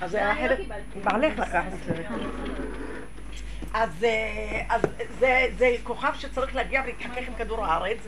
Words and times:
אז 0.00 0.14
היה 0.14 0.34
חלק... 0.34 0.58
בעלך 1.04 1.38
לקח 1.38 1.64
את 1.74 1.84
זה. 1.84 2.04
אז, 3.74 4.04
אה, 4.04 4.78
זה, 5.18 5.46
זה 5.58 5.76
כוכב 5.82 6.12
שצריך 6.14 6.54
להגיע 6.54 6.82
ולהתחכך 6.84 7.28
עם 7.28 7.34
כדור 7.38 7.66
הארץ, 7.66 7.98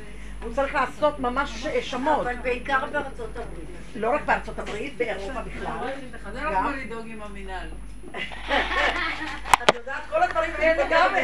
הוא 0.43 0.55
צריך 0.55 0.75
לעשות 0.75 1.19
ממש 1.19 1.67
אה, 1.67 1.83
שמות. 1.83 2.21
אבל 2.27 2.37
בעיקר 2.37 2.87
בארצות 2.93 3.37
הברית. 3.37 3.69
לא 3.97 4.15
רק 4.15 4.23
בארצות 4.25 4.59
הברית, 4.59 4.97
באירופה 4.97 5.41
בכלל. 5.43 5.89
זה 6.33 6.43
לא 6.43 6.51
כמו 6.51 6.71
לדאוג 6.71 7.07
עם 7.07 7.23
המינהל. 7.23 7.69
את 9.63 9.75
יודעת, 9.75 10.03
כל 10.11 10.23
הדברים 10.23 10.51
האלה 10.59 10.85
גם... 10.91 11.15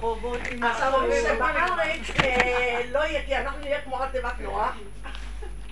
חובות 0.00 0.40
עם 0.50 0.64
עכשיו 0.64 0.94
אומרים 0.94 1.22
שבארץ 1.22 2.10
לא 2.92 2.98
יהיה, 2.98 3.22
כי 3.26 3.36
אנחנו 3.36 3.60
נהיה 3.60 3.80
כמו 3.80 4.02
על 4.02 4.08
תיבת 4.08 4.40
נוח, 4.40 4.76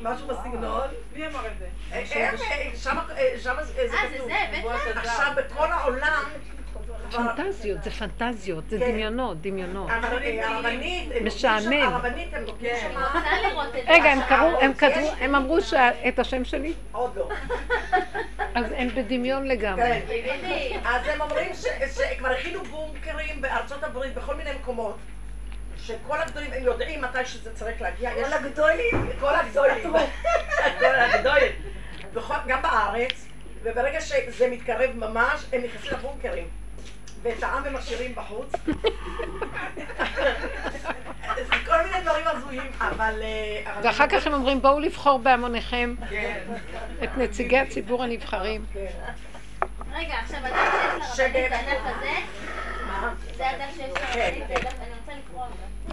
משהו 0.02 0.26
בסגנון. 0.26 0.88
מי 1.16 1.26
אמר 1.26 1.46
את 1.46 1.58
זה? 1.58 1.66
אה, 1.92 1.96
אה, 2.16 2.30
אה, 2.30 3.38
שם 3.38 3.56
זה 3.62 3.72
כתוב. 4.12 4.30
עכשיו 4.96 5.32
בכל 5.36 5.72
העולם... 5.72 6.22
פנטזיות, 7.12 7.82
זה 7.82 7.90
פנטזיות, 7.90 8.70
זה 8.70 8.78
כן. 8.78 8.90
דמיונות, 8.92 9.40
דמיונות. 9.40 9.90
משעמם. 11.24 11.98
רגע, 13.86 14.10
הם 14.12 14.18
קראו, 14.28 14.60
הם 14.60 14.74
כתבו, 14.74 15.08
הם 15.20 15.34
אמרו 15.34 15.58
את 16.08 16.18
השם 16.18 16.44
שלי? 16.44 16.72
עוד 16.92 17.16
לא. 17.16 17.28
אז 18.54 18.64
הם 18.76 18.88
בדמיון 18.88 19.46
לגמרי. 19.46 19.82
כן. 19.82 20.00
בדיוק. 20.08 20.86
אז 20.86 21.06
הם 21.08 21.20
אומרים 21.20 21.54
ש- 21.54 21.96
שכבר 21.96 22.28
הכינו 22.28 22.64
בונקרים 22.64 23.40
בארצות 23.40 23.84
הברית, 23.84 24.14
בכל 24.14 24.34
מיני 24.34 24.50
מקומות, 24.60 24.96
שכל 25.86 26.20
הגדולים, 26.20 26.52
הם 26.52 26.62
יודעים 26.62 27.02
מתי 27.02 27.24
שזה 27.24 27.54
צריך 27.54 27.82
להגיע. 27.82 28.10
כל 28.14 28.32
הגדולים. 28.32 29.10
כל 29.20 29.34
הגדולים. 29.34 29.92
כל 30.80 30.94
הגדולים. 30.94 31.52
גם 32.46 32.62
בארץ, 32.62 33.26
וברגע 33.62 34.00
שזה 34.00 34.48
מתקרב 34.50 34.90
ממש, 34.94 35.44
הם 35.52 35.62
נכנסים 35.64 35.90
לבונקרים. 35.92 36.48
ואת 37.22 37.42
העם 37.42 37.64
הם 37.64 37.74
משאירים 37.74 38.14
בחוץ. 38.14 38.52
זה 41.36 41.54
כל 41.66 41.82
מיני 41.84 42.00
דברים 42.02 42.26
הזויים, 42.26 42.70
אבל... 42.80 43.22
אה, 43.22 43.80
ואחר 43.82 44.06
כך 44.08 44.26
הם 44.26 44.32
אומרים, 44.32 44.62
בואו 44.62 44.80
לבחור 44.80 45.18
בהמוניכם 45.18 45.94
כן. 46.10 46.40
את 47.04 47.08
נציגי 47.16 47.58
הציבור 47.58 48.02
הנבחרים. 48.02 48.64
כן. 48.72 48.86
רגע, 49.94 50.14
עכשיו 50.14 50.38
הדף 50.42 51.16
שיש 51.16 51.20
לרבנית 51.20 51.50
זה 51.50 51.58
הדף 51.58 51.80
הזה? 51.84 52.10
מה? 52.86 53.14
זה 53.36 53.50
הדף 53.50 53.76
שיש 53.76 53.90
לרבנית, 53.90 54.48
זה 54.48 54.54
הדף, 54.56 54.74
אני 54.80 54.91
רוצה 54.91 54.91
לקרוא 54.91 54.91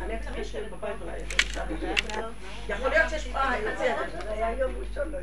אני 0.09 0.19
צריך 0.19 0.39
לשבת 0.39 0.71
בבית 0.71 0.95
אולי. 1.01 1.17
יכול 2.69 2.89
להיות 2.89 3.09
שיש 3.09 3.27
פעם, 3.27 3.53
אני 3.53 3.73
מציע 3.73 4.03
את 4.03 4.11
זה. 4.11 4.17
זה 4.21 4.33
היה 4.33 4.57
יום 4.57 4.71
ראשון, 4.79 5.13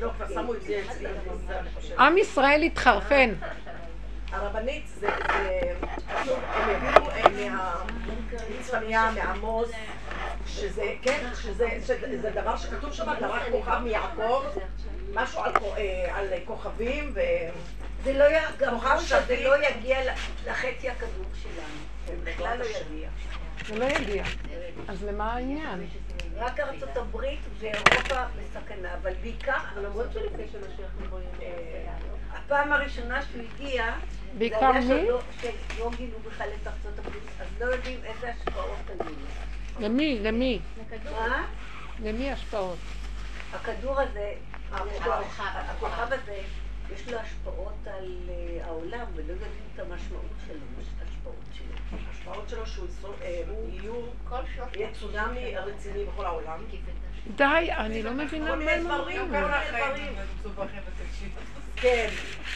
לא 0.00 0.10
כבר 0.16 0.34
שמו 0.34 0.54
את 0.54 0.62
זה 0.62 0.82
אצלי. 0.90 1.08
עם 1.98 2.18
ישראל 2.18 2.62
התחרפן. 2.62 3.34
הרבנית 4.32 4.84
זה, 5.00 5.08
הם 5.08 6.70
הביאו 6.70 7.10
אה, 7.10 7.84
מהצפניה, 8.58 9.10
מעמוס, 9.10 9.70
שזה, 10.46 10.94
כן, 11.02 11.26
שזה, 11.42 11.68
שזה 11.86 12.30
דבר 12.34 12.56
שכתוב 12.56 12.92
שם, 12.92 13.06
דרך 13.20 13.42
כוכב 13.50 13.78
מיעקב, 13.84 14.44
משהו 15.14 15.42
על, 15.42 15.52
אה, 15.76 16.18
על 16.18 16.26
כוכבים, 16.44 17.12
ו... 17.14 17.20
זה 18.04 18.12
לא. 18.12 18.24
גם 18.58 18.80
כוכב 18.80 18.98
שזה. 19.00 19.44
לא 19.44 19.66
יגיע 19.68 19.98
לחצי 20.46 20.88
הכדור 20.88 21.26
שלנו. 21.42 21.90
זה 22.06 22.30
בכלל 22.30 22.58
לא 22.58 22.64
יגיע. 22.64 23.08
זה 23.68 23.74
לא 23.76 23.84
יגיע. 23.84 24.24
אז 24.88 25.04
למה 25.04 25.32
העניין? 25.32 25.86
רק 26.36 26.60
ארצות 26.60 26.96
הברית 26.96 27.40
ואירופה 27.58 28.14
בסכנה, 28.36 28.94
אבל 29.02 29.12
בעיקר... 29.22 29.58
למרות 29.76 30.06
שלפני 30.12 30.44
שמשיח 30.52 30.90
נבוא 31.02 31.18
הפעם 32.32 32.72
הראשונה 32.72 33.22
שהוא 33.22 33.42
הגיע, 33.54 33.94
בעיקר 34.38 34.58
זה 34.86 34.94
היה 34.94 35.02
מי? 35.02 35.08
שלא- 35.76 35.90
גילו 35.96 36.18
בכלל 36.18 36.48
את 36.62 36.66
ארצות 36.66 36.98
הברית, 36.98 37.22
אז 37.40 37.46
לא 37.60 37.64
יודעים 37.66 38.00
איזה 38.04 38.30
השפעות 38.30 38.78
היו. 38.88 39.14
למי? 39.80 40.18
למי? 40.22 40.60
מה? 41.12 41.46
למי 42.02 42.32
השפעות? 42.32 42.78
הכדור 43.52 44.00
הזה, 44.00 44.32
הכוכב. 44.72 46.12
הזה, 46.12 46.38
יש 46.94 47.08
לו 47.08 47.18
השפעות 47.18 47.86
על 47.86 48.18
אה, 48.28 48.64
העולם, 48.64 49.06
ולא 49.14 49.32
יודעים 49.32 49.50
את 49.74 49.80
המשמעות 49.80 50.24
שלו, 50.46 50.58
ההשפעות 52.08 52.48
שלו. 52.48 52.66
שהוא 52.66 52.86
אה, 53.22 53.42
יהיה 54.74 54.88
צונאמי 55.00 55.56
רציני 55.56 56.04
בכל 56.04 56.24
העולם. 56.24 56.64
די, 57.36 57.68
אני 57.76 58.02
לא 58.02 58.12
מבינה 58.12 58.56
מה 58.56 58.70
הם 58.72 58.90
אומרים. 58.90 59.20
כל 59.20 59.24
מיני 59.24 59.72
דברים. 60.42 60.72
כן, 61.76 62.08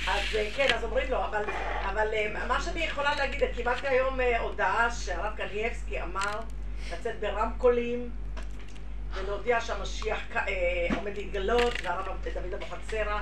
אז 0.09 0.21
אה, 0.35 0.49
כן, 0.57 0.67
אז 0.75 0.85
אומרים 0.85 1.11
לו, 1.11 1.25
אבל, 1.25 1.45
אבל 1.85 2.09
אה, 2.13 2.47
מה 2.49 2.61
שאני 2.61 2.85
יכולה 2.85 3.15
להגיד, 3.15 3.41
קיבלתי 3.55 3.89
היום 3.89 4.21
הודעה 4.41 4.91
שהרב 4.91 5.33
קנייבסקי 5.37 6.03
אמר 6.03 6.41
לצאת 6.93 7.21
ברמקולים 7.21 8.11
ולהודיע 9.15 9.61
שהמשיח 9.61 10.19
עומד 10.97 11.17
להתגלות, 11.17 11.75
והרב 11.83 12.07
דוד 12.35 12.55
אבוחצירא, 12.55 13.21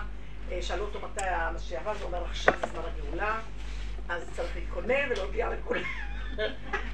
שאלו 0.61 0.84
אותו 0.84 1.00
מתי 1.00 1.25
המשיח 1.25 1.83
בא, 1.84 1.91
אז 1.91 1.97
הוא 2.00 2.06
אומר 2.06 2.25
עכשיו 2.25 2.55
זה 2.61 2.67
זמן 2.67 2.83
הגאולה, 2.94 3.41
אז 4.08 4.30
צריך 4.36 4.56
להתכונן 4.56 5.10
ולהודיע 5.10 5.50
לכולם. 5.50 5.82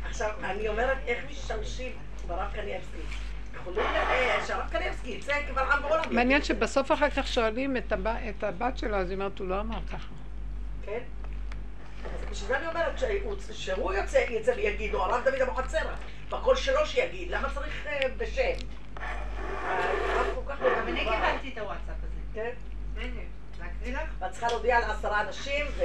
עכשיו, 0.04 0.30
אני 0.44 0.68
אומרת, 0.68 0.98
איך 1.06 1.18
משתמשים 1.30 1.92
ברב 2.26 2.50
קנייבסקי? 2.54 2.98
יכולים 3.54 3.80
אה, 3.80 4.44
שהרב 4.46 4.70
קנייבסקי 4.70 5.10
יצא 5.10 5.32
כבר 5.50 5.62
עם 5.62 5.82
בעולם. 5.82 6.14
מעניין 6.14 6.42
שבסוף 6.42 6.92
אחר 6.92 7.10
כך 7.10 7.26
שואלים 7.26 7.76
את 7.76 7.92
הב- 7.92 8.06
את 8.06 8.44
הבת 8.44 8.78
שלו, 8.78 8.96
אז 8.96 9.10
היא 9.10 9.14
אומרת, 9.16 9.38
הוא 9.38 9.48
לא 9.48 9.60
אמר 9.60 9.78
ככה. 9.92 10.08
כן? 10.86 10.98
אז 12.04 12.30
בשביל 12.30 12.48
זה 12.48 12.56
אני 12.58 12.66
אומרת 12.66 12.98
שהוא, 12.98 13.92
יוצא, 13.94 14.18
יצא 14.30 14.52
ויגיד, 14.56 14.94
או 14.94 15.04
הרב 15.04 15.24
דוד 15.24 15.40
אבוחצירא, 15.42 15.92
בקול 16.30 16.56
שלו 16.56 16.86
שיגיד, 16.86 17.30
למה 17.30 17.48
צריך 17.54 17.86
אה, 17.86 18.08
בשם? 18.16 18.66
הרב 18.96 20.26
כל 20.34 20.52
כך 20.52 20.60
גם 20.60 20.88
אני. 20.88 21.00
קיבלתי 21.00 21.50
את 21.52 21.58
הוואטסאפ 21.58 21.96
הזה. 22.02 22.20
כן? 22.34 22.50
בדיוק. 22.94 23.24
להקריא 23.60 23.94
לך? 23.96 24.10
ואת 24.18 24.30
צריכה 24.30 24.46
להודיע 24.48 24.80
לעשרה 24.80 25.20
אנשים, 25.20 25.66
ו... 25.78 25.82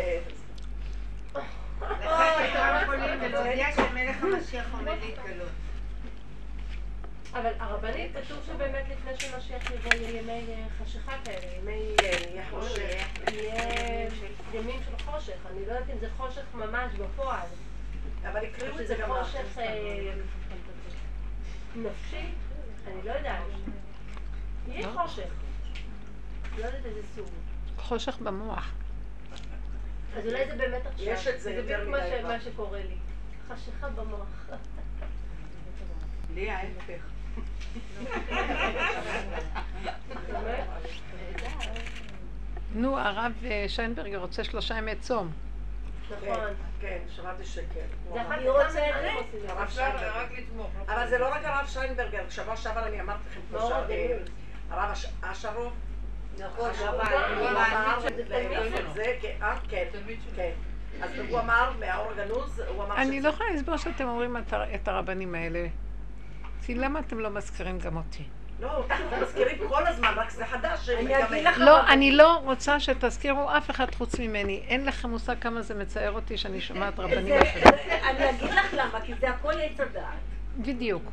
אבל 7.34 7.52
הרבנית 7.60 8.12
כתוב 8.14 8.38
שבאמת 8.46 8.86
לפני 8.90 9.12
שמשיח 9.18 9.72
יבוא 9.72 9.94
יהיה 9.94 10.22
ימי 10.22 10.32
אה, 10.50 10.66
חשיכה 10.80 11.12
כאלה, 11.26 11.54
ימי... 11.58 11.96
אה, 12.04 12.10
יהיה 12.30 12.50
חושך. 12.50 13.08
יהיה 13.32 14.10
ימים 14.54 14.80
של 14.86 15.06
חושך. 15.06 15.38
אני 15.52 15.66
לא 15.66 15.72
יודעת 15.72 15.90
אם 15.90 16.00
זה 16.00 16.08
חושך 16.18 16.44
ממש 16.54 16.94
בפועל. 16.94 17.48
אבל 18.32 18.40
או 18.40 18.46
יקראו 18.46 18.80
את 18.80 18.88
זה 18.88 18.96
גם 18.96 19.10
חושך. 19.10 19.58
אה, 19.58 20.14
נפשי? 21.76 22.26
אני 22.88 23.04
לא 23.04 23.12
יודעת. 23.12 23.42
יהיה 24.68 24.88
חושך. 24.94 25.30
לא 26.58 26.66
יודעת 26.66 26.86
איזה 26.86 27.02
סוג. 27.16 27.30
חושך 27.78 28.18
במוח. 28.18 28.72
אז 30.18 30.26
אולי 30.28 30.46
זה 30.48 30.56
באמת 30.56 30.86
עכשיו. 30.86 31.06
יש 31.14 31.28
את 31.28 31.34
זה 31.42 31.44
זה 31.44 31.52
יותר 31.52 31.64
בדיוק 31.80 31.90
מה 31.90 31.98
מדי 31.98 32.10
ש- 32.10 32.20
כבר. 32.20 32.28
מה 32.28 32.40
שקורה 32.42 32.80
לי. 32.80 32.96
חשיכה 33.50 33.90
במוח. 33.90 34.46
לי 36.34 36.50
ההפך. 36.50 37.04
נו, 42.76 43.00
הרב 43.00 43.32
אה, 43.46 43.66
שיינברגר 43.68 44.18
רוצה 44.18 44.44
שלושה 44.44 44.78
ימי 44.78 44.96
צום. 44.96 45.32
כן, 46.10 46.16
נכון. 46.32 46.54
כן, 46.82 46.98
שמעתי 47.16 47.46
שכן. 47.46 47.64
זה 48.14 48.22
אני 48.22 48.50
רוצה 48.50 48.66
את 48.68 48.72
זה. 48.72 48.80
זה. 49.42 49.52
הרב 49.52 49.62
אפשר 49.62 49.76
שיינברג. 49.76 50.04
רק 50.16 50.32
לתמוך. 50.38 50.70
לא 50.88 50.94
אבל 50.94 51.10
זה 51.10 51.18
לא 51.18 51.30
רק 51.34 51.42
הרב 51.46 51.68
שיינברגר, 51.68 52.30
שבוע 52.30 52.58
שעבר 52.58 52.88
אני 52.88 53.02
אמרתי 53.02 53.20
לכם 53.32 53.40
פה 53.52 53.58
גדול. 53.84 54.24
הרב 54.70 54.92
אש- 54.92 55.06
אשרוב, 55.22 55.74
נכון, 56.40 56.70
הוא 57.40 57.50
אמר 57.50 58.00
זה 58.02 58.10
תלמיד 58.28 58.58
שלו. 58.78 58.94
זה, 58.94 59.16
תלמיד 59.92 60.20
שלו. 60.36 60.44
אז 61.02 61.10
הוא 61.30 61.40
אמר, 61.40 61.72
מהאור 61.80 62.12
הגנוז, 62.12 62.62
הוא 62.68 62.84
אמר 62.84 62.96
אני 62.96 63.22
לא 63.22 63.30
יכולה 63.30 63.50
לסבור 63.52 63.78
שאתם 63.78 64.08
אומרים 64.08 64.38
את 64.76 64.88
הרבנים 64.88 65.36
האלה. 65.36 65.68
כי 66.66 66.76
למה 66.76 67.00
אתם 67.00 67.20
לא 67.20 67.30
מזכירים 67.30 67.80
גם 67.80 67.98
אותי? 67.98 68.24
לא, 68.60 68.86
אנחנו 68.90 69.22
מזכירים 69.22 69.58
כל 69.68 69.88
הזמן, 69.88 70.14
רק 70.16 70.30
זה 70.30 70.46
חדש. 70.46 70.90
לא, 71.58 71.88
אני 71.88 72.12
לא 72.12 72.38
רוצה 72.44 72.80
שתזכירו 72.80 73.50
אף 73.58 73.70
אחד 73.70 73.96
חוץ 73.96 74.20
ממני. 74.20 74.64
אין 74.68 74.86
לכם 74.86 75.10
מושג 75.10 75.36
כמה 75.42 75.62
זה 75.62 75.76
מצער 75.76 76.12
אותי 76.12 76.38
שאני 76.38 76.62
שומעת 76.62 77.00
רבנים 77.00 77.42
אחרים. 77.42 77.64
אני 78.04 78.30
אגיד 78.30 78.50
לך 78.50 78.74
למה, 78.74 79.02
כי 79.02 79.14
זה 79.20 79.30
הכל 79.30 79.54
עץ 79.62 79.80
הדעת. 79.80 80.06
בדיוק. 80.58 81.04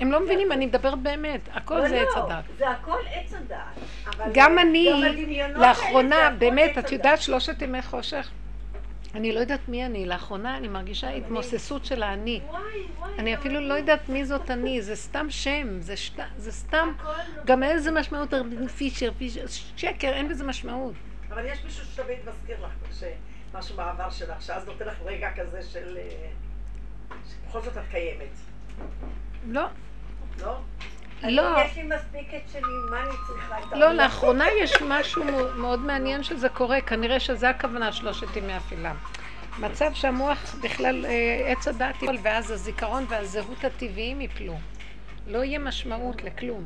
הם 0.00 0.12
לא 0.12 0.20
מבינים, 0.20 0.52
אני 0.52 0.66
מדברת 0.66 0.98
באמת. 0.98 1.40
הכל 1.52 1.78
לא, 1.78 1.88
זה 1.88 2.00
עץ 2.00 2.16
לא, 2.16 2.24
הדת. 2.24 2.44
זה 2.58 2.70
הכל 2.70 2.98
עץ 3.12 3.32
הדעת. 3.32 3.77
גם 4.32 4.58
אני, 4.58 4.90
לאחרונה, 5.54 6.30
באמת, 6.38 6.78
את. 6.78 6.92
יודעת 6.92 7.22
שלושת 7.22 7.62
ימי 7.62 7.82
חושך? 7.82 8.30
אני 9.14 9.32
לא 9.32 9.40
יודעת 9.40 9.68
מי 9.68 9.86
אני. 9.86 10.06
לאחרונה 10.06 10.56
אני 10.56 10.68
מרגישה 10.68 11.08
התמוססות 11.10 11.84
של 11.84 12.02
האני. 12.02 12.40
אני 13.18 13.34
אפילו 13.34 13.60
לא 13.60 13.74
יודעת 13.74 14.08
מי 14.08 14.24
זאת 14.24 14.50
אני, 14.50 14.82
זה 14.82 14.96
סתם 14.96 15.26
שם, 15.30 15.80
זה, 15.80 15.96
שת, 15.96 16.22
זה 16.36 16.52
סתם, 16.52 16.92
הכל 16.98 17.12
גם 17.44 17.62
אין 17.62 17.76
לזה 17.76 17.90
משמעות, 17.90 18.34
פישר, 18.76 19.12
פישר, 19.18 19.44
שקר, 19.76 20.08
אין 20.08 20.28
בזה 20.28 20.44
משמעות. 20.44 20.94
אבל 21.30 21.44
יש 21.46 21.64
מישהו 21.64 21.86
שתמיד 21.86 22.18
מזכיר 22.28 22.56
לך 22.64 23.00
שמשהו 23.52 23.76
בעבר 23.76 24.10
שלך, 24.10 24.42
שאז 24.42 24.66
נותן 24.66 24.86
לך 24.86 24.94
רגע 25.04 25.30
כזה 25.36 25.62
של... 25.62 25.98
אה, 25.98 27.16
שבכל 27.28 27.60
זאת 27.62 27.76
את 27.76 27.82
קיימת, 27.90 28.28
לא, 29.48 29.66
לא? 30.40 30.58
לא. 31.22 31.56
יש 31.64 31.76
לי 31.76 31.82
מספיק 31.82 32.34
את 32.34 32.48
שלי, 32.52 32.60
מה 32.90 33.00
אני 33.00 33.14
צריכה 33.26 33.58
את 33.58 33.72
לא? 33.72 33.92
לאחרונה 33.92 34.44
יש 34.62 34.82
משהו 34.88 35.24
מאוד 35.56 35.80
מעניין 35.80 36.22
שזה 36.22 36.48
קורה, 36.48 36.80
כנראה 36.80 37.20
שזה 37.20 37.50
הכוונה 37.50 37.92
שלושת 37.92 38.36
ימי 38.36 38.52
הפילה. 38.52 38.94
מצב 39.58 39.90
שהמוח 39.94 40.56
בכלל, 40.62 41.06
אה, 41.06 41.52
עץ 41.52 41.68
הדעת 41.68 42.02
ייפול, 42.02 42.18
ואז 42.22 42.50
הזיכרון 42.50 43.04
והזהות 43.08 43.64
הטבעיים 43.64 44.20
ייפלו. 44.20 44.54
לא 45.26 45.44
יהיה 45.44 45.58
משמעות 45.58 46.22
לכלום. 46.24 46.64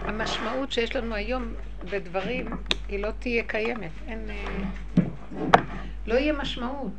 המשמעות 0.00 0.72
שיש 0.72 0.96
לנו 0.96 1.14
היום 1.14 1.54
בדברים, 1.84 2.48
היא 2.88 3.02
לא 3.02 3.10
תהיה 3.18 3.42
קיימת. 3.42 3.90
אין... 4.08 4.30
אה, 4.30 5.04
לא 6.06 6.14
יהיה 6.14 6.32
משמעות. 6.32 6.92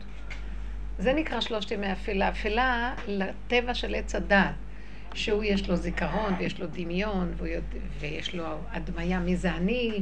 זה 0.97 1.13
נקרא 1.13 1.41
שלושת 1.41 1.71
ימי 1.71 1.91
אפילה. 1.91 2.29
אפילה 2.29 2.93
לטבע 3.07 3.73
של 3.73 3.95
עץ 3.95 4.15
הדעת. 4.15 4.68
שהוא 5.13 5.43
יש 5.43 5.69
לו 5.69 5.75
זיכרון 5.75 6.33
ויש 6.37 6.59
לו 6.59 6.67
דמיון 6.67 7.33
יודע, 7.39 7.77
ויש 7.99 8.35
לו 8.35 8.45
הדמיה 8.71 9.19
מי 9.19 9.35
זה 9.35 9.51
אני. 9.51 10.01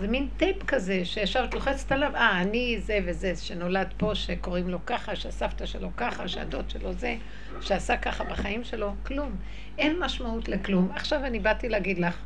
זה 0.00 0.08
מין 0.08 0.28
טייפ 0.36 0.62
כזה 0.66 1.04
שישר 1.04 1.44
את 1.44 1.54
לוחצת 1.54 1.92
עליו, 1.92 2.16
אה, 2.16 2.40
אני 2.40 2.78
זה 2.80 2.98
וזה, 3.06 3.36
שנולד 3.36 3.88
פה, 3.96 4.14
שקוראים 4.14 4.68
לו 4.68 4.78
ככה, 4.86 5.16
שהסבתא 5.16 5.66
שלו 5.66 5.90
ככה, 5.96 6.28
שהדוד 6.28 6.70
שלו 6.70 6.92
זה, 6.92 7.16
שעשה 7.60 7.96
ככה 7.96 8.24
בחיים 8.24 8.64
שלו, 8.64 8.94
כלום. 9.02 9.36
אין 9.78 9.96
משמעות 10.00 10.48
לכלום. 10.48 10.88
עכשיו 10.94 11.24
אני 11.24 11.38
באתי 11.38 11.68
להגיד 11.68 11.98
לך, 11.98 12.16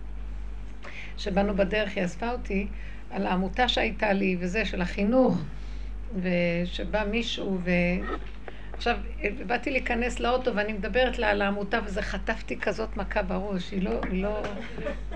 שבאנו 1.18 1.56
בדרך, 1.56 1.96
היא 1.96 2.04
אספה 2.04 2.32
אותי 2.32 2.66
על 3.10 3.26
העמותה 3.26 3.68
שהייתה 3.68 4.12
לי 4.12 4.36
וזה, 4.40 4.64
של 4.64 4.80
החינוך, 4.80 5.42
ושבא 6.22 7.04
מישהו 7.10 7.58
ו... 7.64 7.70
עכשיו, 8.76 8.96
באתי 9.46 9.70
להיכנס 9.70 10.20
לאוטו 10.20 10.54
ואני 10.54 10.72
מדברת 10.72 11.18
לה 11.18 11.30
על 11.30 11.42
העמותה 11.42 11.78
וזה 11.84 12.02
חטפתי 12.02 12.60
כזאת 12.60 12.96
מכה 12.96 13.22
בראש, 13.22 13.70
היא 13.70 13.82
לא, 13.82 14.00
היא 14.10 14.22
לא... 14.22 14.42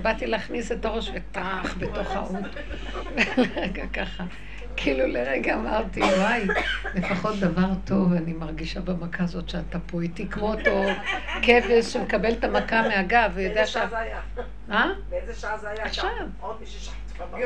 באתי 0.03 0.27
להכניס 0.27 0.73
את 0.73 0.85
הראש 0.85 1.11
וטח 1.15 1.75
בתוך 1.79 2.11
האוטו. 2.11 2.39
לרגע 3.37 3.87
ככה. 3.93 4.25
כאילו 4.77 5.07
לרגע 5.07 5.55
אמרתי, 5.55 6.01
וואי, 6.03 6.47
לפחות 6.95 7.37
דבר 7.37 7.69
טוב 7.85 8.13
אני 8.13 8.33
מרגישה 8.33 8.81
במכה 8.81 9.25
הזאת 9.25 9.49
שאתה 9.49 9.79
פה 9.79 10.03
איתי, 10.03 10.29
כמו 10.29 10.55
אותו 10.55 10.85
כבש 11.43 11.85
שמקבל 11.85 12.33
את 12.33 12.45
המכה 12.45 12.83
מהגב 12.83 13.31
ויודע 13.35 13.55
באיזה 13.55 13.73
שה... 13.73 13.81
שעה 13.81 13.89
זה 13.89 13.99
היה? 13.99 14.21
אה? 14.71 14.87
באיזה 15.09 15.35
שעה 15.35 15.59
זה 15.59 15.71
היה? 15.71 15.85
עכשיו. 15.85 16.11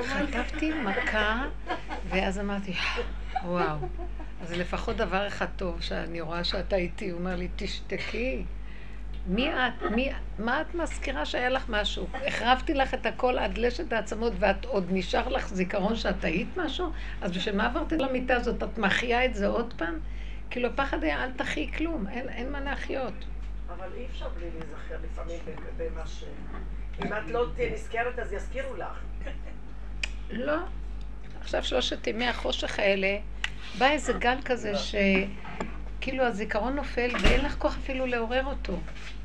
חטפתי 0.02 0.72
מכה, 0.72 1.44
ואז 2.08 2.38
אמרתי, 2.38 2.74
וואו. 3.44 3.76
אז 4.42 4.52
לפחות 4.52 4.96
דבר 4.96 5.26
אחד 5.26 5.46
טוב, 5.56 5.80
שאני 5.80 6.20
רואה 6.20 6.44
שאתה 6.44 6.76
איתי, 6.76 7.10
הוא 7.10 7.18
אומר 7.18 7.36
לי, 7.36 7.48
תשתקי. 7.56 8.44
מי 9.26 9.50
את? 9.50 9.82
מי, 9.90 10.12
מה 10.38 10.60
את 10.60 10.74
מזכירה 10.74 11.26
שהיה 11.26 11.48
לך 11.48 11.64
משהו? 11.68 12.06
החרבתי 12.26 12.74
לך 12.74 12.94
את 12.94 13.06
הכל 13.06 13.38
עד 13.38 13.58
לשת 13.58 13.92
העצמות 13.92 14.32
ואת 14.38 14.64
עוד 14.64 14.86
נשאר 14.90 15.28
לך 15.28 15.48
זיכרון 15.48 15.96
שאת 15.96 16.24
היית 16.24 16.48
משהו? 16.56 16.92
אז 17.20 17.32
בשביל 17.32 17.56
מה 17.56 17.66
עברת 17.66 17.92
למיטה 17.92 18.36
הזאת? 18.36 18.62
את 18.62 18.78
מחיה 18.78 19.24
את 19.24 19.34
זה 19.34 19.46
עוד 19.46 19.74
פעם? 19.76 19.98
כאילו 20.50 20.68
הפחד 20.68 21.04
היה, 21.04 21.24
אל 21.24 21.32
תחי 21.32 21.72
כלום, 21.72 22.08
אין, 22.08 22.28
אין 22.28 22.52
מה 22.52 22.60
להחיות. 22.60 23.24
אבל 23.68 23.88
אי 23.96 24.06
אפשר 24.06 24.28
בלי 24.28 24.46
להיזכר 24.50 24.96
לפעמים 25.04 25.38
במה 25.76 26.06
ש... 26.06 26.24
אם 27.04 27.12
את 27.12 27.30
לא 27.30 27.46
תהיה 27.54 27.72
נזכרת 27.72 28.18
אז 28.18 28.32
יזכירו 28.32 28.76
לך. 28.76 29.00
לא. 30.30 30.56
עכשיו 31.40 31.64
שלושת 31.64 32.06
ימי 32.06 32.28
החושך 32.28 32.78
האלה, 32.78 33.18
בא 33.78 33.90
איזה 33.90 34.12
גל 34.12 34.36
כזה 34.44 34.72
שכאילו 34.74 36.24
הזיכרון 36.24 36.76
נופל 36.76 37.10
ואין 37.22 37.44
לך 37.44 37.56
כוח 37.58 37.76
אפילו 37.78 38.06
לעורר 38.06 38.44
אותו. 38.46 38.76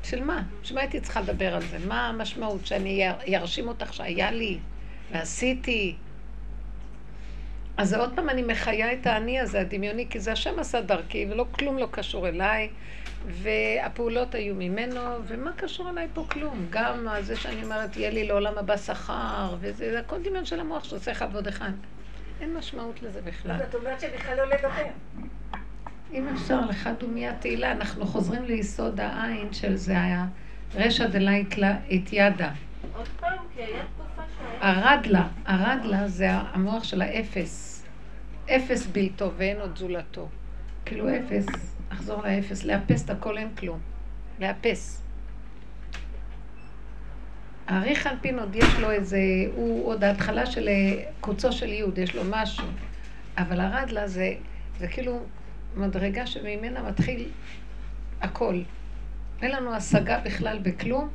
של 0.02 0.24
מה? 0.24 0.42
בשביל 0.62 0.74
מה 0.74 0.80
הייתי 0.80 1.00
צריכה 1.00 1.20
לדבר 1.20 1.54
על 1.54 1.62
זה? 1.62 1.78
מה 1.78 2.08
המשמעות? 2.08 2.66
שאני 2.66 3.08
ארשים 3.36 3.68
אותך 3.68 3.94
שהיה 3.94 4.30
לי 4.30 4.58
ועשיתי? 5.12 5.96
אז 7.76 7.94
עוד 7.94 8.12
פעם 8.16 8.28
אני 8.30 8.42
מחיה 8.42 8.92
את 8.92 9.06
האני 9.06 9.40
הזה, 9.40 9.60
הדמיוני, 9.60 10.06
כי 10.10 10.20
זה 10.20 10.32
השם 10.32 10.58
עשה 10.58 10.80
דרכי, 10.80 11.26
ולא 11.30 11.46
כלום 11.52 11.78
לא 11.78 11.88
קשור 11.90 12.28
אליי, 12.28 12.68
והפעולות 13.26 14.34
היו 14.34 14.54
ממנו, 14.54 15.00
ומה 15.26 15.52
קשור 15.56 15.90
אליי 15.90 16.06
פה 16.14 16.24
כלום? 16.30 16.66
גם 16.70 17.06
זה 17.20 17.36
שאני 17.36 17.64
אומרת, 17.64 17.96
יהיה 17.96 18.10
לי 18.10 18.24
לעולם 18.24 18.58
הבא 18.58 18.76
שכר, 18.76 19.56
וזה 19.60 19.90
זה 19.92 20.00
הכל 20.00 20.22
דמיון 20.22 20.44
של 20.44 20.60
המוח 20.60 20.84
שעושה 20.84 21.12
אחד 21.12 21.28
ועוד 21.32 21.48
אחד. 21.48 21.70
אין 22.40 22.54
משמעות 22.54 23.02
לזה 23.02 23.22
בכלל. 23.22 23.52
אז 23.52 23.60
את 23.60 23.74
אומרת 23.74 24.00
שבכלל 24.00 24.36
לא 24.36 24.44
לדבר. 24.44 24.86
אם 26.12 26.28
אפשר, 26.28 26.60
לך 26.66 26.88
דומיה 26.98 27.36
תהילה, 27.36 27.72
אנחנו 27.72 28.06
חוזרים 28.06 28.44
ליסוד 28.44 29.00
העין 29.00 29.52
של 29.52 29.76
זה 29.76 30.02
היה 30.02 30.26
רשע 30.74 31.06
דלית 31.06 31.58
לה 31.58 31.76
את 31.94 32.12
ידה. 32.12 32.52
עוד 32.96 33.08
פעם, 33.20 33.36
כי 33.54 33.62
היה 33.62 33.82
תקופה 33.94 34.22
שהיה... 34.38 34.72
הרדלה, 34.72 35.28
הרדלה 35.44 36.08
זה 36.08 36.30
המוח 36.30 36.84
של 36.84 37.02
האפס. 37.02 37.84
אפס 38.50 38.86
בלתו 38.86 39.32
ואין 39.36 39.60
עוד 39.60 39.78
זולתו. 39.78 40.28
כאילו 40.84 41.08
אפס, 41.16 41.46
אחזור 41.88 42.22
לאפס, 42.22 42.64
לאפס 42.64 43.04
את 43.04 43.10
הכל 43.10 43.38
אין 43.38 43.54
כלום. 43.54 43.78
לאפס. 44.40 45.07
האריך 47.68 48.06
אנפין 48.06 48.38
עוד 48.38 48.56
יש 48.56 48.74
לו 48.80 48.90
איזה, 48.90 49.18
הוא 49.54 49.86
עוד 49.86 50.04
ההתחלה 50.04 50.46
של 50.46 50.68
אה, 50.68 51.04
קוצו 51.20 51.52
של 51.52 51.68
יוד, 51.68 51.98
יש 51.98 52.14
לו 52.14 52.22
משהו. 52.30 52.66
אבל 53.38 53.60
הרדלה 53.60 54.08
זה, 54.08 54.34
זה 54.78 54.88
כאילו 54.88 55.20
מדרגה 55.76 56.26
שממנה 56.26 56.82
מתחיל 56.82 57.28
הכל. 58.20 58.60
אין 59.42 59.50
לנו 59.50 59.74
השגה 59.74 60.20
בכלל 60.20 60.58
בכלום, 60.62 61.08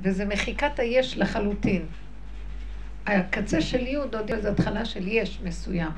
וזה 0.00 0.24
מחיקת 0.24 0.78
היש 0.78 1.18
לחלוטין. 1.18 1.86
הקצה 3.06 3.60
של 3.60 3.86
יוד 3.86 4.14
עוד 4.14 4.32
איזו 4.32 4.48
התחלה 4.48 4.84
של 4.84 5.08
יש 5.08 5.40
מסוים. 5.44 5.90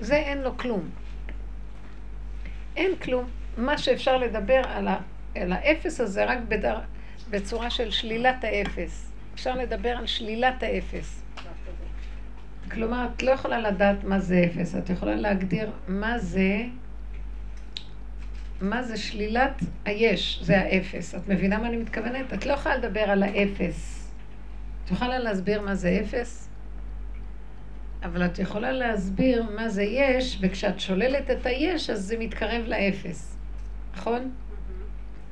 זה 0.00 0.16
אין 0.16 0.38
לו 0.38 0.58
כלום. 0.58 0.88
אין 2.76 2.96
כלום. 2.96 3.24
מה 3.56 3.78
שאפשר 3.78 4.16
לדבר 4.16 4.62
על, 4.64 4.88
ה, 4.88 4.98
על 5.34 5.52
האפס 5.52 6.00
הזה 6.00 6.24
רק 6.24 6.38
בדר, 6.48 6.78
בצורה 7.30 7.70
של 7.70 7.90
שלילת 7.90 8.44
האפס. 8.44 9.05
אפשר 9.36 9.54
לדבר 9.54 9.88
על 9.90 10.06
שלילת 10.06 10.62
האפס. 10.62 11.22
כלומר, 12.70 13.08
את 13.14 13.22
לא 13.22 13.30
יכולה 13.30 13.60
לדעת 13.60 14.04
מה 14.04 14.18
זה 14.18 14.44
אפס, 14.46 14.74
את 14.74 14.90
יכולה 14.90 15.14
להגדיר 15.16 15.70
מה 15.88 16.18
זה, 16.18 16.64
מה 18.60 18.82
זה 18.82 18.96
שלילת 18.96 19.62
היש, 19.84 20.40
זה 20.42 20.58
האפס. 20.58 21.14
את 21.14 21.28
מבינה 21.28 21.58
מה 21.58 21.68
אני 21.68 21.76
מתכוונת? 21.76 22.32
את 22.32 22.46
לא 22.46 22.52
יכולה 22.52 22.76
לדבר 22.76 23.00
על 23.00 23.22
האפס. 23.22 24.10
את 24.84 24.90
יכולה 24.90 25.18
להסביר 25.18 25.62
מה 25.62 25.74
זה 25.74 26.00
אפס? 26.00 26.48
אבל 28.02 28.24
את 28.24 28.38
יכולה 28.38 28.72
להסביר 28.72 29.42
מה 29.56 29.68
זה 29.68 29.82
יש, 29.82 30.38
וכשאת 30.40 30.80
שוללת 30.80 31.30
את 31.30 31.46
היש, 31.46 31.90
אז 31.90 32.02
זה 32.02 32.18
מתקרב 32.18 32.62
לאפס. 32.66 33.36
נכון? 33.96 34.30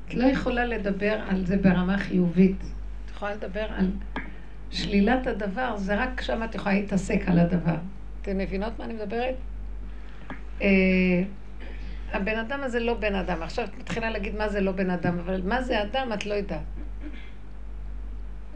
את 0.09 0.15
לא 0.15 0.25
יכולה 0.27 0.65
לדבר 0.65 1.21
על 1.29 1.47
זה 1.47 1.57
ברמה 1.57 1.99
חיובית. 1.99 2.74
יכולה 3.25 3.49
לדבר 3.49 3.67
על 3.77 3.91
שלילת 4.71 5.27
הדבר, 5.27 5.77
זה 5.77 5.95
רק 5.95 6.21
שם 6.21 6.43
את 6.43 6.55
יכולה 6.55 6.75
להתעסק 6.75 7.21
על 7.27 7.39
הדבר. 7.39 7.77
אתן 8.23 8.39
מבינות 8.39 8.79
מה 8.79 8.85
אני 8.85 8.95
מדברת? 8.95 9.35
אה, 10.63 10.69
הבן 12.13 12.39
אדם 12.39 12.61
הזה 12.63 12.81
לא 12.81 12.95
בן 12.95 13.15
אדם. 13.15 13.43
עכשיו 13.43 13.65
את 13.65 13.79
מתחילה 13.79 14.11
להגיד 14.11 14.37
מה 14.37 14.49
זה 14.49 14.61
לא 14.61 14.73
בן 14.73 14.91
אדם, 14.91 15.19
אבל 15.19 15.41
מה 15.45 15.63
זה 15.63 15.83
אדם 15.83 16.13
את 16.13 16.27
לא 16.27 16.35
יודעת. 16.35 16.61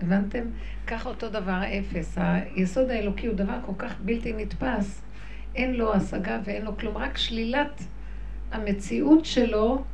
הבנתם? 0.03 0.45
ככה 0.87 1.09
אותו 1.09 1.29
דבר 1.29 1.53
האפס. 1.53 2.19
היסוד 2.19 2.91
האלוקי 2.91 3.27
הוא 3.27 3.37
דבר 3.37 3.59
כל 3.67 3.73
כך 3.79 4.01
בלתי 4.01 4.33
נתפס, 4.33 5.03
אין 5.55 5.75
לו 5.75 5.95
השגה 5.95 6.39
ואין 6.45 6.65
לו 6.65 6.77
כלום, 6.77 6.97
רק 6.97 7.17
שלילת 7.17 7.83
המציאות 8.53 9.25
שלו 9.25 9.85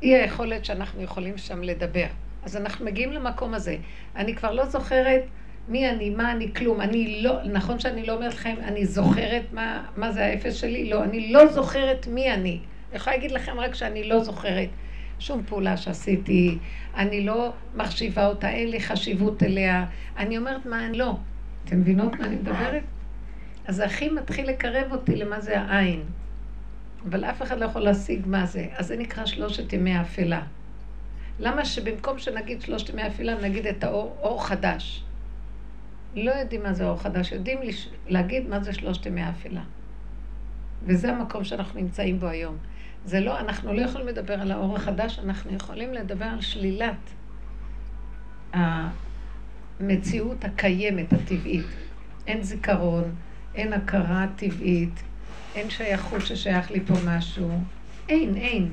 היא 0.00 0.16
היכולת 0.16 0.64
שאנחנו 0.64 1.02
יכולים 1.02 1.38
שם 1.38 1.62
לדבר. 1.62 2.06
אז 2.44 2.56
אנחנו 2.56 2.84
מגיעים 2.84 3.12
למקום 3.12 3.54
הזה. 3.54 3.76
אני 4.16 4.34
כבר 4.34 4.52
לא 4.52 4.66
זוכרת 4.66 5.22
מי 5.68 5.90
אני, 5.90 6.10
מה 6.10 6.32
אני, 6.32 6.54
כלום. 6.54 6.80
אני 6.80 7.22
לא, 7.22 7.44
נכון 7.44 7.78
שאני 7.78 8.06
לא 8.06 8.12
אומרת 8.14 8.34
לכם, 8.34 8.54
אני 8.64 8.86
זוכרת 8.86 9.42
מה, 9.52 9.84
מה 9.96 10.12
זה 10.12 10.26
האפס 10.26 10.54
שלי? 10.54 10.90
לא, 10.90 11.04
אני 11.04 11.32
לא 11.32 11.46
זוכרת 11.46 12.06
מי 12.06 12.34
אני. 12.34 12.60
אני 12.90 12.96
יכולה 12.96 13.16
להגיד 13.16 13.30
לכם 13.30 13.60
רק 13.60 13.74
שאני 13.74 14.08
לא 14.08 14.24
זוכרת 14.24 14.68
שום 15.18 15.42
פעולה 15.46 15.76
שעשיתי, 15.76 16.58
אני 16.96 17.26
לא 17.26 17.52
מחשיבה 17.76 18.26
אותה, 18.26 18.48
אין 18.48 18.70
לי 18.70 18.80
חשיבות 18.80 19.42
אליה. 19.42 19.86
אני 20.16 20.38
אומרת 20.38 20.66
מה 20.66 20.86
אני 20.86 20.98
לא. 20.98 21.16
אתם 21.64 21.80
מבינות 21.80 22.20
מה 22.20 22.26
אני 22.26 22.36
מדברת? 22.36 22.82
אז 23.66 23.76
זה 23.76 23.84
הכי 23.84 24.08
מתחיל 24.08 24.48
לקרב 24.48 24.92
אותי 24.92 25.16
למה 25.16 25.40
זה 25.40 25.60
העין. 25.60 26.02
אבל 27.08 27.24
אף 27.24 27.42
אחד 27.42 27.58
לא 27.58 27.64
יכול 27.64 27.82
להשיג 27.82 28.20
מה 28.26 28.46
זה. 28.46 28.66
אז 28.76 28.86
זה 28.86 28.96
נקרא 28.96 29.26
שלושת 29.26 29.72
ימי 29.72 29.94
האפלה. 29.94 30.42
למה 31.40 31.64
שבמקום 31.64 32.18
שנגיד 32.18 32.62
שלושת 32.62 32.88
ימי 32.88 33.02
האפלה, 33.02 33.34
נגיד 33.34 33.66
את 33.66 33.84
האור 33.84 34.16
אור 34.22 34.46
חדש? 34.46 35.04
לא 36.14 36.30
יודעים 36.30 36.62
מה 36.62 36.72
זה 36.72 36.84
אור 36.88 37.02
חדש, 37.02 37.32
יודעים 37.32 37.62
לש... 37.62 37.88
להגיד 38.08 38.48
מה 38.48 38.60
זה 38.60 38.72
שלושת 38.72 39.06
ימי 39.06 39.20
האפלה. 39.20 39.60
וזה 40.82 41.12
המקום 41.12 41.44
שאנחנו 41.44 41.80
נמצאים 41.80 42.20
בו 42.20 42.26
היום. 42.26 42.56
זה 43.04 43.20
לא, 43.20 43.40
אנחנו 43.40 43.72
לא 43.72 43.80
יכולים 43.80 44.06
לדבר 44.06 44.40
על 44.40 44.50
האור 44.50 44.76
החדש, 44.76 45.18
אנחנו 45.18 45.52
יכולים 45.52 45.94
לדבר 45.94 46.24
על 46.24 46.40
שלילת 46.40 47.10
המציאות 48.52 50.44
הקיימת, 50.44 51.12
הטבעית. 51.12 51.66
אין 52.26 52.42
זיכרון, 52.42 53.14
אין 53.54 53.72
הכרה 53.72 54.26
טבעית, 54.36 55.02
אין 55.54 55.70
שייכות 55.70 56.26
ששייך 56.26 56.70
לי 56.70 56.80
פה 56.80 56.94
משהו. 57.06 57.50
אין, 58.08 58.36
אין. 58.36 58.70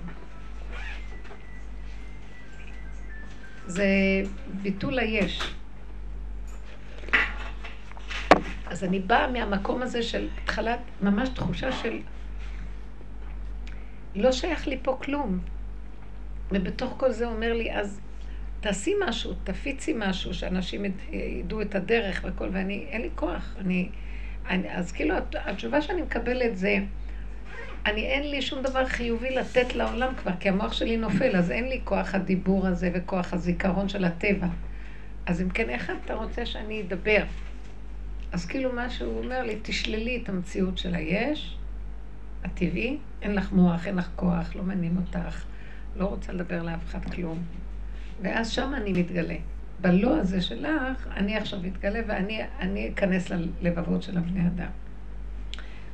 זה 3.67 3.85
ביטול 4.61 4.99
היש. 4.99 5.53
אז 8.65 8.83
אני 8.83 8.99
באה 8.99 9.31
מהמקום 9.31 9.81
הזה 9.81 10.03
של 10.03 10.27
התחלת, 10.43 10.79
ממש 11.01 11.29
תחושה 11.29 11.71
של 11.71 11.99
לא 14.15 14.31
שייך 14.31 14.67
לי 14.67 14.77
פה 14.81 14.97
כלום. 15.01 15.39
ובתוך 16.51 16.93
כל 16.97 17.11
זה 17.11 17.27
אומר 17.27 17.53
לי, 17.53 17.73
אז 17.73 17.99
תעשי 18.59 18.93
משהו, 19.07 19.33
תפיצי 19.43 19.93
משהו, 19.97 20.33
שאנשים 20.33 20.85
ידעו 21.11 21.61
את 21.61 21.75
הדרך 21.75 22.21
והכל, 22.23 22.49
ואני, 22.51 22.85
אין 22.89 23.01
לי 23.01 23.09
כוח. 23.15 23.55
אני, 23.59 23.89
אני, 24.49 24.75
אז 24.75 24.91
כאילו, 24.91 25.15
התשובה 25.33 25.81
שאני 25.81 26.01
מקבלת 26.01 26.57
זה, 26.57 26.77
אני 27.87 28.05
אין 28.05 28.31
לי 28.31 28.41
שום 28.41 28.61
דבר 28.61 28.85
חיובי 28.85 29.35
לתת 29.35 29.75
לעולם 29.75 30.13
כבר, 30.15 30.31
כי 30.39 30.49
המוח 30.49 30.73
שלי 30.73 30.97
נופל, 30.97 31.35
אז 31.35 31.51
אין 31.51 31.69
לי 31.69 31.81
כוח 31.83 32.15
הדיבור 32.15 32.67
הזה 32.67 32.91
וכוח 32.93 33.33
הזיכרון 33.33 33.89
של 33.89 34.05
הטבע. 34.05 34.47
אז 35.25 35.41
אם 35.41 35.49
כן, 35.49 35.69
איך 35.69 35.91
אתה 36.05 36.13
רוצה 36.13 36.45
שאני 36.45 36.81
אדבר? 36.81 37.23
אז 38.31 38.45
כאילו 38.45 38.73
מה 38.73 38.89
שהוא 38.89 39.23
אומר 39.23 39.43
לי, 39.43 39.59
תשללי 39.61 40.19
את 40.23 40.29
המציאות 40.29 40.77
של 40.77 40.95
היש, 40.95 41.57
הטבעי, 42.43 42.97
אין 43.21 43.35
לך 43.35 43.51
מוח, 43.51 43.87
אין 43.87 43.95
לך 43.95 44.09
כוח, 44.15 44.55
לא 44.55 44.63
מעניין 44.63 44.97
אותך, 44.97 45.43
לא 45.95 46.05
רוצה 46.05 46.33
לדבר 46.33 46.63
לאף 46.63 46.85
אחד 46.85 47.13
כלום. 47.13 47.43
ואז 48.21 48.49
שם 48.49 48.73
אני 48.77 48.93
מתגלה. 48.93 49.35
בלא 49.81 50.17
הזה 50.17 50.41
שלך, 50.41 51.07
אני 51.15 51.37
עכשיו 51.37 51.59
מתגלה 51.59 51.99
ואני 52.07 52.89
אכנס 52.93 53.31
ללבבות 53.61 54.03
של 54.03 54.17
הבני 54.17 54.47
אדם. 54.47 54.86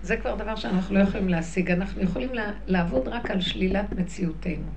זה 0.04 0.18
כבר 0.18 0.36
דבר 0.36 0.56
שאנחנו 0.56 0.96
לא 0.96 1.00
יכולים 1.00 1.30
להשיג. 1.30 1.72
אנחנו 1.72 2.02
יכולים 2.02 2.30
לעבוד 2.68 3.08
רק 3.08 3.32
על 3.32 3.42
שלילת 3.42 3.92
מציאותנו. 3.92 4.72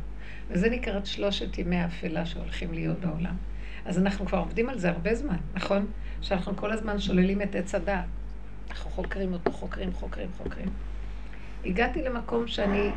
וזה 0.50 0.70
נקרא 0.70 1.00
שלושת 1.04 1.58
ימי 1.58 1.76
האפלה 1.76 2.26
שהולכים 2.26 2.74
להיות 2.74 3.00
בעולם. 3.00 3.36
אז 3.84 3.98
אנחנו 3.98 4.26
כבר 4.26 4.38
עובדים 4.38 4.68
על 4.68 4.78
זה 4.78 4.88
הרבה 4.88 5.14
זמן, 5.14 5.36
נכון? 5.54 5.86
שאנחנו 6.22 6.56
כל 6.56 6.72
הזמן 6.72 7.00
שוללים 7.00 7.42
את 7.42 7.54
עץ 7.54 7.74
הדעת. 7.74 8.04
אנחנו 8.70 8.90
חוקרים 8.90 9.32
אותו, 9.32 9.52
חוקרים, 9.52 9.92
חוקרים, 9.92 10.28
חוקרים. 10.38 10.68
הגעתי 11.64 12.02
למקום 12.02 12.48
שאני, 12.48 12.90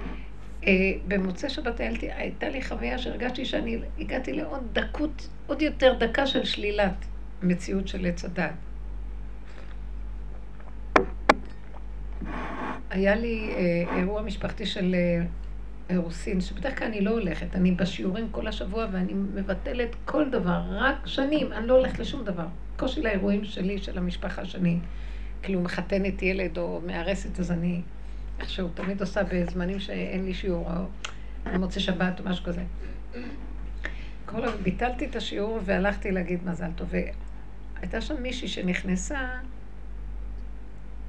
אה, 0.68 0.72
במוצאי 1.08 1.50
שבת 1.50 1.80
הייתי, 1.80 2.12
הייתה 2.12 2.50
לי 2.50 2.62
חוויה 2.62 2.98
שהרגשתי 2.98 3.46
שאני 3.46 3.80
הגעתי 4.00 4.34
לעוד 4.34 4.64
דקות, 4.74 5.30
עוד 5.48 5.62
יותר 5.62 5.94
דקה 6.00 6.28
של 6.28 6.44
שלילת 6.44 7.06
מציאות 7.44 7.88
של 7.88 8.06
עץ 8.06 8.26
הדעת. 8.26 8.69
היה 12.90 13.16
לי 13.16 13.54
אה, 13.56 13.98
אירוע 13.98 14.22
משפחתי 14.22 14.66
של 14.66 14.96
אה, 14.96 15.26
אירוסין, 15.90 16.42
שבדרך 16.42 16.80
כלל 16.80 16.88
אני 16.88 17.02
לא 17.02 17.12
הולכת, 17.12 17.56
אני 17.56 17.72
בשיעורים 17.72 18.28
כל 18.32 18.48
השבוע 18.48 18.88
ואני 18.92 19.14
מבטלת 19.14 19.96
כל 20.06 20.30
דבר, 20.30 20.62
רק 20.70 21.08
שנים, 21.08 21.54
אני 21.54 21.68
לא 21.68 21.78
הולכת 21.78 22.00
לשום 22.00 22.24
דבר. 22.24 22.46
קושי 22.78 23.02
לאירועים 23.02 23.46
שלי, 23.46 23.78
של 23.78 23.98
המשפחה 23.98 24.46
שאני 24.46 24.80
כאילו 25.44 25.62
מחתנת 25.62 26.22
ילד 26.22 26.58
או 26.58 26.82
מארסת, 26.86 27.40
אז 27.40 27.52
אני 27.52 27.82
איכשהו 28.40 28.70
תמיד 28.74 29.02
עושה 29.02 29.22
בזמנים 29.24 29.80
שאין 29.80 30.26
לי 30.26 30.34
שיעור, 30.34 30.68
או 30.76 30.84
במוצאי 31.54 31.82
שבת 31.82 32.20
או 32.20 32.26
משהו 32.26 32.46
כזה. 32.46 32.62
כל 34.26 34.42
ביטלתי 34.64 35.06
את 35.06 35.16
השיעור 35.16 35.60
והלכתי 35.66 36.12
להגיד 36.12 36.40
מזל 36.46 36.72
טוב. 36.76 36.94
והייתה 37.76 38.02
שם 38.02 38.24
מישהי 38.24 38.48
שנכנסה, 38.48 39.20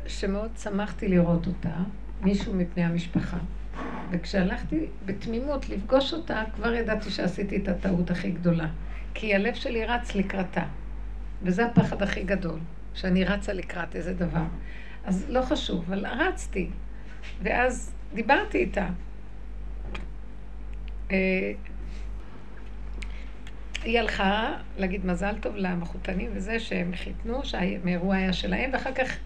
שמאוד 0.06 0.50
שמחתי 0.62 1.08
לראות 1.08 1.46
אותה, 1.46 1.74
מישהו 2.20 2.54
מפני 2.54 2.84
המשפחה. 2.84 3.38
וכשהלכתי 4.10 4.86
בתמימות 5.04 5.68
לפגוש 5.68 6.12
אותה, 6.12 6.42
כבר 6.54 6.74
ידעתי 6.74 7.10
שעשיתי 7.10 7.56
את 7.56 7.68
הטעות 7.68 8.10
הכי 8.10 8.30
גדולה. 8.30 8.68
כי 9.14 9.34
הלב 9.34 9.54
שלי 9.54 9.84
רץ 9.84 10.14
לקראתה. 10.14 10.64
וזה 11.42 11.66
הפחד 11.66 12.02
הכי 12.02 12.22
גדול, 12.22 12.58
שאני 12.94 13.24
רצה 13.24 13.52
לקראת 13.52 13.96
איזה 13.96 14.14
דבר. 14.14 14.44
אז 15.04 15.26
לא 15.28 15.42
חשוב, 15.42 15.84
אבל 15.86 16.06
רצתי. 16.06 16.70
ואז 17.42 17.92
דיברתי 18.14 18.58
איתה. 18.58 18.88
אה, 21.10 21.52
היא 23.84 23.98
הלכה 23.98 24.56
להגיד 24.78 25.06
מזל 25.06 25.34
טוב 25.40 25.56
למחותנים 25.56 26.30
וזה 26.34 26.60
שהם 26.60 26.92
חיתנו, 26.96 27.44
שהאירוע 27.44 28.16
היה 28.16 28.32
שלהם, 28.32 28.70
ואחר 28.72 28.92
כך 28.94 29.16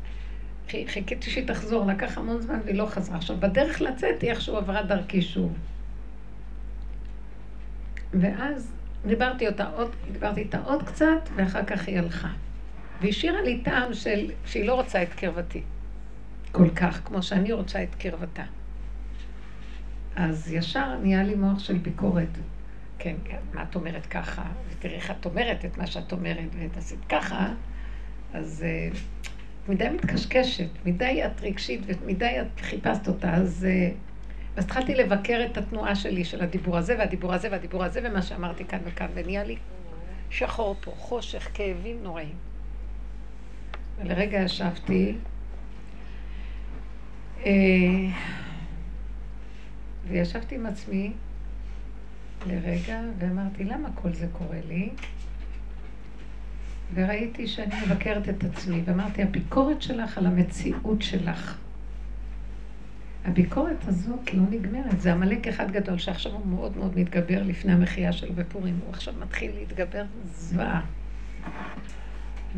חיכיתי 0.68 1.30
שהיא 1.30 1.47
תחזור, 1.47 1.87
לקח 1.87 2.18
המון 2.18 2.40
זמן 2.40 2.61
והיא 2.64 2.75
לא 2.75 2.87
חזרה. 2.87 3.16
עכשיו, 3.16 3.37
בדרך 3.37 3.80
לצאת 3.80 4.23
היא 4.23 4.30
איכשהו 4.30 4.56
עברה 4.56 4.83
דרכי 4.83 5.23
שוב. 5.23 5.52
ואז 8.12 8.73
דיברתי, 9.06 9.49
אותה 9.49 9.66
עוד, 9.66 9.90
דיברתי 10.12 10.40
איתה 10.40 10.59
עוד 10.64 10.83
קצת, 10.83 11.28
ואחר 11.37 11.64
כך 11.64 11.88
היא 11.88 11.99
הלכה. 11.99 12.28
והשאירה 13.00 13.42
לי 13.42 13.61
טעם 13.64 13.94
של, 13.94 14.30
שהיא 14.47 14.66
לא 14.66 14.75
רוצה 14.75 15.02
את 15.02 15.12
קרבתי. 15.14 15.62
כל 16.52 16.71
כך, 16.71 17.00
כמו 17.04 17.23
שאני 17.23 17.52
רוצה 17.52 17.83
את 17.83 17.94
קרבתה. 17.94 18.44
אז 20.16 20.52
ישר 20.52 20.99
נהיה 20.99 21.23
לי 21.23 21.35
מוח 21.35 21.59
של 21.59 21.78
ביקורת. 21.78 22.28
כן, 22.99 23.14
כן, 23.25 23.38
מה 23.54 23.62
את 23.62 23.75
אומרת 23.75 24.06
ככה? 24.06 24.42
ותראי 24.71 24.94
איך 24.94 25.11
את 25.11 25.25
אומרת 25.26 25.64
את 25.64 25.78
מה 25.78 25.87
שאת 25.87 26.12
אומרת, 26.12 26.49
ואת 26.59 26.76
עשית 26.76 26.99
ככה, 27.09 27.49
אז 28.35 28.64
uh, 28.92 28.97
מדי 29.68 29.88
מתקשקשת, 29.88 30.68
מדי 30.85 31.26
את 31.26 31.40
רגשית 31.40 31.80
ומדי 31.87 32.40
את 32.40 32.61
חיפשת 32.61 33.09
אותה, 33.09 33.35
אז... 33.35 33.66
Uh, 33.90 33.94
אז 34.56 34.64
התחלתי 34.64 34.94
לבקר 34.94 35.47
את 35.50 35.56
התנועה 35.56 35.97
שלי, 35.97 36.25
של 36.25 36.42
הדיבור 36.42 36.76
הזה 36.76 36.94
והדיבור 36.99 37.35
הזה 37.35 37.49
והדיבור 37.50 37.85
הזה, 37.85 38.00
ומה 38.04 38.23
שאמרתי 38.23 38.64
כאן 38.64 38.78
וכאן, 38.85 39.06
ונהיה 39.14 39.44
לי 39.44 39.56
שחור 40.30 40.76
פה, 40.80 40.90
חושך, 40.90 41.49
כאבים 41.54 42.02
נוראים. 42.02 42.35
ולרגע 43.99 44.38
ישבתי, 44.38 45.14
אה, 47.47 47.52
וישבתי 50.09 50.54
עם 50.54 50.66
עצמי 50.66 51.12
לרגע, 52.47 53.00
ואמרתי, 53.18 53.64
למה 53.64 53.88
כל 53.94 54.12
זה 54.12 54.26
קורה 54.33 54.61
לי? 54.68 54.90
וראיתי 56.94 57.46
שאני 57.46 57.74
מבקרת 57.86 58.28
את 58.28 58.44
עצמי, 58.44 58.82
ואמרתי, 58.84 59.22
הביקורת 59.22 59.82
שלך 59.82 60.18
על 60.18 60.26
המציאות 60.26 61.02
שלך. 61.02 61.58
הביקורת 63.24 63.76
הזאת 63.88 64.34
לא 64.34 64.42
נגמרת, 64.50 65.00
זה 65.00 65.12
עמלק 65.12 65.48
אחד 65.48 65.70
גדול 65.70 65.98
שעכשיו 65.98 66.32
הוא 66.32 66.46
מאוד 66.46 66.76
מאוד 66.76 66.98
מתגבר 66.98 67.42
לפני 67.42 67.72
המחייה 67.72 68.12
שלו 68.12 68.34
בפורים, 68.34 68.78
הוא 68.84 68.90
עכשיו 68.92 69.14
מתחיל 69.20 69.50
להתגבר 69.54 70.04
זוועה. 70.24 70.80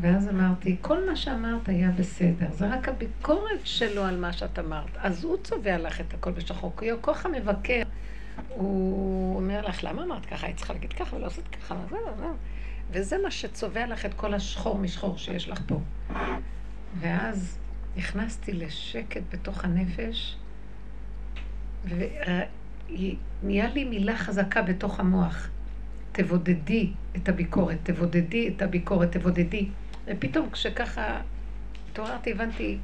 ואז 0.00 0.28
אמרתי, 0.28 0.76
כל 0.81 1.07
מה 1.07 1.16
שאמרת 1.16 1.69
היה 1.69 1.90
בסדר, 1.90 2.47
זה 2.52 2.69
רק 2.69 2.88
הביקורת 2.88 3.61
שלו 3.64 4.05
על 4.05 4.21
מה 4.21 4.33
שאת 4.33 4.59
אמרת. 4.59 4.97
אז 4.97 5.25
הוא 5.25 5.37
צובע 5.45 5.78
לך 5.78 6.00
את 6.00 6.14
הכל 6.14 6.31
בשחור, 6.31 6.73
כי 6.78 6.87
כוח 7.00 7.26
המבקר, 7.26 7.83
הוא 8.49 9.37
אומר 9.37 9.66
לך, 9.66 9.85
למה 9.85 10.02
אמרת 10.02 10.26
ככה? 10.26 10.47
היית 10.47 10.57
צריכה 10.57 10.73
להגיד 10.73 10.93
ככה 10.93 11.16
ולא 11.16 11.25
לעשות 11.25 11.45
ככה, 11.49 11.75
וזה, 11.87 11.97
וזה. 12.16 12.26
וזה 12.90 13.16
מה 13.25 13.31
שצובע 13.31 13.87
לך 13.87 14.07
את 14.07 14.14
כל 14.14 14.35
השחור 14.35 14.78
משחור 14.78 15.19
שיש 15.19 15.49
לך 15.49 15.61
פה. 15.66 15.81
ואז 16.99 17.59
נכנסתי 17.97 18.52
לשקט 18.52 19.23
בתוך 19.33 19.64
הנפש, 19.64 20.37
ונהיה 21.85 23.69
לי 23.75 23.85
מילה 23.85 24.16
חזקה 24.16 24.62
בתוך 24.62 25.00
המוח. 25.00 25.49
תבודדי 26.12 26.93
את 27.16 27.28
הביקורת, 27.28 27.78
תבודדי 27.83 28.49
את 28.49 28.62
הביקורת, 28.62 29.12
תבודדי. 29.12 29.69
ופתאום 30.07 30.50
כשככה 30.50 31.21
התעוררתי, 31.90 32.33
הבנתי 32.33 32.78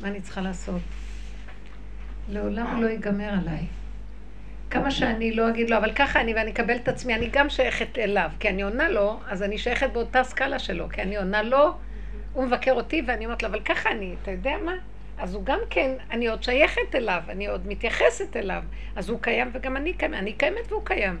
מה 0.00 0.08
אני 0.08 0.20
צריכה 0.20 0.40
לעשות. 0.40 0.80
לעולם 2.28 2.82
לא 2.82 2.86
ייגמר 2.86 3.28
עליי. 3.28 3.66
כמה 4.72 4.90
שאני 4.90 5.32
לא 5.32 5.48
אגיד 5.48 5.70
לו, 5.70 5.76
אבל 5.76 5.92
ככה 5.92 6.20
אני 6.20 6.34
ואני 6.34 6.50
אקבל 6.50 6.76
את 6.76 6.88
עצמי, 6.88 7.14
אני 7.14 7.28
גם 7.32 7.50
שייכת 7.50 7.98
אליו. 7.98 8.30
כי 8.40 8.48
אני 8.48 8.62
עונה 8.62 8.88
לו, 8.88 9.20
אז 9.26 9.42
אני 9.42 9.58
שייכת 9.58 9.90
באותה 9.92 10.24
סקאלה 10.24 10.58
שלו. 10.58 10.88
כי 10.88 11.02
אני 11.02 11.16
עונה 11.16 11.42
לו, 11.42 11.74
הוא 12.32 12.44
מבקר 12.44 12.72
אותי, 12.72 13.02
ואני 13.06 13.24
אומרת 13.24 13.42
לו, 13.42 13.48
אבל 13.48 13.60
ככה 13.60 13.90
אני, 13.90 14.14
אתה 14.22 14.30
יודע 14.30 14.56
מה? 14.64 14.72
אז 15.18 15.34
הוא 15.34 15.44
גם 15.44 15.58
כן, 15.70 15.94
אני 16.10 16.28
עוד 16.28 16.42
שייכת 16.42 16.94
אליו, 16.94 17.22
אני 17.28 17.46
עוד 17.46 17.66
מתייחסת 17.66 18.36
אליו. 18.36 18.62
אז 18.96 19.08
הוא 19.08 19.18
קיים 19.22 19.50
וגם 19.52 19.76
אני 19.76 19.92
קיימת, 19.92 20.18
אני 20.18 20.32
קיימת 20.32 20.72
והוא 20.72 20.84
קיים. 20.84 21.20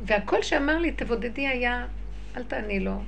והקול 0.00 0.42
שאמר 0.42 0.78
לי, 0.78 0.92
תבודדי 0.92 1.48
היה, 1.48 1.86
אל 2.36 2.42
תעני 2.42 2.80
לו. 2.80 3.02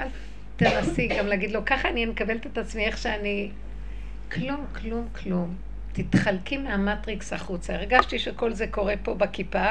אל 0.00 0.08
תנסי 0.56 1.06
גם 1.06 1.26
להגיד 1.26 1.50
לו, 1.50 1.64
ככה 1.66 1.88
אני 1.88 2.06
מקבלת 2.06 2.46
את 2.46 2.58
עצמי 2.58 2.86
איך 2.86 2.98
שאני... 2.98 3.50
כלום, 4.32 4.66
כלום, 4.80 5.08
כלום. 5.22 5.67
תתחלקי 6.02 6.56
מהמטריקס 6.58 7.32
החוצה. 7.32 7.74
הרגשתי 7.74 8.18
שכל 8.18 8.52
זה 8.52 8.66
קורה 8.66 8.94
פה 9.02 9.14
בכיפה, 9.14 9.68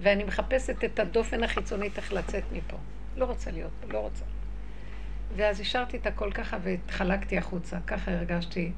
ואני 0.00 0.24
מחפשת 0.24 0.84
את 0.84 0.98
הדופן 0.98 1.44
החיצונית 1.44 1.96
איך 1.96 2.12
לצאת 2.12 2.42
מפה. 2.52 2.76
לא 3.16 3.24
רוצה 3.24 3.50
להיות 3.50 3.70
פה, 3.80 3.92
לא 3.92 3.98
רוצה. 3.98 4.24
ואז 5.36 5.60
השארתי 5.60 5.96
את 5.96 6.06
הכל 6.06 6.32
ככה 6.32 6.58
והתחלקתי 6.62 7.38
החוצה, 7.38 7.78
ככה 7.86 8.12
הרגשתי. 8.12 8.72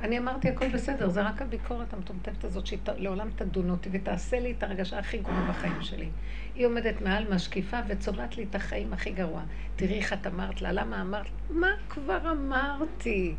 אני 0.00 0.18
אמרתי, 0.18 0.48
הכל 0.48 0.68
בסדר, 0.68 1.08
זה 1.08 1.22
רק 1.22 1.42
הביקורת 1.42 1.92
המטומטמת 1.94 2.44
הזאת 2.44 2.66
שלעולם 2.66 3.30
תדון 3.36 3.70
אותי 3.70 3.88
ותעשה 3.92 4.40
לי 4.40 4.54
את 4.58 4.62
הרגשה 4.62 4.98
הכי 4.98 5.18
גרועה 5.18 5.50
בחיים 5.50 5.82
שלי. 5.82 6.08
היא 6.54 6.66
עומדת 6.66 7.00
מעל 7.00 7.34
משקיפה 7.34 7.76
וצובעת 7.88 8.36
לי 8.36 8.46
את 8.50 8.54
החיים 8.54 8.92
הכי 8.92 9.10
גרוע. 9.10 9.42
תראי 9.76 9.98
איך 9.98 10.12
את 10.12 10.26
אמרת 10.26 10.62
לה, 10.62 10.72
למה 10.72 11.00
אמרת? 11.00 11.26
מה 11.50 11.70
כבר 11.88 12.30
אמרתי? 12.30 13.34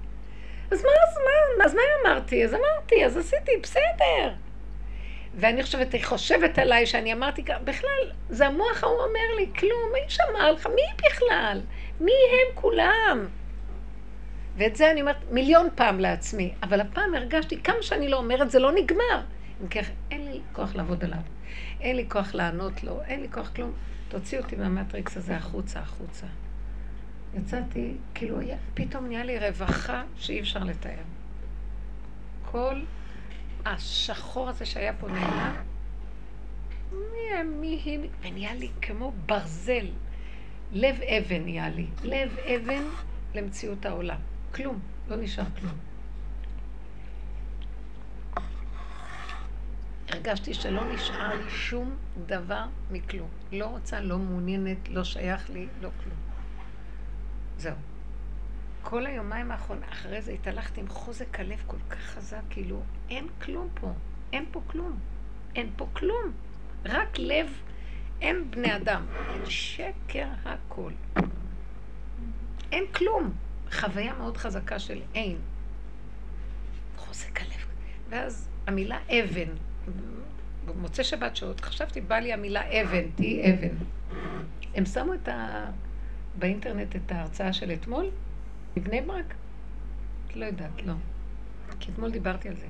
אז 0.72 0.84
מה, 0.84 0.90
אז 1.08 1.18
מה, 1.18 1.66
אז 1.66 1.74
מה 1.74 1.82
אמרתי? 2.02 2.46
אז 2.46 2.54
אמרתי, 2.54 3.06
אז 3.06 3.18
עשיתי, 3.18 3.52
בסדר. 3.64 4.34
ואני 5.36 5.64
חושבת, 5.64 5.94
היא 5.94 6.06
חושבת 6.06 6.60
עליי 6.60 6.86
שאני 6.86 7.14
אמרתי, 7.14 7.44
בכלל, 7.64 8.12
זה 8.30 8.48
המוח 8.48 8.84
ההוא 8.84 9.00
אומר 9.00 9.36
לי, 9.38 9.50
כלום, 9.60 9.92
מי 9.94 10.00
שמע 10.08 10.52
לך? 10.52 10.68
מי 10.68 11.08
בכלל? 11.10 11.62
מי 12.00 12.12
הם 12.12 12.56
כולם? 12.56 13.28
ואת 14.58 14.76
זה 14.76 14.92
אני 14.92 15.02
אומרת 15.02 15.32
מיליון 15.32 15.68
פעם 15.76 16.00
לעצמי, 16.00 16.54
אבל 16.64 16.82
הפעם 16.82 17.16
הרגשתי, 17.16 17.62
כמה 17.64 17.82
שאני 17.82 18.10
לא 18.10 18.18
אומרת, 18.18 18.52
זה 18.52 18.60
לא 18.60 18.72
נגמר. 18.72 19.22
אם 19.62 19.68
כך, 19.68 19.90
אין 20.12 20.32
לי 20.32 20.40
כוח 20.54 20.76
לעבוד 20.76 21.04
עליו, 21.04 21.20
אין 21.82 21.96
לי 21.96 22.06
כוח 22.10 22.36
לענות 22.36 22.84
לו, 22.84 23.02
אין 23.08 23.22
לי 23.22 23.28
כוח 23.32 23.52
כלום. 23.56 23.74
תוציא 24.08 24.40
אותי 24.40 24.56
מהמטריקס 24.56 25.18
הזה 25.18 25.36
החוצה, 25.36 25.80
החוצה. 25.80 26.26
יצאתי, 27.36 27.94
כאילו, 28.14 28.40
פתאום 28.74 29.06
נהיה 29.06 29.24
לי 29.24 29.40
רווחה 29.40 30.04
שאי 30.18 30.40
אפשר 30.40 30.64
לתאר. 30.64 31.04
כל 32.52 32.82
השחור 33.66 34.50
הזה 34.50 34.66
שהיה 34.66 34.94
פה 34.94 35.08
נעלם, 35.08 35.56
מי, 37.62 37.82
היא, 37.86 38.00
ונהיה 38.22 38.54
לי 38.54 38.70
כמו 38.82 39.12
ברזל. 39.26 39.88
לב 40.72 40.96
אבן 41.02 41.44
נהיה 41.44 41.70
לי. 41.70 41.88
לב 42.04 42.38
אבן 42.38 42.84
למציאות 43.36 43.86
העולם. 43.86 44.18
כלום, 44.56 44.80
לא 45.08 45.16
נשאר 45.16 45.46
כלום. 45.60 45.78
הרגשתי 50.10 50.54
שלא 50.54 50.94
נשאר 50.94 51.36
לי 51.36 51.50
שום 51.50 51.96
דבר 52.28 52.66
מכלום. 52.92 53.30
לא 53.52 53.66
רוצה, 53.66 54.00
לא 54.00 54.18
מעוניינת, 54.18 54.90
לא 54.90 55.04
שייך 55.04 55.50
לי, 55.50 55.68
לא 55.82 55.90
כלום. 56.04 56.25
זהו. 57.58 57.76
כל 58.82 59.06
היומיים 59.06 59.52
האחרונים, 59.52 59.84
אחרי 59.90 60.22
זה 60.22 60.32
התהלכתי 60.32 60.82
עם 60.82 60.88
חוזק 60.88 61.40
הלב 61.40 61.64
כל 61.68 61.78
כך 61.90 62.00
חזק, 62.00 62.42
כאילו, 62.50 62.82
אין 63.10 63.28
כלום 63.42 63.68
פה. 63.74 63.94
אין 64.34 64.46
פה 64.52 64.62
כלום. 64.68 65.00
אין 65.56 65.70
פה 65.76 65.88
כלום. 65.94 66.32
רק 66.86 67.20
לב, 67.20 67.48
אין 68.22 68.52
בני 68.52 68.76
אדם. 68.76 69.06
אין 69.34 69.46
שקר 69.46 70.28
הכל. 70.46 70.92
אין 72.72 72.84
כלום. 72.92 73.34
חוויה 73.72 74.14
מאוד 74.14 74.38
חזקה 74.38 74.80
של 74.80 75.02
אין. 75.16 75.38
חוזק 76.98 77.42
הלב. 77.42 77.66
ואז 78.10 78.50
המילה 78.68 79.00
אבן, 79.10 79.50
במוצאי 80.66 81.04
שבת 81.04 81.36
שעוד 81.36 81.62
חשבתי, 81.62 82.02
בא 82.02 82.16
לי 82.16 82.34
המילה 82.34 82.82
אבן, 82.82 83.12
תהי 83.16 83.54
אבן. 83.54 83.76
הם 84.76 84.86
שמו 84.86 85.14
את 85.14 85.28
ה... 85.28 85.66
באינטרנט 86.40 86.96
את 86.96 87.12
ההרצאה 87.12 87.54
של 87.54 87.72
אתמול, 87.72 88.06
בבני 88.76 89.02
ברק? 89.02 89.34
לא 90.36 90.46
יודעת, 90.46 90.86
לא. 90.86 90.94
כי 91.80 91.92
אתמול 91.92 92.12
דיברתי 92.12 92.50
על 92.50 92.56
זה. 92.56 92.68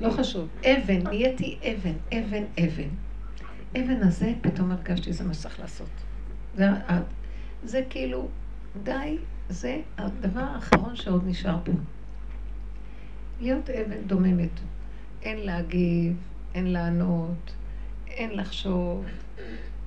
לא 0.00 0.10
חשוב. 0.10 0.48
אבן, 0.60 1.02
נהייתי 1.02 1.58
אבן, 1.62 2.18
אבן, 2.18 2.44
אבן. 2.64 2.88
אבן 3.76 4.02
הזה, 4.02 4.32
פתאום 4.40 4.70
הרגשתי 4.70 5.12
זה 5.12 5.24
מה 5.24 5.34
שצריך 5.34 5.60
לעשות. 5.60 5.88
זה, 6.54 6.68
זה 7.64 7.82
כאילו, 7.90 8.28
די, 8.82 9.18
זה 9.48 9.80
הדבר 9.98 10.40
האחרון 10.40 10.96
שעוד 10.96 11.26
נשאר 11.26 11.58
פה. 11.64 11.72
להיות 13.40 13.70
אבן 13.70 14.02
דוממת. 14.06 14.60
אין 15.22 15.38
להגיב, 15.38 16.16
אין 16.54 16.72
לענות, 16.72 17.54
אין 18.20 18.36
לחשוב, 18.36 19.04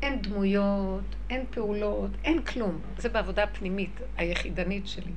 אין 0.01 0.21
דמויות, 0.21 1.03
אין 1.29 1.45
פעולות, 1.49 2.11
אין 2.23 2.41
כלום. 2.41 2.79
זה 2.97 3.09
בעבודה 3.09 3.43
הפנימית, 3.43 3.99
היחידנית 4.17 4.87
שלי. 4.87 5.11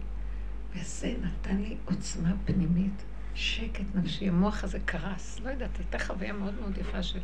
וזה 0.75 1.15
נתן 1.23 1.57
לי 1.57 1.77
עוצמה 1.85 2.33
פנימית, 2.45 3.05
שקט 3.35 3.85
נפשי, 3.95 4.29
המוח 4.29 4.65
הזה 4.65 4.79
קרס. 4.85 5.41
לא 5.45 5.51
יודעת, 5.51 5.79
הייתה 5.79 5.99
חוויה 5.99 6.33
מאוד 6.33 6.55
מאוד 6.61 6.79
יפה 6.79 7.03
של 7.03 7.21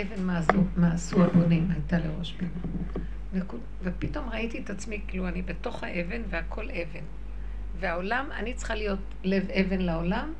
אבן 0.00 0.22
מה 0.76 0.92
עשו 0.94 1.24
הבונים, 1.24 1.70
הייתה 1.70 1.98
לראש 1.98 2.32
פינה. 2.32 3.46
ופתאום 3.82 4.28
ראיתי 4.28 4.58
את 4.58 4.70
עצמי, 4.70 5.00
כאילו 5.08 5.28
אני 5.28 5.42
בתוך 5.42 5.84
האבן 5.84 6.22
והכל 6.28 6.64
אבן. 6.70 7.04
והעולם, 7.80 8.28
אני 8.36 8.54
צריכה 8.54 8.74
להיות 8.74 9.00
לב 9.24 9.50
אבן 9.50 9.80
לעולם, 9.80 10.32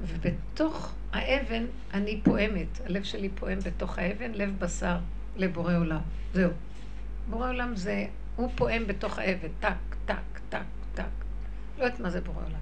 ובתוך 0.00 0.94
האבן 1.12 1.64
אני 1.94 2.20
פועמת. 2.24 2.80
הלב 2.86 3.02
שלי 3.02 3.28
פועם 3.28 3.58
בתוך 3.58 3.98
האבן, 3.98 4.32
לב 4.32 4.58
בשר 4.58 4.98
לבורא 5.36 5.74
עולם. 5.76 6.00
זהו. 6.34 6.50
בורא 7.30 7.48
עולם 7.48 7.76
זה, 7.76 8.06
הוא 8.36 8.50
פועם 8.56 8.86
בתוך 8.86 9.18
האבן, 9.18 9.48
טק, 9.60 9.96
טק, 10.04 10.40
טק, 10.48 10.62
טק. 10.94 11.04
לא 11.78 11.84
יודעת 11.84 12.00
מה 12.00 12.10
זה 12.10 12.20
בורא 12.20 12.44
עולם. 12.44 12.60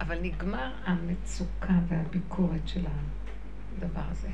אבל 0.00 0.18
נגמר 0.22 0.72
המצוקה 0.84 1.74
והביקורת 1.88 2.68
של 2.68 2.84
הדבר 2.86 4.02
הזה. 4.10 4.28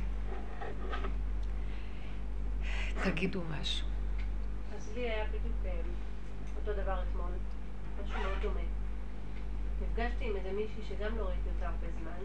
תגידו 3.05 3.43
משהו. 3.61 3.87
אז 4.77 4.93
לי 4.95 5.01
היה 5.01 5.25
בדיוק 5.29 5.57
אה, 5.67 5.73
אותו 6.57 6.83
דבר 6.83 7.03
אתמול, 7.03 7.31
משהו 8.05 8.23
מאוד 8.23 8.39
דומה. 8.43 8.78
נפגשתי 9.83 10.25
עם 10.31 10.37
איזה 10.37 10.53
מישהי 10.53 10.83
שגם 10.89 11.19
לא 11.19 11.23
ראיתי 11.23 11.49
אותה 11.55 11.69
הרבה 11.69 11.87
זמן, 12.01 12.25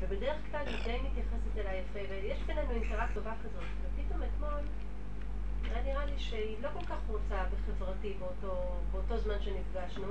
ובדרך 0.00 0.36
כלל 0.50 0.66
היא 0.66 0.84
די 0.84 0.98
מתייחסת 1.08 1.56
אליי 1.58 1.78
יפה, 1.80 1.98
ויש 2.10 2.42
בינינו 2.42 2.70
אינטראקט 2.70 3.14
טובה 3.14 3.32
כזאת. 3.44 3.64
ופתאום 3.82 4.22
אתמול 4.22 4.60
היה 5.64 5.82
נראה 5.82 6.04
לי 6.04 6.18
שהיא 6.18 6.56
לא 6.60 6.68
כל 6.74 6.86
כך 6.86 6.98
רוצה 7.08 7.44
בחברתי 7.44 8.14
באותו, 8.18 8.80
באותו 8.92 9.18
זמן 9.18 9.36
שנפגשנו. 9.40 10.06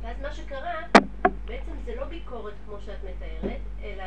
ואז 0.00 0.20
מה 0.20 0.32
שקרה, 0.32 0.74
בעצם 1.44 1.72
זה 1.84 1.94
לא 1.94 2.04
ביקורת 2.04 2.54
כמו 2.66 2.76
שאת 2.80 2.98
מתארת, 3.04 3.60
אלא 3.82 4.04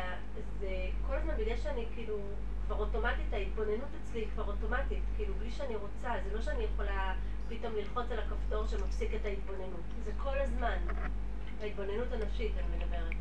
זה 0.60 0.70
כל 1.06 1.14
הזמן 1.14 1.34
בגלל 1.38 1.56
שאני 1.56 1.86
כאילו 1.94 2.18
כבר 2.66 2.76
אוטומטית, 2.78 3.32
ההתבוננות 3.32 3.88
אצלי 4.02 4.20
היא 4.20 4.28
כבר 4.34 4.46
אוטומטית, 4.46 5.02
כאילו 5.16 5.34
בלי 5.34 5.50
שאני 5.50 5.76
רוצה, 5.76 6.12
זה 6.24 6.34
לא 6.34 6.42
שאני 6.42 6.64
יכולה 6.64 7.14
פתאום 7.48 7.72
ללחוץ 7.76 8.06
על 8.10 8.18
הכפתור 8.18 8.66
שמפסיק 8.66 9.14
את 9.14 9.24
ההתבוננות, 9.24 9.84
זה 10.04 10.10
כל 10.16 10.38
הזמן, 10.38 10.76
ההתבוננות 11.62 12.12
הנפשית 12.12 12.52
אני 12.58 12.76
מדברת. 12.76 13.12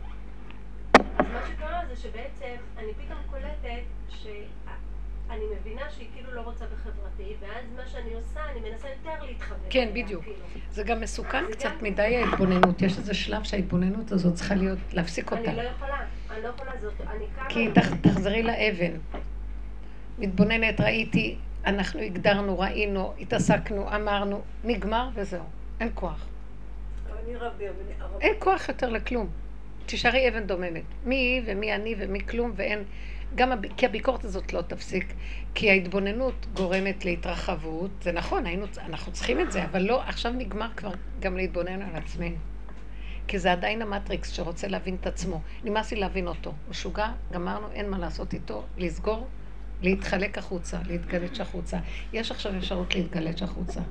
אז 1.19 1.25
מה 1.33 1.41
שקרה 1.47 1.81
זה 1.87 1.95
שבעצם 1.95 2.55
אני 2.77 2.93
פתאום 2.93 3.19
קולטת 3.29 3.83
שאני 4.09 5.43
מבינה 5.59 5.81
שהיא 5.89 6.07
כאילו 6.13 6.31
לא 6.31 6.41
רוצה 6.41 6.65
בחברתי, 6.65 7.35
ואז 7.39 7.65
מה 7.75 7.87
שאני 7.87 8.13
עושה, 8.13 8.39
אני 8.51 8.69
מנסה 8.69 8.87
יותר 8.89 9.25
להתחבר. 9.25 9.65
כן, 9.69 9.89
בדיוק. 9.93 10.23
כאילו. 10.23 10.45
זה 10.71 10.83
גם 10.83 11.01
מסוכן 11.01 11.43
קצת 11.51 11.69
גם... 11.69 11.83
מדי 11.83 12.17
ההתבוננות. 12.17 12.81
יש 12.81 12.97
איזה 12.97 13.13
שלב 13.13 13.43
שההתבוננות 13.43 14.11
הזאת 14.11 14.33
צריכה 14.33 14.55
להיות, 14.55 14.79
להפסיק 14.93 15.31
אותה. 15.31 15.49
אני 15.49 15.57
לא 15.57 15.61
יכולה, 15.61 16.05
אני 16.29 16.43
לא 16.43 16.47
יכולה, 16.47 16.71
זאת, 16.81 17.01
אני 17.01 17.25
כמה... 17.35 17.49
כי 17.49 17.71
תח, 17.71 17.93
תחזרי 18.01 18.43
לאבן. 18.43 18.91
מתבוננת, 20.19 20.81
ראיתי, 20.81 21.37
אנחנו 21.65 21.99
הגדרנו, 21.99 22.59
ראינו, 22.59 23.13
התעסקנו, 23.19 23.95
אמרנו, 23.95 24.41
נגמר 24.63 25.09
וזהו. 25.13 25.43
אין 25.79 25.89
כוח. 25.93 26.27
אין 28.21 28.33
כוח 28.39 28.69
יותר 28.69 28.89
לכלום. 28.89 29.27
תישארי 29.85 30.29
אבן 30.29 30.47
דוממת. 30.47 30.83
מי 31.05 31.15
היא 31.15 31.41
ומי 31.45 31.75
אני 31.75 31.95
ומי 31.97 32.19
כלום 32.27 32.51
ואין... 32.55 32.83
גם 33.35 33.51
הב... 33.51 33.73
כי 33.77 33.85
הביקורת 33.85 34.23
הזאת 34.23 34.53
לא 34.53 34.61
תפסיק, 34.61 35.13
כי 35.55 35.69
ההתבוננות 35.69 36.45
גורמת 36.53 37.05
להתרחבות. 37.05 37.91
זה 38.01 38.11
נכון, 38.11 38.45
היינו, 38.45 38.65
אנחנו 38.77 39.11
צריכים 39.11 39.39
את 39.39 39.51
זה, 39.51 39.63
אבל 39.63 39.81
לא, 39.81 40.03
עכשיו 40.03 40.31
נגמר 40.31 40.69
כבר 40.77 40.91
גם 41.19 41.37
להתבונן 41.37 41.81
על 41.81 41.95
עצמנו. 41.95 42.35
כי 43.27 43.39
זה 43.39 43.51
עדיין 43.51 43.81
המטריקס 43.81 44.31
שרוצה 44.31 44.67
להבין 44.67 44.97
את 45.01 45.07
עצמו. 45.07 45.41
נמאס 45.63 45.91
לי 45.91 45.99
להבין 45.99 46.27
אותו. 46.27 46.53
משוגע, 46.69 47.07
גמרנו, 47.31 47.67
אין 47.71 47.89
מה 47.89 47.97
לעשות 47.97 48.33
איתו, 48.33 48.63
לסגור, 48.77 49.27
להתחלק 49.81 50.37
החוצה, 50.37 50.77
להתגלץ' 50.87 51.39
החוצה. 51.39 51.77
יש 52.13 52.31
עכשיו 52.31 52.57
אפשרות 52.57 52.95
להתגלץ' 52.95 53.41
החוצה. 53.41 53.81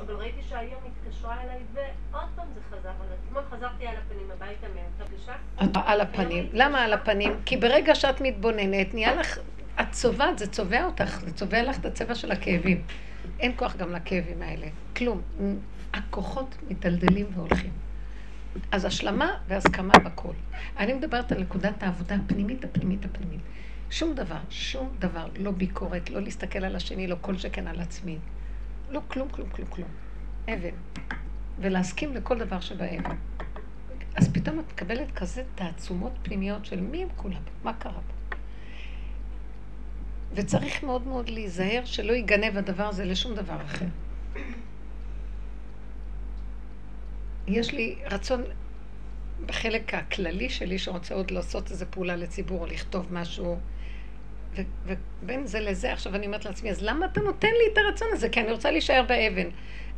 אבל 0.00 0.14
ראיתי 0.14 0.42
שהיום 0.48 0.80
התקשרה 0.86 1.42
אליי 1.42 1.58
ועוד 1.72 2.24
פעם 2.36 2.46
זה 2.54 2.60
חזר 2.70 2.88
על 2.88 3.08
עצמו. 3.18 3.40
חזרתי 3.50 3.86
על 3.86 3.96
הפנים 3.96 4.30
הביתה 4.30 4.66
מאותה 4.74 5.12
פגישה. 5.12 5.32
את 5.64 5.82
על 5.86 6.00
הפנים. 6.00 6.48
למה 6.52 6.84
על 6.84 6.92
הפנים? 6.92 7.32
כי 7.44 7.56
ברגע 7.56 7.94
שאת 7.94 8.20
מתבוננת, 8.20 8.94
נהיה 8.94 9.14
לך, 9.14 9.38
את 9.80 9.86
צובעת, 9.90 10.38
זה 10.38 10.46
צובע 10.46 10.84
אותך, 10.84 11.20
זה 11.20 11.32
צובע 11.32 11.62
לך 11.62 11.78
את 11.78 11.86
הצבע 11.86 12.14
של 12.14 12.32
הכאבים. 12.32 12.82
אין 13.40 13.52
כוח 13.56 13.76
גם 13.76 13.92
לכאבים 13.92 14.42
האלה. 14.42 14.66
כלום. 14.96 15.20
הכוחות 15.94 16.56
מתדלדלים 16.68 17.26
והולכים. 17.34 17.70
אז 18.72 18.84
השלמה 18.84 19.30
והסכמה 19.48 19.92
בכל. 20.04 20.32
אני 20.78 20.92
מדברת 20.92 21.32
על 21.32 21.40
נקודת 21.40 21.82
העבודה 21.82 22.14
הפנימית, 22.14 22.64
הפנימית, 22.64 23.04
הפנימית. 23.04 23.40
שום 23.90 24.14
דבר, 24.14 24.40
שום 24.50 24.96
דבר, 24.98 25.26
לא 25.38 25.50
ביקורת, 25.50 26.10
לא 26.10 26.20
להסתכל 26.20 26.64
על 26.64 26.76
השני, 26.76 27.06
לא 27.06 27.16
כל 27.20 27.36
שכן 27.36 27.66
על 27.66 27.80
עצמי. 27.80 28.18
לא 28.90 29.00
כלום, 29.08 29.28
כלום, 29.28 29.48
כלום, 29.48 29.68
כלום. 29.68 29.88
אבן. 30.48 30.74
ולהסכים 31.58 32.14
לכל 32.14 32.38
דבר 32.38 32.60
שבאבן. 32.60 33.16
אז 34.16 34.32
פתאום 34.32 34.60
את 34.60 34.72
מקבלת 34.72 35.12
כזה 35.14 35.42
תעצומות 35.54 36.12
פנימיות 36.22 36.66
של 36.66 36.80
מי 36.80 37.02
הם 37.02 37.08
כולם, 37.16 37.42
מה 37.64 37.72
קרה 37.72 37.92
פה. 37.92 38.36
וצריך 40.34 40.82
מאוד 40.84 41.06
מאוד 41.06 41.28
להיזהר 41.28 41.84
שלא 41.84 42.12
ייגנב 42.12 42.56
הדבר 42.56 42.84
הזה 42.84 43.04
לשום 43.04 43.34
דבר 43.34 43.64
אחר. 43.64 43.86
יש 47.46 47.72
לי 47.72 47.96
רצון 48.10 48.42
בחלק 49.46 49.94
הכללי 49.94 50.50
שלי 50.50 50.78
שרוצה 50.78 51.14
עוד 51.14 51.30
לעשות 51.30 51.70
איזו 51.70 51.86
פעולה 51.90 52.16
לציבור 52.16 52.60
או 52.60 52.66
לכתוב 52.66 53.06
משהו 53.10 53.58
ובין 54.86 55.46
זה 55.46 55.60
לזה 55.60 55.92
עכשיו 55.92 56.14
אני 56.14 56.26
אומרת 56.26 56.44
לעצמי 56.44 56.70
אז 56.70 56.82
למה 56.82 57.06
אתה 57.06 57.20
נותן 57.20 57.48
לי 57.48 57.72
את 57.72 57.78
הרצון 57.78 58.08
הזה? 58.12 58.28
כי 58.28 58.40
אני 58.40 58.52
רוצה 58.52 58.70
להישאר 58.70 59.04
באבן. 59.08 59.48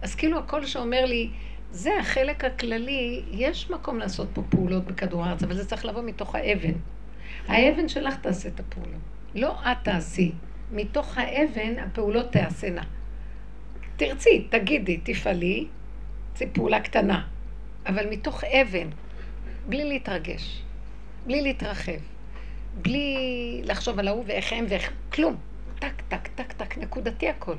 אז 0.02 0.14
כאילו 0.14 0.38
הקול 0.38 0.66
שאומר 0.66 1.04
לי 1.04 1.30
זה 1.70 1.90
החלק 2.00 2.44
הכללי 2.44 3.22
יש 3.30 3.70
מקום 3.70 3.98
לעשות 3.98 4.28
פה 4.34 4.42
פעולות 4.48 4.84
בכדור 4.84 5.24
הארץ 5.24 5.42
אבל 5.42 5.54
זה 5.54 5.66
צריך 5.66 5.84
לבוא 5.84 6.02
מתוך 6.02 6.34
האבן. 6.34 6.72
האבן 7.48 7.88
שלך 7.88 8.16
תעשה 8.16 8.48
את 8.48 8.60
הפעולות 8.60 9.00
לא 9.34 9.54
את 9.72 9.76
תעשי. 9.82 10.32
מתוך 10.72 11.18
האבן 11.18 11.78
הפעולות 11.78 12.32
תעשינה. 12.32 12.82
תרצי, 13.96 14.46
תגידי, 14.50 14.96
תפעלי, 14.96 15.66
זו 16.36 16.44
פעולה 16.52 16.80
קטנה, 16.80 17.26
אבל 17.86 18.10
מתוך 18.10 18.44
אבן, 18.44 18.88
בלי 19.68 19.84
להתרגש, 19.84 20.62
בלי 21.26 21.42
להתרחב, 21.42 22.00
בלי 22.82 23.60
לחשוב 23.64 23.98
על 23.98 24.08
ההוא 24.08 24.24
ואיך 24.26 24.52
הם 24.52 24.64
ואיך, 24.68 24.92
כלום. 25.12 25.36
טק, 25.78 26.02
טק, 26.08 26.28
טק, 26.34 26.52
טק, 26.52 26.78
נקודתי 26.78 27.28
הכל. 27.28 27.54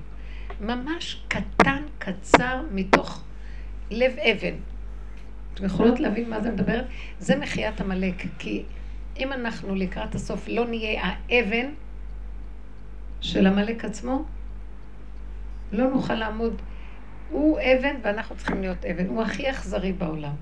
ממש 0.62 1.24
קטן, 1.28 1.84
קצר, 2.00 2.62
מתוך 2.72 3.24
לב 3.91 4.12
אבן. 4.19 4.56
אתם 5.54 5.65
יכולות 5.65 6.00
להבין 6.00 6.30
מה 6.30 6.41
זה 6.41 6.52
מדברת? 6.52 6.86
זה 7.19 7.36
מחיית 7.36 7.82
עמלק, 7.82 8.24
כי 8.39 8.63
אם 9.17 9.34
אנחנו 9.34 9.76
לקראת 9.76 10.15
הסוף 10.15 10.48
לא 10.48 10.67
נהיה 10.67 11.02
האבן 11.04 11.65
של 13.22 13.48
עמלק 13.48 13.86
עצמו, 13.86 14.26
לא 15.72 15.89
נוכל 15.89 16.13
לעמוד. 16.15 16.62
הוא 17.30 17.60
אבן 17.60 17.95
ואנחנו 18.02 18.36
צריכים 18.36 18.62
להיות 18.62 18.86
אבן. 18.86 19.08
הוא 19.08 19.22
הכי 19.22 19.50
אכזרי 19.50 19.93
בעולם. 19.93 20.34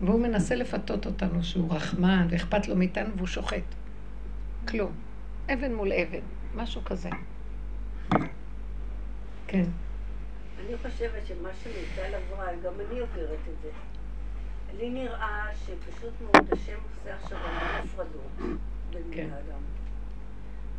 והוא 0.00 0.20
מנסה 0.20 0.54
לפתות 0.54 1.06
אותנו 1.06 1.44
שהוא 1.44 1.74
רחמן 1.74 2.26
ואכפת 2.30 2.68
לו 2.68 2.76
מאיתנו 2.76 3.16
והוא 3.16 3.26
שוחט. 3.26 3.74
כלום. 4.68 4.92
אבן 5.52 5.74
מול 5.74 5.92
אבן, 5.92 6.20
משהו 6.54 6.84
כזה. 6.84 7.10
כן. 9.46 9.64
אני 10.60 10.76
חושבת 10.76 11.26
שמה 11.26 11.48
שמיטל 11.62 12.14
עברה, 12.14 12.46
גם 12.64 12.72
אני 12.80 13.00
עוברת 13.00 13.38
את 13.48 13.62
זה. 13.62 13.70
לי 14.78 14.90
נראה 14.90 15.46
שפשוט 15.54 16.12
מאוד 16.20 16.52
השם 16.52 16.76
עושה 16.98 17.14
עכשיו 17.14 17.38
המון 17.38 17.84
הפרדות 17.84 18.60
בין 18.90 19.02
בני 19.10 19.16
כן. 19.16 19.30
אדם. 19.30 19.60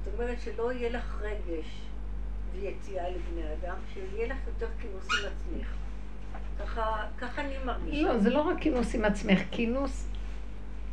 זאת 0.06 0.14
אומרת 0.14 0.42
שלא 0.42 0.72
יהיה 0.72 0.90
לך 0.90 1.22
רגש 1.22 1.82
ויציאה 2.54 3.10
לבני 3.10 3.54
אדם, 3.54 3.76
שיהיה 3.94 4.28
לך 4.28 4.38
יותר 4.48 4.68
כינוס 4.82 5.06
עם 5.06 5.32
עצמך. 5.32 5.87
ככה, 6.66 7.06
אני 7.42 7.54
מרגישה. 7.66 8.02
לא, 8.08 8.20
זה 8.20 8.30
לא 8.30 8.42
רק 8.42 8.58
כינוס 8.62 8.96
עם 8.96 9.06
עצמך, 9.06 9.40
כינוס 9.52 10.08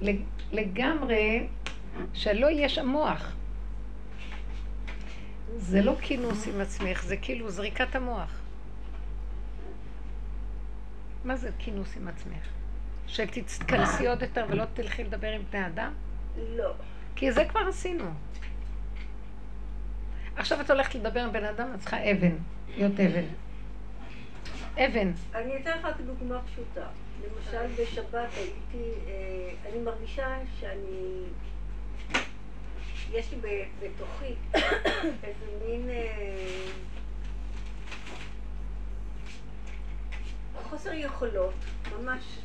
לג- 0.00 0.22
לגמרי 0.52 1.46
שלא 2.12 2.46
יהיה 2.46 2.68
שם 2.68 2.86
מוח. 2.88 3.32
זה 5.56 5.82
לא 5.82 5.96
כינוס 6.00 6.46
עם 6.48 6.60
עצמך, 6.60 7.02
זה 7.04 7.16
כאילו 7.16 7.50
זריקת 7.50 7.94
המוח. 7.94 8.40
מה 11.24 11.36
זה 11.36 11.50
כינוס 11.58 11.96
עם 11.96 12.08
עצמך? 12.08 12.46
שתתכנסי 13.06 14.08
עוד 14.08 14.22
יותר 14.22 14.46
ולא 14.48 14.64
תלכי 14.74 15.04
לדבר 15.04 15.28
עם 15.28 15.42
בני 15.50 15.66
אדם? 15.66 15.92
לא. 16.56 16.72
כי 17.16 17.32
זה 17.32 17.44
כבר 17.44 17.60
עשינו. 17.68 18.04
עכשיו 20.36 20.60
את 20.60 20.70
הולכת 20.70 20.94
לדבר 20.94 21.20
עם 21.20 21.32
בן 21.32 21.44
אדם, 21.44 21.68
את 21.74 21.80
צריכה 21.80 22.10
אבן, 22.10 22.34
להיות 22.76 23.00
אבן. 23.00 23.24
אבן. 24.76 25.12
אני 25.34 25.56
אתן 25.56 25.78
לך 25.78 26.00
דוגמה 26.06 26.40
פשוטה. 26.42 26.86
למשל 27.24 27.82
בשבת 27.82 28.28
הייתי, 28.36 28.90
אה, 29.06 29.70
אני 29.70 29.78
מרגישה 29.78 30.36
שאני, 30.60 31.22
יש 33.12 33.32
לי 33.32 33.38
ב- 33.40 33.84
בתוכי 33.84 34.34
איזה 35.22 35.46
מין 35.66 35.90
אה, 35.90 36.70
חוסר 40.62 40.92
יכולות, 40.92 41.54
ממש, 41.98 42.38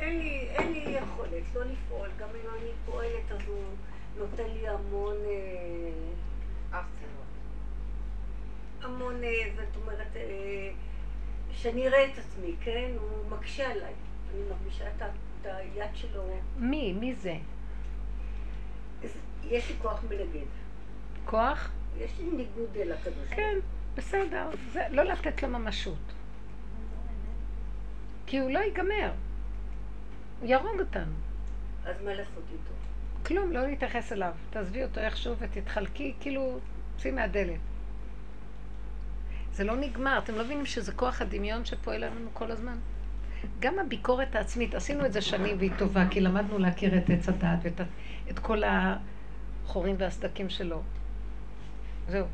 אין 0.00 0.18
לי, 0.18 0.48
אין 0.50 0.72
לי 0.72 0.78
יכולת 0.98 1.42
לא 1.54 1.64
לפעול, 1.64 2.08
גם 2.18 2.28
אם 2.28 2.50
אני 2.60 2.70
פועלת 2.86 3.32
אז 3.32 3.40
הוא 3.46 3.64
נותן 4.18 4.50
לי 4.54 4.68
המון, 4.68 5.16
אה, 6.72 6.80
המון, 8.82 9.24
אה, 9.24 9.30
זאת 9.56 9.82
אומרת, 9.82 10.16
אה, 10.16 10.70
שאני 11.52 11.88
אראה 11.88 12.04
את 12.04 12.18
עצמי, 12.18 12.54
כן? 12.60 12.90
הוא 13.00 13.30
מקשה 13.30 13.70
עליי. 13.70 13.92
אני 14.34 14.42
מרגישה 14.50 14.84
את 14.96 15.02
היד 15.46 15.90
שלו. 15.94 16.22
מי? 16.56 16.92
מי 16.92 17.14
זה? 17.14 17.36
יש 19.44 19.68
לי 19.68 19.74
כוח 19.82 20.04
מנגד. 20.04 20.46
כוח? 21.24 21.70
יש 21.98 22.18
לי 22.18 22.24
ניגוד 22.24 22.76
אל 22.76 22.92
הקדוש. 22.92 23.28
כן, 23.30 23.58
בסדר. 23.94 24.50
זה 24.72 24.86
לא 24.90 25.02
לתת 25.02 25.42
לו 25.42 25.48
ממשות. 25.48 26.12
כי 28.26 28.38
הוא 28.38 28.50
לא 28.50 28.58
ייגמר. 28.58 29.12
הוא 30.40 30.48
יהרוג 30.48 30.80
אותנו. 30.80 31.12
אז 31.84 32.02
מה 32.04 32.14
לעשות 32.14 32.44
איתו? 32.52 32.72
כלום, 33.26 33.52
לא 33.52 33.66
להתייחס 33.66 34.12
אליו. 34.12 34.32
תעזבי 34.50 34.84
אותו 34.84 35.00
איכשהו 35.00 35.34
ותתחלקי, 35.38 36.14
כאילו, 36.20 36.58
צאי 36.96 37.10
מהדלת. 37.10 37.60
זה 39.52 39.64
לא 39.64 39.76
נגמר, 39.76 40.18
אתם 40.18 40.34
לא 40.34 40.44
מבינים 40.44 40.66
שזה 40.66 40.92
כוח 40.92 41.22
הדמיון 41.22 41.64
שפועל 41.64 42.04
לנו 42.04 42.30
כל 42.32 42.50
הזמן? 42.50 42.78
גם 43.60 43.78
הביקורת 43.78 44.34
העצמית, 44.34 44.74
עשינו 44.74 45.06
את 45.06 45.12
זה 45.12 45.20
שנים 45.20 45.58
והיא 45.58 45.70
טובה, 45.78 46.08
כי 46.10 46.20
למדנו 46.20 46.58
להכיר 46.58 46.98
את 46.98 47.10
עץ 47.10 47.28
הדעת 47.28 47.58
ואת 47.62 47.80
את 48.30 48.38
כל 48.38 48.62
החורים 49.66 49.96
והסדקים 49.98 50.50
שלו. 50.50 50.82
זהו. 52.08 52.26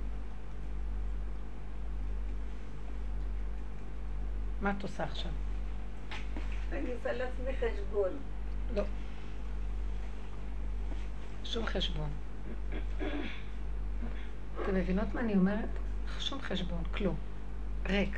מה 4.61 4.72
את 4.79 4.83
עושה 4.83 5.05
עכשיו? 5.05 5.31
אני 6.72 6.92
עושה 6.92 7.12
לעצמי 7.12 7.52
חשבון. 7.57 8.11
לא. 8.74 8.83
שום 11.44 11.66
חשבון. 11.66 12.11
אתם 14.62 14.74
מבינות 14.74 15.14
מה 15.14 15.20
אני 15.20 15.35
אומרת? 15.35 15.68
שום 16.18 16.40
חשבון, 16.40 16.82
כלום. 16.94 17.16
ריק. 17.86 18.16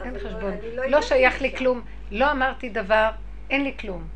אין 0.00 0.10
אבל 0.10 0.18
חשבון. 0.18 0.52
לא 0.74 0.82
הגעתי 0.82 1.06
שייך 1.06 1.42
לי. 1.42 1.56
כלום. 1.56 1.80
לא 2.10 2.32
אמרתי 2.32 2.68
דבר, 2.68 3.10
אין 3.50 3.64
לי 3.64 3.74
כלום. 3.78 4.08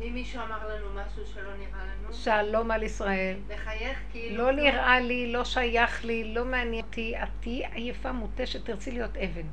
אם 0.00 0.14
מישהו 0.14 0.40
אמר 0.42 0.68
לנו 0.68 0.86
משהו 0.94 1.26
שלא 1.34 1.50
נראה 1.58 1.84
לנו, 1.84 2.12
שלום 2.12 2.70
על 2.70 2.82
ישראל. 2.82 3.36
לחייך 3.50 3.98
כאילו... 4.12 4.44
לא 4.44 4.52
נראה 4.52 5.00
לי, 5.00 5.32
לא 5.32 5.44
שייך 5.44 6.04
לי, 6.04 6.34
לא 6.34 6.44
מעניין 6.44 6.84
אותי. 6.84 7.14
את 7.22 7.28
תהיי 7.40 7.66
עייפה, 7.72 8.12
מותשת, 8.12 8.64
תרצי 8.64 8.90
להיות 8.90 9.16
אבן. 9.16 9.46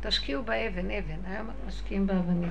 תשקיעו 0.00 0.42
באבן, 0.42 0.90
אבן. 0.90 1.18
היום 1.24 1.50
משקיעים 1.66 2.06
באבנים. 2.06 2.50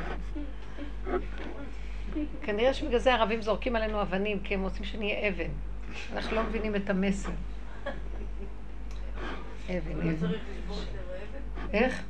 כנראה 2.41 2.73
שבגלל 2.73 2.99
זה 2.99 3.13
הערבים 3.13 3.41
זורקים 3.41 3.75
עלינו 3.75 4.01
אבנים, 4.01 4.39
כי 4.39 4.53
הם 4.53 4.63
רוצים 4.63 4.83
שנהיה 4.85 5.29
אבן. 5.29 5.49
אנחנו 6.13 6.35
לא 6.35 6.43
מבינים 6.43 6.75
את 6.75 6.89
המסר. 6.89 7.31
אבן? 9.69 10.25
איך? 11.73 12.03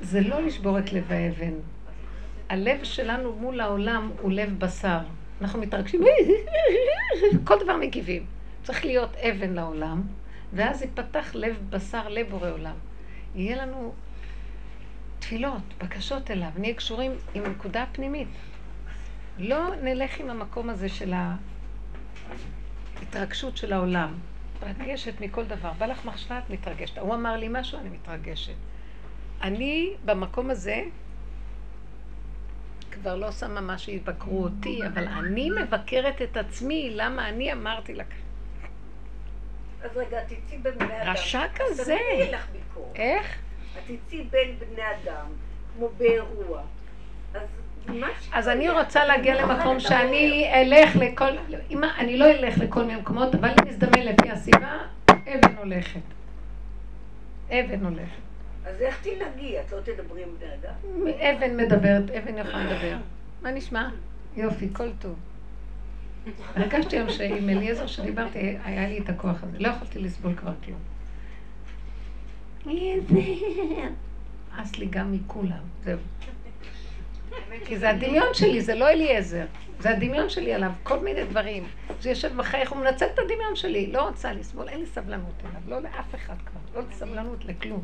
זה 0.00 0.20
לא 0.20 0.42
לשבור 0.42 0.78
את 0.78 0.92
לב 0.92 1.12
האבן. 1.12 1.52
הלב 2.48 2.84
שלנו 2.84 3.32
מול 3.32 3.60
העולם 3.60 4.10
הוא 4.20 4.32
לב 4.32 4.58
בשר. 4.58 4.98
אנחנו 5.40 5.60
מתרגשים, 5.60 6.00
כל 7.46 7.54
דבר 7.64 7.76
מגיבים. 7.76 8.26
צריך 8.62 8.84
להיות 8.84 9.16
אבן 9.16 9.54
לעולם, 9.54 10.02
ואז 10.52 10.82
ייפתח 10.82 11.30
לב 11.34 11.56
בשר 11.70 12.08
לבורא 12.08 12.50
עולם. 12.50 12.74
יהיה 13.34 13.66
לנו 13.66 13.94
תפילות, 15.18 15.62
בקשות 15.82 16.30
אליו, 16.30 16.50
נהיה 16.58 16.74
קשורים 16.74 17.12
עם 17.34 17.44
הנקודה 17.44 17.82
הפנימית. 17.82 18.28
לא 19.38 19.74
נלך 19.82 20.20
עם 20.20 20.30
המקום 20.30 20.70
הזה 20.70 20.88
של 20.88 21.12
ההתרגשות 22.96 23.56
של 23.56 23.72
העולם. 23.72 24.14
מתרגשת 24.68 25.20
מכל 25.20 25.44
דבר. 25.44 25.72
בא 25.72 25.86
לך 25.86 26.04
מחשבה, 26.04 26.38
את 26.38 26.50
מתרגשת. 26.50 26.98
הוא 26.98 27.14
אמר 27.14 27.36
לי 27.36 27.46
משהו, 27.50 27.78
אני 27.78 27.88
מתרגשת. 27.88 28.54
אני 29.42 29.94
במקום 30.04 30.50
הזה 30.50 30.82
כבר 32.90 33.16
לא 33.16 33.32
שמה 33.32 33.60
מה 33.60 33.78
שיבקרו 33.78 34.42
אותי, 34.42 34.80
אבל 34.86 35.08
אני 35.08 35.50
מבקרת 35.50 36.22
את 36.22 36.36
עצמי, 36.36 36.90
למה 36.94 37.28
אני 37.28 37.52
אמרתי 37.52 37.94
לה 37.94 38.04
אז 39.82 39.96
רגע, 39.96 40.24
תצאי 40.24 40.58
בין 40.58 40.78
בני 40.78 41.02
אדם. 41.02 41.12
רשע 41.12 41.42
כזה. 41.54 41.96
איך? 42.94 43.38
את 43.78 43.82
תצאי 44.06 44.24
בין 44.24 44.58
בני 44.58 44.82
אדם, 44.82 45.26
כמו 45.74 45.88
באירוע. 45.98 46.62
אז. 47.34 47.48
אז 48.32 48.48
אני 48.48 48.70
רוצה 48.70 49.04
להגיע 49.04 49.42
למקום 49.42 49.80
שאני 49.80 50.50
אלך 50.54 50.96
לכל, 50.96 51.30
אם 51.70 51.84
אני 51.98 52.16
לא 52.16 52.24
אלך 52.30 52.58
לכל 52.58 52.84
מיני 52.84 53.00
מקומות, 53.00 53.34
אבל 53.34 53.48
אם 53.48 53.68
נזדמן 53.68 54.02
לפי 54.02 54.30
הסיבה, 54.30 54.78
אבן 55.10 55.56
הולכת. 55.58 56.00
אבן 57.50 57.84
הולכת. 57.84 58.20
אז 58.66 58.82
איך 58.82 59.02
תנהגי? 59.02 59.60
את 59.60 59.72
לא 59.72 59.80
תדברי 59.80 60.22
עם 60.22 60.28
בני 60.38 60.48
אדם? 60.54 61.08
אבן 61.20 61.56
מדברת, 61.56 62.10
אבן 62.10 62.38
יכולה 62.38 62.64
לדבר. 62.64 62.96
מה 63.42 63.50
נשמע? 63.50 63.88
יופי, 64.36 64.68
כל 64.72 64.88
טוב. 64.98 65.14
הרגשתי 66.56 66.96
היום 66.96 67.10
שעם 67.10 67.48
אליעזר 67.48 67.86
שדיברתי, 67.86 68.56
היה 68.64 68.88
לי 68.88 68.98
את 68.98 69.08
הכוח 69.08 69.42
הזה. 69.42 69.58
לא 69.58 69.68
יכולתי 69.68 69.98
לסבול 69.98 70.34
כבר 70.34 70.52
כלום. 70.64 70.78
אס 74.56 74.78
לי 74.78 74.86
גם 74.86 75.12
מכולם, 75.12 75.62
זהו. 75.84 75.98
כי 77.64 77.78
זה 77.78 77.90
הדמיון 77.90 78.34
שלי, 78.34 78.60
זה 78.60 78.74
לא 78.74 78.88
אליעזר. 78.88 79.44
זה 79.80 79.90
הדמיון 79.90 80.28
שלי 80.28 80.54
עליו, 80.54 80.70
כל 80.82 80.98
מיני 80.98 81.24
דברים. 81.24 81.64
זה 82.00 82.08
יושב 82.08 82.36
בחייך, 82.36 82.72
הוא 82.72 82.78
מנצל 82.78 83.06
את 83.14 83.18
הדמיון 83.18 83.56
שלי. 83.56 83.86
לא 83.92 84.08
רוצה 84.08 84.32
לסבול, 84.32 84.68
אין 84.68 84.80
לי 84.80 84.86
סבלנות 84.86 85.34
אליו, 85.40 85.60
לא 85.68 85.88
לאף 85.88 86.14
אחד 86.14 86.34
כבר, 86.46 86.80
לא 86.80 86.86
סבלנות 86.92 87.44
לכלום. 87.44 87.82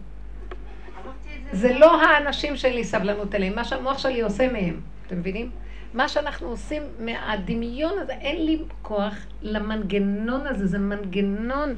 זה 1.53 1.73
לא 1.79 2.03
האנשים 2.03 2.57
שלי 2.57 2.85
סבלנות 2.85 3.35
אליהם, 3.35 3.55
מה 3.55 3.65
שהמוח 3.65 3.99
שלי 3.99 4.21
עושה 4.21 4.53
מהם, 4.53 4.81
אתם 5.07 5.19
מבינים? 5.19 5.51
מה 5.95 6.09
שאנחנו 6.09 6.49
עושים 6.49 6.83
מהדמיון 6.99 7.99
הזה, 7.99 8.13
אין 8.13 8.45
לי 8.47 8.59
כוח 8.83 9.15
למנגנון 9.43 10.47
הזה, 10.47 10.67
זה 10.67 10.79
מנגנון 10.79 11.75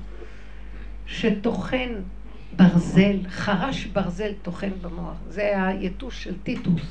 שטוחן 1.07 1.95
ברזל, 2.57 3.17
חרש 3.29 3.85
ברזל 3.85 4.33
טוחן 4.43 4.71
במוח. 4.83 5.17
זה 5.29 5.63
היתוש 5.67 6.25
של 6.25 6.35
טיטוס. 6.43 6.83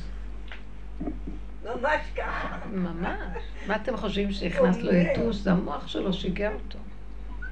ממש 1.63 2.01
ככה. 2.15 2.57
ממש. 2.71 3.43
מה 3.67 3.75
אתם 3.75 3.97
חושבים 3.97 4.31
שהכנס 4.31 4.77
לו 4.77 4.93
יתוש? 4.93 5.35
זה 5.35 5.51
המוח 5.51 5.87
שלו 5.87 6.13
שיגע 6.13 6.51
אותו. 6.53 6.79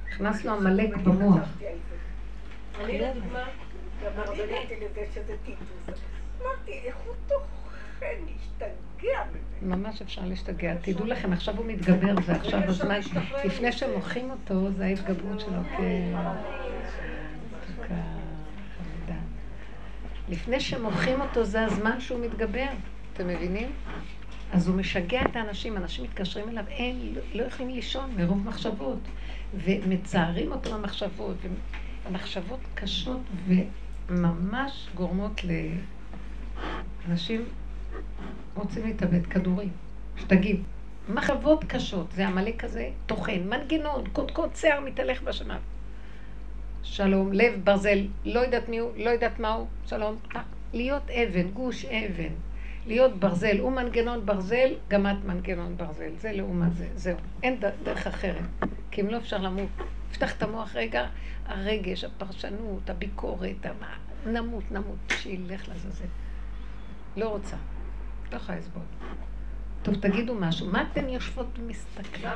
הכנס 0.08 0.44
לו 0.44 0.52
עמלק 0.52 0.96
במוח. 0.96 1.48
אני 2.84 2.98
לדוגמה, 2.98 3.44
גם 4.04 4.12
הרבנית 4.16 4.70
לזה 4.70 5.06
שזה 5.14 5.34
טיטוס. 5.44 5.68
אמרתי, 6.42 6.72
איך 6.84 6.96
הוא 7.06 7.14
טוחן, 7.28 8.06
להשתגע. 8.26 9.22
ממש 9.62 10.02
אפשר 10.02 10.22
להשתגע. 10.24 10.74
תדעו 10.82 11.06
לכם, 11.06 11.32
עכשיו 11.32 11.56
הוא 11.56 11.66
מתגבר, 11.66 12.14
זה 12.26 12.32
עכשיו 12.32 12.60
הזמן. 12.64 13.00
לפני 13.44 13.72
שמוחים 13.72 14.30
אותו, 14.30 14.70
זה 14.70 14.84
ההתגברות 14.84 15.40
שלו 15.40 15.60
כחמודה. 15.70 16.32
לפני 20.28 20.60
שמוחים 20.60 21.20
אותו, 21.20 21.44
זה 21.44 21.64
הזמן 21.64 22.00
שהוא 22.00 22.20
מתגבר. 22.24 22.68
אתם 23.16 23.28
מבינים? 23.28 23.72
אז 24.52 24.68
הוא 24.68 24.76
משגע 24.76 25.22
את 25.22 25.36
האנשים, 25.36 25.76
אנשים 25.76 26.04
מתקשרים 26.04 26.48
אליו, 26.48 26.64
אין, 26.68 27.12
לא, 27.14 27.20
לא 27.34 27.42
יכולים 27.42 27.74
לישון 27.74 28.10
מרוב 28.16 28.46
מחשבות, 28.46 28.98
ומצערים 29.54 30.52
אותו 30.52 30.74
במחשבות, 30.74 31.36
ומחשבות 32.08 32.60
קשות 32.74 33.20
וממש 34.08 34.88
גורמות 34.94 35.40
לאנשים 37.08 37.44
רוצים 38.54 38.86
להתאבד, 38.86 39.26
כדורים, 39.26 39.70
שתגיד. 40.16 40.60
מחשבות 41.08 41.64
קשות, 41.64 42.12
זה 42.12 42.26
עמלק 42.26 42.60
כזה 42.60 42.90
טוחן, 43.06 43.40
מנגנון, 43.48 44.04
קודקוד 44.12 44.50
שיער 44.56 44.80
מתהלך 44.80 45.22
בשמיים. 45.22 45.60
שלום, 46.82 47.32
לב 47.32 47.60
ברזל, 47.64 47.98
לא 48.24 48.40
יודעת 48.40 48.68
מי 48.68 48.78
הוא, 48.78 48.90
לא 48.96 49.10
יודעת 49.10 49.40
מה 49.40 49.52
הוא, 49.52 49.66
שלום. 49.86 50.16
להיות 50.72 51.10
אבן, 51.10 51.50
גוש 51.50 51.84
אבן. 51.84 52.45
להיות 52.86 53.16
ברזל, 53.20 53.58
הוא 53.58 53.72
מנגנון 53.72 54.26
ברזל, 54.26 54.74
גם 54.88 55.06
את 55.06 55.24
מנגנון 55.24 55.76
ברזל. 55.76 56.10
זה 56.18 56.32
לעומת 56.32 56.74
זה, 56.76 56.88
זהו. 56.94 57.16
אין 57.42 57.60
דרך 57.82 58.06
אחרת. 58.06 58.42
כי 58.90 59.00
אם 59.00 59.06
לא 59.08 59.16
אפשר 59.16 59.38
למות. 59.38 59.68
פתח 60.12 60.36
את 60.36 60.42
המוח 60.42 60.76
רגע, 60.76 61.06
הרגש, 61.46 62.04
הפרשנות, 62.04 62.90
הביקורת, 62.90 63.66
המה, 63.66 63.96
נמות, 64.40 64.64
נמות, 64.72 64.96
שילך 65.08 65.68
לזזל. 65.68 66.04
לא 67.16 67.28
רוצה. 67.28 67.56
לא 68.32 68.36
יכולה 68.36 68.58
לסבול. 68.58 68.82
טוב, 69.82 69.94
תגידו 70.00 70.34
משהו. 70.34 70.66
מה 70.66 70.84
אתן 70.92 71.08
יושבות 71.08 71.46
ומסתכלות? 71.58 72.32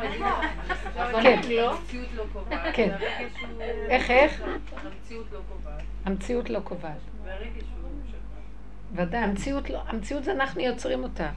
כן. 1.23 1.41
המציאות 1.69 2.09
לא 2.15 2.25
קובעת. 2.33 2.75
כן. 2.75 2.89
והרגש 3.01 3.33
הוא- 3.51 3.61
איך, 3.89 4.11
איך? 4.11 4.43
המציאות 4.85 5.27
לא 5.33 5.39
קובעת. 5.49 5.83
המציאות 6.05 6.51
לא 6.51 6.61
קובעת. 6.65 6.97
והרגש 7.25 7.47
הוא. 7.63 7.80
ודאי, 8.95 9.21
המציאות, 9.21 9.71
לא, 9.71 9.83
המציאות 9.87 10.25
זה 10.25 10.33
אנחנו 10.33 10.61
יוצרים 10.61 11.03
אותה. 11.03 11.31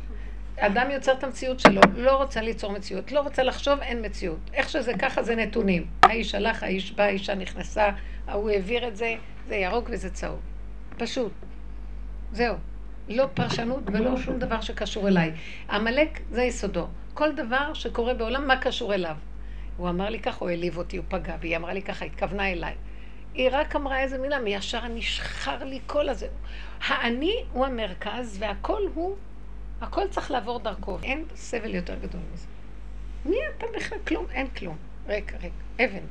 אדם 0.59 0.91
יוצר 0.91 1.11
את 1.11 1.23
המציאות 1.23 1.59
שלו, 1.59 1.81
לא 1.95 2.15
רוצה 2.15 2.41
ליצור 2.41 2.71
מציאות, 2.71 3.11
לא 3.11 3.19
רוצה 3.19 3.43
לחשוב, 3.43 3.79
אין 3.79 4.05
מציאות. 4.05 4.39
איך 4.53 4.69
שזה 4.69 4.93
ככה 4.99 5.23
זה 5.23 5.35
נתונים. 5.35 5.87
האיש 6.03 6.35
הלך, 6.35 6.63
האיש 6.63 6.91
בא, 6.91 7.03
האישה 7.03 7.35
נכנסה, 7.35 7.89
ההוא 8.27 8.49
העביר 8.49 8.87
את 8.87 8.95
זה, 8.95 9.15
זה 9.47 9.55
ירוק 9.55 9.89
וזה 9.91 10.09
צהוב. 10.09 10.39
פשוט. 10.97 11.31
זהו. 12.31 12.55
לא 13.09 13.27
פרשנות 13.33 13.83
ולא 13.85 14.17
שום 14.17 14.39
דבר 14.39 14.61
שקשור 14.61 15.07
אליי. 15.07 15.31
עמלק 15.69 16.19
זה 16.31 16.43
יסודו. 16.43 16.87
כל 17.13 17.35
דבר 17.35 17.73
שקורה 17.73 18.13
בעולם, 18.13 18.47
מה 18.47 18.57
קשור 18.57 18.93
אליו? 18.93 19.15
הוא 19.77 19.89
אמר 19.89 20.09
לי 20.09 20.19
ככה, 20.19 20.37
הוא 20.39 20.49
העליב 20.49 20.77
אותי, 20.77 20.97
הוא 20.97 21.05
פגע 21.09 21.37
בי, 21.37 21.47
היא 21.47 21.57
אמרה 21.57 21.73
לי 21.73 21.81
ככה, 21.81 22.05
התכוונה 22.05 22.51
אליי. 22.51 22.73
היא 23.33 23.49
רק 23.51 23.75
אמרה 23.75 23.99
איזה 23.99 24.17
מילה, 24.17 24.39
מישר 24.39 24.87
נשחר 24.87 25.63
לי 25.63 25.79
כל 25.87 26.09
הזה. 26.09 26.27
האני 26.87 27.43
הוא 27.53 27.65
המרכז 27.65 28.37
והכל 28.39 28.81
הוא, 28.93 29.15
הכל 29.81 30.07
צריך 30.07 30.31
לעבור 30.31 30.59
דרכו. 30.59 30.97
אין 31.03 31.25
סבל 31.35 31.75
יותר 31.75 31.95
גדול 31.95 32.21
מזה. 32.33 32.47
מי 33.25 33.35
אתה 33.57 33.65
בכלל? 33.75 33.97
כלום, 34.07 34.25
אין 34.31 34.47
כלום. 34.47 34.77
ריק, 35.07 35.33
ריק, 35.41 35.53
אבן. 35.75 36.05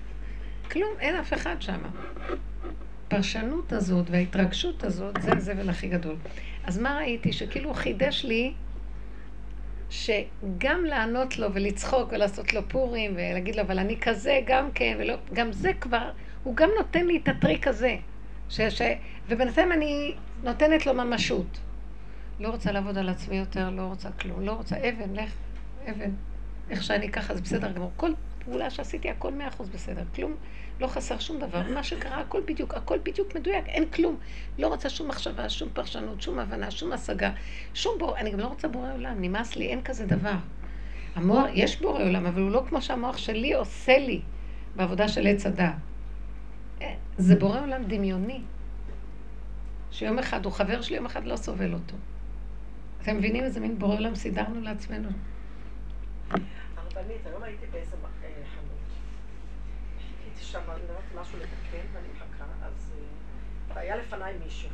כלום, 0.71 0.95
אין 1.01 1.17
אף 1.17 1.33
אחד 1.33 1.63
שם. 1.63 1.79
הפרשנות 3.07 3.73
הזאת 3.73 4.11
וההתרגשות 4.11 4.85
הזאת, 4.85 5.23
זה 5.23 5.33
הזבל 5.33 5.71
הכי 5.71 5.89
גדול. 5.89 6.17
אז 6.65 6.79
מה 6.79 6.97
ראיתי? 6.97 7.33
שכאילו 7.33 7.69
הוא 7.69 7.77
חידש 7.77 8.25
לי 8.25 8.53
שגם 9.91 10.85
לענות 10.85 11.39
לו 11.39 11.55
ולצחוק 11.55 12.13
ולעשות 12.13 12.55
לו 12.55 12.69
פורים 12.69 13.13
ולהגיד 13.15 13.57
לו, 13.57 13.63
אבל 13.63 13.79
אני 13.79 14.01
כזה 14.01 14.41
גם 14.47 14.71
כן, 14.75 14.97
ולא, 15.01 15.15
גם 15.33 15.53
זה 15.53 15.73
כבר, 15.81 16.11
הוא 16.45 16.57
גם 16.57 16.71
נותן 16.79 17.07
לי 17.07 17.21
את 17.23 17.29
הטריק 17.29 17.69
הזה. 17.69 17.97
ש, 18.53 18.61
ש, 18.61 18.83
ובינתיים 19.29 19.73
אני 19.73 20.15
נותנת 20.43 20.87
לו 20.87 20.95
ממשות. 20.95 21.61
לא 22.41 22.49
רוצה 22.49 22.73
לעבוד 22.73 22.99
על 22.99 23.09
עצמי 23.09 23.37
יותר, 23.37 23.71
לא 23.71 23.83
רוצה 23.83 24.11
כלום, 24.11 24.41
לא 24.41 24.53
רוצה 24.53 24.77
אבן, 24.77 25.15
לך, 25.15 25.33
אבן. 25.91 26.11
איך 26.71 26.83
שאני 26.83 27.11
ככה, 27.11 27.35
זה 27.35 27.41
בסדר 27.41 27.73
גמור. 27.73 27.91
כל 27.97 28.11
פעולה 28.45 28.71
שעשיתי, 28.71 29.11
הכל 29.11 29.33
מאה 29.33 29.49
אחוז 29.49 29.69
בסדר. 29.69 30.03
כלום, 30.15 30.35
לא 30.81 30.87
חסר 30.87 31.19
שום 31.19 31.39
דבר. 31.39 31.63
מה 31.75 31.83
שקרה, 31.83 32.21
הכל 32.21 32.41
בדיוק, 32.47 32.75
הכל 32.75 32.99
בדיוק 33.03 33.35
מדויק, 33.35 33.67
אין 33.67 33.89
כלום. 33.91 34.17
לא 34.59 34.67
רוצה 34.67 34.91
שום 34.91 35.09
מחשבה, 35.09 35.49
שום 35.49 35.69
פרשנות, 35.73 36.23
שום 36.23 36.39
הבנה, 36.39 36.71
שום 36.71 36.93
השגה, 36.93 37.31
שום 37.75 37.99
בור... 37.99 38.19
אני 38.19 38.31
גם 38.31 38.41
לא 38.41 38.47
רוצה 38.47 38.69
בורא 38.69 38.93
עולם, 38.93 39.15
נמאס 39.21 39.57
לי, 39.57 39.67
אין 39.67 39.83
כזה 39.83 40.07
דבר. 40.07 40.35
המוח, 41.15 41.47
יש 41.55 41.81
בורא 41.81 42.03
עולם, 42.03 42.27
אבל 42.27 42.43
הוא 42.43 42.51
לא 42.51 42.63
כמו 42.69 42.83
שהמוח 42.83 43.17
שלי 43.19 43.55
עושה 43.55 43.99
לי 43.99 44.21
בעבודה 44.77 45.09
של 45.09 45.27
עץ 45.27 45.47
הדעת. 45.47 45.92
זה 47.19 47.37
בורא 47.37 47.61
עולם 47.61 47.85
דמיוני. 47.85 48.43
שיום 49.91 50.19
אחד 50.19 50.45
הוא 50.45 50.53
חבר 50.53 50.83
שלי, 50.83 50.97
יום 50.97 51.07
אחד 51.07 51.25
לא 51.25 51.37
סובל 51.37 51.75
אותו. 51.75 51.97
אתם 53.03 53.17
מבינים 53.17 53.45
איזה 53.45 53.61
מין 53.61 53.79
בורא 53.79 53.95
עולם 53.95 54.15
סידרנו 54.15 54.61
לעצמנו? 54.61 55.09
הרבנית, 56.77 57.27
היום 57.27 57.43
הייתי 57.43 57.67
באיזה 57.67 57.97
אה, 58.25 58.31
חנות. 58.55 58.73
חיכיתי 59.99 60.45
שם, 60.45 60.61
נראיתי 60.61 61.15
משהו 61.21 61.39
לתקן 61.39 61.87
ואני 61.93 62.09
מחכה, 62.17 62.45
אז 62.63 62.93
אה, 63.71 63.81
היה 63.81 63.97
לפניי 63.97 64.35
מישהו. 64.45 64.71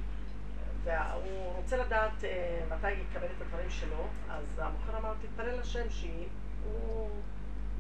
והוא 0.85 1.53
רוצה 1.57 1.77
לדעת 1.77 2.25
אה, 2.25 2.61
מתי 2.71 2.91
יקבל 2.91 3.27
את 3.37 3.43
הדברים 3.43 3.71
שלו, 3.71 4.07
אז 4.31 4.59
המוכר 4.59 4.99
אמר, 4.99 5.15
תתפלל 5.23 5.61
לשם 5.61 5.91
שהוא 5.91 7.11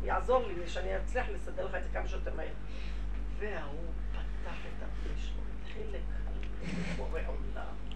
יעזור 0.04 0.46
לי, 0.46 0.68
שאני 0.68 0.96
אצליח 0.96 1.26
לסדר 1.28 1.66
לך 1.66 1.74
את 1.74 1.82
זה 1.82 1.88
כמה 1.92 2.08
שיותר 2.08 2.34
מהר. 2.34 2.54
וההוא 3.38 3.92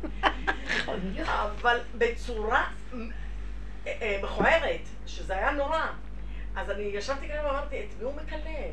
אבל 1.42 1.78
בצורה 1.98 2.70
אה, 3.86 4.20
מכוערת, 4.22 4.80
שזה 5.06 5.36
היה 5.36 5.50
נורא. 5.50 5.86
אז 6.56 6.70
אני 6.70 6.82
ישבתי 6.82 7.28
כאן 7.28 7.44
ואמרתי, 7.44 7.80
את 7.80 7.98
מי 7.98 8.04
הוא 8.04 8.14
מקלל? 8.16 8.72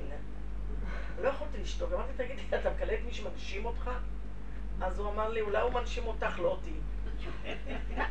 לא 1.21 1.29
יכולתי 1.29 1.57
לשתוק, 1.57 1.93
אמרתי, 1.93 2.11
תגידי, 2.17 2.41
אתה 2.49 2.69
מקלל 2.69 2.93
את 2.93 2.99
מי 3.05 3.13
שמנשים 3.13 3.65
אותך? 3.65 3.89
אז 4.81 4.99
הוא 4.99 5.11
אמר 5.11 5.29
לי, 5.29 5.41
אולי 5.41 5.61
הוא 5.61 5.73
מנשים 5.73 6.03
אותך, 6.05 6.39
לא 6.39 6.47
אותי. 6.47 6.71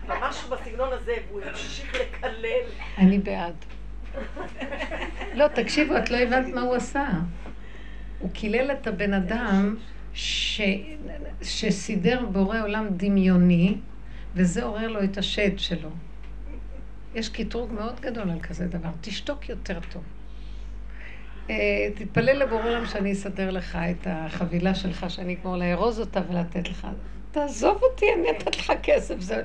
ממש 0.09 0.45
בסגנון 0.45 0.93
הזה, 0.93 1.17
והוא 1.29 1.41
המשיך 1.43 1.95
לקלל. 1.95 2.65
אני 2.99 3.19
בעד. 3.19 3.65
לא, 5.35 5.49
תקשיבו, 5.49 5.99
את 5.99 6.11
לא 6.11 6.17
הבנת 6.17 6.55
מה 6.55 6.61
הוא 6.61 6.75
עשה. 6.75 7.09
הוא 8.19 8.31
קילל 8.33 8.71
את 8.73 8.87
הבן 8.87 9.15
אדם 9.15 9.77
ש... 10.15 10.61
שסידר 11.43 12.25
בורא 12.33 12.63
עולם 12.63 12.87
דמיוני, 12.91 13.75
וזה 14.35 14.65
עורר 14.65 14.89
לו 14.89 15.05
את 15.05 15.19
השד 15.19 15.59
שלו. 15.59 15.91
יש 17.15 17.29
קטרוג 17.29 17.73
מאוד 17.73 18.01
גדול 18.01 18.31
על 18.31 18.41
כזה 18.41 18.67
דבר. 18.67 18.89
תשתוק 19.01 19.49
יותר 19.49 19.79
טוב. 19.93 20.03
אה, 21.51 21.89
תתפלל 21.95 22.39
לבורא 22.39 22.69
עולם 22.69 22.87
שאני 22.87 23.13
אסדר 23.13 23.51
לך 23.51 23.79
את 23.91 24.07
החבילה 24.11 24.75
שלך, 24.75 25.07
שאני 25.09 25.35
אגמור 25.35 25.57
לארוז 25.57 26.01
אותה 26.01 26.21
ולתת 26.31 26.69
לך. 26.69 26.87
תעזוב 27.31 27.83
אותי, 27.83 28.07
אני 28.15 28.31
נתת 28.31 28.57
לך 28.57 28.73
כסף. 28.83 29.21
זה, 29.21 29.43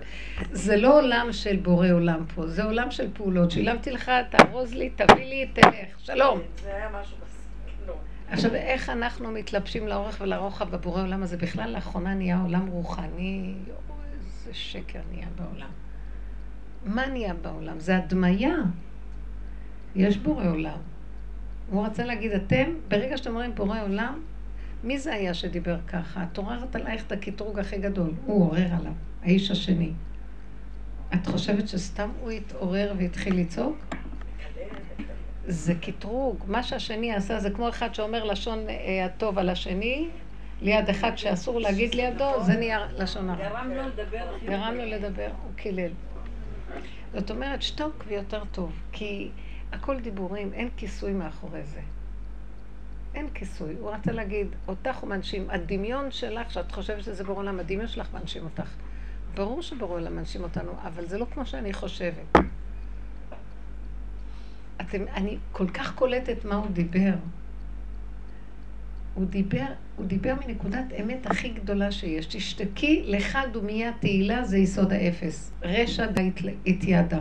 זה 0.52 0.78
לא 0.78 1.00
עולם 1.00 1.28
של 1.32 1.56
בורא 1.56 1.88
עולם 1.92 2.26
פה, 2.36 2.48
זה 2.48 2.64
עולם 2.64 2.92
של 2.92 3.08
פעולות. 3.14 3.52
שילמתי 3.52 3.92
לך, 3.92 4.12
תארוז 4.30 4.74
לי, 4.74 4.90
תביא 4.90 5.26
לי, 5.26 5.48
תלך. 5.54 6.00
שלום. 6.00 6.40
זה 6.64 6.76
היה 6.76 6.90
משהו. 7.02 7.23
עכשיו, 8.30 8.56
איך 8.56 8.90
אנחנו 8.90 9.32
מתלבשים 9.32 9.88
לאורך 9.88 10.18
ולרוחב 10.22 10.70
בבורא 10.70 11.02
עולם 11.02 11.24
הזה? 11.24 11.38
בכלל, 11.38 11.74
לאחרונה 11.74 12.14
נהיה 12.14 12.42
עולם 12.42 12.68
רוחני, 12.68 13.54
איזה 14.14 14.54
שקר 14.54 15.00
נהיה 15.12 15.28
בעולם. 15.36 15.70
מה 16.86 17.08
נהיה 17.08 17.34
בעולם? 17.34 17.80
זה 17.80 17.98
הדמיה. 17.98 18.56
יש 19.96 20.18
בורא 20.18 20.46
עולם. 20.48 20.78
הוא 21.70 21.86
רצה 21.86 22.04
להגיד, 22.04 22.32
אתם, 22.32 22.70
ברגע 22.88 23.18
שאתם 23.18 23.30
אומרים 23.30 23.56
בורא 23.56 23.82
עולם, 23.82 24.22
מי 24.84 25.00
זה 25.00 25.14
היה 25.14 25.34
שדיבר 25.34 25.78
ככה? 25.88 26.24
את 26.24 26.38
עוררת 26.38 26.76
עלייך 26.76 27.04
את 27.08 27.12
הקטרוג 27.12 27.60
הכי 27.60 27.78
גדול. 27.78 28.12
הוא 28.26 28.46
עורר 28.46 28.68
עליו, 28.80 28.94
האיש 29.24 29.52
השני. 29.52 29.92
את 31.14 31.28
חושבת 31.28 31.68
שסתם 31.68 32.10
הוא 32.22 32.32
התעורר 32.32 32.94
והתחיל 32.98 33.40
לצעוק? 33.40 33.96
זה 35.48 35.74
קטרוג. 35.76 36.44
מה 36.48 36.64
שהשני 36.64 37.14
עשה 37.14 37.40
זה 37.40 37.50
כמו 37.50 37.70
אחד 37.70 37.96
שאומר 37.96 38.24
לשון 38.24 38.70
אה, 38.70 39.06
הטוב 39.06 39.40
על 39.40 39.50
השני, 39.50 40.10
ליד 40.62 40.90
אחד 40.90 41.16
שאסור 41.16 41.60
להגיד 41.60 41.96
לידו, 41.96 42.44
זה 42.44 42.54
נהיה 42.54 42.88
לשון 42.98 43.30
הרע. 43.30 43.50
גרם 43.50 43.72
לו 43.72 43.84
לדבר. 43.88 44.26
גרם 44.46 44.74
לו 44.78 44.86
לדבר, 44.86 45.30
הוא 45.44 45.52
קילל. 45.56 45.92
זאת 47.14 47.32
אומרת, 47.32 47.62
שתוק 47.62 48.04
ויותר 48.08 48.44
טוב, 48.52 48.72
כי 48.92 49.30
הכל 49.72 50.00
דיבורים, 50.00 50.54
אין 50.54 50.70
כיסוי 50.78 51.14
מאחורי 51.14 51.64
זה. 51.64 51.80
אין 53.16 53.30
כיסוי. 53.34 53.76
הוא 53.80 53.92
רצה 53.92 54.12
להגיד, 54.12 54.48
אותך 54.68 54.98
הוא 54.98 55.10
מנשים, 55.10 55.50
הדמיון 55.50 56.12
שלך, 56.12 56.52
שאת 56.52 56.72
חושבת 56.72 57.04
שזה 57.04 57.24
בורא 57.24 57.40
עולם, 57.40 57.60
הדמיון 57.60 57.88
שלך 57.88 58.08
מנשים 58.14 58.44
אותך. 58.44 58.76
ברור 59.36 59.62
שבורא 59.62 59.94
עולם 59.94 60.16
מנשים 60.16 60.44
אותנו, 60.44 60.72
אבל 60.84 61.08
זה 61.08 61.18
לא 61.18 61.26
כמו 61.34 61.46
שאני 61.46 61.74
חושבת. 61.74 62.38
אתם, 64.82 65.04
אני 65.14 65.38
כל 65.52 65.68
כך 65.68 65.96
קולטת 65.96 66.46
מה 66.46 66.56
הוא 66.56 66.68
דיבר. 66.74 67.14
הוא 69.14 69.26
דיבר, 69.26 69.66
הוא 69.96 70.06
דיבר 70.06 70.34
מנקודת 70.48 70.86
אמת 71.02 71.26
הכי 71.26 71.50
גדולה 71.50 71.92
שיש. 71.92 72.26
תשתקי 72.26 73.04
לך 73.08 73.38
דומיה 73.52 73.92
תהילה 74.00 74.44
זה 74.44 74.58
יסוד 74.58 74.94
האפס. 74.94 75.52
רשע 75.62 76.06
התיידה. 76.66 77.20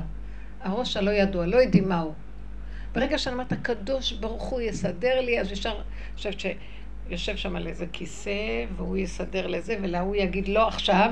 הראש 0.60 0.96
הלא 0.96 1.10
ידוע, 1.10 1.46
לא 1.46 1.56
יודעים 1.56 1.88
מהו. 1.88 2.12
ברגע 2.94 3.18
שאני 3.18 3.32
אומרת, 3.32 3.52
הקדוש 3.52 4.12
ברוך 4.12 4.42
הוא 4.42 4.60
יסדר 4.60 5.20
לי, 5.20 5.40
אז 5.40 5.52
ישר, 5.52 5.70
אני 5.70 6.16
חושבת 6.16 6.40
שיושב 6.40 7.36
שם 7.36 7.56
על 7.56 7.66
איזה 7.66 7.86
כיסא, 7.92 8.64
והוא 8.76 8.96
יסדר 8.96 9.46
לזה, 9.46 9.76
ולהוא 9.82 10.16
יגיד 10.16 10.48
לא 10.48 10.68
עכשיו, 10.68 11.10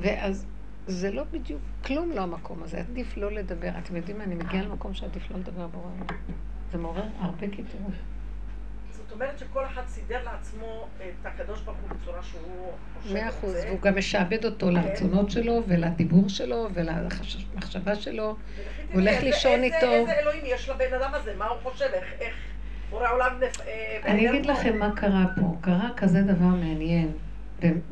ואז 0.00 0.46
זה 0.86 1.10
לא 1.10 1.24
בדיוק, 1.30 1.60
כלום 1.84 2.10
לא 2.10 2.20
המקום 2.20 2.62
הזה, 2.62 2.78
עדיף 2.80 3.16
לא 3.16 3.32
לדבר. 3.32 3.70
אתם 3.78 3.96
יודעים 3.96 4.18
מה, 4.18 4.24
אני 4.24 4.34
מגיעה 4.34 4.62
למקום 4.64 4.94
שעדיף 4.94 5.30
לא 5.30 5.38
לדבר 5.38 5.66
בורא 5.66 5.90
זה 6.72 6.78
מעורר 6.78 7.04
הרבה 7.18 7.48
קיטורים. 7.48 7.90
זאת 8.90 9.12
אומרת 9.12 9.38
שכל 9.38 9.64
אחד 9.64 9.82
סידר 9.86 10.24
לעצמו 10.24 10.86
את 10.96 11.26
הקדוש 11.26 11.60
ברוך 11.60 11.78
הוא 11.78 11.98
בצורה 11.98 12.22
שהוא 12.22 12.72
חושב 13.02 13.14
מאה 13.14 13.28
אחוז. 13.28 13.54
והוא 13.54 13.80
גם 13.80 13.98
משעבד 13.98 14.44
אותו 14.44 14.70
לרצונות 14.70 15.30
שלו 15.30 15.62
ולדיבור 15.68 16.28
שלו 16.28 16.68
ולמחשבה 16.74 17.94
שלו. 17.94 18.24
הוא 18.26 18.36
הולך 19.00 19.22
לישון 19.22 19.62
איתו. 19.62 19.86
איזה 19.86 20.12
אלוהים 20.12 20.42
יש 20.46 20.68
לבן 20.68 20.94
אדם 21.00 21.10
הזה, 21.14 21.34
מה 21.38 21.46
הוא 21.46 21.58
חושב, 21.62 21.86
איך, 22.20 22.34
בורא 22.90 23.10
עולם 23.12 23.40
נפ... 23.40 23.60
אה, 23.60 24.00
אני 24.04 24.30
אגיד. 24.30 24.46
לכם 24.46 24.78
מה 24.78 24.96
קרה 24.96 25.24
פה. 25.40 25.56
קרה 25.60 25.88
כזה 25.96 26.22
דבר 26.22 26.46
מעניין. 26.46 27.12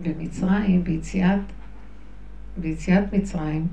במצרים, 0.02 0.84
ביציאת, 0.84 1.40
ביציאת 2.60 3.12
מצרים, 3.12 3.66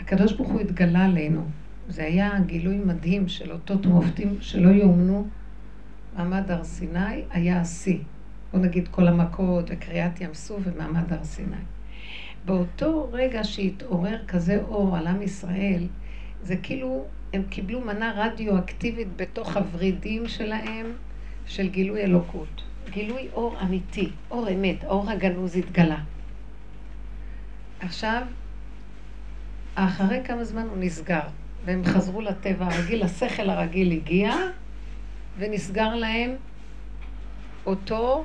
הקדוש 0.00 0.32
ברוך 0.32 0.48
הוא 0.48 0.60
התגלה 0.60 1.04
עלינו. 1.04 1.44
זה 1.88 2.04
היה 2.04 2.40
גילוי 2.46 2.76
מדהים 2.76 3.28
של 3.28 3.52
אותות 3.52 3.86
מופתים 3.86 4.36
שלא 4.40 4.68
יאומנו. 4.68 5.28
מעמד 6.16 6.50
הר 6.50 6.64
סיני 6.64 7.22
היה 7.30 7.60
השיא. 7.60 7.98
בוא 8.52 8.60
נגיד 8.60 8.88
כל 8.88 9.08
המכות 9.08 9.64
וקריעת 9.68 10.20
ים 10.20 10.34
סוף 10.34 10.60
ומעמד 10.64 11.12
הר 11.12 11.24
סיני. 11.24 11.56
באותו 12.44 13.08
רגע 13.12 13.44
שהתעורר 13.44 14.24
כזה 14.28 14.62
אור 14.68 14.96
על 14.96 15.06
עם 15.06 15.22
ישראל, 15.22 15.86
זה 16.42 16.56
כאילו 16.56 17.04
הם 17.32 17.42
קיבלו 17.50 17.80
מנה 17.80 18.12
רדיואקטיבית 18.16 19.08
בתוך 19.16 19.56
הוורידים 19.56 20.28
שלהם 20.28 20.86
של 21.46 21.68
גילוי 21.68 22.02
אלוקות. 22.02 22.62
גילוי 22.90 23.28
אור 23.32 23.56
אמיתי, 23.62 24.10
אור 24.30 24.48
אמת, 24.50 24.84
האור 24.84 25.10
הגנוז 25.10 25.56
התגלה. 25.56 25.98
עכשיו, 27.84 28.22
אחרי 29.74 30.20
כמה 30.24 30.44
זמן 30.44 30.62
הוא 30.62 30.76
נסגר, 30.78 31.28
והם 31.64 31.84
חזרו 31.84 32.20
לטבע 32.20 32.66
הרגיל, 32.66 33.02
השכל 33.02 33.50
הרגיל 33.50 33.92
הגיע, 33.92 34.34
ונסגר 35.38 35.94
להם 35.94 36.36
אותו 37.66 38.24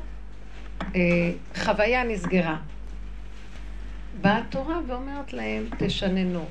אה, 0.95 1.32
חוויה 1.56 2.04
נסגרה. 2.04 2.58
באה 4.22 4.38
התורה 4.38 4.80
ואומרת 4.88 5.34
להם, 5.34 5.63
תשננו. 5.78 6.45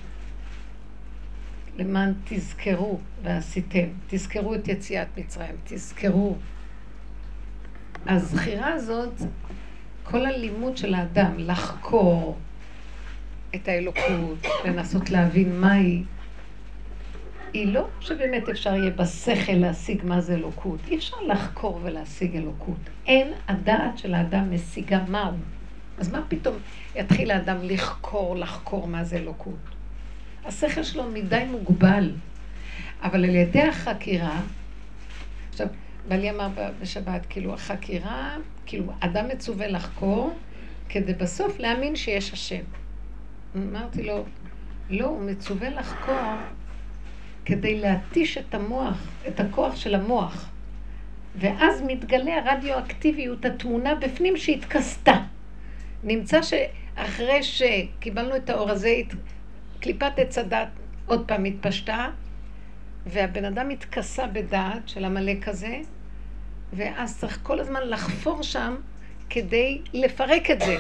למען 1.77 2.13
תזכרו 2.25 3.01
ועשיתם, 3.23 3.89
תזכרו 4.07 4.55
את 4.55 4.69
יציאת 4.69 5.09
מצרים, 5.19 5.57
תזכרו. 5.65 6.37
הזכירה 8.07 8.73
הזאת, 8.73 9.13
כל 10.03 10.27
הלימוד 10.27 10.77
של 10.77 10.95
האדם, 10.95 11.35
לחקור 11.39 12.39
את 13.55 13.69
האלוקות, 13.69 14.47
לנסות 14.65 15.11
להבין 15.11 15.61
מה 15.61 15.73
היא, 15.73 16.05
היא 17.53 17.73
לא 17.73 17.89
שבאמת 18.01 18.49
אפשר 18.49 18.75
יהיה 18.75 18.91
בשכל 18.91 19.53
להשיג 19.53 20.05
מה 20.05 20.21
זה 20.21 20.35
אלוקות. 20.35 20.81
אי 20.89 20.97
אפשר 20.97 21.17
לחקור 21.27 21.81
ולהשיג 21.83 22.37
אלוקות. 22.37 22.77
אין 23.07 23.33
הדעת 23.49 23.99
של 23.99 24.15
האדם 24.15 24.55
משיגה 24.55 25.01
מהו. 25.09 25.33
אז 25.99 26.13
מה 26.13 26.23
פתאום 26.29 26.57
יתחיל 26.97 27.31
האדם 27.31 27.57
לחקור, 27.63 28.37
לחקור 28.37 28.87
מה 28.87 29.05
זה 29.05 29.17
אלוקות? 29.17 29.59
השכל 30.45 30.83
שלו 30.83 31.05
מדי 31.11 31.45
מוגבל. 31.51 32.13
אבל 33.03 33.25
על 33.25 33.35
ידי 33.35 33.63
החקירה, 33.63 34.41
עכשיו, 35.51 35.67
בעלי 36.09 36.31
אמר 36.31 36.49
בשבת, 36.81 37.27
כאילו, 37.29 37.55
החקירה, 37.55 38.37
כאילו, 38.67 38.93
אדם 39.01 39.29
מצווה 39.29 39.69
לחקור, 39.69 40.39
כדי 40.89 41.15
בסוף 41.15 41.59
להאמין 41.59 41.97
שיש 41.97 42.33
השם. 42.33 42.63
אמרתי 43.57 44.03
לו, 44.03 44.25
לא, 44.91 45.07
הוא 45.07 45.23
מצווה 45.23 45.71
לחקור 45.71 46.37
כדי 47.45 47.81
להתיש 47.81 48.39
את 48.39 48.55
המוח, 48.55 49.07
את 49.29 49.41
הכוח 49.41 49.77
של 49.77 49.95
המוח. 49.95 50.49
ואז 51.37 51.83
מתגלה 51.87 52.39
הרדיואקטיביות, 52.39 53.45
התמונה 53.45 53.95
בפנים 53.95 54.37
שהתכסתה. 54.37 55.15
נמצא 56.05 56.41
שאחרי 56.43 57.43
שקיבלנו 57.43 58.37
את 58.37 58.51
האור 58.51 58.71
הזה, 58.71 58.95
קליפת 59.81 60.13
עץ 60.17 60.39
הדת 60.39 60.69
עוד 61.07 61.29
פעם 61.29 61.45
התפשטה, 61.45 62.11
והבן 63.07 63.45
אדם 63.45 63.71
התכסה 63.71 64.27
בדעת 64.27 64.89
של 64.89 65.05
עמלק 65.05 65.49
הזה, 65.49 65.81
ואז 66.73 67.19
צריך 67.19 67.41
כל 67.43 67.61
הזמן 67.61 67.81
לחפור 67.85 68.43
שם 68.43 68.75
כדי 69.31 69.81
לפרק 69.95 70.51
את 70.51 70.61
זה, 70.61 70.77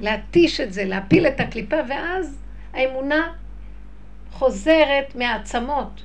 להתיש 0.00 0.60
את 0.60 0.72
זה, 0.72 0.84
להפיל 0.84 1.26
את 1.26 1.40
הקליפה, 1.40 1.76
ואז 1.88 2.38
האמונה 2.72 3.32
חוזרת 4.32 5.14
מהעצמות. 5.14 6.02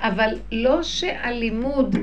אבל 0.00 0.38
לא 0.52 0.82
שהלימוד 0.82 1.96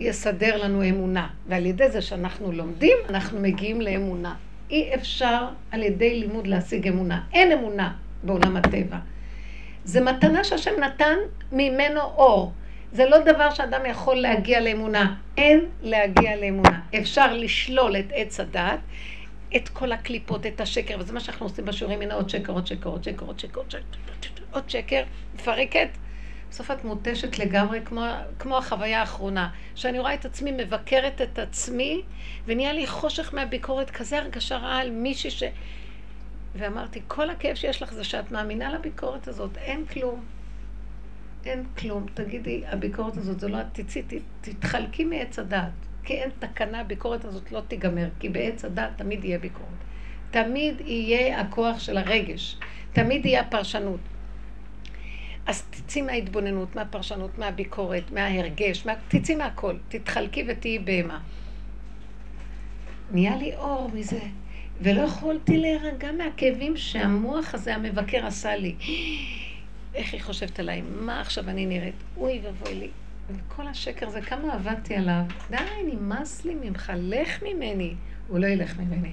יסדר 0.00 0.64
לנו 0.64 0.88
אמונה. 0.88 1.28
ועל 1.46 1.66
ידי 1.66 1.90
זה 1.90 2.02
שאנחנו 2.02 2.52
לומדים, 2.52 2.96
אנחנו 3.08 3.40
מגיעים 3.40 3.80
לאמונה. 3.80 4.34
אי 4.70 4.94
אפשר 4.94 5.44
על 5.70 5.82
ידי 5.82 6.20
לימוד 6.20 6.46
להשיג 6.46 6.88
אמונה. 6.88 7.22
אין 7.32 7.52
אמונה 7.52 7.92
בעולם 8.22 8.56
הטבע. 8.56 8.96
זה 9.84 10.00
מתנה 10.00 10.44
שהשם 10.44 10.80
נתן 10.80 11.16
ממנו 11.52 12.00
אור. 12.00 12.52
זה 12.92 13.06
לא 13.06 13.18
דבר 13.18 13.50
שאדם 13.50 13.80
יכול 13.86 14.16
להגיע 14.16 14.60
לאמונה. 14.60 15.14
אין 15.36 15.66
להגיע 15.82 16.36
לאמונה. 16.36 16.80
אפשר 16.98 17.34
לשלול 17.34 17.96
את 17.96 18.06
עץ 18.14 18.40
הדת, 18.40 18.78
את 19.56 19.68
כל 19.68 19.92
הקליפות, 19.92 20.46
את 20.46 20.60
השקר, 20.60 20.96
וזה 20.98 21.12
מה 21.12 21.20
שאנחנו 21.20 21.46
עושים 21.46 21.64
בשיעורים, 21.64 22.00
הנה 22.00 22.14
עוד 22.14 22.30
שקר, 22.30 22.52
עוד 22.52 22.66
שקר, 22.66 22.90
עוד 22.90 23.04
שקר, 23.04 23.26
עוד 23.26 23.40
שקר, 23.40 23.80
עוד 24.50 24.70
שקר, 24.70 25.02
מפרקת. 25.34 25.88
בסוף 26.50 26.70
את 26.70 26.84
מותשת 26.84 27.38
לגמרי, 27.38 27.80
כמו, 27.84 28.04
כמו 28.38 28.58
החוויה 28.58 29.00
האחרונה, 29.00 29.48
שאני 29.74 29.98
רואה 29.98 30.14
את 30.14 30.24
עצמי, 30.24 30.52
מבקרת 30.52 31.20
את 31.22 31.38
עצמי, 31.38 32.02
ונהיה 32.46 32.72
לי 32.72 32.86
חושך 32.86 33.34
מהביקורת, 33.34 33.90
כזה 33.90 34.18
הרגשה 34.18 34.56
רעה 34.56 34.80
על 34.80 34.90
מישהי 34.90 35.30
ש... 35.30 35.42
ואמרתי, 36.54 37.00
כל 37.08 37.30
הכאב 37.30 37.54
שיש 37.54 37.82
לך 37.82 37.92
זה 37.92 38.04
שאת 38.04 38.30
מאמינה 38.30 38.72
לביקורת 38.72 39.28
הזאת, 39.28 39.56
אין 39.56 39.86
כלום. 39.86 40.24
אין 41.46 41.64
כלום. 41.78 42.06
תגידי, 42.14 42.62
הביקורת 42.66 43.16
הזאת, 43.16 43.40
זה 43.40 43.48
לא... 43.48 43.58
תצאי, 43.72 44.02
תתחלקי 44.40 45.04
מעץ 45.04 45.38
הדעת. 45.38 45.70
כי 46.04 46.14
אין 46.14 46.30
תקנה, 46.38 46.80
הביקורת 46.80 47.24
הזאת 47.24 47.52
לא 47.52 47.60
תיגמר, 47.68 48.08
כי 48.18 48.28
בעץ 48.28 48.64
הדעת 48.64 48.90
תמיד 48.96 49.24
יהיה 49.24 49.38
ביקורת. 49.38 49.68
תמיד 50.30 50.80
יהיה 50.80 51.40
הכוח 51.40 51.78
של 51.78 51.96
הרגש, 51.96 52.56
תמיד 52.92 53.26
יהיה 53.26 53.40
הפרשנות. 53.40 54.00
אז 55.46 55.62
תצאי 55.62 56.02
מההתבוננות, 56.02 56.76
מהפרשנות, 56.76 57.38
מהביקורת, 57.38 58.10
מההרגש, 58.10 58.86
מה... 58.86 58.92
תצאי 59.08 59.34
מהכל, 59.34 59.76
תתחלקי 59.88 60.44
ותהיי 60.48 60.78
בהמה. 60.78 61.20
נהיה 63.10 63.36
לי 63.36 63.56
אור 63.56 63.90
מזה, 63.94 64.20
ולא 64.80 65.00
יכולתי 65.00 65.58
להירגע 65.58 66.12
מהכאבים 66.12 66.76
שהמוח 66.76 67.54
הזה, 67.54 67.74
המבקר, 67.74 68.26
עשה 68.26 68.56
לי. 68.56 68.74
איך 69.94 70.12
היא 70.12 70.22
חושבת 70.22 70.58
עליי? 70.58 70.82
מה 71.00 71.20
עכשיו 71.20 71.48
אני 71.48 71.66
נראית? 71.66 71.94
אוי 72.16 72.40
ואבוי 72.44 72.74
לי. 72.74 72.90
וכל 73.30 73.66
השקר 73.66 74.06
הזה, 74.06 74.20
כמה 74.20 74.54
עבדתי 74.54 74.96
עליו. 74.96 75.22
די, 75.50 75.56
נמאס 75.92 76.44
לי 76.44 76.54
ממך, 76.54 76.92
לך 76.96 77.42
ממני. 77.42 77.94
הוא 78.28 78.38
לא 78.38 78.46
ילך 78.46 78.78
ממני. 78.78 79.12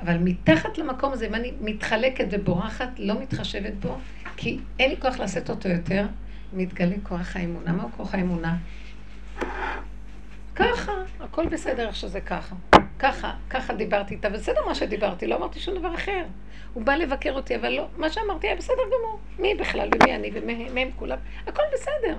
אבל 0.00 0.18
מתחת 0.18 0.78
למקום 0.78 1.12
הזה, 1.12 1.26
אם 1.26 1.34
אני 1.34 1.52
מתחלקת 1.60 2.24
ובורחת, 2.30 2.88
לא 2.98 3.20
מתחשבת 3.20 3.72
בו, 3.80 3.98
כי 4.36 4.58
אין 4.78 4.90
לי 4.90 4.96
כוח 5.00 5.20
לשאת 5.20 5.50
אותו 5.50 5.68
יותר, 5.68 6.06
מתגלה 6.52 6.96
כוח 7.02 7.36
האמונה. 7.36 7.72
מהו 7.72 7.88
כוח 7.96 8.14
האמונה? 8.14 8.56
ככה, 10.54 10.92
הכל 11.20 11.48
בסדר 11.48 11.86
איך 11.86 11.96
שזה 11.96 12.20
ככה. 12.20 12.56
ככה, 12.98 13.34
ככה 13.50 13.74
דיברתי 13.74 14.14
איתה, 14.14 14.28
בסדר 14.28 14.60
מה 14.66 14.74
שדיברתי, 14.74 15.26
לא 15.26 15.36
אמרתי 15.36 15.60
שום 15.60 15.78
דבר 15.78 15.94
אחר. 15.94 16.24
הוא 16.74 16.82
בא 16.82 16.94
לבקר 16.94 17.32
אותי, 17.32 17.56
אבל 17.56 17.68
לא, 17.68 17.86
מה 17.96 18.10
שאמרתי 18.10 18.46
היה 18.46 18.56
בסדר 18.56 18.82
גמור. 18.86 19.18
מי 19.38 19.54
בכלל, 19.54 19.88
ומי 19.94 20.14
אני, 20.14 20.30
ומי 20.34 20.82
הם 20.82 20.90
כולם, 20.96 21.18
הכל 21.46 21.62
בסדר. 21.74 22.16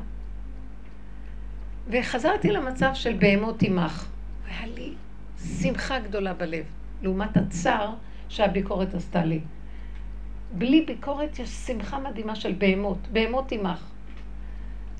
וחזרתי 1.87 2.51
למצב 2.51 2.91
של 2.93 3.13
בהמות 3.13 3.61
עמך. 3.61 4.09
היה 4.47 4.67
לי 4.67 4.93
שמחה 5.37 5.99
גדולה 5.99 6.33
בלב, 6.33 6.65
לעומת 7.01 7.37
הצער 7.37 7.93
שהביקורת 8.29 8.93
עשתה 8.93 9.25
לי. 9.25 9.39
בלי 10.51 10.81
ביקורת 10.81 11.39
יש 11.39 11.49
שמחה 11.49 11.99
מדהימה 11.99 12.35
של 12.35 12.53
בהמות, 12.57 13.07
בהמות 13.11 13.51
עמך. 13.51 13.89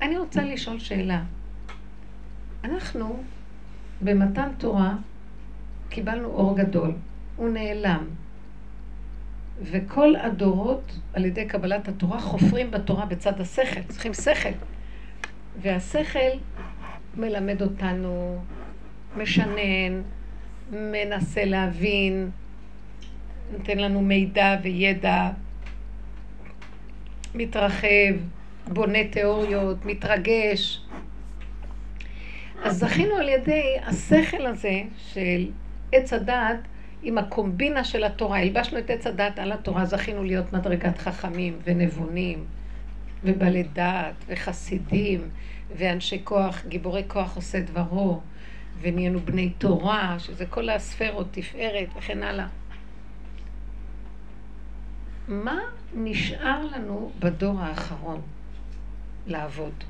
אני 0.02 0.18
רוצה 0.18 0.42
לשאול 0.42 0.78
שאלה. 0.78 1.22
אנחנו 2.64 3.22
במתן 4.02 4.48
תורה 4.58 4.94
קיבלנו 5.88 6.28
אור 6.28 6.56
גדול, 6.56 6.92
הוא 7.36 7.48
נעלם. 7.48 8.06
וכל 9.62 10.16
הדורות 10.16 10.98
על 11.12 11.24
ידי 11.24 11.44
קבלת 11.44 11.88
התורה 11.88 12.20
חופרים 12.20 12.70
בתורה 12.70 13.06
בצד 13.06 13.40
השכל, 13.40 13.82
צריכים 13.82 14.14
שכל. 14.14 14.48
והשכל 15.62 16.30
מלמד 17.16 17.62
אותנו, 17.62 18.38
משנן, 19.16 20.02
מנסה 20.70 21.44
להבין, 21.44 22.30
נותן 23.52 23.78
לנו 23.78 24.00
מידע 24.00 24.56
וידע, 24.62 25.30
מתרחב, 27.34 28.14
בונה 28.68 29.08
תיאוריות, 29.10 29.84
מתרגש. 29.84 30.80
אז 32.62 32.78
זכינו 32.78 33.14
על 33.14 33.28
ידי 33.28 33.76
השכל 33.86 34.46
הזה 34.46 34.82
של 34.96 35.50
עץ 35.92 36.12
הדעת 36.12 36.58
עם 37.02 37.18
הקומבינה 37.18 37.84
של 37.84 38.04
התורה. 38.04 38.38
הלבשנו 38.38 38.78
את 38.78 38.90
עץ 38.90 39.06
הדעת 39.06 39.38
על 39.38 39.52
התורה, 39.52 39.84
זכינו 39.84 40.24
להיות 40.24 40.52
מדרגת 40.52 40.98
חכמים 40.98 41.58
ונבונים 41.64 42.44
ובעלי 43.24 43.62
דעת 43.62 44.14
וחסידים 44.28 45.28
ואנשי 45.76 46.20
כוח, 46.24 46.64
גיבורי 46.68 47.02
כוח 47.08 47.36
עושה 47.36 47.60
דברו, 47.60 48.20
ונהיינו 48.80 49.20
בני 49.20 49.50
תורה, 49.50 50.16
שזה 50.18 50.46
כל 50.46 50.68
הספרות, 50.68 51.26
תפארת 51.30 51.88
וכן 51.96 52.22
הלאה. 52.22 52.46
מה 55.28 55.58
נשאר 55.94 56.66
לנו 56.66 57.10
בדור 57.18 57.60
האחרון 57.60 58.20
לעבוד? 59.26 59.84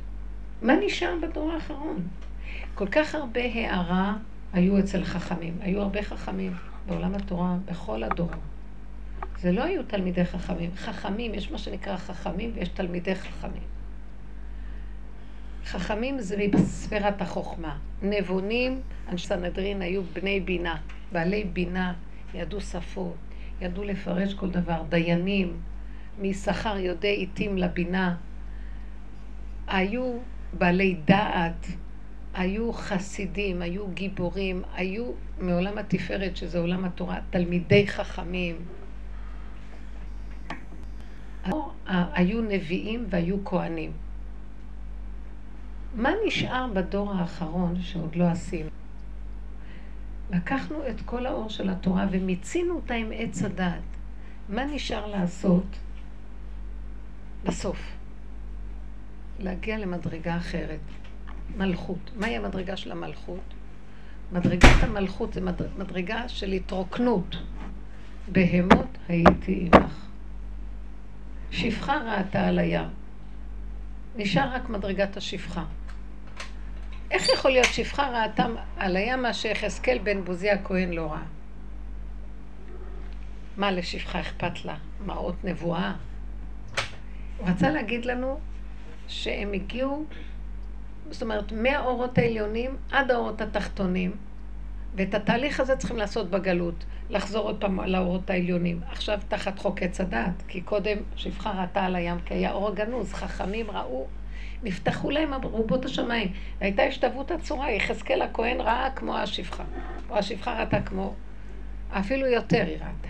מה 0.62 0.72
נשאר 0.86 1.14
בדור 1.22 1.52
האחרון? 1.52 2.08
כל 2.74 2.86
כך 2.86 3.14
הרבה 3.14 3.40
הערה 3.44 4.16
היו 4.52 4.78
אצל 4.78 5.04
חכמים. 5.04 5.56
היו 5.60 5.82
הרבה 5.82 6.02
חכמים 6.02 6.52
בעולם 6.86 7.14
התורה, 7.14 7.56
בכל 7.64 8.02
הדורות. 8.02 8.38
זה 9.40 9.52
לא 9.52 9.64
היו 9.64 9.82
תלמידי 9.82 10.24
חכמים. 10.24 10.70
חכמים, 10.76 11.34
יש 11.34 11.50
מה 11.50 11.58
שנקרא 11.58 11.96
חכמים 11.96 12.50
ויש 12.54 12.68
תלמידי 12.68 13.14
חכמים. 13.14 13.62
חכמים 15.66 16.20
זה 16.20 16.36
בספירת 16.52 17.22
החוכמה. 17.22 17.78
נבונים, 18.02 18.80
אנשי 19.08 19.26
סנהדרין 19.26 19.82
היו 19.82 20.02
בני 20.12 20.40
בינה, 20.40 20.76
בעלי 21.12 21.44
בינה, 21.44 21.94
ידעו 22.34 22.60
שפות, 22.60 23.14
ידעו 23.60 23.84
לפרש 23.84 24.34
כל 24.34 24.50
דבר, 24.50 24.82
דיינים, 24.88 25.56
משכר 26.22 26.76
יודעי 26.78 27.16
עיתים 27.16 27.58
לבינה, 27.58 28.16
היו 29.66 30.18
בעלי 30.52 30.96
דעת, 31.04 31.66
היו 32.36 32.72
חסידים, 32.72 33.62
היו 33.62 33.88
גיבורים, 33.88 34.62
היו 34.74 35.12
מעולם 35.40 35.78
התפארת, 35.78 36.36
שזה 36.36 36.58
עולם 36.58 36.84
התורה, 36.84 37.20
תלמידי 37.30 37.88
חכמים. 37.88 38.56
היו 41.86 42.42
נביאים 42.42 43.06
והיו 43.08 43.44
כהנים. 43.44 43.92
מה 45.94 46.10
נשאר 46.26 46.66
בדור 46.74 47.12
האחרון 47.12 47.80
שעוד 47.80 48.16
לא 48.16 48.24
עשינו? 48.24 48.70
לקחנו 50.30 50.88
את 50.88 51.00
כל 51.00 51.26
האור 51.26 51.48
של 51.48 51.70
התורה 51.70 52.06
ומיצינו 52.10 52.74
אותה 52.74 52.94
עם 52.94 53.12
עץ 53.14 53.42
הדעת. 53.42 53.82
מה 54.48 54.64
נשאר 54.64 55.06
לעשות 55.06 55.66
בסוף? 57.44 57.78
להגיע 59.38 59.78
למדרגה 59.78 60.36
אחרת. 60.36 60.80
מלכות. 61.56 62.10
מהי 62.16 62.36
המדרגה 62.36 62.76
של 62.76 62.92
המלכות? 62.92 63.54
מדרגת 64.32 64.82
המלכות 64.82 65.32
זה 65.32 65.40
מדרגה 65.78 66.28
של 66.28 66.52
התרוקנות. 66.52 67.36
בהמות 68.32 68.98
הייתי 69.08 69.68
עמך. 69.72 70.06
שפחה 71.50 71.96
ראתה 71.96 72.46
על 72.46 72.58
הים. 72.58 72.88
נשאר 74.16 74.54
רק 74.54 74.68
מדרגת 74.68 75.16
השפחה. 75.16 75.64
איך 77.10 77.28
יכול 77.34 77.50
להיות 77.50 77.66
שפחה 77.66 78.22
ראתה 78.22 78.46
על 78.76 78.96
הים 78.96 79.22
מה 79.22 79.34
שיחזקאל 79.34 79.98
בן 80.02 80.24
בוזי 80.24 80.50
הכהן 80.50 80.92
לא 80.92 81.12
ראה? 81.12 81.22
מה 83.56 83.70
לשפחה 83.70 84.20
אכפת 84.20 84.64
לה? 84.64 84.76
מראות 85.06 85.44
נבואה? 85.44 85.92
הוא 87.38 87.48
רצה 87.48 87.70
להגיד 87.70 88.04
לנו 88.04 88.40
שהם 89.08 89.52
הגיעו, 89.52 90.04
זאת 91.10 91.22
אומרת, 91.22 91.52
מהאורות 91.52 92.18
העליונים 92.18 92.76
עד 92.92 93.10
האורות 93.10 93.40
התחתונים, 93.40 94.16
ואת 94.94 95.14
התהליך 95.14 95.60
הזה 95.60 95.76
צריכים 95.76 95.96
לעשות 95.96 96.30
בגלות, 96.30 96.84
לחזור 97.10 97.46
עוד 97.46 97.60
פעם 97.60 97.80
לאורות 97.80 98.30
העליונים. 98.30 98.80
עכשיו 98.90 99.20
תחת 99.28 99.58
חוק 99.58 99.82
עץ 99.82 100.00
הדעת, 100.00 100.42
כי 100.48 100.60
קודם 100.60 100.98
שפחה 101.16 101.50
ראתה 101.62 101.84
על 101.84 101.96
הים 101.96 102.18
כי 102.24 102.34
היה 102.34 102.52
אור 102.52 102.68
הגנוז, 102.68 103.12
חכמים 103.12 103.70
ראו 103.70 104.06
נפתחו 104.62 105.10
להם 105.10 105.34
רובות 105.44 105.84
השמיים. 105.84 106.32
והייתה 106.60 106.82
השתוות 106.82 107.30
הצורה, 107.30 107.70
יחזקאל 107.70 108.22
הכהן 108.22 108.60
ראה 108.60 108.90
כמו 108.90 109.16
השפחה. 109.16 109.64
או 110.10 110.16
השפחה 110.16 110.60
ראתה 110.60 110.80
כמו, 110.80 111.14
אפילו 111.90 112.26
יותר 112.26 112.64
היא 112.66 112.74
ראתה. 112.74 113.08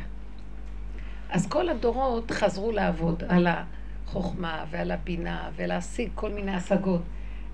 אז 1.31 1.49
כל 1.49 1.69
הדורות 1.69 2.31
חזרו 2.31 2.73
לעבוד 2.73 3.23
על 3.29 3.47
החוכמה 3.47 4.65
ועל 4.71 4.91
הבינה 4.91 5.51
ולהשיג 5.57 6.11
כל 6.15 6.31
מיני 6.31 6.53
השגות. 6.53 7.03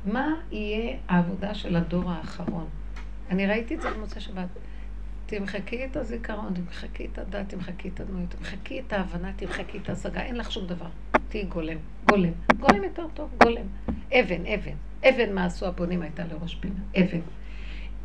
מה 0.04 0.34
יהיה 0.50 0.96
העבודה 1.08 1.54
של 1.54 1.76
הדור 1.76 2.10
האחרון? 2.10 2.66
אני 3.30 3.46
ראיתי 3.46 3.74
את 3.74 3.82
זה 3.82 3.90
במוצאי 3.90 4.20
שבת. 4.20 4.48
תמחקי 5.26 5.84
את 5.84 5.96
הזיכרון, 5.96 6.54
תמחקי 6.54 7.08
את 7.12 7.18
הדת, 7.18 7.48
תמחקי 7.48 7.88
את 7.88 8.00
הדמויות, 8.00 8.30
תמחקי 8.30 8.80
את 8.80 8.92
ההבנה, 8.92 9.32
תמחקי 9.36 9.78
את 9.78 9.88
ההשגה, 9.88 10.20
אין 10.20 10.36
לך 10.36 10.52
שום 10.52 10.66
דבר. 10.66 10.86
תהיי 11.28 11.44
גולם, 11.44 11.76
גולם. 12.10 12.32
גולם 12.60 12.84
יותר 12.84 13.06
טוב, 13.14 13.30
גולם. 13.44 13.66
אבן, 14.12 14.46
אבן. 14.46 14.74
אבן 15.08 15.34
מה 15.34 15.44
עשו 15.44 15.66
הבונים 15.66 16.02
הייתה 16.02 16.24
לראש 16.24 16.54
פינה, 16.54 16.80
אבן. 16.96 17.20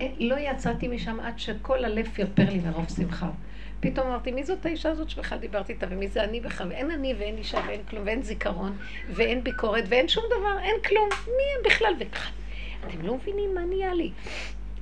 אה, 0.02 0.08
לא 0.20 0.36
יצאתי 0.40 0.88
משם 0.88 1.20
עד 1.20 1.40
שכל 1.40 1.86
הלב 1.86 2.08
פרפר 2.16 2.50
לי 2.50 2.60
מרוב 2.60 2.90
שמחה. 2.90 3.30
פתאום 3.92 4.08
אמרתי, 4.08 4.32
מי 4.32 4.44
זאת 4.44 4.66
האישה 4.66 4.90
הזאת 4.90 5.10
שבכלל 5.10 5.40
דיברתי 5.40 5.74
איתה, 5.74 5.86
ומי 5.90 6.08
זה 6.08 6.24
אני 6.24 6.40
בכלל? 6.40 6.68
ואין 6.70 6.92
אני 6.92 7.14
ואין 7.20 7.38
אישה 7.38 7.60
ואין 7.68 7.84
כלום, 7.90 8.04
ואין 8.06 8.24
זיכרון, 8.24 8.78
ואין 9.10 9.44
ביקורת, 9.44 9.84
ואין 9.88 10.08
שום 10.08 10.24
דבר, 10.28 10.60
אין 10.60 10.76
כלום. 10.88 11.10
מי 11.26 11.44
הם 11.58 11.64
בכלל? 11.66 11.94
וככה, 12.00 12.32
אתם 12.88 13.02
לא 13.02 13.16
מבינים 13.16 13.56
מה 13.56 13.62
נהיה 13.62 13.94
לי. 13.94 14.12